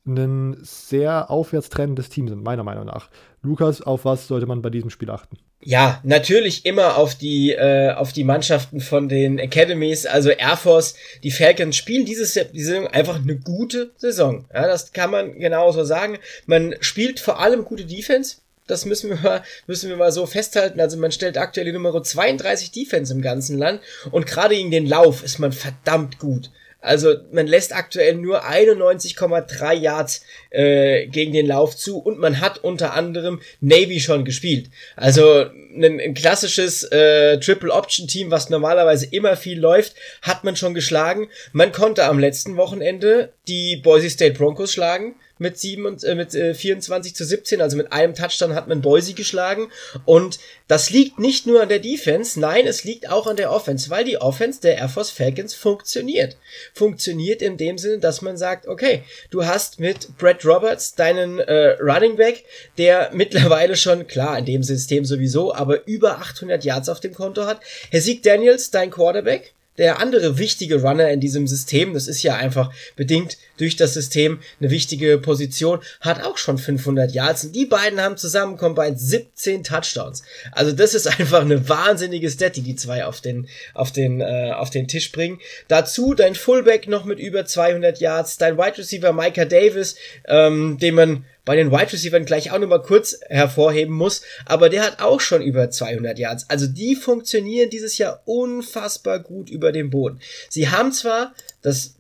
ein 0.05 0.57
sehr 0.61 1.31
aufwärtstrendendes 1.31 2.09
Team 2.09 2.27
sind, 2.27 2.43
meiner 2.43 2.63
Meinung 2.63 2.85
nach. 2.85 3.09
Lukas, 3.41 3.81
auf 3.81 4.05
was 4.05 4.27
sollte 4.27 4.45
man 4.45 4.61
bei 4.61 4.69
diesem 4.69 4.89
Spiel 4.89 5.09
achten? 5.09 5.37
Ja, 5.61 5.99
natürlich 6.03 6.65
immer 6.65 6.97
auf 6.97 7.15
die, 7.15 7.51
äh, 7.51 7.91
auf 7.93 8.13
die 8.13 8.23
Mannschaften 8.23 8.81
von 8.81 9.09
den 9.09 9.39
Academies, 9.39 10.05
also 10.05 10.29
Air 10.29 10.57
Force, 10.57 10.95
die 11.23 11.31
Falcons 11.31 11.75
spielen 11.75 12.05
dieses 12.05 12.33
Saison 12.33 12.87
einfach 12.87 13.19
eine 13.19 13.35
gute 13.35 13.91
Saison. 13.97 14.45
Ja, 14.53 14.67
das 14.67 14.93
kann 14.93 15.09
man 15.09 15.39
genauso 15.39 15.83
sagen. 15.83 16.19
Man 16.45 16.75
spielt 16.81 17.19
vor 17.19 17.39
allem 17.39 17.65
gute 17.65 17.85
Defense. 17.85 18.37
Das 18.67 18.85
müssen 18.85 19.09
wir 19.09 19.17
mal, 19.17 19.43
müssen 19.67 19.89
wir 19.89 19.97
mal 19.97 20.11
so 20.11 20.27
festhalten. 20.27 20.79
Also 20.79 20.97
man 20.97 21.11
stellt 21.11 21.37
aktuell 21.37 21.65
die 21.65 21.71
Nummer 21.71 22.03
32 22.03 22.71
Defense 22.71 23.11
im 23.11 23.23
ganzen 23.23 23.57
Land 23.57 23.81
und 24.11 24.27
gerade 24.27 24.55
gegen 24.55 24.71
den 24.71 24.85
Lauf 24.85 25.23
ist 25.23 25.39
man 25.39 25.51
verdammt 25.51 26.19
gut. 26.19 26.51
Also 26.85 27.15
man 27.31 27.47
lässt 27.47 27.75
aktuell 27.75 28.15
nur 28.15 28.45
91,3 28.45 29.73
Yards 29.73 30.21
äh, 30.51 31.07
gegen 31.07 31.33
den 31.33 31.47
Lauf 31.47 31.75
zu 31.75 31.97
und 31.97 32.19
man 32.19 32.39
hat 32.39 32.63
unter 32.63 32.93
anderem 32.93 33.41
Navy 33.59 33.99
schon 33.99 34.23
gespielt. 34.23 34.69
Also 34.95 35.45
ein, 35.75 35.99
ein 35.99 36.13
klassisches 36.13 36.83
äh, 36.83 37.39
Triple 37.39 37.71
Option 37.71 38.07
Team, 38.07 38.31
was 38.31 38.49
normalerweise 38.49 39.07
immer 39.07 39.35
viel 39.35 39.59
läuft, 39.59 39.95
hat 40.21 40.43
man 40.43 40.55
schon 40.55 40.73
geschlagen. 40.73 41.27
Man 41.51 41.71
konnte 41.71 42.05
am 42.05 42.19
letzten 42.19 42.55
Wochenende 42.55 43.33
die 43.47 43.77
Boise 43.77 44.09
State 44.09 44.37
Broncos 44.37 44.71
schlagen 44.71 45.15
mit, 45.37 45.57
sieben 45.57 45.85
und, 45.85 46.03
äh, 46.03 46.15
mit 46.15 46.33
äh, 46.33 46.53
24 46.53 47.15
zu 47.15 47.25
17, 47.25 47.61
also 47.61 47.75
mit 47.77 47.91
einem 47.91 48.15
Touchdown 48.15 48.55
hat 48.55 48.67
man 48.67 48.81
Boise 48.81 49.13
geschlagen. 49.13 49.71
Und 50.05 50.39
das 50.67 50.89
liegt 50.89 51.19
nicht 51.19 51.45
nur 51.45 51.61
an 51.61 51.69
der 51.69 51.79
Defense, 51.79 52.39
nein, 52.39 52.67
es 52.67 52.83
liegt 52.83 53.09
auch 53.09 53.27
an 53.27 53.35
der 53.35 53.51
Offense, 53.51 53.89
weil 53.89 54.05
die 54.05 54.17
Offense 54.17 54.61
der 54.61 54.77
Air 54.77 54.89
Force 54.89 55.09
Falcons 55.09 55.53
funktioniert. 55.53 56.37
Funktioniert 56.73 57.41
in 57.41 57.57
dem 57.57 57.77
Sinne, 57.77 57.99
dass 57.99 58.21
man 58.21 58.37
sagt, 58.37 58.67
okay, 58.67 59.03
du 59.29 59.45
hast 59.45 59.79
mit 59.79 60.17
Brett 60.17 60.45
Roberts 60.45 60.95
deinen 60.95 61.39
äh, 61.39 61.77
Running 61.81 62.15
Back, 62.15 62.43
der 62.77 63.09
mittlerweile 63.13 63.75
schon, 63.75 64.07
klar, 64.07 64.37
in 64.37 64.45
dem 64.45 64.63
System 64.63 65.05
sowieso, 65.05 65.53
aber 65.53 65.87
über 65.87 66.19
800 66.19 66.63
Yards 66.63 66.89
auf 66.89 66.99
dem 66.99 67.13
Konto 67.13 67.45
hat. 67.45 67.59
Herr 67.91 68.01
Sieg 68.01 68.23
Daniels, 68.23 68.71
dein 68.71 68.91
Quarterback, 68.91 69.54
der 69.77 69.99
andere 69.99 70.37
wichtige 70.37 70.81
Runner 70.81 71.09
in 71.09 71.19
diesem 71.19 71.47
System, 71.47 71.93
das 71.93 72.07
ist 72.07 72.23
ja 72.23 72.35
einfach 72.35 72.71
bedingt 72.95 73.37
durch 73.57 73.75
das 73.75 73.93
System 73.93 74.39
eine 74.59 74.69
wichtige 74.69 75.17
Position, 75.17 75.79
hat 76.01 76.23
auch 76.23 76.37
schon 76.37 76.57
500 76.57 77.11
Yards 77.13 77.45
und 77.45 77.55
die 77.55 77.65
beiden 77.65 78.01
haben 78.01 78.17
zusammen 78.17 78.57
combined 78.57 78.99
17 78.99 79.63
Touchdowns. 79.63 80.23
Also 80.51 80.71
das 80.71 80.93
ist 80.93 81.07
einfach 81.19 81.41
eine 81.41 81.67
wahnsinnige 81.67 82.29
Stat, 82.29 82.55
die 82.55 82.61
die 82.61 82.75
zwei 82.75 83.05
auf 83.05 83.21
den 83.21 83.47
auf 83.73 83.91
den 83.91 84.21
äh, 84.21 84.51
auf 84.55 84.69
den 84.69 84.87
Tisch 84.87 85.11
bringen. 85.11 85.39
Dazu 85.67 86.13
dein 86.13 86.35
Fullback 86.35 86.87
noch 86.87 87.05
mit 87.05 87.19
über 87.19 87.45
200 87.45 87.99
Yards, 87.99 88.37
dein 88.37 88.57
Wide 88.57 88.77
Receiver 88.77 89.13
Micah 89.13 89.45
Davis, 89.45 89.95
ähm, 90.27 90.77
den 90.79 90.95
man 90.95 91.25
bei 91.45 91.55
den 91.55 91.71
Wide 91.71 91.93
Receivers 91.93 92.25
gleich 92.25 92.51
auch 92.51 92.59
nochmal 92.59 92.81
kurz 92.81 93.19
hervorheben 93.29 93.93
muss, 93.95 94.21
aber 94.45 94.69
der 94.69 94.83
hat 94.83 94.99
auch 94.99 95.21
schon 95.21 95.41
über 95.41 95.69
200 95.69 96.19
Yards. 96.19 96.49
Also 96.49 96.67
die 96.67 96.95
funktionieren 96.95 97.69
dieses 97.69 97.97
Jahr 97.97 98.21
unfassbar 98.25 99.19
gut 99.19 99.49
über 99.49 99.71
den 99.71 99.89
Boden. 99.91 100.19
Sie 100.49 100.69
haben 100.69 100.91
zwar, 100.91 101.33
das 101.61 101.95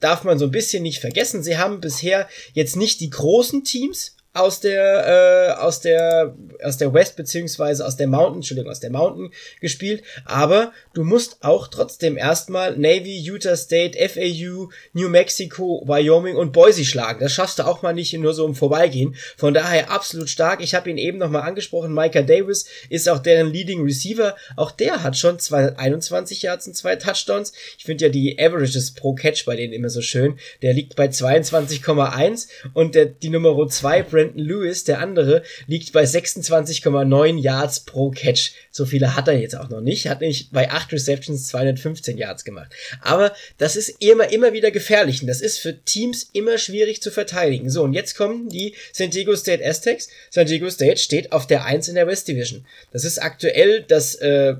darf 0.00 0.24
man 0.24 0.38
so 0.38 0.46
ein 0.46 0.50
bisschen 0.50 0.82
nicht 0.82 1.00
vergessen, 1.00 1.42
sie 1.42 1.58
haben 1.58 1.80
bisher 1.80 2.28
jetzt 2.52 2.76
nicht 2.76 3.00
die 3.00 3.10
großen 3.10 3.64
Teams, 3.64 4.16
aus 4.32 4.60
der 4.60 5.56
äh, 5.58 5.60
aus 5.60 5.80
der 5.80 6.36
aus 6.62 6.76
der 6.76 6.94
West 6.94 7.16
beziehungsweise 7.16 7.84
aus 7.84 7.96
der 7.96 8.06
Mountain, 8.06 8.36
Entschuldigung, 8.36 8.70
aus 8.70 8.80
der 8.80 8.90
Mountain 8.90 9.32
gespielt, 9.60 10.04
aber 10.24 10.72
du 10.92 11.04
musst 11.04 11.38
auch 11.42 11.68
trotzdem 11.68 12.16
erstmal 12.16 12.76
Navy, 12.76 13.16
Utah 13.18 13.56
State, 13.56 13.98
FAU, 14.08 14.70
New 14.92 15.08
Mexico, 15.08 15.82
Wyoming 15.86 16.36
und 16.36 16.52
Boise 16.52 16.84
schlagen. 16.84 17.20
Das 17.20 17.32
schaffst 17.32 17.58
du 17.58 17.66
auch 17.66 17.82
mal 17.82 17.92
nicht 17.92 18.12
nur 18.14 18.34
so 18.34 18.46
im 18.46 18.54
Vorbeigehen. 18.54 19.14
Von 19.36 19.54
daher 19.54 19.90
absolut 19.90 20.28
stark. 20.28 20.60
Ich 20.60 20.74
habe 20.74 20.90
ihn 20.90 20.98
eben 20.98 21.18
noch 21.18 21.30
mal 21.30 21.40
angesprochen. 21.40 21.94
Micah 21.94 22.22
Davis 22.22 22.66
ist 22.88 23.08
auch 23.08 23.20
deren 23.20 23.52
Leading 23.52 23.82
Receiver. 23.82 24.36
Auch 24.56 24.72
der 24.72 25.02
hat 25.02 25.16
schon 25.16 25.38
221 25.38 26.42
Yards 26.42 26.66
und 26.66 26.74
zwei 26.74 26.96
Touchdowns. 26.96 27.52
Ich 27.78 27.84
finde 27.84 28.06
ja 28.06 28.10
die 28.10 28.38
Averages 28.38 28.92
pro 28.92 29.14
Catch 29.14 29.44
bei 29.46 29.56
denen 29.56 29.72
immer 29.72 29.90
so 29.90 30.02
schön. 30.02 30.38
Der 30.62 30.72
liegt 30.72 30.96
bei 30.96 31.06
22,1 31.06 32.48
und 32.74 32.94
der 32.94 33.06
die 33.06 33.30
Nummer 33.30 33.68
2 33.68 34.02
Brandon 34.02 34.38
Lewis, 34.38 34.84
der 34.84 35.00
andere, 35.00 35.42
liegt 35.66 35.92
bei 35.92 36.04
26,9 36.04 37.38
Yards 37.38 37.80
pro 37.80 38.10
Catch. 38.10 38.52
So 38.70 38.84
viele 38.84 39.14
hat 39.14 39.28
er 39.28 39.38
jetzt 39.38 39.56
auch 39.56 39.68
noch 39.68 39.80
nicht. 39.80 40.08
Hat 40.08 40.20
nämlich 40.20 40.50
bei 40.50 40.70
8 40.70 40.79
Receptions 40.92 41.48
215 41.48 42.16
Yards 42.16 42.44
gemacht. 42.44 42.72
Aber 43.00 43.34
das 43.58 43.76
ist 43.76 43.96
immer, 44.00 44.30
immer 44.32 44.52
wieder 44.52 44.70
gefährlich. 44.70 45.20
Und 45.22 45.28
das 45.28 45.40
ist 45.40 45.58
für 45.58 45.82
Teams 45.84 46.30
immer 46.32 46.58
schwierig 46.58 47.02
zu 47.02 47.10
verteidigen. 47.10 47.70
So, 47.70 47.82
und 47.82 47.92
jetzt 47.92 48.14
kommen 48.14 48.48
die 48.48 48.74
San 48.92 49.10
Diego 49.10 49.36
State 49.36 49.64
Aztecs. 49.64 50.08
San 50.30 50.46
Diego 50.46 50.70
State 50.70 50.98
steht 50.98 51.32
auf 51.32 51.46
der 51.46 51.64
1 51.64 51.88
in 51.88 51.94
der 51.94 52.06
West 52.06 52.28
Division. 52.28 52.66
Das 52.92 53.04
ist 53.04 53.18
aktuell 53.18 53.82
das 53.82 54.14
äh, 54.16 54.56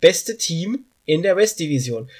beste 0.00 0.36
Team 0.36 0.84
in 1.06 1.22
der 1.22 1.36
West 1.36 1.60
Division 1.60 2.10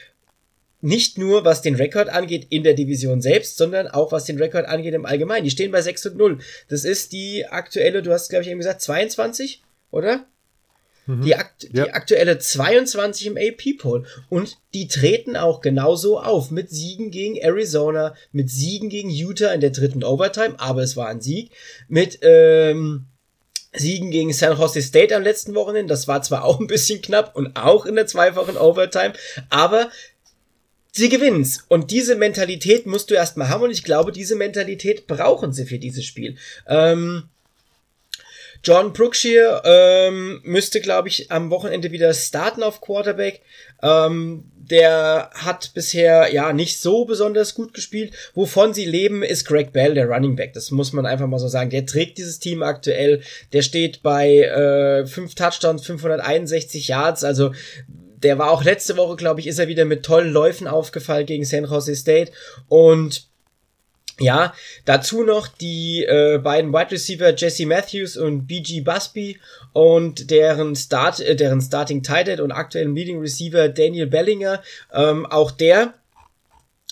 nicht 0.85 1.17
nur 1.17 1.47
was 1.47 1.63
den 1.63 1.77
Rekord 1.77 2.11
angeht 2.11 2.47
in 2.51 2.63
der 2.63 2.75
Division 2.75 3.23
selbst, 3.23 3.57
sondern 3.57 3.89
auch 3.89 4.13
was 4.13 4.27
den 4.27 4.37
Rekord 4.37 4.67
angeht 4.67 4.93
im 4.93 5.07
Allgemeinen. 5.07 5.45
Die 5.45 5.51
stehen 5.51 5.73
bei 5.73 5.81
6 5.81 6.07
und 6.07 6.17
0. 6.19 6.39
Das 6.69 6.85
ist 6.85 7.13
die 7.13 7.47
aktuelle, 7.47 8.03
du 8.03 8.13
hast 8.13 8.29
glaube 8.29 8.43
ich 8.43 8.51
eben 8.51 8.59
gesagt 8.59 8.83
22, 8.83 9.63
oder? 9.91 10.27
Mhm. 11.07 11.23
Die, 11.23 11.35
akt 11.35 11.65
ja. 11.65 11.85
die 11.85 11.93
aktuelle 11.93 12.39
22 12.39 13.27
im 13.27 13.37
AP-Poll. 13.37 14.07
Und 14.29 14.59
die 14.73 14.89
treten 14.89 15.37
auch 15.37 15.61
genauso 15.61 16.21
auf 16.21 16.51
mit 16.51 16.71
Siegen 16.71 17.11
gegen 17.11 17.37
Arizona, 17.37 18.15
mit 18.33 18.51
Siegen 18.51 18.89
gegen 18.89 19.11
Utah 19.11 19.53
in 19.53 19.61
der 19.61 19.71
dritten 19.71 20.05
Overtime, 20.05 20.55
aber 20.59 20.83
es 20.83 20.97
war 20.97 21.09
ein 21.09 21.21
Sieg, 21.21 21.51
mit 21.89 22.19
ähm, 22.23 23.07
Siegen 23.75 24.11
gegen 24.11 24.33
San 24.33 24.57
Jose 24.57 24.83
State 24.83 25.15
am 25.15 25.23
letzten 25.23 25.55
Wochenende. 25.55 25.93
Das 25.93 26.09
war 26.09 26.23
zwar 26.23 26.45
auch 26.45 26.61
ein 26.61 26.67
bisschen 26.67 27.03
knapp 27.03 27.37
und 27.37 27.57
auch 27.57 27.87
in 27.87 27.97
der 27.97 28.07
zweifachen 28.07 28.57
Overtime, 28.57 29.15
aber 29.51 29.91
sie 30.93 31.09
gewinnt's. 31.09 31.65
Und 31.69 31.91
diese 31.91 32.17
Mentalität 32.17 32.87
musst 32.87 33.11
du 33.11 33.15
erstmal 33.15 33.49
haben 33.49 33.65
und 33.65 33.71
ich 33.71 33.85
glaube, 33.85 34.13
diese 34.13 34.37
Mentalität 34.37 35.07
brauchen 35.07 35.53
sie 35.53 35.67
für 35.67 35.79
dieses 35.79 36.05
Spiel. 36.05 36.37
Ähm, 36.67 37.25
John 38.65 38.95
Brookshire 38.95 39.63
ähm, 39.65 40.41
müsste, 40.43 40.81
glaube 40.81 41.09
ich, 41.09 41.31
am 41.31 41.51
Wochenende 41.51 41.93
wieder 41.93 42.15
starten 42.15 42.63
auf 42.63 42.81
Quarterback. 42.81 43.43
Ähm, 43.83 44.51
der 44.57 45.31
hat 45.35 45.73
bisher 45.75 46.33
ja 46.33 46.55
nicht 46.55 46.81
so 46.81 47.05
besonders 47.05 47.55
gut 47.55 47.75
gespielt. 47.75 48.15
Wovon 48.35 48.73
sie 48.73 48.87
leben, 48.87 49.23
ist 49.23 49.45
Greg 49.45 49.73
Bell, 49.73 49.93
der 49.93 50.09
Running 50.09 50.37
Back. 50.37 50.55
Das 50.55 50.71
muss 50.71 50.95
man 50.95 51.05
einfach 51.05 51.27
mal 51.27 51.39
so 51.39 51.49
sagen. 51.49 51.69
Der 51.69 51.85
trägt 51.85 52.17
dieses 52.17 52.39
Team 52.39 52.63
aktuell. 52.63 53.21
Der 53.53 53.61
steht 53.61 54.03
bei 54.03 54.39
äh, 54.41 55.07
fünf 55.07 55.35
Touchdowns, 55.35 55.85
561 55.85 56.89
Yards. 56.89 57.23
Also 57.23 57.53
der 57.87 58.39
war 58.39 58.51
auch 58.51 58.65
letzte 58.65 58.97
Woche, 58.97 59.17
glaube 59.17 59.41
ich, 59.41 59.47
ist 59.47 59.59
er 59.59 59.69
wieder 59.69 59.85
mit 59.85 60.03
tollen 60.03 60.33
Läufen 60.33 60.67
aufgefallen 60.67 61.27
gegen 61.27 61.45
San 61.45 61.67
Jose 61.67 61.95
State. 61.95 62.33
Und 62.69 63.29
ja, 64.21 64.55
dazu 64.85 65.25
noch 65.25 65.49
die 65.49 66.05
äh, 66.05 66.39
beiden 66.39 66.73
Wide 66.73 66.93
Receiver 66.93 67.35
Jesse 67.35 67.67
Matthews 67.67 68.17
und 68.17 68.47
BG 68.47 68.83
Busby 68.83 69.39
und 69.73 70.31
deren 70.31 70.77
Start, 70.77 71.21
äh, 71.21 71.35
deren 71.35 71.61
Starting 71.61 72.03
Tight 72.03 72.41
und 72.41 72.53
aktuellen 72.53 72.95
Leading 72.95 73.21
Receiver 73.21 73.69
Daniel 73.69 74.07
Bellinger. 74.07 74.63
Ähm, 74.93 75.27
auch 75.27 75.51
der 75.51 75.95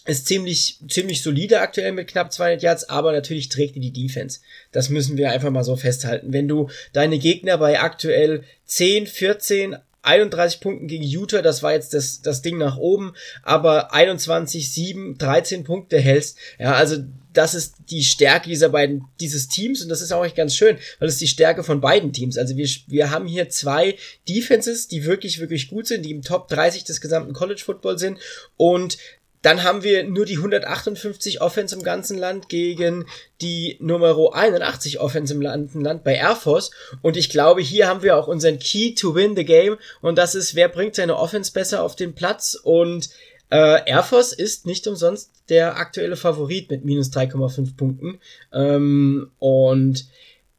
ist 0.04 0.26
ziemlich, 0.26 0.78
ziemlich 0.88 1.22
solide 1.22 1.60
aktuell 1.60 1.92
mit 1.92 2.08
knapp 2.08 2.32
200 2.32 2.62
Yards, 2.62 2.88
aber 2.88 3.12
natürlich 3.12 3.48
trägt 3.48 3.76
die 3.76 3.92
Defense. 3.92 4.40
Das 4.72 4.88
müssen 4.88 5.16
wir 5.16 5.30
einfach 5.30 5.50
mal 5.50 5.62
so 5.62 5.76
festhalten. 5.76 6.32
Wenn 6.32 6.48
du 6.48 6.70
deine 6.92 7.18
Gegner 7.18 7.56
bei 7.58 7.80
aktuell 7.80 8.42
10, 8.66 9.06
14, 9.06 9.76
31 10.02 10.60
Punkten 10.60 10.88
gegen 10.88 11.04
Utah, 11.04 11.42
das 11.42 11.62
war 11.62 11.72
jetzt 11.72 11.94
das, 11.94 12.22
das 12.22 12.42
Ding 12.42 12.58
nach 12.58 12.76
oben, 12.76 13.14
aber 13.42 13.92
21, 13.94 14.72
7, 14.72 15.16
13 15.18 15.64
Punkte 15.64 15.98
hältst. 15.98 16.36
Ja, 16.58 16.74
also 16.74 16.96
das 17.32 17.54
ist 17.54 17.76
die 17.90 18.04
Stärke 18.04 18.48
dieser 18.48 18.68
beiden, 18.68 19.04
dieses 19.20 19.48
Teams 19.48 19.82
und 19.82 19.88
das 19.88 20.02
ist 20.02 20.12
auch 20.12 20.24
echt 20.24 20.36
ganz 20.36 20.54
schön, 20.54 20.76
weil 20.98 21.08
es 21.08 21.18
die 21.18 21.28
Stärke 21.28 21.64
von 21.64 21.80
beiden 21.80 22.12
Teams. 22.12 22.36
Also 22.36 22.56
wir, 22.56 22.68
wir 22.88 23.10
haben 23.10 23.26
hier 23.26 23.48
zwei 23.48 23.96
Defenses, 24.28 24.88
die 24.88 25.04
wirklich, 25.04 25.40
wirklich 25.40 25.68
gut 25.68 25.86
sind, 25.86 26.04
die 26.04 26.10
im 26.10 26.22
Top 26.22 26.48
30 26.48 26.84
des 26.84 27.00
gesamten 27.00 27.32
College 27.32 27.62
Football 27.64 27.98
sind 27.98 28.18
und 28.56 28.98
dann 29.42 29.64
haben 29.64 29.82
wir 29.82 30.04
nur 30.04 30.24
die 30.24 30.36
158 30.36 31.40
Offense 31.40 31.74
im 31.74 31.82
ganzen 31.82 32.16
Land 32.16 32.48
gegen 32.48 33.06
die 33.40 33.76
Nummer 33.80 34.16
81 34.32 35.00
Offense 35.00 35.34
im 35.34 35.40
Land 35.40 36.04
bei 36.04 36.14
Air 36.14 36.36
Force. 36.36 36.70
Und 37.02 37.16
ich 37.16 37.28
glaube, 37.28 37.60
hier 37.60 37.88
haben 37.88 38.02
wir 38.02 38.16
auch 38.16 38.28
unseren 38.28 38.60
Key 38.60 38.94
to 38.94 39.14
win 39.14 39.34
the 39.34 39.44
game. 39.44 39.76
Und 40.00 40.16
das 40.16 40.36
ist, 40.36 40.54
wer 40.54 40.68
bringt 40.68 40.94
seine 40.94 41.16
Offense 41.16 41.52
besser 41.52 41.82
auf 41.82 41.96
den 41.96 42.14
Platz? 42.14 42.54
Und 42.54 43.10
äh, 43.50 43.80
Air 43.84 44.04
Force 44.04 44.32
ist 44.32 44.64
nicht 44.64 44.86
umsonst 44.86 45.30
der 45.48 45.76
aktuelle 45.76 46.16
Favorit 46.16 46.70
mit 46.70 46.84
minus 46.84 47.10
3,5 47.10 47.76
Punkten. 47.76 48.20
Ähm, 48.52 49.32
und 49.40 50.06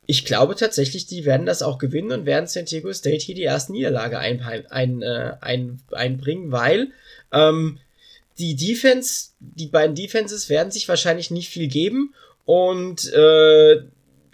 ich 0.05 0.26
glaube 0.26 0.55
tatsächlich, 0.55 1.05
die 1.05 1.23
werden 1.23 1.45
das 1.45 1.61
auch 1.61 1.77
gewinnen 1.77 2.11
und 2.11 2.26
werden 2.26 2.47
San 2.47 2.65
Diego 2.65 2.91
State 2.91 3.23
hier 3.23 3.35
die 3.35 3.43
erste 3.43 3.72
Niederlage 3.72 4.19
ein, 4.19 4.41
ein, 4.41 5.01
äh, 5.01 5.35
ein, 5.39 5.80
einbringen, 5.91 6.51
weil 6.51 6.91
ähm, 7.31 7.80
die 8.38 8.55
Defense, 8.55 9.31
die 9.39 9.68
beiden 9.68 9.95
Defenses 9.95 10.49
werden 10.49 10.72
sich 10.72 10.88
wahrscheinlich 10.88 11.31
nicht 11.31 11.49
viel 11.49 11.68
geben 11.68 12.14
und 12.45 13.11
äh, 13.14 13.84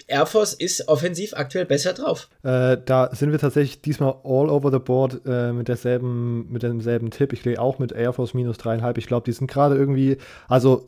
Air 0.10 0.26
Force 0.26 0.54
ist 0.54 0.88
offensiv 0.88 1.34
aktuell 1.36 1.66
besser 1.66 1.94
drauf. 1.94 2.30
Äh, 2.44 2.78
da 2.84 3.10
sind 3.14 3.32
wir 3.32 3.40
tatsächlich 3.40 3.82
diesmal 3.82 4.16
all 4.24 4.50
over 4.50 4.72
the 4.72 4.80
board 4.80 5.22
äh, 5.26 5.54
mit 5.54 5.68
derselben, 5.68 6.52
mit 6.52 6.64
demselben 6.64 7.12
Tipp. 7.12 7.32
Ich 7.32 7.44
gehe 7.44 7.62
auch 7.62 7.78
mit 7.78 7.92
Air 7.92 8.14
Force 8.14 8.34
minus 8.34 8.58
dreieinhalb. 8.58 8.98
Ich 8.98 9.06
glaube, 9.06 9.26
die 9.26 9.32
sind 9.32 9.50
gerade 9.50 9.76
irgendwie, 9.76 10.18
also 10.48 10.88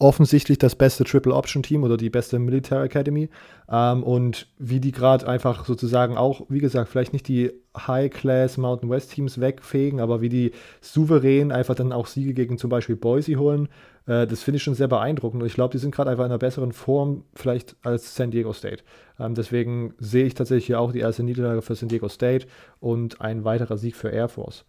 offensichtlich 0.00 0.58
das 0.58 0.74
beste 0.74 1.04
Triple 1.04 1.34
Option 1.34 1.62
Team 1.62 1.84
oder 1.84 1.96
die 1.96 2.10
beste 2.10 2.38
Military 2.38 2.86
Academy. 2.86 3.28
Ähm, 3.70 4.02
und 4.02 4.48
wie 4.58 4.80
die 4.80 4.92
gerade 4.92 5.28
einfach 5.28 5.66
sozusagen 5.66 6.16
auch, 6.16 6.46
wie 6.48 6.58
gesagt, 6.58 6.88
vielleicht 6.88 7.12
nicht 7.12 7.28
die 7.28 7.52
High-Class 7.76 8.56
Mountain 8.56 8.90
West 8.90 9.12
Teams 9.12 9.40
wegfegen, 9.40 10.00
aber 10.00 10.22
wie 10.22 10.30
die 10.30 10.52
souverän 10.80 11.52
einfach 11.52 11.74
dann 11.74 11.92
auch 11.92 12.06
Siege 12.06 12.34
gegen 12.34 12.56
zum 12.56 12.70
Beispiel 12.70 12.96
Boise 12.96 13.36
holen, 13.36 13.68
äh, 14.06 14.26
das 14.26 14.42
finde 14.42 14.56
ich 14.56 14.62
schon 14.62 14.74
sehr 14.74 14.88
beeindruckend. 14.88 15.42
Und 15.42 15.46
ich 15.46 15.54
glaube, 15.54 15.72
die 15.72 15.78
sind 15.78 15.94
gerade 15.94 16.10
einfach 16.10 16.24
in 16.24 16.30
einer 16.30 16.38
besseren 16.38 16.72
Form 16.72 17.24
vielleicht 17.34 17.76
als 17.82 18.16
San 18.16 18.30
Diego 18.30 18.54
State. 18.54 18.82
Ähm, 19.18 19.34
deswegen 19.34 19.92
sehe 19.98 20.24
ich 20.24 20.34
tatsächlich 20.34 20.66
hier 20.66 20.80
auch 20.80 20.92
die 20.92 21.00
erste 21.00 21.22
Niederlage 21.22 21.60
für 21.60 21.74
San 21.74 21.90
Diego 21.90 22.08
State 22.08 22.46
und 22.80 23.20
ein 23.20 23.44
weiterer 23.44 23.76
Sieg 23.76 23.96
für 23.96 24.08
Air 24.08 24.30
Force. 24.30 24.64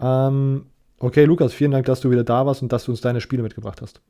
Ähm, 0.00 0.66
okay, 1.00 1.24
Lukas, 1.24 1.52
vielen 1.52 1.72
Dank, 1.72 1.86
dass 1.86 2.00
du 2.00 2.12
wieder 2.12 2.24
da 2.24 2.46
warst 2.46 2.62
und 2.62 2.72
dass 2.72 2.84
du 2.84 2.92
uns 2.92 3.00
deine 3.00 3.20
Spiele 3.20 3.42
mitgebracht 3.42 3.82
hast. 3.82 4.00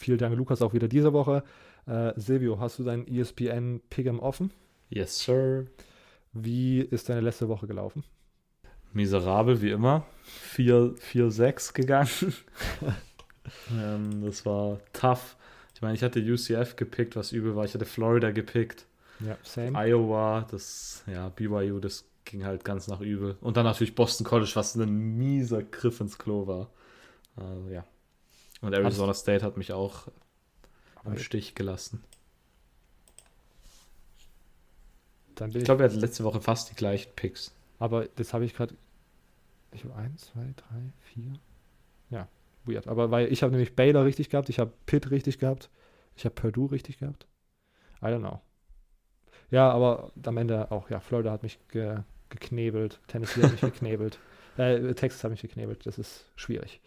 Vielen 0.00 0.16
Dank, 0.16 0.34
Lukas, 0.34 0.62
auch 0.62 0.72
wieder 0.72 0.88
diese 0.88 1.12
Woche. 1.12 1.44
Äh, 1.86 2.14
Silvio, 2.16 2.58
hast 2.58 2.78
du 2.78 2.84
dein 2.84 3.06
ESPN 3.06 3.82
Pick'em 3.90 4.18
offen? 4.18 4.50
Yes, 4.88 5.22
sir. 5.22 5.66
Wie 6.32 6.80
ist 6.80 7.10
deine 7.10 7.20
letzte 7.20 7.48
Woche 7.48 7.66
gelaufen? 7.66 8.02
Miserabel, 8.94 9.60
wie 9.60 9.72
immer. 9.72 10.06
4-6 10.56 11.74
gegangen. 11.74 12.08
ähm, 13.78 14.24
das 14.24 14.46
war 14.46 14.78
tough. 14.94 15.36
Ich 15.74 15.82
meine, 15.82 15.94
ich 15.94 16.02
hatte 16.02 16.20
UCF 16.20 16.76
gepickt, 16.76 17.14
was 17.14 17.32
übel 17.32 17.54
war. 17.54 17.66
Ich 17.66 17.74
hatte 17.74 17.84
Florida 17.84 18.30
gepickt. 18.30 18.86
Ja, 19.20 19.36
same. 19.42 19.78
Iowa, 19.78 20.46
das, 20.50 21.04
ja, 21.12 21.28
BYU, 21.28 21.78
das 21.78 22.06
ging 22.24 22.46
halt 22.46 22.64
ganz 22.64 22.88
nach 22.88 23.02
übel. 23.02 23.36
Und 23.42 23.58
dann 23.58 23.66
natürlich 23.66 23.94
Boston 23.94 24.24
College, 24.24 24.52
was 24.54 24.74
ein 24.76 25.18
mieser 25.18 25.62
Griff 25.62 26.00
ins 26.00 26.16
Klo 26.16 26.46
war. 26.46 26.70
Also, 27.36 27.68
ja. 27.68 27.84
Und 28.60 28.74
Arizona 28.74 29.14
State 29.14 29.44
hat 29.44 29.56
mich 29.56 29.72
auch 29.72 30.08
im 31.04 31.18
Stich 31.18 31.54
gelassen. 31.54 32.02
Ich 35.48 35.64
glaube, 35.64 35.80
wir 35.80 35.86
hatten 35.86 36.00
letzte 36.00 36.24
Woche 36.24 36.40
fast 36.42 36.70
die 36.70 36.74
gleichen 36.74 37.10
Picks. 37.16 37.52
Aber 37.78 38.06
das 38.16 38.34
habe 38.34 38.44
ich 38.44 38.54
gerade. 38.54 38.74
Ich 39.72 39.84
habe 39.84 39.94
eins, 39.94 40.26
zwei, 40.26 40.52
drei, 40.56 40.92
vier. 41.00 41.32
Ja, 42.10 42.28
weird. 42.64 42.88
Aber 42.88 43.10
weil 43.10 43.32
ich 43.32 43.42
habe 43.42 43.52
nämlich 43.52 43.74
Baylor 43.74 44.04
richtig 44.04 44.28
gehabt, 44.28 44.50
ich 44.50 44.58
habe 44.58 44.72
Pitt 44.84 45.10
richtig 45.10 45.38
gehabt, 45.38 45.70
ich 46.16 46.26
habe 46.26 46.34
Purdue 46.34 46.72
richtig 46.72 46.98
gehabt. 46.98 47.26
I 48.02 48.06
don't 48.06 48.18
know. 48.18 48.40
Ja, 49.50 49.70
aber 49.70 50.12
am 50.24 50.36
Ende 50.36 50.70
auch, 50.70 50.90
ja, 50.90 51.00
Florida 51.00 51.30
hat 51.32 51.42
mich 51.42 51.58
ge 51.68 51.98
geknebelt, 52.28 53.00
Tennessee 53.08 53.42
hat 53.42 53.52
mich 53.52 53.60
geknebelt, 53.60 54.18
äh, 54.56 54.94
Texas 54.94 55.24
hat 55.24 55.30
mich 55.32 55.42
geknebelt, 55.42 55.84
das 55.86 55.98
ist 55.98 56.26
schwierig. 56.36 56.80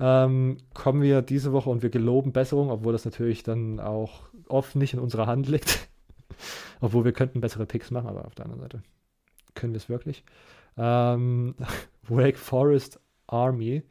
Ähm, 0.00 0.56
kommen 0.74 1.02
wir 1.02 1.22
diese 1.22 1.52
Woche 1.52 1.70
und 1.70 1.82
wir 1.82 1.90
geloben 1.90 2.32
Besserung, 2.32 2.70
obwohl 2.70 2.92
das 2.92 3.04
natürlich 3.04 3.42
dann 3.42 3.78
auch 3.80 4.22
oft 4.48 4.74
nicht 4.76 4.94
in 4.94 5.00
unserer 5.00 5.26
Hand 5.26 5.48
liegt. 5.48 5.88
obwohl 6.80 7.04
wir 7.04 7.12
könnten 7.12 7.40
bessere 7.40 7.66
Picks 7.66 7.90
machen, 7.90 8.08
aber 8.08 8.26
auf 8.26 8.34
der 8.34 8.46
anderen 8.46 8.62
Seite 8.62 8.82
können 9.54 9.72
wir 9.72 9.78
es 9.78 9.88
wirklich. 9.88 10.24
Ähm, 10.76 11.54
Wake 12.08 12.38
Forest 12.38 13.00
Army. 13.26 13.82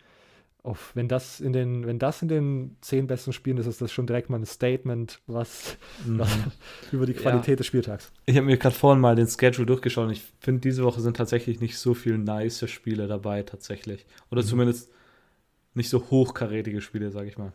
Auf, 0.61 0.91
wenn, 0.95 1.09
das 1.09 1.41
in 1.41 1.51
den, 1.51 1.85
wenn 1.85 1.99
das 1.99 2.21
in 2.21 2.29
den 2.29 2.77
zehn 2.79 3.05
besten 3.05 3.33
Spielen 3.33 3.57
ist, 3.57 3.65
ist 3.65 3.81
das 3.81 3.91
schon 3.91 4.07
direkt 4.07 4.29
mal 4.29 4.39
ein 4.39 4.45
Statement, 4.45 5.19
was, 5.27 5.75
was 6.05 6.29
über 6.93 7.05
die 7.05 7.13
Qualität 7.13 7.49
Ja. 7.49 7.55
des 7.57 7.67
Spieltags. 7.67 8.13
Ich 8.25 8.37
habe 8.37 8.45
mir 8.45 8.57
gerade 8.57 8.73
vorhin 8.73 9.01
mal 9.01 9.15
den 9.15 9.27
Schedule 9.27 9.65
durchgeschaut 9.65 10.05
und 10.05 10.11
ich 10.13 10.23
finde, 10.39 10.61
diese 10.61 10.85
Woche 10.85 11.01
sind 11.01 11.17
tatsächlich 11.17 11.59
nicht 11.59 11.77
so 11.77 11.93
viele 11.93 12.17
nice 12.17 12.69
Spiele 12.69 13.07
dabei, 13.07 13.43
tatsächlich. 13.43 14.05
Oder 14.31 14.41
Mhm. 14.41 14.47
zumindest 14.47 14.89
nicht 15.73 15.89
so 15.89 16.09
hochkarätige 16.09 16.81
Spiele, 16.81 17.11
sage 17.11 17.27
ich 17.29 17.37
mal. 17.37 17.53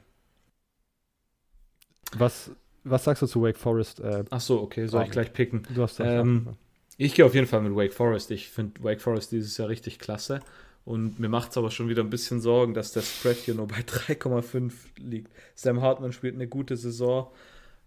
Was, 2.17 2.51
was 2.85 3.05
sagst 3.05 3.23
du 3.23 3.27
zu 3.27 3.43
Wake 3.43 3.59
Forest? 3.59 4.01
Äh, 4.01 4.25
Ach 4.31 4.41
so, 4.41 4.61
okay, 4.63 4.87
soll 4.87 5.05
ich 5.05 5.11
gleich 5.11 5.33
picken. 5.33 5.67
du 5.75 5.83
hast 5.83 6.01
Ähm, 6.01 6.57
Ich 6.97 7.15
gehe 7.15 7.25
auf 7.25 7.35
jeden 7.35 7.47
Fall 7.47 7.61
mit 7.61 7.75
Wake 7.75 7.93
Forest. 7.93 8.31
Ich 8.31 8.49
finde 8.49 8.83
Wake 8.83 9.01
Forest 9.01 9.33
dieses 9.33 9.57
Jahr 9.59 9.69
richtig 9.69 9.99
klasse. 9.99 10.41
Und 10.85 11.21
mir 11.21 11.29
macht 11.29 11.51
es 11.51 11.59
aber 11.59 11.71
schon 11.71 11.89
wieder 11.91 12.03
ein 12.03 12.09
bisschen 12.09 12.41
Sorgen, 12.41 12.73
dass 12.73 12.93
der 12.93 13.03
Spread 13.03 13.37
hier 13.37 13.55
nur 13.55 13.67
bei 13.69 13.81
3,5 13.87 14.73
liegt. 14.97 15.31
Sam 15.55 15.83
Hartman 15.83 16.13
spielt 16.13 16.35
eine 16.35 16.49
gute 16.49 16.77
Saison. 16.79 17.31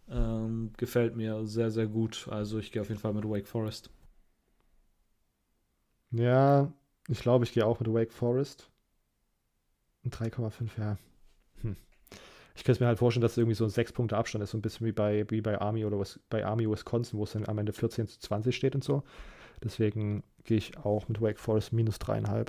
Ähm, 0.10 0.72
gefällt 0.78 1.16
mir 1.16 1.48
sehr, 1.48 1.72
sehr 1.72 1.88
gut. 1.88 2.28
Also 2.30 2.60
ich 2.60 2.72
gehe 2.72 2.82
auf 2.82 2.90
jeden 2.90 3.02
Fall 3.02 3.14
mit 3.14 3.26
Wake 3.28 3.48
Forest. 3.48 3.90
ja, 6.12 6.72
ich 7.08 7.20
glaube, 7.20 7.46
ich 7.46 7.54
gehe 7.54 7.66
auch 7.66 7.80
mit 7.80 7.92
Wake 7.94 8.14
Forest. 8.14 8.70
Ein 10.04 10.12
3,5, 10.12 10.70
ja. 10.80 10.98
Hm. 11.62 11.76
Ich 12.56 12.64
könnte 12.64 12.84
mir 12.84 12.88
halt 12.88 13.00
vorstellen, 13.00 13.22
dass 13.22 13.34
es 13.34 13.38
irgendwie 13.38 13.56
so 13.56 13.64
ein 13.64 13.70
6 13.70 13.94
Punkte 13.94 14.18
Abstand 14.18 14.44
ist, 14.44 14.52
so 14.52 14.58
ein 14.58 14.62
bisschen 14.62 14.86
wie 14.86 14.92
bei, 14.92 15.26
wie 15.30 15.42
bei 15.42 15.60
Army 15.60 15.86
oder 15.86 16.00
was, 16.00 16.20
bei 16.30 16.46
Army 16.46 16.70
Wisconsin, 16.70 17.20
wo 17.20 17.24
es 17.24 17.32
dann 17.32 17.48
am 17.48 17.58
Ende 17.58 17.74
14 17.74 18.08
zu 18.08 18.20
20 18.20 18.56
steht 18.56 18.76
und 18.76 18.84
so. 18.84 19.04
Deswegen 19.64 20.24
gehe 20.44 20.58
ich 20.58 20.78
auch 20.78 21.08
mit 21.08 21.22
Wake 21.22 21.40
Forest 21.40 21.74
minus 21.74 21.98
3,5. 21.98 22.48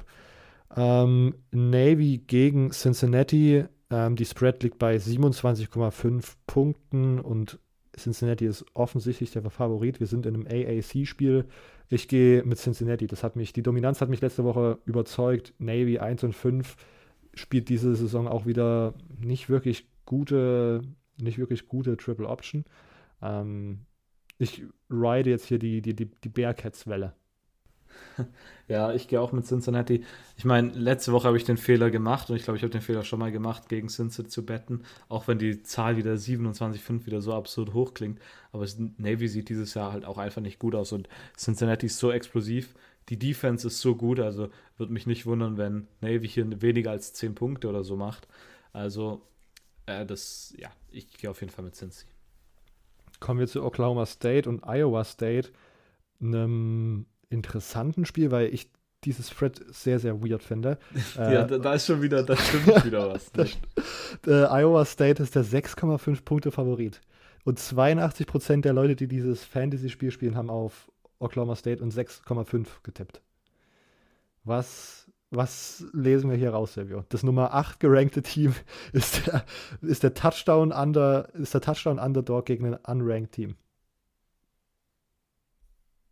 Ähm, 0.77 1.35
Navy 1.51 2.19
gegen 2.19 2.71
Cincinnati. 2.71 3.65
Ähm, 3.91 4.17
die 4.17 4.25
Spread 4.25 4.63
liegt 4.63 4.79
bei 4.79 4.97
27,5 4.97 6.35
Punkten 6.47 7.21
und 7.21 7.59
Cincinnati 7.95 8.47
ist 8.47 8.65
offensichtlich 8.73 9.33
der 9.33 9.49
Favorit. 9.51 10.01
Wir 10.01 10.07
sind 10.07 10.25
in 10.25 10.35
einem 10.35 10.47
AAC-Spiel. 10.47 11.45
Ich 11.91 12.09
gehe 12.09 12.43
mit 12.45 12.59
Cincinnati. 12.59 13.07
Das 13.07 13.23
hat 13.23 13.37
mich, 13.37 13.53
die 13.53 13.63
Dominanz 13.63 14.01
hat 14.01 14.09
mich 14.09 14.23
letzte 14.23 14.45
Woche 14.45 14.79
überzeugt. 14.87 15.53
Navy 15.59 15.99
1 15.99 16.25
und 16.25 16.33
5 16.33 16.77
spielt 17.35 17.69
diese 17.69 17.95
Saison 17.95 18.29
auch 18.29 18.47
wieder 18.47 18.95
nicht 19.19 19.49
wirklich 19.49 19.87
gute, 20.07 20.83
nicht 21.19 21.39
wirklich 21.39 21.69
gute 21.69 21.97
Triple 21.97 22.29
Option. 22.29 22.65
Ähm, 23.23 23.87
ich 24.39 24.65
ride 24.91 25.31
jetzt 25.31 25.47
hier 25.47 25.59
die, 25.59 25.81
die, 25.83 25.95
die, 25.95 26.07
die 26.07 26.29
Bearcats-Welle. 26.29 27.15
Ja, 28.69 28.95
ich 28.95 29.07
gehe 29.07 29.21
auch 29.21 29.33
mit 29.33 29.45
Cincinnati. 29.45 30.03
Ich 30.39 30.47
meine, 30.47 30.71
letzte 30.71 31.13
Woche 31.13 31.27
habe 31.27 31.37
ich 31.37 31.45
den 31.45 31.59
Fehler 31.59 31.91
gemacht 31.91 32.31
und 32.31 32.37
ich 32.37 32.45
glaube, 32.45 32.57
ich 32.57 32.63
habe 32.63 32.71
den 32.71 32.81
Fehler 32.81 33.05
schon 33.05 33.19
mal 33.19 33.31
gemacht, 33.31 33.69
gegen 33.69 33.89
Cincinnati 33.89 34.31
zu 34.31 34.47
betten, 34.47 34.85
auch 35.11 35.29
wenn 35.29 35.39
die 35.39 35.63
Zahl 35.63 35.99
wieder 35.99 36.15
27,5 36.15 37.05
wieder 37.05 37.21
so 37.21 37.35
absurd 37.35 37.75
hoch 37.75 37.93
klingt. 37.93 38.19
Aber 38.51 38.67
Navy 38.97 39.29
sieht 39.29 39.51
dieses 39.51 39.75
Jahr 39.75 39.93
halt 39.93 40.07
auch 40.07 40.17
einfach 40.17 40.41
nicht 40.41 40.59
gut 40.59 40.75
aus 40.75 40.93
und 40.93 41.09
Cincinnati 41.37 41.87
ist 41.87 41.99
so 41.99 42.11
explosiv. 42.13 42.75
Die 43.09 43.19
Defense 43.19 43.67
ist 43.67 43.81
so 43.81 43.97
gut, 43.97 44.21
also 44.21 44.49
würde 44.77 44.93
mich 44.93 45.07
nicht 45.07 45.27
wundern, 45.27 45.57
wenn 45.57 45.89
Navy 46.01 46.29
hier 46.29 46.63
weniger 46.63 46.91
als 46.91 47.13
10 47.13 47.35
Punkte 47.35 47.69
oder 47.69 47.85
so 47.85 47.97
macht. 47.97 48.29
Also, 48.73 49.23
äh, 49.87 50.07
das, 50.07 50.55
ja, 50.57 50.71
ich 50.91 51.13
gehe 51.19 51.31
auf 51.31 51.41
jeden 51.41 51.53
Fall 51.53 51.65
mit 51.65 51.75
Cincy. 51.75 52.07
Kommen 53.21 53.41
wir 53.41 53.47
zu 53.47 53.63
Oklahoma 53.63 54.07
State 54.07 54.49
und 54.49 54.65
Iowa 54.65 55.05
State. 55.05 55.51
Einem 56.21 57.07
interessanten 57.29 58.05
Spiel, 58.05 58.31
weil 58.31 58.53
ich 58.53 58.71
dieses 59.05 59.31
Spread 59.31 59.61
sehr, 59.69 59.99
sehr 59.99 60.23
weird 60.23 60.43
finde. 60.43 60.79
Äh, 61.19 61.35
ja, 61.35 61.45
da, 61.45 61.59
da 61.59 61.75
ist 61.75 61.87
schon 61.87 62.01
wieder, 62.01 62.23
da 62.23 62.37
stimmt 62.37 62.85
wieder 62.85 63.09
was. 63.09 63.31
Das 63.33 63.51
äh, 64.27 64.47
Iowa 64.47 64.85
State 64.85 65.23
ist 65.23 65.35
der 65.35 65.45
6,5 65.45 66.23
Punkte 66.25 66.51
Favorit. 66.53 67.01
Und 67.45 67.59
82% 67.59 68.61
der 68.61 68.73
Leute, 68.73 68.95
die 68.95 69.09
dieses 69.09 69.45
Fantasy-Spiel 69.45 70.13
spielen, 70.13 70.37
haben 70.37 70.51
auf 70.51 70.92
Oklahoma 71.23 71.57
State 71.57 71.83
und 71.83 71.93
6,5 71.93 72.67
getippt. 72.83 73.23
Was, 74.45 75.11
was 75.31 75.85
lesen 75.93 76.31
wir 76.31 76.37
hier 76.37 76.51
raus, 76.51 76.75
Silvio? 76.75 77.05
Das 77.09 77.23
Nummer 77.23 77.55
8 77.55 77.81
gerankte 77.81 78.23
Team 78.23 78.55
ist 78.93 79.27
der, 79.27 79.45
ist 79.81 80.03
der 80.03 80.15
Touchdown 80.15 80.73
Under, 80.73 81.29
ist 81.35 81.55
der 81.55 81.61
Touchdown 81.61 81.99
Underdog 81.99 82.47
gegen 82.47 82.67
ein 82.67 82.75
unranked 82.75 83.33
Team. 83.33 83.57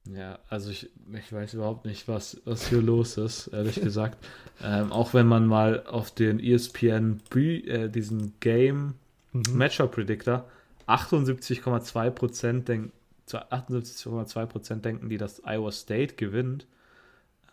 Ja, 0.09 0.39
also 0.49 0.71
ich, 0.71 0.91
ich 1.13 1.33
weiß 1.33 1.55
überhaupt 1.55 1.85
nicht, 1.85 2.09
was, 2.09 2.41
was 2.45 2.69
hier 2.69 2.81
los 2.81 3.19
ist, 3.19 3.49
ehrlich 3.49 3.81
gesagt. 3.81 4.25
Ähm, 4.63 4.93
auch 4.93 5.15
wenn 5.15 5.27
man 5.27 5.47
mal 5.47 5.87
auf 5.87 6.11
den 6.11 6.41
ESPN, 6.41 7.21
äh, 7.35 7.89
diesen 7.89 8.35
Game 8.41 8.95
Mhm. 9.33 9.57
Matchup 9.57 9.93
Predictor, 9.93 10.45
78,2% 10.87 12.65
denken, 12.65 12.93
zu 13.31 13.39
78,2% 13.39 14.77
denken 14.77 15.09
die, 15.09 15.19
dass 15.19 15.43
Iowa 15.45 15.73
State 15.73 16.15
gewinnt. 16.15 16.67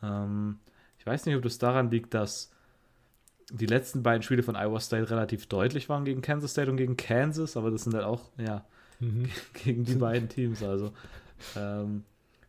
Ähm, 0.04 0.60
ich 1.00 1.06
weiß 1.06 1.26
nicht, 1.26 1.36
ob 1.36 1.44
das 1.44 1.58
daran 1.58 1.90
liegt, 1.90 2.14
dass 2.14 2.52
die 3.50 3.66
letzten 3.66 4.04
beiden 4.04 4.24
Spiele 4.24 4.44
von 4.44 4.56
Iowa 4.56 4.80
State 4.80 5.10
relativ 5.10 5.48
deutlich 5.48 5.88
waren 5.88 6.04
gegen 6.04 6.22
Kansas 6.22 6.52
State 6.52 6.70
und 6.70 6.78
gegen 6.78 6.98
Kansas, 6.98 7.56
aber 7.56 7.72
das 7.72 7.84
sind 7.84 7.94
halt 7.94 8.06
auch, 8.06 8.30
ja, 8.38 8.66
Mhm. 9.00 9.30
gegen 9.64 9.84
die 9.86 9.96
beiden 9.96 10.30
Teams. 10.30 10.64
Also, 10.64 10.92
ähm, 11.56 12.04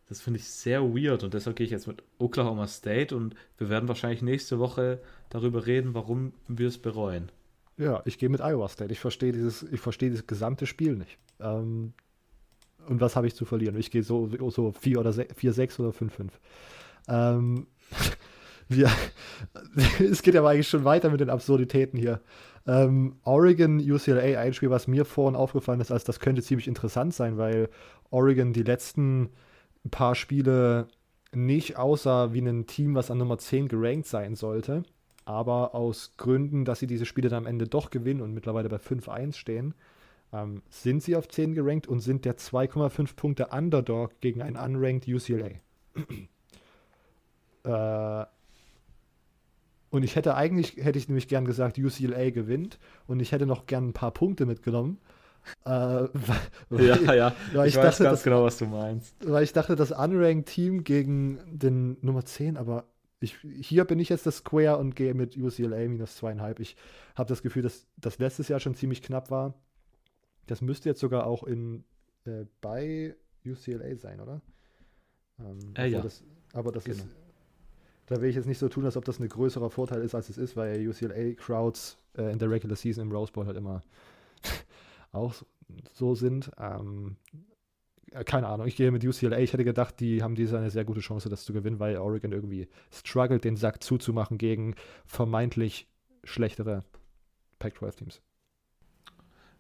das 0.09 0.21
finde 0.21 0.39
ich 0.39 0.49
sehr 0.49 0.83
weird 0.83 1.23
und 1.23 1.35
deshalb 1.35 1.57
gehe 1.57 1.67
ich 1.67 1.71
jetzt 1.71 1.87
mit 1.87 2.03
Oklahoma 2.19 2.67
State 2.67 3.15
und 3.15 3.35
wir 3.59 3.69
werden 3.69 3.89
wahrscheinlich 3.89 4.23
nächste 4.23 4.59
Woche 4.59 5.01
darüber 5.29 5.67
reden, 5.67 5.95
warum 5.95 6.33
wir 6.47 6.69
es 6.69 6.79
bereuen. 6.79 7.31
Ja, 7.77 8.03
ich 8.07 8.19
gehe 8.19 8.29
mit 8.29 8.41
Iowa 8.41 8.69
State. 8.69 8.93
Ich 8.93 9.01
verstehe 9.01 9.33
dieses, 9.33 9.63
ich 9.63 9.81
verstehe 9.81 10.11
dieses 10.11 10.27
gesamte 10.27 10.67
Spiel 10.67 10.97
nicht. 10.97 11.19
Ähm, 11.41 11.93
und 12.87 13.01
was 13.01 13.17
habe 13.17 13.27
ich 13.27 13.35
zu 13.35 13.45
verlieren? 13.45 13.77
Ich 13.77 13.91
gehe 13.91 14.03
so, 14.03 14.29
so 14.51 14.73
4 14.73 15.01
oder 15.01 15.13
4, 15.13 15.53
6 15.53 15.81
oder 15.81 15.93
5, 15.93 16.15
5. 16.15 16.41
Ähm, 17.09 17.67
es 19.99 20.23
geht 20.23 20.37
aber 20.37 20.51
eigentlich 20.51 20.69
schon 20.69 20.85
weiter 20.85 21.09
mit 21.11 21.21
den 21.21 21.31
Absurditäten 21.31 21.99
hier. 21.99 22.21
Ähm, 22.67 23.17
Oregon, 23.25 23.79
UCLA, 23.79 24.39
ein 24.39 24.53
Spiel, 24.53 24.69
was 24.69 24.87
mir 24.87 25.07
vorhin 25.07 25.37
aufgefallen 25.37 25.81
ist, 25.81 25.91
als 25.91 26.05
das 26.05 26.21
könnte 26.21 26.43
ziemlich 26.43 26.69
interessant 26.69 27.15
sein, 27.15 27.39
weil 27.39 27.71
Oregon 28.11 28.53
die 28.53 28.63
letzten 28.63 29.31
paar 29.91 30.15
Spiele 30.15 30.89
nicht 31.33 31.79
aussah 31.79 32.35
wie 32.35 32.41
ein 32.41 32.67
Team, 32.67 32.95
was 32.95 33.11
an 33.11 33.19
Nummer 33.19 33.39
10 33.39 33.69
gerankt 33.69 34.07
sein 34.07 34.35
sollte 34.35 34.83
aber 35.29 35.75
aus 35.75 36.15
Gründen, 36.17 36.65
dass 36.65 36.79
sie 36.79 36.87
diese 36.87 37.05
Spiele 37.05 37.29
dann 37.29 37.45
am 37.45 37.47
Ende 37.47 37.67
doch 37.67 37.91
gewinnen 37.91 38.23
und 38.23 38.33
mittlerweile 38.33 38.71
bei 38.71 38.79
5-1 38.79 39.35
stehen, 39.35 39.75
ähm, 40.33 40.63
sind 40.69 41.03
sie 41.03 41.17
auf 41.17 41.29
10 41.29 41.55
gerankt 41.55 41.87
und 41.87 42.01
sind 42.01 42.25
der 42.25 42.37
2,5 42.37 43.17
Punkte 43.17 43.47
Underdog 43.49 44.21
gegen 44.21 44.43
ein 44.43 44.57
unranked 44.57 45.09
UCLA. 45.09 45.51
äh, 47.65 48.27
und 49.91 50.03
ich 50.03 50.17
hätte 50.17 50.35
eigentlich, 50.35 50.77
hätte 50.77 50.99
ich 50.99 51.09
nämlich 51.09 51.29
gern 51.29 51.45
gesagt, 51.47 51.79
UCLA 51.79 52.31
gewinnt 52.31 52.79
und 53.07 53.21
ich 53.21 53.33
hätte 53.33 53.47
noch 53.47 53.67
gern 53.67 53.89
ein 53.89 53.93
paar 53.95 54.11
Punkte 54.13 54.45
mitgenommen. 54.45 54.99
Äh, 55.65 55.71
weil, 56.69 56.85
Ja, 56.85 57.15
ja, 57.15 57.33
weil 57.55 57.69
ich, 57.69 57.75
ich 57.75 57.79
weiß 57.81 57.93
dachte, 57.97 58.05
ganz 58.05 58.19
das- 58.19 58.25
genau, 58.25 58.45
was 58.45 58.59
du 58.59 58.67
meinst. 58.67 59.15
weil 59.25 59.45
ich 59.45 59.53
dachte, 59.55 59.77
das 59.77 59.93
unranked 59.93 60.47
Team 60.47 60.85
gegen 60.85 61.39
den 61.47 61.97
Nummer 62.03 62.25
10, 62.25 62.59
aber 62.59 62.85
ich, 63.21 63.37
hier 63.61 63.85
bin 63.85 63.99
ich 63.99 64.11
jetzt 64.11 64.27
das 64.27 64.39
Square 64.39 64.77
und 64.77 64.95
gehe 64.95 65.15
mit 65.15 65.37
UCLA 65.37 65.89
minus 65.89 66.17
zweieinhalb. 66.17 66.61
Ich 66.61 66.77
habe 67.17 67.29
das 67.29 67.43
Gefühl, 67.43 67.63
dass 67.63 67.87
das 67.97 68.19
letztes 68.19 68.49
Jahr 68.49 68.61
schon 68.61 68.75
ziemlich 68.75 69.03
knapp 69.03 69.31
war. 69.31 69.55
Das 70.51 70.61
müsste 70.61 70.89
jetzt 70.89 71.01
sogar 71.01 71.27
auch 71.27 71.45
in, 71.45 71.85
äh, 72.25 72.45
bei 72.61 73.15
UCLA 73.47 73.97
sein, 73.97 74.21
oder? 74.21 74.41
Ähm, 75.39 75.59
Äh, 75.75 75.83
obwohl 75.83 75.87
ja. 75.89 76.01
Das, 76.03 76.25
Aber 76.53 76.73
das 76.73 76.85
Genau. 76.85 76.99
ist. 77.05 77.17
Da 78.07 78.21
will 78.23 78.31
ich 78.31 78.37
jetzt 78.37 78.47
nicht 78.47 78.59
so 78.59 78.69
tun, 78.71 78.85
als 78.87 78.97
ob 78.97 79.05
das 79.05 79.21
ein 79.21 79.29
größerer 79.29 79.69
Vorteil 79.71 80.01
ist, 80.03 80.15
als 80.15 80.31
es 80.31 80.39
ist, 80.39 80.57
weil 80.57 80.87
UCLA-Crowds 80.89 81.99
äh, 82.17 82.33
in 82.33 82.39
der 82.39 82.51
Regular 82.51 82.75
Season 82.77 83.03
im 83.07 83.13
Rose 83.13 83.31
Bowl 83.33 83.47
halt 83.47 83.57
immer 83.59 83.83
auch 85.13 85.35
so- 85.35 85.47
so 85.93 86.15
sind. 86.15 86.51
Ähm, 86.59 87.17
äh, 88.13 88.25
keine 88.25 88.47
Ahnung, 88.49 88.67
ich 88.67 88.77
gehe 88.77 88.91
mit 88.91 89.05
UCLA. 89.05 89.39
Ich 89.41 89.53
hätte 89.53 89.65
gedacht, 89.65 90.01
die 90.01 90.23
haben 90.23 90.35
diese 90.35 90.57
eine 90.59 90.71
sehr 90.71 90.87
gute 90.87 91.01
Chance, 91.01 91.29
das 91.29 91.45
zu 91.45 91.53
gewinnen, 91.53 91.79
weil 91.81 91.99
Oregon 91.99 92.33
irgendwie 92.33 92.67
struggelt, 92.91 93.45
den 93.45 93.57
Sack 93.57 93.83
zuzumachen 93.83 94.39
gegen 94.39 94.75
vermeintlich 95.05 95.87
schlechtere 96.25 96.85
Pac-12-Teams. 97.59 98.23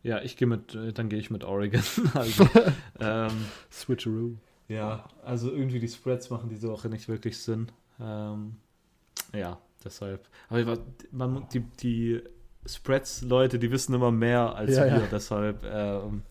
Ja, 0.02 0.22
ich 0.22 0.36
gehe 0.36 0.46
mit, 0.48 0.74
äh, 0.74 0.92
dann 0.92 1.08
gehe 1.08 1.18
ich 1.18 1.30
mit 1.30 1.44
Oregon. 1.44 1.82
also, 2.14 2.48
ähm, 3.00 3.30
Switcheroo. 3.70 4.36
ja, 4.68 5.08
also 5.24 5.50
irgendwie 5.50 5.80
die 5.80 5.88
Spreads 5.88 6.30
machen 6.30 6.48
diese 6.48 6.68
Woche 6.68 6.88
nicht 6.88 7.08
wirklich 7.08 7.38
Sinn. 7.38 7.70
Ähm, 8.00 8.56
ja, 9.34 9.58
deshalb. 9.84 10.28
Aber 10.48 10.60
ich 10.60 10.66
war- 10.66 10.78
man, 11.10 11.46
die, 11.52 11.60
die 11.60 12.22
Spreads-Leute, 12.66 13.58
die 13.58 13.70
wissen 13.70 13.94
immer 13.94 14.12
mehr 14.12 14.54
als 14.54 14.76
Ja, 14.76 14.84
wir, 14.84 14.92
ja. 14.98 15.06
deshalb 15.10 15.64
ähm, 15.64 16.22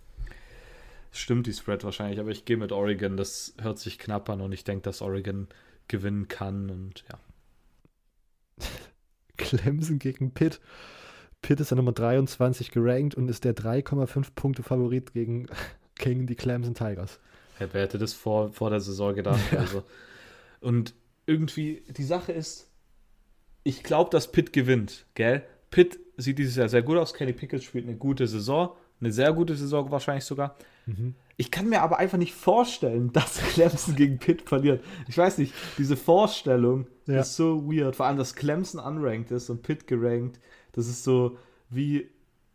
stimmt 1.12 1.48
die 1.48 1.54
Spread 1.54 1.84
wahrscheinlich. 1.84 2.20
Aber 2.20 2.30
ich 2.30 2.46
gehe 2.46 2.58
mit 2.58 2.72
Oregon, 2.72 3.18
das 3.18 3.54
hört 3.60 3.80
sich 3.80 4.00
knapp 4.00 4.30
an 4.30 4.42
und 4.42 4.52
ich 4.54 4.64
denke, 4.64 4.84
dass 4.84 5.02
Oregon 5.02 5.48
gewinnen 5.88 6.28
kann 6.28 6.70
und 6.70 7.04
ja. 7.12 7.20
Clemson 9.38 10.00
gegen 10.00 10.32
Pitt. 10.34 10.60
Pitt 11.42 11.60
ist 11.60 11.72
der 11.72 11.76
Nummer 11.78 11.92
23 11.92 12.72
gerankt 12.72 13.16
und 13.16 13.30
ist 13.30 13.44
der 13.44 13.56
3,5 13.56 14.28
Punkte 14.36 14.64
Favorit 14.64 15.14
gegen, 15.14 15.48
gegen 15.96 16.28
die 16.28 16.36
Clemson 16.36 16.74
Tigers. 16.74 17.20
Ja, 17.60 17.68
wer 17.72 17.84
hätte 17.84 17.98
das 17.98 18.14
vor, 18.14 18.52
vor 18.52 18.70
der 18.70 18.80
Saison 18.82 19.16
gedacht? 19.16 19.40
Also. 19.58 19.84
Und 20.62 20.94
irgendwie, 21.26 21.84
die 21.90 22.04
Sache 22.04 22.32
ist, 22.32 22.70
ich 23.64 23.84
glaube, 23.84 24.10
dass 24.12 24.32
Pitt 24.32 24.54
gewinnt, 24.54 25.06
gell? 25.16 25.44
Pitt 25.72 26.00
sieht 26.18 26.40
dieses 26.40 26.56
Jahr 26.56 26.70
sehr 26.70 26.82
gut 26.84 26.98
aus. 26.98 27.14
Kenny 27.14 27.34
Pickett 27.34 27.64
spielt 27.64 27.86
eine 27.86 27.98
gute 27.98 28.26
Saison, 28.28 28.72
eine 29.02 29.12
sehr 29.12 29.34
gute 29.34 29.56
Saison 29.56 29.92
wahrscheinlich 29.92 30.24
sogar. 30.24 30.56
Ich 31.36 31.52
kann 31.52 31.68
mir 31.68 31.82
aber 31.82 31.98
einfach 32.00 32.18
nicht 32.18 32.34
vorstellen, 32.34 33.12
dass 33.14 33.38
Clemson 33.40 33.96
gegen 33.96 34.18
Pitt 34.18 34.44
verliert. 34.44 34.84
Ich 35.08 35.18
weiß 35.18 35.38
nicht, 35.40 35.54
diese 35.78 35.98
Vorstellung 35.98 36.88
Ja. 37.08 37.20
ist 37.20 37.36
so 37.36 37.70
weird. 37.70 37.96
Vor 37.96 38.06
allem, 38.06 38.18
dass 38.18 38.36
Clemson 38.36 38.80
unranked 38.80 39.32
ist 39.32 39.50
und 39.50 39.62
Pitt 39.64 39.86
gerankt. 39.88 40.40
Das 40.72 40.88
ist 40.88 41.04
so 41.04 41.38
wie, 41.70 42.10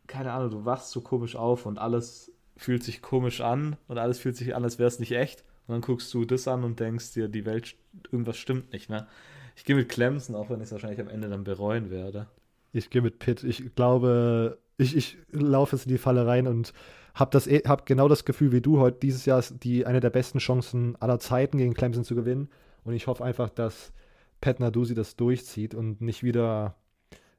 keine 0.07 0.33
Ahnung, 0.33 0.51
du 0.51 0.65
wachst 0.65 0.91
so 0.91 1.01
komisch 1.01 1.37
auf 1.37 1.67
und 1.67 1.79
alles 1.79 2.33
fühlt 2.57 2.83
sich 2.83 3.03
komisch 3.03 3.41
an 3.41 3.77
und 3.89 3.99
alles 3.99 4.19
fühlt 4.19 4.37
sich 4.37 4.55
an, 4.55 4.65
als 4.65 4.79
wäre 4.79 4.89
es 4.89 4.99
nicht 4.99 5.13
echt. 5.13 5.45
Und 5.67 5.75
dann 5.75 5.81
guckst 5.81 6.13
du 6.13 6.25
das 6.25 6.49
an 6.49 6.65
und 6.65 6.81
denkst 6.81 7.13
dir, 7.15 7.29
die 7.29 7.45
Welt, 7.45 7.77
irgendwas 8.11 8.37
stimmt 8.37 8.73
nicht, 8.73 8.91
ne? 8.91 9.07
Ich 9.55 9.65
gehe 9.65 9.77
mit 9.77 9.89
Clemson, 9.89 10.35
auch 10.35 10.49
wenn 10.49 10.61
ich 10.61 10.65
es 10.65 10.73
wahrscheinlich 10.73 11.01
am 11.01 11.09
Ende 11.09 11.29
dann 11.29 11.45
bereuen 11.45 11.91
werde. 11.91 12.27
Ich 12.73 12.89
gehe 12.89 13.03
mit 13.03 13.19
Pitt. 13.19 13.45
Ich 13.45 13.75
glaube, 13.75 14.59
ich, 14.79 14.97
ich 14.97 15.19
laufe 15.31 15.77
jetzt 15.77 15.85
in 15.85 15.93
die 15.93 15.99
Falle 15.99 16.27
rein 16.27 16.47
und 16.47 16.73
habe 17.15 17.39
hab 17.39 17.87
genau 17.87 18.09
das 18.09 18.25
Gefühl 18.25 18.53
wie 18.53 18.63
du 18.63 18.81
heute. 18.81 18.99
Dieses 19.01 19.27
Jahr 19.27 19.39
ist 19.39 19.63
die 19.63 19.85
eine 19.85 20.01
der 20.01 20.11
besten 20.11 20.39
Chancen 20.39 20.97
aller 21.01 21.19
Zeiten 21.19 21.59
gegen 21.59 21.75
Clemson 21.75 22.05
zu 22.05 22.15
gewinnen. 22.15 22.49
Und 22.85 22.95
ich 22.95 23.07
hoffe 23.07 23.25
einfach, 23.25 23.51
dass 23.51 23.93
Pat 24.41 24.59
Narduzzi 24.59 24.95
das 24.95 25.17
durchzieht 25.17 25.75
und 25.75 26.01
nicht 26.01 26.23
wieder 26.23 26.77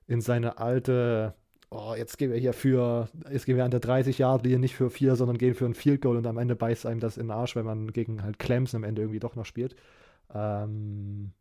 in 0.07 0.21
seine 0.21 0.57
alte, 0.57 1.33
oh, 1.69 1.93
jetzt 1.97 2.17
gehen 2.17 2.31
wir 2.31 2.39
hier 2.39 2.53
für, 2.53 3.09
jetzt 3.31 3.45
gehen 3.45 3.57
wir 3.57 3.65
an 3.65 3.71
der 3.71 3.79
30 3.79 4.17
Yard 4.17 4.43
linie 4.43 4.59
nicht 4.59 4.75
für 4.75 4.89
vier, 4.89 5.15
sondern 5.15 5.37
gehen 5.37 5.55
für 5.55 5.65
ein 5.65 5.73
Field 5.73 6.01
Goal 6.01 6.17
und 6.17 6.27
am 6.27 6.37
Ende 6.37 6.55
beißt 6.55 6.85
einem 6.85 6.99
das 6.99 7.17
in 7.17 7.27
den 7.27 7.31
Arsch, 7.31 7.55
wenn 7.55 7.65
man 7.65 7.91
gegen 7.91 8.23
halt 8.23 8.39
Clemson 8.39 8.79
am 8.79 8.83
Ende 8.83 9.01
irgendwie 9.01 9.19
doch 9.19 9.35
noch 9.35 9.45
spielt. 9.45 9.75
Ähm, 10.33 11.31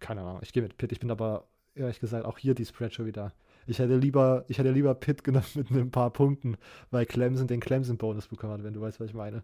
keine 0.00 0.22
Ahnung, 0.22 0.40
ich 0.42 0.52
gehe 0.52 0.62
mit 0.62 0.76
Pitt. 0.76 0.92
Ich 0.92 1.00
bin 1.00 1.10
aber 1.10 1.48
ehrlich 1.74 2.00
gesagt 2.00 2.24
auch 2.24 2.38
hier 2.38 2.54
die 2.54 2.64
Spread 2.64 2.92
schon 2.92 3.06
wieder. 3.06 3.32
Ich 3.66 3.78
hätte 3.78 3.96
lieber, 3.96 4.44
ich 4.48 4.58
hätte 4.58 4.70
lieber 4.70 4.94
Pitt 4.94 5.24
genommen 5.24 5.44
mit 5.54 5.70
ein 5.70 5.90
paar 5.90 6.10
Punkten, 6.10 6.56
weil 6.90 7.06
Clemson 7.06 7.46
den 7.46 7.60
Clemson-Bonus 7.60 8.28
bekommen 8.28 8.54
hat, 8.54 8.64
wenn 8.64 8.74
du 8.74 8.80
weißt, 8.80 9.00
was 9.00 9.08
ich 9.08 9.14
meine. 9.14 9.42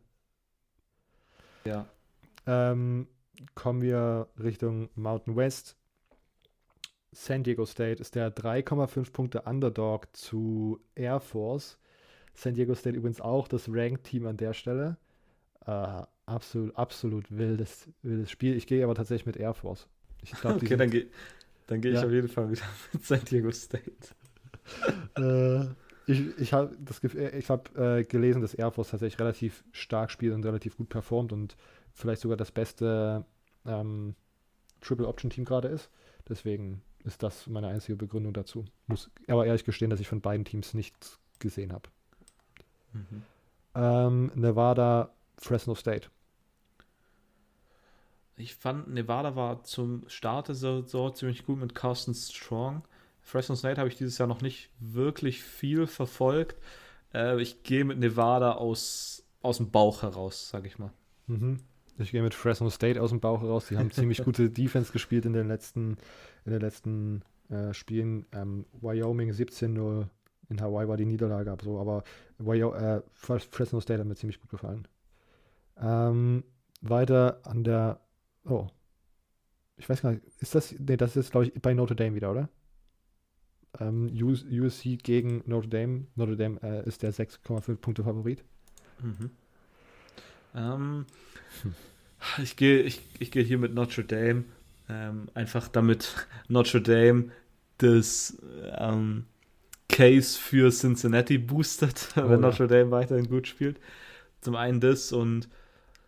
Ja. 1.65 1.87
Ähm, 2.47 3.07
kommen 3.55 3.83
wir 3.83 4.29
Richtung 4.43 4.89
Mountain 4.95 5.37
West. 5.37 5.77
San 7.15 7.45
Diego 7.45 7.65
State 7.65 8.01
ist 8.01 8.15
der 8.15 8.35
3,5 8.35 9.13
Punkte 9.13 9.43
Underdog 9.43 10.15
zu 10.17 10.81
Air 10.95 11.21
Force. 11.21 11.79
San 12.35 12.55
Diego 12.55 12.75
State 12.75 12.97
übrigens 12.97 13.21
auch 13.21 13.47
das 13.49 13.69
Ranked-Team 13.69 14.27
an 14.27 14.37
der 14.37 14.53
Stelle. 14.53 14.97
Äh, 15.67 16.03
absolut, 16.27 16.77
absolut 16.77 17.31
wildes, 17.31 17.89
wildes 18.03 18.31
Spiel. 18.31 18.57
Ich 18.57 18.67
gehe 18.67 18.83
aber 18.85 18.95
tatsächlich 18.95 19.27
mit 19.27 19.37
Air 19.37 19.55
Force. 19.55 19.89
Ich 20.23 20.33
glaube, 20.33 20.59
die 20.59 20.67
Okay, 20.67 20.77
dann 20.77 20.91
gehe 20.91 21.07
dann 21.67 21.81
geh 21.81 21.91
ich 21.91 21.95
Ja. 21.95 22.05
auf 22.05 22.11
jeden 22.13 22.29
Fall 22.29 22.51
wieder 22.51 22.63
mit 22.93 23.05
San 23.05 23.25
Diego 23.25 23.51
State. 23.51 23.93
äh, 25.17 25.65
ich 26.07 26.39
ich 26.39 26.53
habe 26.53 26.77
ich 27.39 27.49
habe 27.49 27.99
äh, 28.01 28.05
gelesen, 28.05 28.43
dass 28.43 28.55
Air 28.55 28.73
Force 28.73 28.91
tatsächlich 28.91 29.21
relativ 29.21 29.65
stark 29.73 30.11
spielt 30.11 30.35
und 30.35 30.45
relativ 30.45 30.77
gut 30.77 30.89
performt 30.89 31.33
und 31.33 31.57
vielleicht 31.93 32.23
sogar 32.23 32.37
das 32.37 32.51
beste 32.51 33.25
ähm, 33.65 34.15
Triple 34.81 35.07
Option 35.07 35.31
Team 35.31 35.45
gerade 35.45 35.69
ist. 35.69 35.91
Deswegen 36.29 36.83
ist 37.05 37.23
das 37.23 37.47
meine 37.47 37.69
einzige 37.69 37.97
Begründung 37.97 38.33
dazu. 38.33 38.65
Muss 38.87 39.11
aber 39.29 39.47
ehrlich 39.47 39.65
gestehen, 39.65 39.91
dass 39.91 40.01
ich 40.01 40.09
von 40.09 40.21
beiden 40.21 40.45
Teams 40.45 40.75
nichts 40.75 41.19
gesehen 41.39 41.73
habe. 41.73 41.89
Mhm. 42.93 43.23
Ähm, 43.75 44.33
Nevada, 44.35 45.11
Fresno 45.37 45.75
State. 45.75 46.09
Ich 48.37 48.55
fand, 48.55 48.89
Nevada 48.89 49.37
war 49.37 49.63
zum 49.63 50.09
Start 50.09 50.49
der 50.49 50.55
Saison 50.55 51.15
ziemlich 51.15 51.45
gut 51.45 51.59
mit 51.59 51.75
Carsten 51.75 52.15
Strong. 52.15 52.83
Fresno 53.23 53.55
State 53.55 53.79
habe 53.79 53.89
ich 53.89 53.97
dieses 53.97 54.19
Jahr 54.19 54.29
noch 54.29 54.41
nicht 54.41 54.71
wirklich 54.81 55.43
viel 55.43 55.87
verfolgt. 55.87 56.57
Äh, 57.13 57.41
ich 57.41 57.63
gehe 57.63 57.85
mit 57.85 57.99
Nevada 57.99 58.53
aus, 58.53 59.25
aus 59.43 59.59
dem 59.59 59.71
Bauch 59.71 60.03
heraus, 60.03 60.49
sage 60.49 60.67
ich 60.67 60.79
mal. 60.79 60.91
Mhm. 61.27 61.61
Ich 61.99 62.11
gehe 62.11 62.23
mit 62.23 62.35
Fresno 62.35 62.71
State 62.71 63.01
aus 63.01 63.11
dem 63.11 63.21
Bauch 63.21 63.43
heraus. 63.43 63.69
Die 63.69 63.77
haben 63.79 63.91
ziemlich 63.93 64.25
gute 64.25 64.51
Defense 64.51 64.93
gespielt 64.93 65.27
in 65.27 65.33
den 65.33 65.49
letzten, 65.49 65.97
in 66.45 66.53
den 66.53 66.61
letzten 66.61 67.23
äh, 67.51 67.73
Spielen. 67.73 68.27
Ähm, 68.33 68.67
Wyoming 68.81 69.31
17-0. 69.31 70.07
In 70.51 70.61
Hawaii 70.61 70.87
war 70.89 70.97
die 70.97 71.07
Niederlage 71.07 71.51
ab 71.51 71.63
so, 71.63 71.79
aber 71.81 72.05
Wyo 72.39 72.75
äh, 72.75 73.03
Fres- 73.15 73.49
Fresno 73.51 73.81
State 73.81 74.01
hat 74.01 74.07
mir 74.07 74.15
ziemlich 74.15 74.41
gut 74.41 74.51
gefallen. 74.51 74.87
Ähm, 75.81 76.45
weiter 76.83 77.41
an 77.45 77.65
der. 77.65 78.01
Oh. 78.45 78.67
Ich 79.77 79.89
weiß 79.89 80.03
gar 80.03 80.11
nicht, 80.13 80.23
ist 80.41 80.55
das. 80.55 80.75
Nee, 80.79 80.97
das 80.97 81.17
ist, 81.17 81.31
glaube 81.33 81.47
ich, 81.47 81.55
bei 81.61 81.75
Notre 81.75 81.97
Dame 81.97 82.15
wieder, 82.15 82.31
oder? 82.31 82.49
Ähm, 83.81 84.09
US, 84.23 84.45
USC 84.45 84.97
gegen 85.03 85.43
Notre 85.47 85.69
Dame. 85.69 86.07
Notre 86.15 86.37
Dame 86.37 86.61
äh, 86.63 86.87
ist 86.87 87.03
der 87.03 87.13
6,5 87.13 87.77
Punkte 87.77 88.05
Favorit. 88.05 88.45
Mhm. 89.03 89.31
Ähm, 90.55 91.07
ich 92.43 92.57
gehe 92.57 92.83
ich, 92.83 93.01
ich 93.19 93.31
gehe 93.31 93.43
hier 93.43 93.59
mit 93.59 93.75
Notre 93.75 94.05
Dame. 94.05 94.45
Ähm, 94.89 95.29
einfach 95.35 95.69
damit 95.69 96.27
Notre 96.49 96.83
Dame 96.83 97.31
das 97.79 98.39
ähm, 98.77 99.25
Case 99.89 100.39
für 100.39 100.71
Cincinnati 100.71 101.39
boostet, 101.39 102.09
Oh 102.17 102.23
wenn 102.25 102.31
ja. 102.31 102.37
Notre 102.39 102.67
Dame 102.67 102.91
weiterhin 102.91 103.29
gut 103.29 103.47
spielt. 103.47 103.79
Zum 104.41 104.57
einen 104.57 104.81
das 104.81 105.13
und 105.13 105.49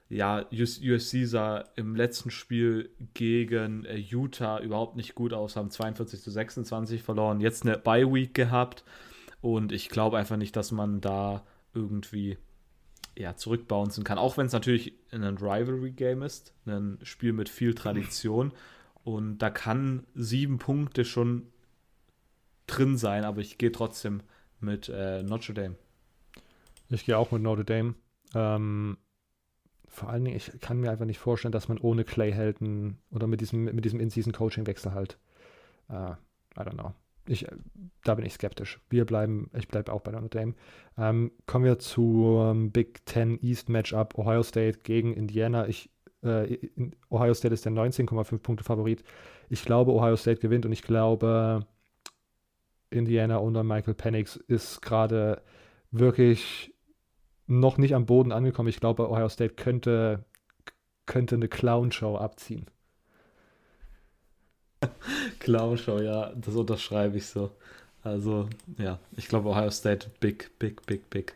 ja, 0.08 0.44
US 0.52 0.80
USC 0.80 1.24
sah 1.24 1.64
im 1.74 1.96
letzten 1.96 2.30
Spiel 2.30 2.90
gegen 3.14 3.84
äh, 3.84 3.96
Utah 3.96 4.60
überhaupt 4.60 4.96
nicht 4.96 5.14
gut 5.16 5.32
aus, 5.32 5.56
haben 5.56 5.70
42 5.70 6.20
zu 6.20 6.30
26 6.30 7.02
verloren, 7.02 7.40
jetzt 7.40 7.64
eine 7.64 7.76
Bye 7.76 8.12
Week 8.12 8.32
gehabt 8.32 8.84
und 9.40 9.72
ich 9.72 9.88
glaube 9.88 10.16
einfach 10.18 10.36
nicht, 10.36 10.54
dass 10.54 10.70
man 10.70 11.00
da 11.00 11.44
irgendwie 11.74 12.38
ja, 13.16 13.36
zurückbouncen 13.36 14.04
kann. 14.04 14.18
Auch 14.18 14.36
wenn 14.36 14.46
es 14.46 14.52
natürlich 14.52 14.92
ein 15.10 15.22
Rivalry-Game 15.24 16.22
ist, 16.22 16.54
ein 16.66 16.98
Spiel 17.02 17.32
mit 17.32 17.48
viel 17.48 17.74
Tradition. 17.74 18.52
Und 19.04 19.38
da 19.38 19.50
kann 19.50 20.06
sieben 20.14 20.58
Punkte 20.58 21.04
schon 21.04 21.46
drin 22.66 22.96
sein, 22.96 23.24
aber 23.24 23.40
ich 23.40 23.58
gehe 23.58 23.72
trotzdem 23.72 24.22
mit 24.60 24.88
äh, 24.88 25.22
Notre 25.22 25.54
Dame. 25.54 25.76
Ich 26.88 27.04
gehe 27.04 27.16
auch 27.16 27.30
mit 27.30 27.42
Notre 27.42 27.64
Dame. 27.64 27.94
Ähm, 28.34 28.98
vor 29.86 30.10
allen 30.10 30.24
Dingen, 30.24 30.36
ich 30.36 30.60
kann 30.60 30.80
mir 30.80 30.90
einfach 30.90 31.06
nicht 31.06 31.18
vorstellen, 31.18 31.52
dass 31.52 31.68
man 31.68 31.78
ohne 31.78 32.04
Clay 32.04 32.32
Helton 32.32 32.98
oder 33.10 33.26
mit 33.26 33.40
diesem, 33.40 33.64
mit 33.64 33.84
diesem 33.84 34.00
In-Season-Coaching-Wechsel 34.00 34.92
halt, 34.92 35.18
äh, 35.88 36.12
I 36.12 36.60
don't 36.60 36.74
know. 36.74 36.92
Ich, 37.28 37.46
äh, 37.46 37.56
da 38.04 38.14
bin 38.14 38.24
ich 38.24 38.34
skeptisch. 38.34 38.80
Wir 38.88 39.04
bleiben, 39.04 39.50
ich 39.56 39.68
bleibe 39.68 39.92
auch 39.92 40.00
bei 40.00 40.12
Notre 40.12 40.28
Dame. 40.28 40.54
Ähm, 40.98 41.32
kommen 41.46 41.64
wir 41.64 41.78
zum 41.78 42.70
Big 42.70 43.04
Ten 43.06 43.38
East 43.42 43.68
Matchup 43.68 44.16
Ohio 44.18 44.42
State 44.42 44.80
gegen 44.82 45.12
Indiana. 45.14 45.66
Ich, 45.66 45.90
äh, 46.22 46.58
Ohio 47.10 47.34
State 47.34 47.54
ist 47.54 47.64
der 47.64 47.72
19,5 47.72 48.38
Punkte 48.38 48.64
Favorit. 48.64 49.02
Ich 49.48 49.64
glaube, 49.64 49.92
Ohio 49.92 50.16
State 50.16 50.40
gewinnt 50.40 50.66
und 50.66 50.72
ich 50.72 50.82
glaube, 50.82 51.66
Indiana 52.90 53.38
unter 53.38 53.64
Michael 53.64 53.94
Penix 53.94 54.36
ist 54.36 54.80
gerade 54.82 55.42
wirklich 55.90 56.74
noch 57.46 57.78
nicht 57.78 57.94
am 57.94 58.06
Boden 58.06 58.32
angekommen. 58.32 58.68
Ich 58.68 58.80
glaube, 58.80 59.08
Ohio 59.08 59.28
State 59.28 59.54
könnte, 59.54 60.24
könnte 61.06 61.36
eine 61.36 61.48
Clown-Show 61.48 62.16
abziehen. 62.16 62.66
Clown-Show, 65.40 66.00
ja, 66.00 66.32
das 66.34 66.54
unterschreibe 66.54 67.16
ich 67.18 67.26
so. 67.26 67.50
Also, 68.02 68.48
ja, 68.78 68.98
ich 69.16 69.28
glaube 69.28 69.48
Ohio 69.48 69.70
State, 69.70 70.08
big, 70.20 70.50
big, 70.58 70.84
big, 70.86 71.08
big. 71.10 71.34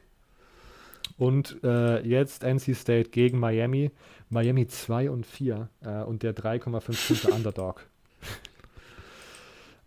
Und 1.19 1.57
äh, 1.65 2.01
jetzt 2.07 2.45
NC 2.45 2.75
State 2.75 3.11
gegen 3.11 3.39
Miami. 3.39 3.91
Miami 4.31 4.67
2 4.69 5.11
und 5.11 5.27
4 5.27 5.69
äh, 5.85 6.03
und 6.05 6.23
der 6.23 6.35
3,5 6.35 7.07
Punkte 7.09 7.29
Underdog. 7.35 7.85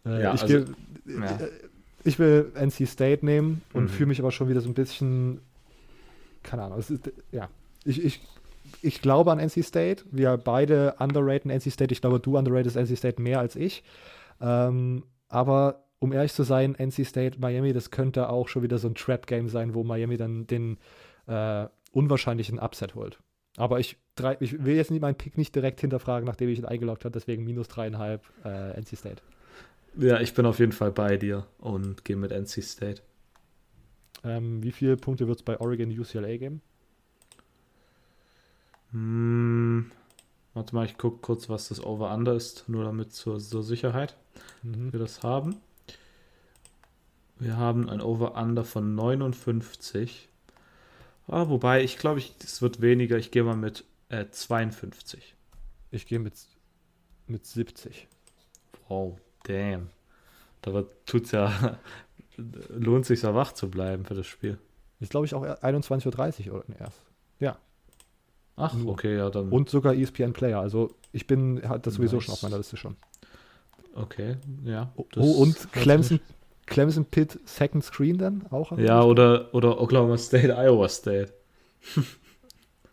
äh, 0.05 0.21
Ja, 0.23 0.33
ich, 0.35 0.41
also, 0.41 0.57
geb- 0.57 0.75
ja. 1.07 1.37
äh, 1.37 1.49
ich 2.03 2.19
will 2.19 2.51
NC 2.55 2.85
State 2.87 3.25
nehmen 3.25 3.61
und 3.73 3.83
Mhm. 3.83 3.87
fühle 3.89 4.07
mich 4.07 4.19
aber 4.19 4.31
schon 4.31 4.49
wieder 4.49 4.59
so 4.61 4.69
ein 4.69 4.73
bisschen, 4.73 5.39
keine 6.43 6.63
Ahnung, 6.63 6.79
es 6.79 6.89
ist, 6.91 7.09
ja, 7.31 7.47
ich, 7.85 8.03
ich, 8.03 8.21
ich 8.81 9.01
glaube 9.01 9.31
an 9.31 9.39
NC 9.39 9.63
State. 9.63 10.03
Wir 10.11 10.37
beide 10.37 10.95
underraten 10.99 11.51
NC 11.51 11.71
State. 11.71 11.93
Ich 11.93 12.01
glaube, 12.01 12.19
du 12.19 12.37
underratest 12.37 12.75
NC 12.75 12.97
State 12.97 13.21
mehr 13.21 13.39
als 13.39 13.55
ich. 13.55 13.83
Ähm, 14.41 15.03
aber 15.29 15.85
um 15.99 16.11
ehrlich 16.11 16.33
zu 16.33 16.43
sein, 16.43 16.75
NC 16.75 17.05
State, 17.05 17.39
Miami, 17.39 17.71
das 17.73 17.89
könnte 17.89 18.29
auch 18.29 18.47
schon 18.47 18.63
wieder 18.63 18.77
so 18.77 18.89
ein 18.89 18.95
Trap-Game 18.95 19.47
sein, 19.47 19.73
wo 19.73 19.83
Miami 19.83 20.17
dann 20.17 20.47
den 20.47 20.77
äh, 21.27 21.67
unwahrscheinlichen 21.91 22.59
Upset 22.59 22.95
holt. 22.95 23.19
Aber 23.55 23.79
ich, 23.79 23.97
drei, 24.15 24.35
ich 24.39 24.65
will 24.65 24.75
jetzt 24.75 24.91
nicht 24.91 25.01
meinen 25.01 25.15
Pick 25.15 25.37
nicht 25.37 25.55
direkt 25.55 25.79
hinterfragen, 25.79 26.25
nachdem 26.25 26.49
ich 26.49 26.59
ihn 26.59 26.65
eingeloggt 26.65 27.05
habe, 27.05 27.13
deswegen 27.13 27.43
minus 27.43 27.67
dreieinhalb 27.67 28.23
äh, 28.43 28.79
NC 28.79 28.97
State. 28.97 29.21
Ja, 29.95 30.19
ich 30.19 30.33
bin 30.33 30.45
auf 30.45 30.59
jeden 30.59 30.71
Fall 30.71 30.91
bei 30.91 31.17
dir 31.17 31.45
und 31.59 32.03
gehe 32.03 32.15
mit 32.15 32.31
NC 32.31 32.63
State. 32.63 33.01
Ähm, 34.23 34.63
wie 34.63 34.71
viele 34.71 34.97
Punkte 34.97 35.27
wird 35.27 35.39
es 35.39 35.43
bei 35.43 35.59
Oregon 35.59 35.89
UCLA 35.89 36.37
geben? 36.37 36.61
Hm, 38.93 39.91
warte 40.53 40.75
mal, 40.75 40.85
ich 40.85 40.97
gucke 40.97 41.17
kurz, 41.21 41.49
was 41.49 41.69
das 41.69 41.83
Over-Under 41.83 42.33
ist, 42.35 42.69
nur 42.69 42.83
damit 42.85 43.13
zur, 43.13 43.39
zur 43.39 43.63
Sicherheit 43.63 44.15
Mhm. 44.63 44.91
wir 44.93 44.99
das 44.99 45.23
haben. 45.23 45.57
Wir 47.37 47.57
haben 47.57 47.89
ein 47.89 48.01
Over-Under 48.01 48.63
von 48.63 48.95
59. 48.95 50.29
Ah, 51.27 51.49
wobei, 51.49 51.83
ich 51.83 51.97
glaube, 51.97 52.19
ich, 52.19 52.33
es 52.43 52.61
wird 52.61 52.81
weniger. 52.81 53.17
Ich 53.17 53.31
gehe 53.31 53.43
mal 53.43 53.55
mit 53.55 53.83
äh, 54.09 54.25
52. 54.29 55.35
Ich 55.91 56.05
gehe 56.07 56.19
mit, 56.19 56.33
mit 57.27 57.45
70. 57.45 58.07
Wow, 58.87 59.19
damn. 59.43 59.89
Da 60.61 60.83
tut's 61.05 61.31
ja, 61.31 61.77
lohnt 62.37 63.05
sich 63.05 63.21
ja 63.23 63.35
wach 63.35 63.53
zu 63.53 63.69
bleiben 63.69 64.05
für 64.05 64.15
das 64.15 64.27
Spiel. 64.27 64.57
Ist, 64.99 65.11
glaube 65.11 65.25
ich, 65.25 65.33
auch 65.33 65.43
21.30 65.43 66.49
Uhr 66.51 66.63
oder 66.67 66.79
erst. 66.79 67.01
Ja. 67.39 67.57
Ach, 68.55 68.73
Nur. 68.75 68.91
okay, 68.93 69.17
ja, 69.17 69.29
dann. 69.29 69.49
Und 69.49 69.69
sogar 69.69 69.93
ESPN 69.95 70.33
Player. 70.33 70.59
Also 70.59 70.91
ich 71.11 71.25
bin, 71.27 71.61
hat 71.67 71.87
das 71.87 71.95
sowieso 71.95 72.17
Nice. 72.17 72.25
schon 72.25 72.33
auf 72.33 72.43
meiner 72.43 72.57
Liste 72.57 72.77
schon. 72.77 72.95
Okay, 73.95 74.37
ja. 74.63 74.91
Oh, 74.95 75.05
das 75.11 75.25
und 75.25 75.71
Clemson, 75.71 76.19
Clemson 76.65 77.05
Pitt 77.05 77.39
Second 77.45 77.83
Screen 77.83 78.17
dann 78.17 78.45
auch? 78.51 78.77
Ja, 78.77 79.03
oder, 79.03 79.53
oder 79.53 79.79
Oklahoma 79.81 80.17
State, 80.17 80.53
Iowa 80.55 80.89
State. 80.89 81.33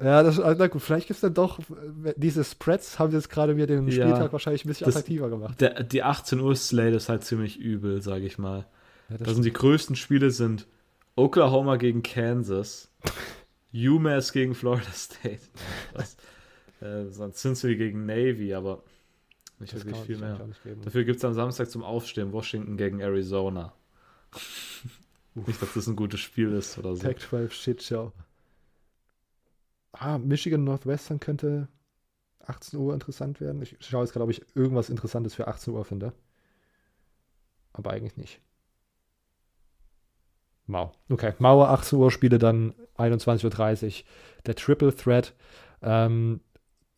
Ja, 0.02 0.22
das, 0.22 0.40
also, 0.40 0.58
na 0.58 0.66
gut, 0.68 0.80
vielleicht 0.80 1.08
gibt 1.08 1.18
es 1.18 1.20
dann 1.20 1.34
doch, 1.34 1.58
äh, 1.58 2.14
diese 2.16 2.42
Spreads 2.42 2.98
haben 2.98 3.12
jetzt 3.12 3.28
gerade 3.28 3.54
mir 3.54 3.66
den 3.66 3.86
Ja, 3.86 3.92
Spieltag 3.92 4.32
wahrscheinlich 4.32 4.64
ein 4.64 4.68
bisschen 4.68 4.86
das- 4.86 4.96
attraktiver 4.96 5.28
gemacht. 5.28 5.60
Der, 5.60 5.82
die 5.82 6.02
18 6.02 6.40
Uhr 6.40 6.56
Slate 6.56 6.96
ist 6.96 7.10
halt 7.10 7.22
ziemlich 7.22 7.58
übel, 7.58 8.00
sage 8.00 8.24
ich 8.24 8.38
mal. 8.38 8.64
Ja, 9.10 9.18
das 9.18 9.28
Da 9.28 9.34
sind 9.34 9.44
die 9.44 9.52
größten 9.52 9.96
Spiele 9.96 10.30
sind 10.30 10.66
Oklahoma 11.16 11.76
gegen 11.76 12.02
Kansas, 12.02 12.90
UMass 13.72 14.32
gegen 14.32 14.54
Florida 14.54 14.90
State. 14.92 15.40
Was? 15.92 16.16
Äh, 16.80 17.06
sonst 17.10 17.40
Cincinnati 17.40 17.76
gegen 17.76 18.06
Navy, 18.06 18.54
aber 18.54 18.82
nicht 19.58 19.74
das 19.74 19.84
wirklich 19.84 20.04
viel 20.04 20.18
mehr. 20.18 20.48
Dafür 20.82 21.04
gibt 21.04 21.18
es 21.18 21.24
am 21.24 21.34
Samstag 21.34 21.70
zum 21.70 21.82
Aufstehen 21.82 22.32
Washington 22.32 22.76
gegen 22.76 23.00
Arizona. 23.00 23.72
nicht, 25.34 25.60
dass 25.60 25.74
das 25.74 25.86
ein 25.86 25.96
gutes 25.96 26.20
Spiel 26.20 26.52
ist 26.52 26.78
oder 26.78 26.96
so. 26.96 27.02
Pac-12 27.02 27.50
Shit 27.50 27.82
Show. 27.82 28.12
Ah, 29.92 30.18
Michigan 30.18 30.64
Northwestern 30.64 31.20
könnte 31.20 31.68
18 32.46 32.78
Uhr 32.78 32.94
interessant 32.94 33.40
werden. 33.40 33.60
Ich 33.62 33.76
schaue 33.80 34.04
jetzt 34.04 34.12
gerade, 34.12 34.24
ob 34.24 34.30
ich 34.30 34.42
irgendwas 34.54 34.88
Interessantes 34.88 35.34
für 35.34 35.46
18 35.48 35.74
Uhr 35.74 35.84
finde. 35.84 36.12
Aber 37.72 37.90
eigentlich 37.90 38.16
nicht. 38.16 38.40
Mau. 40.70 40.92
Okay, 41.10 41.34
Mauer 41.38 41.68
18 41.68 41.98
Uhr 41.98 42.10
Spiele 42.10 42.38
dann 42.38 42.74
21.30 42.96 43.86
Uhr. 43.86 43.92
Der 44.46 44.54
Triple 44.54 44.94
Threat. 44.94 45.34
Ähm, 45.82 46.40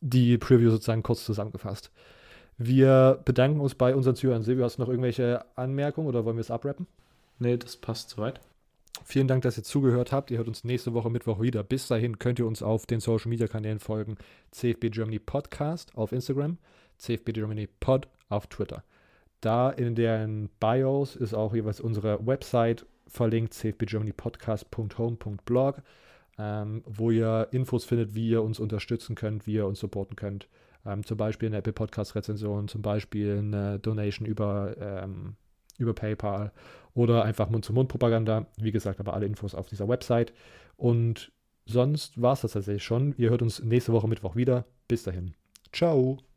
die 0.01 0.37
Preview 0.37 0.71
sozusagen 0.71 1.03
kurz 1.03 1.25
zusammengefasst. 1.25 1.91
Wir 2.59 3.21
bedanken 3.25 3.61
uns 3.61 3.75
bei 3.75 3.95
unseren 3.95 4.17
Zuhörern. 4.17 4.43
Silvio, 4.43 4.65
hast 4.65 4.79
du 4.79 4.83
noch 4.83 4.89
irgendwelche 4.89 5.45
Anmerkungen 5.57 6.09
oder 6.09 6.25
wollen 6.25 6.37
wir 6.37 6.43
es 6.43 6.51
abrappen? 6.51 6.87
Nee, 7.39 7.57
das 7.57 7.77
passt 7.77 8.11
soweit. 8.11 8.41
Vielen 9.05 9.27
Dank, 9.27 9.43
dass 9.43 9.57
ihr 9.57 9.65
zugehört 9.65 10.13
habt. 10.13 10.31
Ihr 10.31 10.39
hört 10.39 10.49
uns 10.49 10.65
nächste 10.65 10.93
Woche 10.93 11.11
Mittwoch 11.11 11.41
wieder. 11.41 11.63
Bis 11.63 11.89
dahin 11.89 12.19
könnt 12.19 12.39
ihr 12.39 12.47
uns 12.47 12.63
auf 12.63 12.87
den 12.87 13.01
Social 13.01 13.31
Media 13.31 13.47
Kanälen 13.47 13.79
folgen. 13.79 14.17
CFB 14.51 14.91
Germany 14.91 15.19
Podcast 15.19 15.97
auf 15.97 16.13
Instagram, 16.13 16.59
CFB 16.99 17.33
Germany 17.33 17.69
Pod 17.81 18.09
auf 18.29 18.47
Twitter. 18.49 18.85
Da 19.41 19.71
in 19.71 19.95
deren 19.95 20.51
Bios 20.61 21.17
ist 21.17 21.35
auch 21.35 21.55
jeweils 21.55 21.81
unsere 21.81 22.25
Website 22.25 22.87
verlinkt, 23.13 23.55
cfbgermanypodcast.home.blog, 23.55 25.83
ähm, 26.39 26.83
wo 26.87 27.11
ihr 27.11 27.49
Infos 27.53 27.85
findet, 27.85 28.15
wie 28.15 28.31
ihr 28.31 28.43
uns 28.43 28.59
unterstützen 28.59 29.15
könnt, 29.15 29.47
wie 29.47 29.53
ihr 29.55 29.67
uns 29.67 29.81
supporten 29.81 30.17
könnt. 30.17 30.49
Ähm, 30.85 31.05
zum 31.05 31.17
Beispiel 31.17 31.49
eine 31.49 31.59
Apple 31.59 31.73
Podcast 31.73 32.17
Rezension, 32.17 32.69
zum 32.69 32.83
Beispiel 32.83 33.39
eine 33.39 33.79
Donation 33.79 34.27
über, 34.27 34.75
ähm, 34.79 35.37
über 35.79 35.95
PayPal 35.95 36.53
oder 36.95 37.25
einfach 37.25 37.51
Mund-zu-Mund-Propaganda. 37.51 38.47
Wie 38.59 38.73
gesagt, 38.73 39.01
aber 39.01 39.15
alle 39.15 39.27
Infos 39.27 39.55
auf 39.55 39.69
dieser 39.69 39.89
Website. 39.89 40.33
Und 40.77 41.33
sonst 41.67 42.21
war 42.21 42.33
es 42.33 42.41
das 42.41 42.53
tatsächlich 42.53 42.85
schon. 42.85 43.15
Ihr 43.17 43.31
hört 43.31 43.43
uns 43.43 43.63
nächste 43.63 43.93
Woche 43.93 44.09
Mittwoch 44.09 44.37
wieder. 44.37 44.67
Bis 44.89 45.05
dahin. 45.05 45.35
Ciao. 45.73 46.32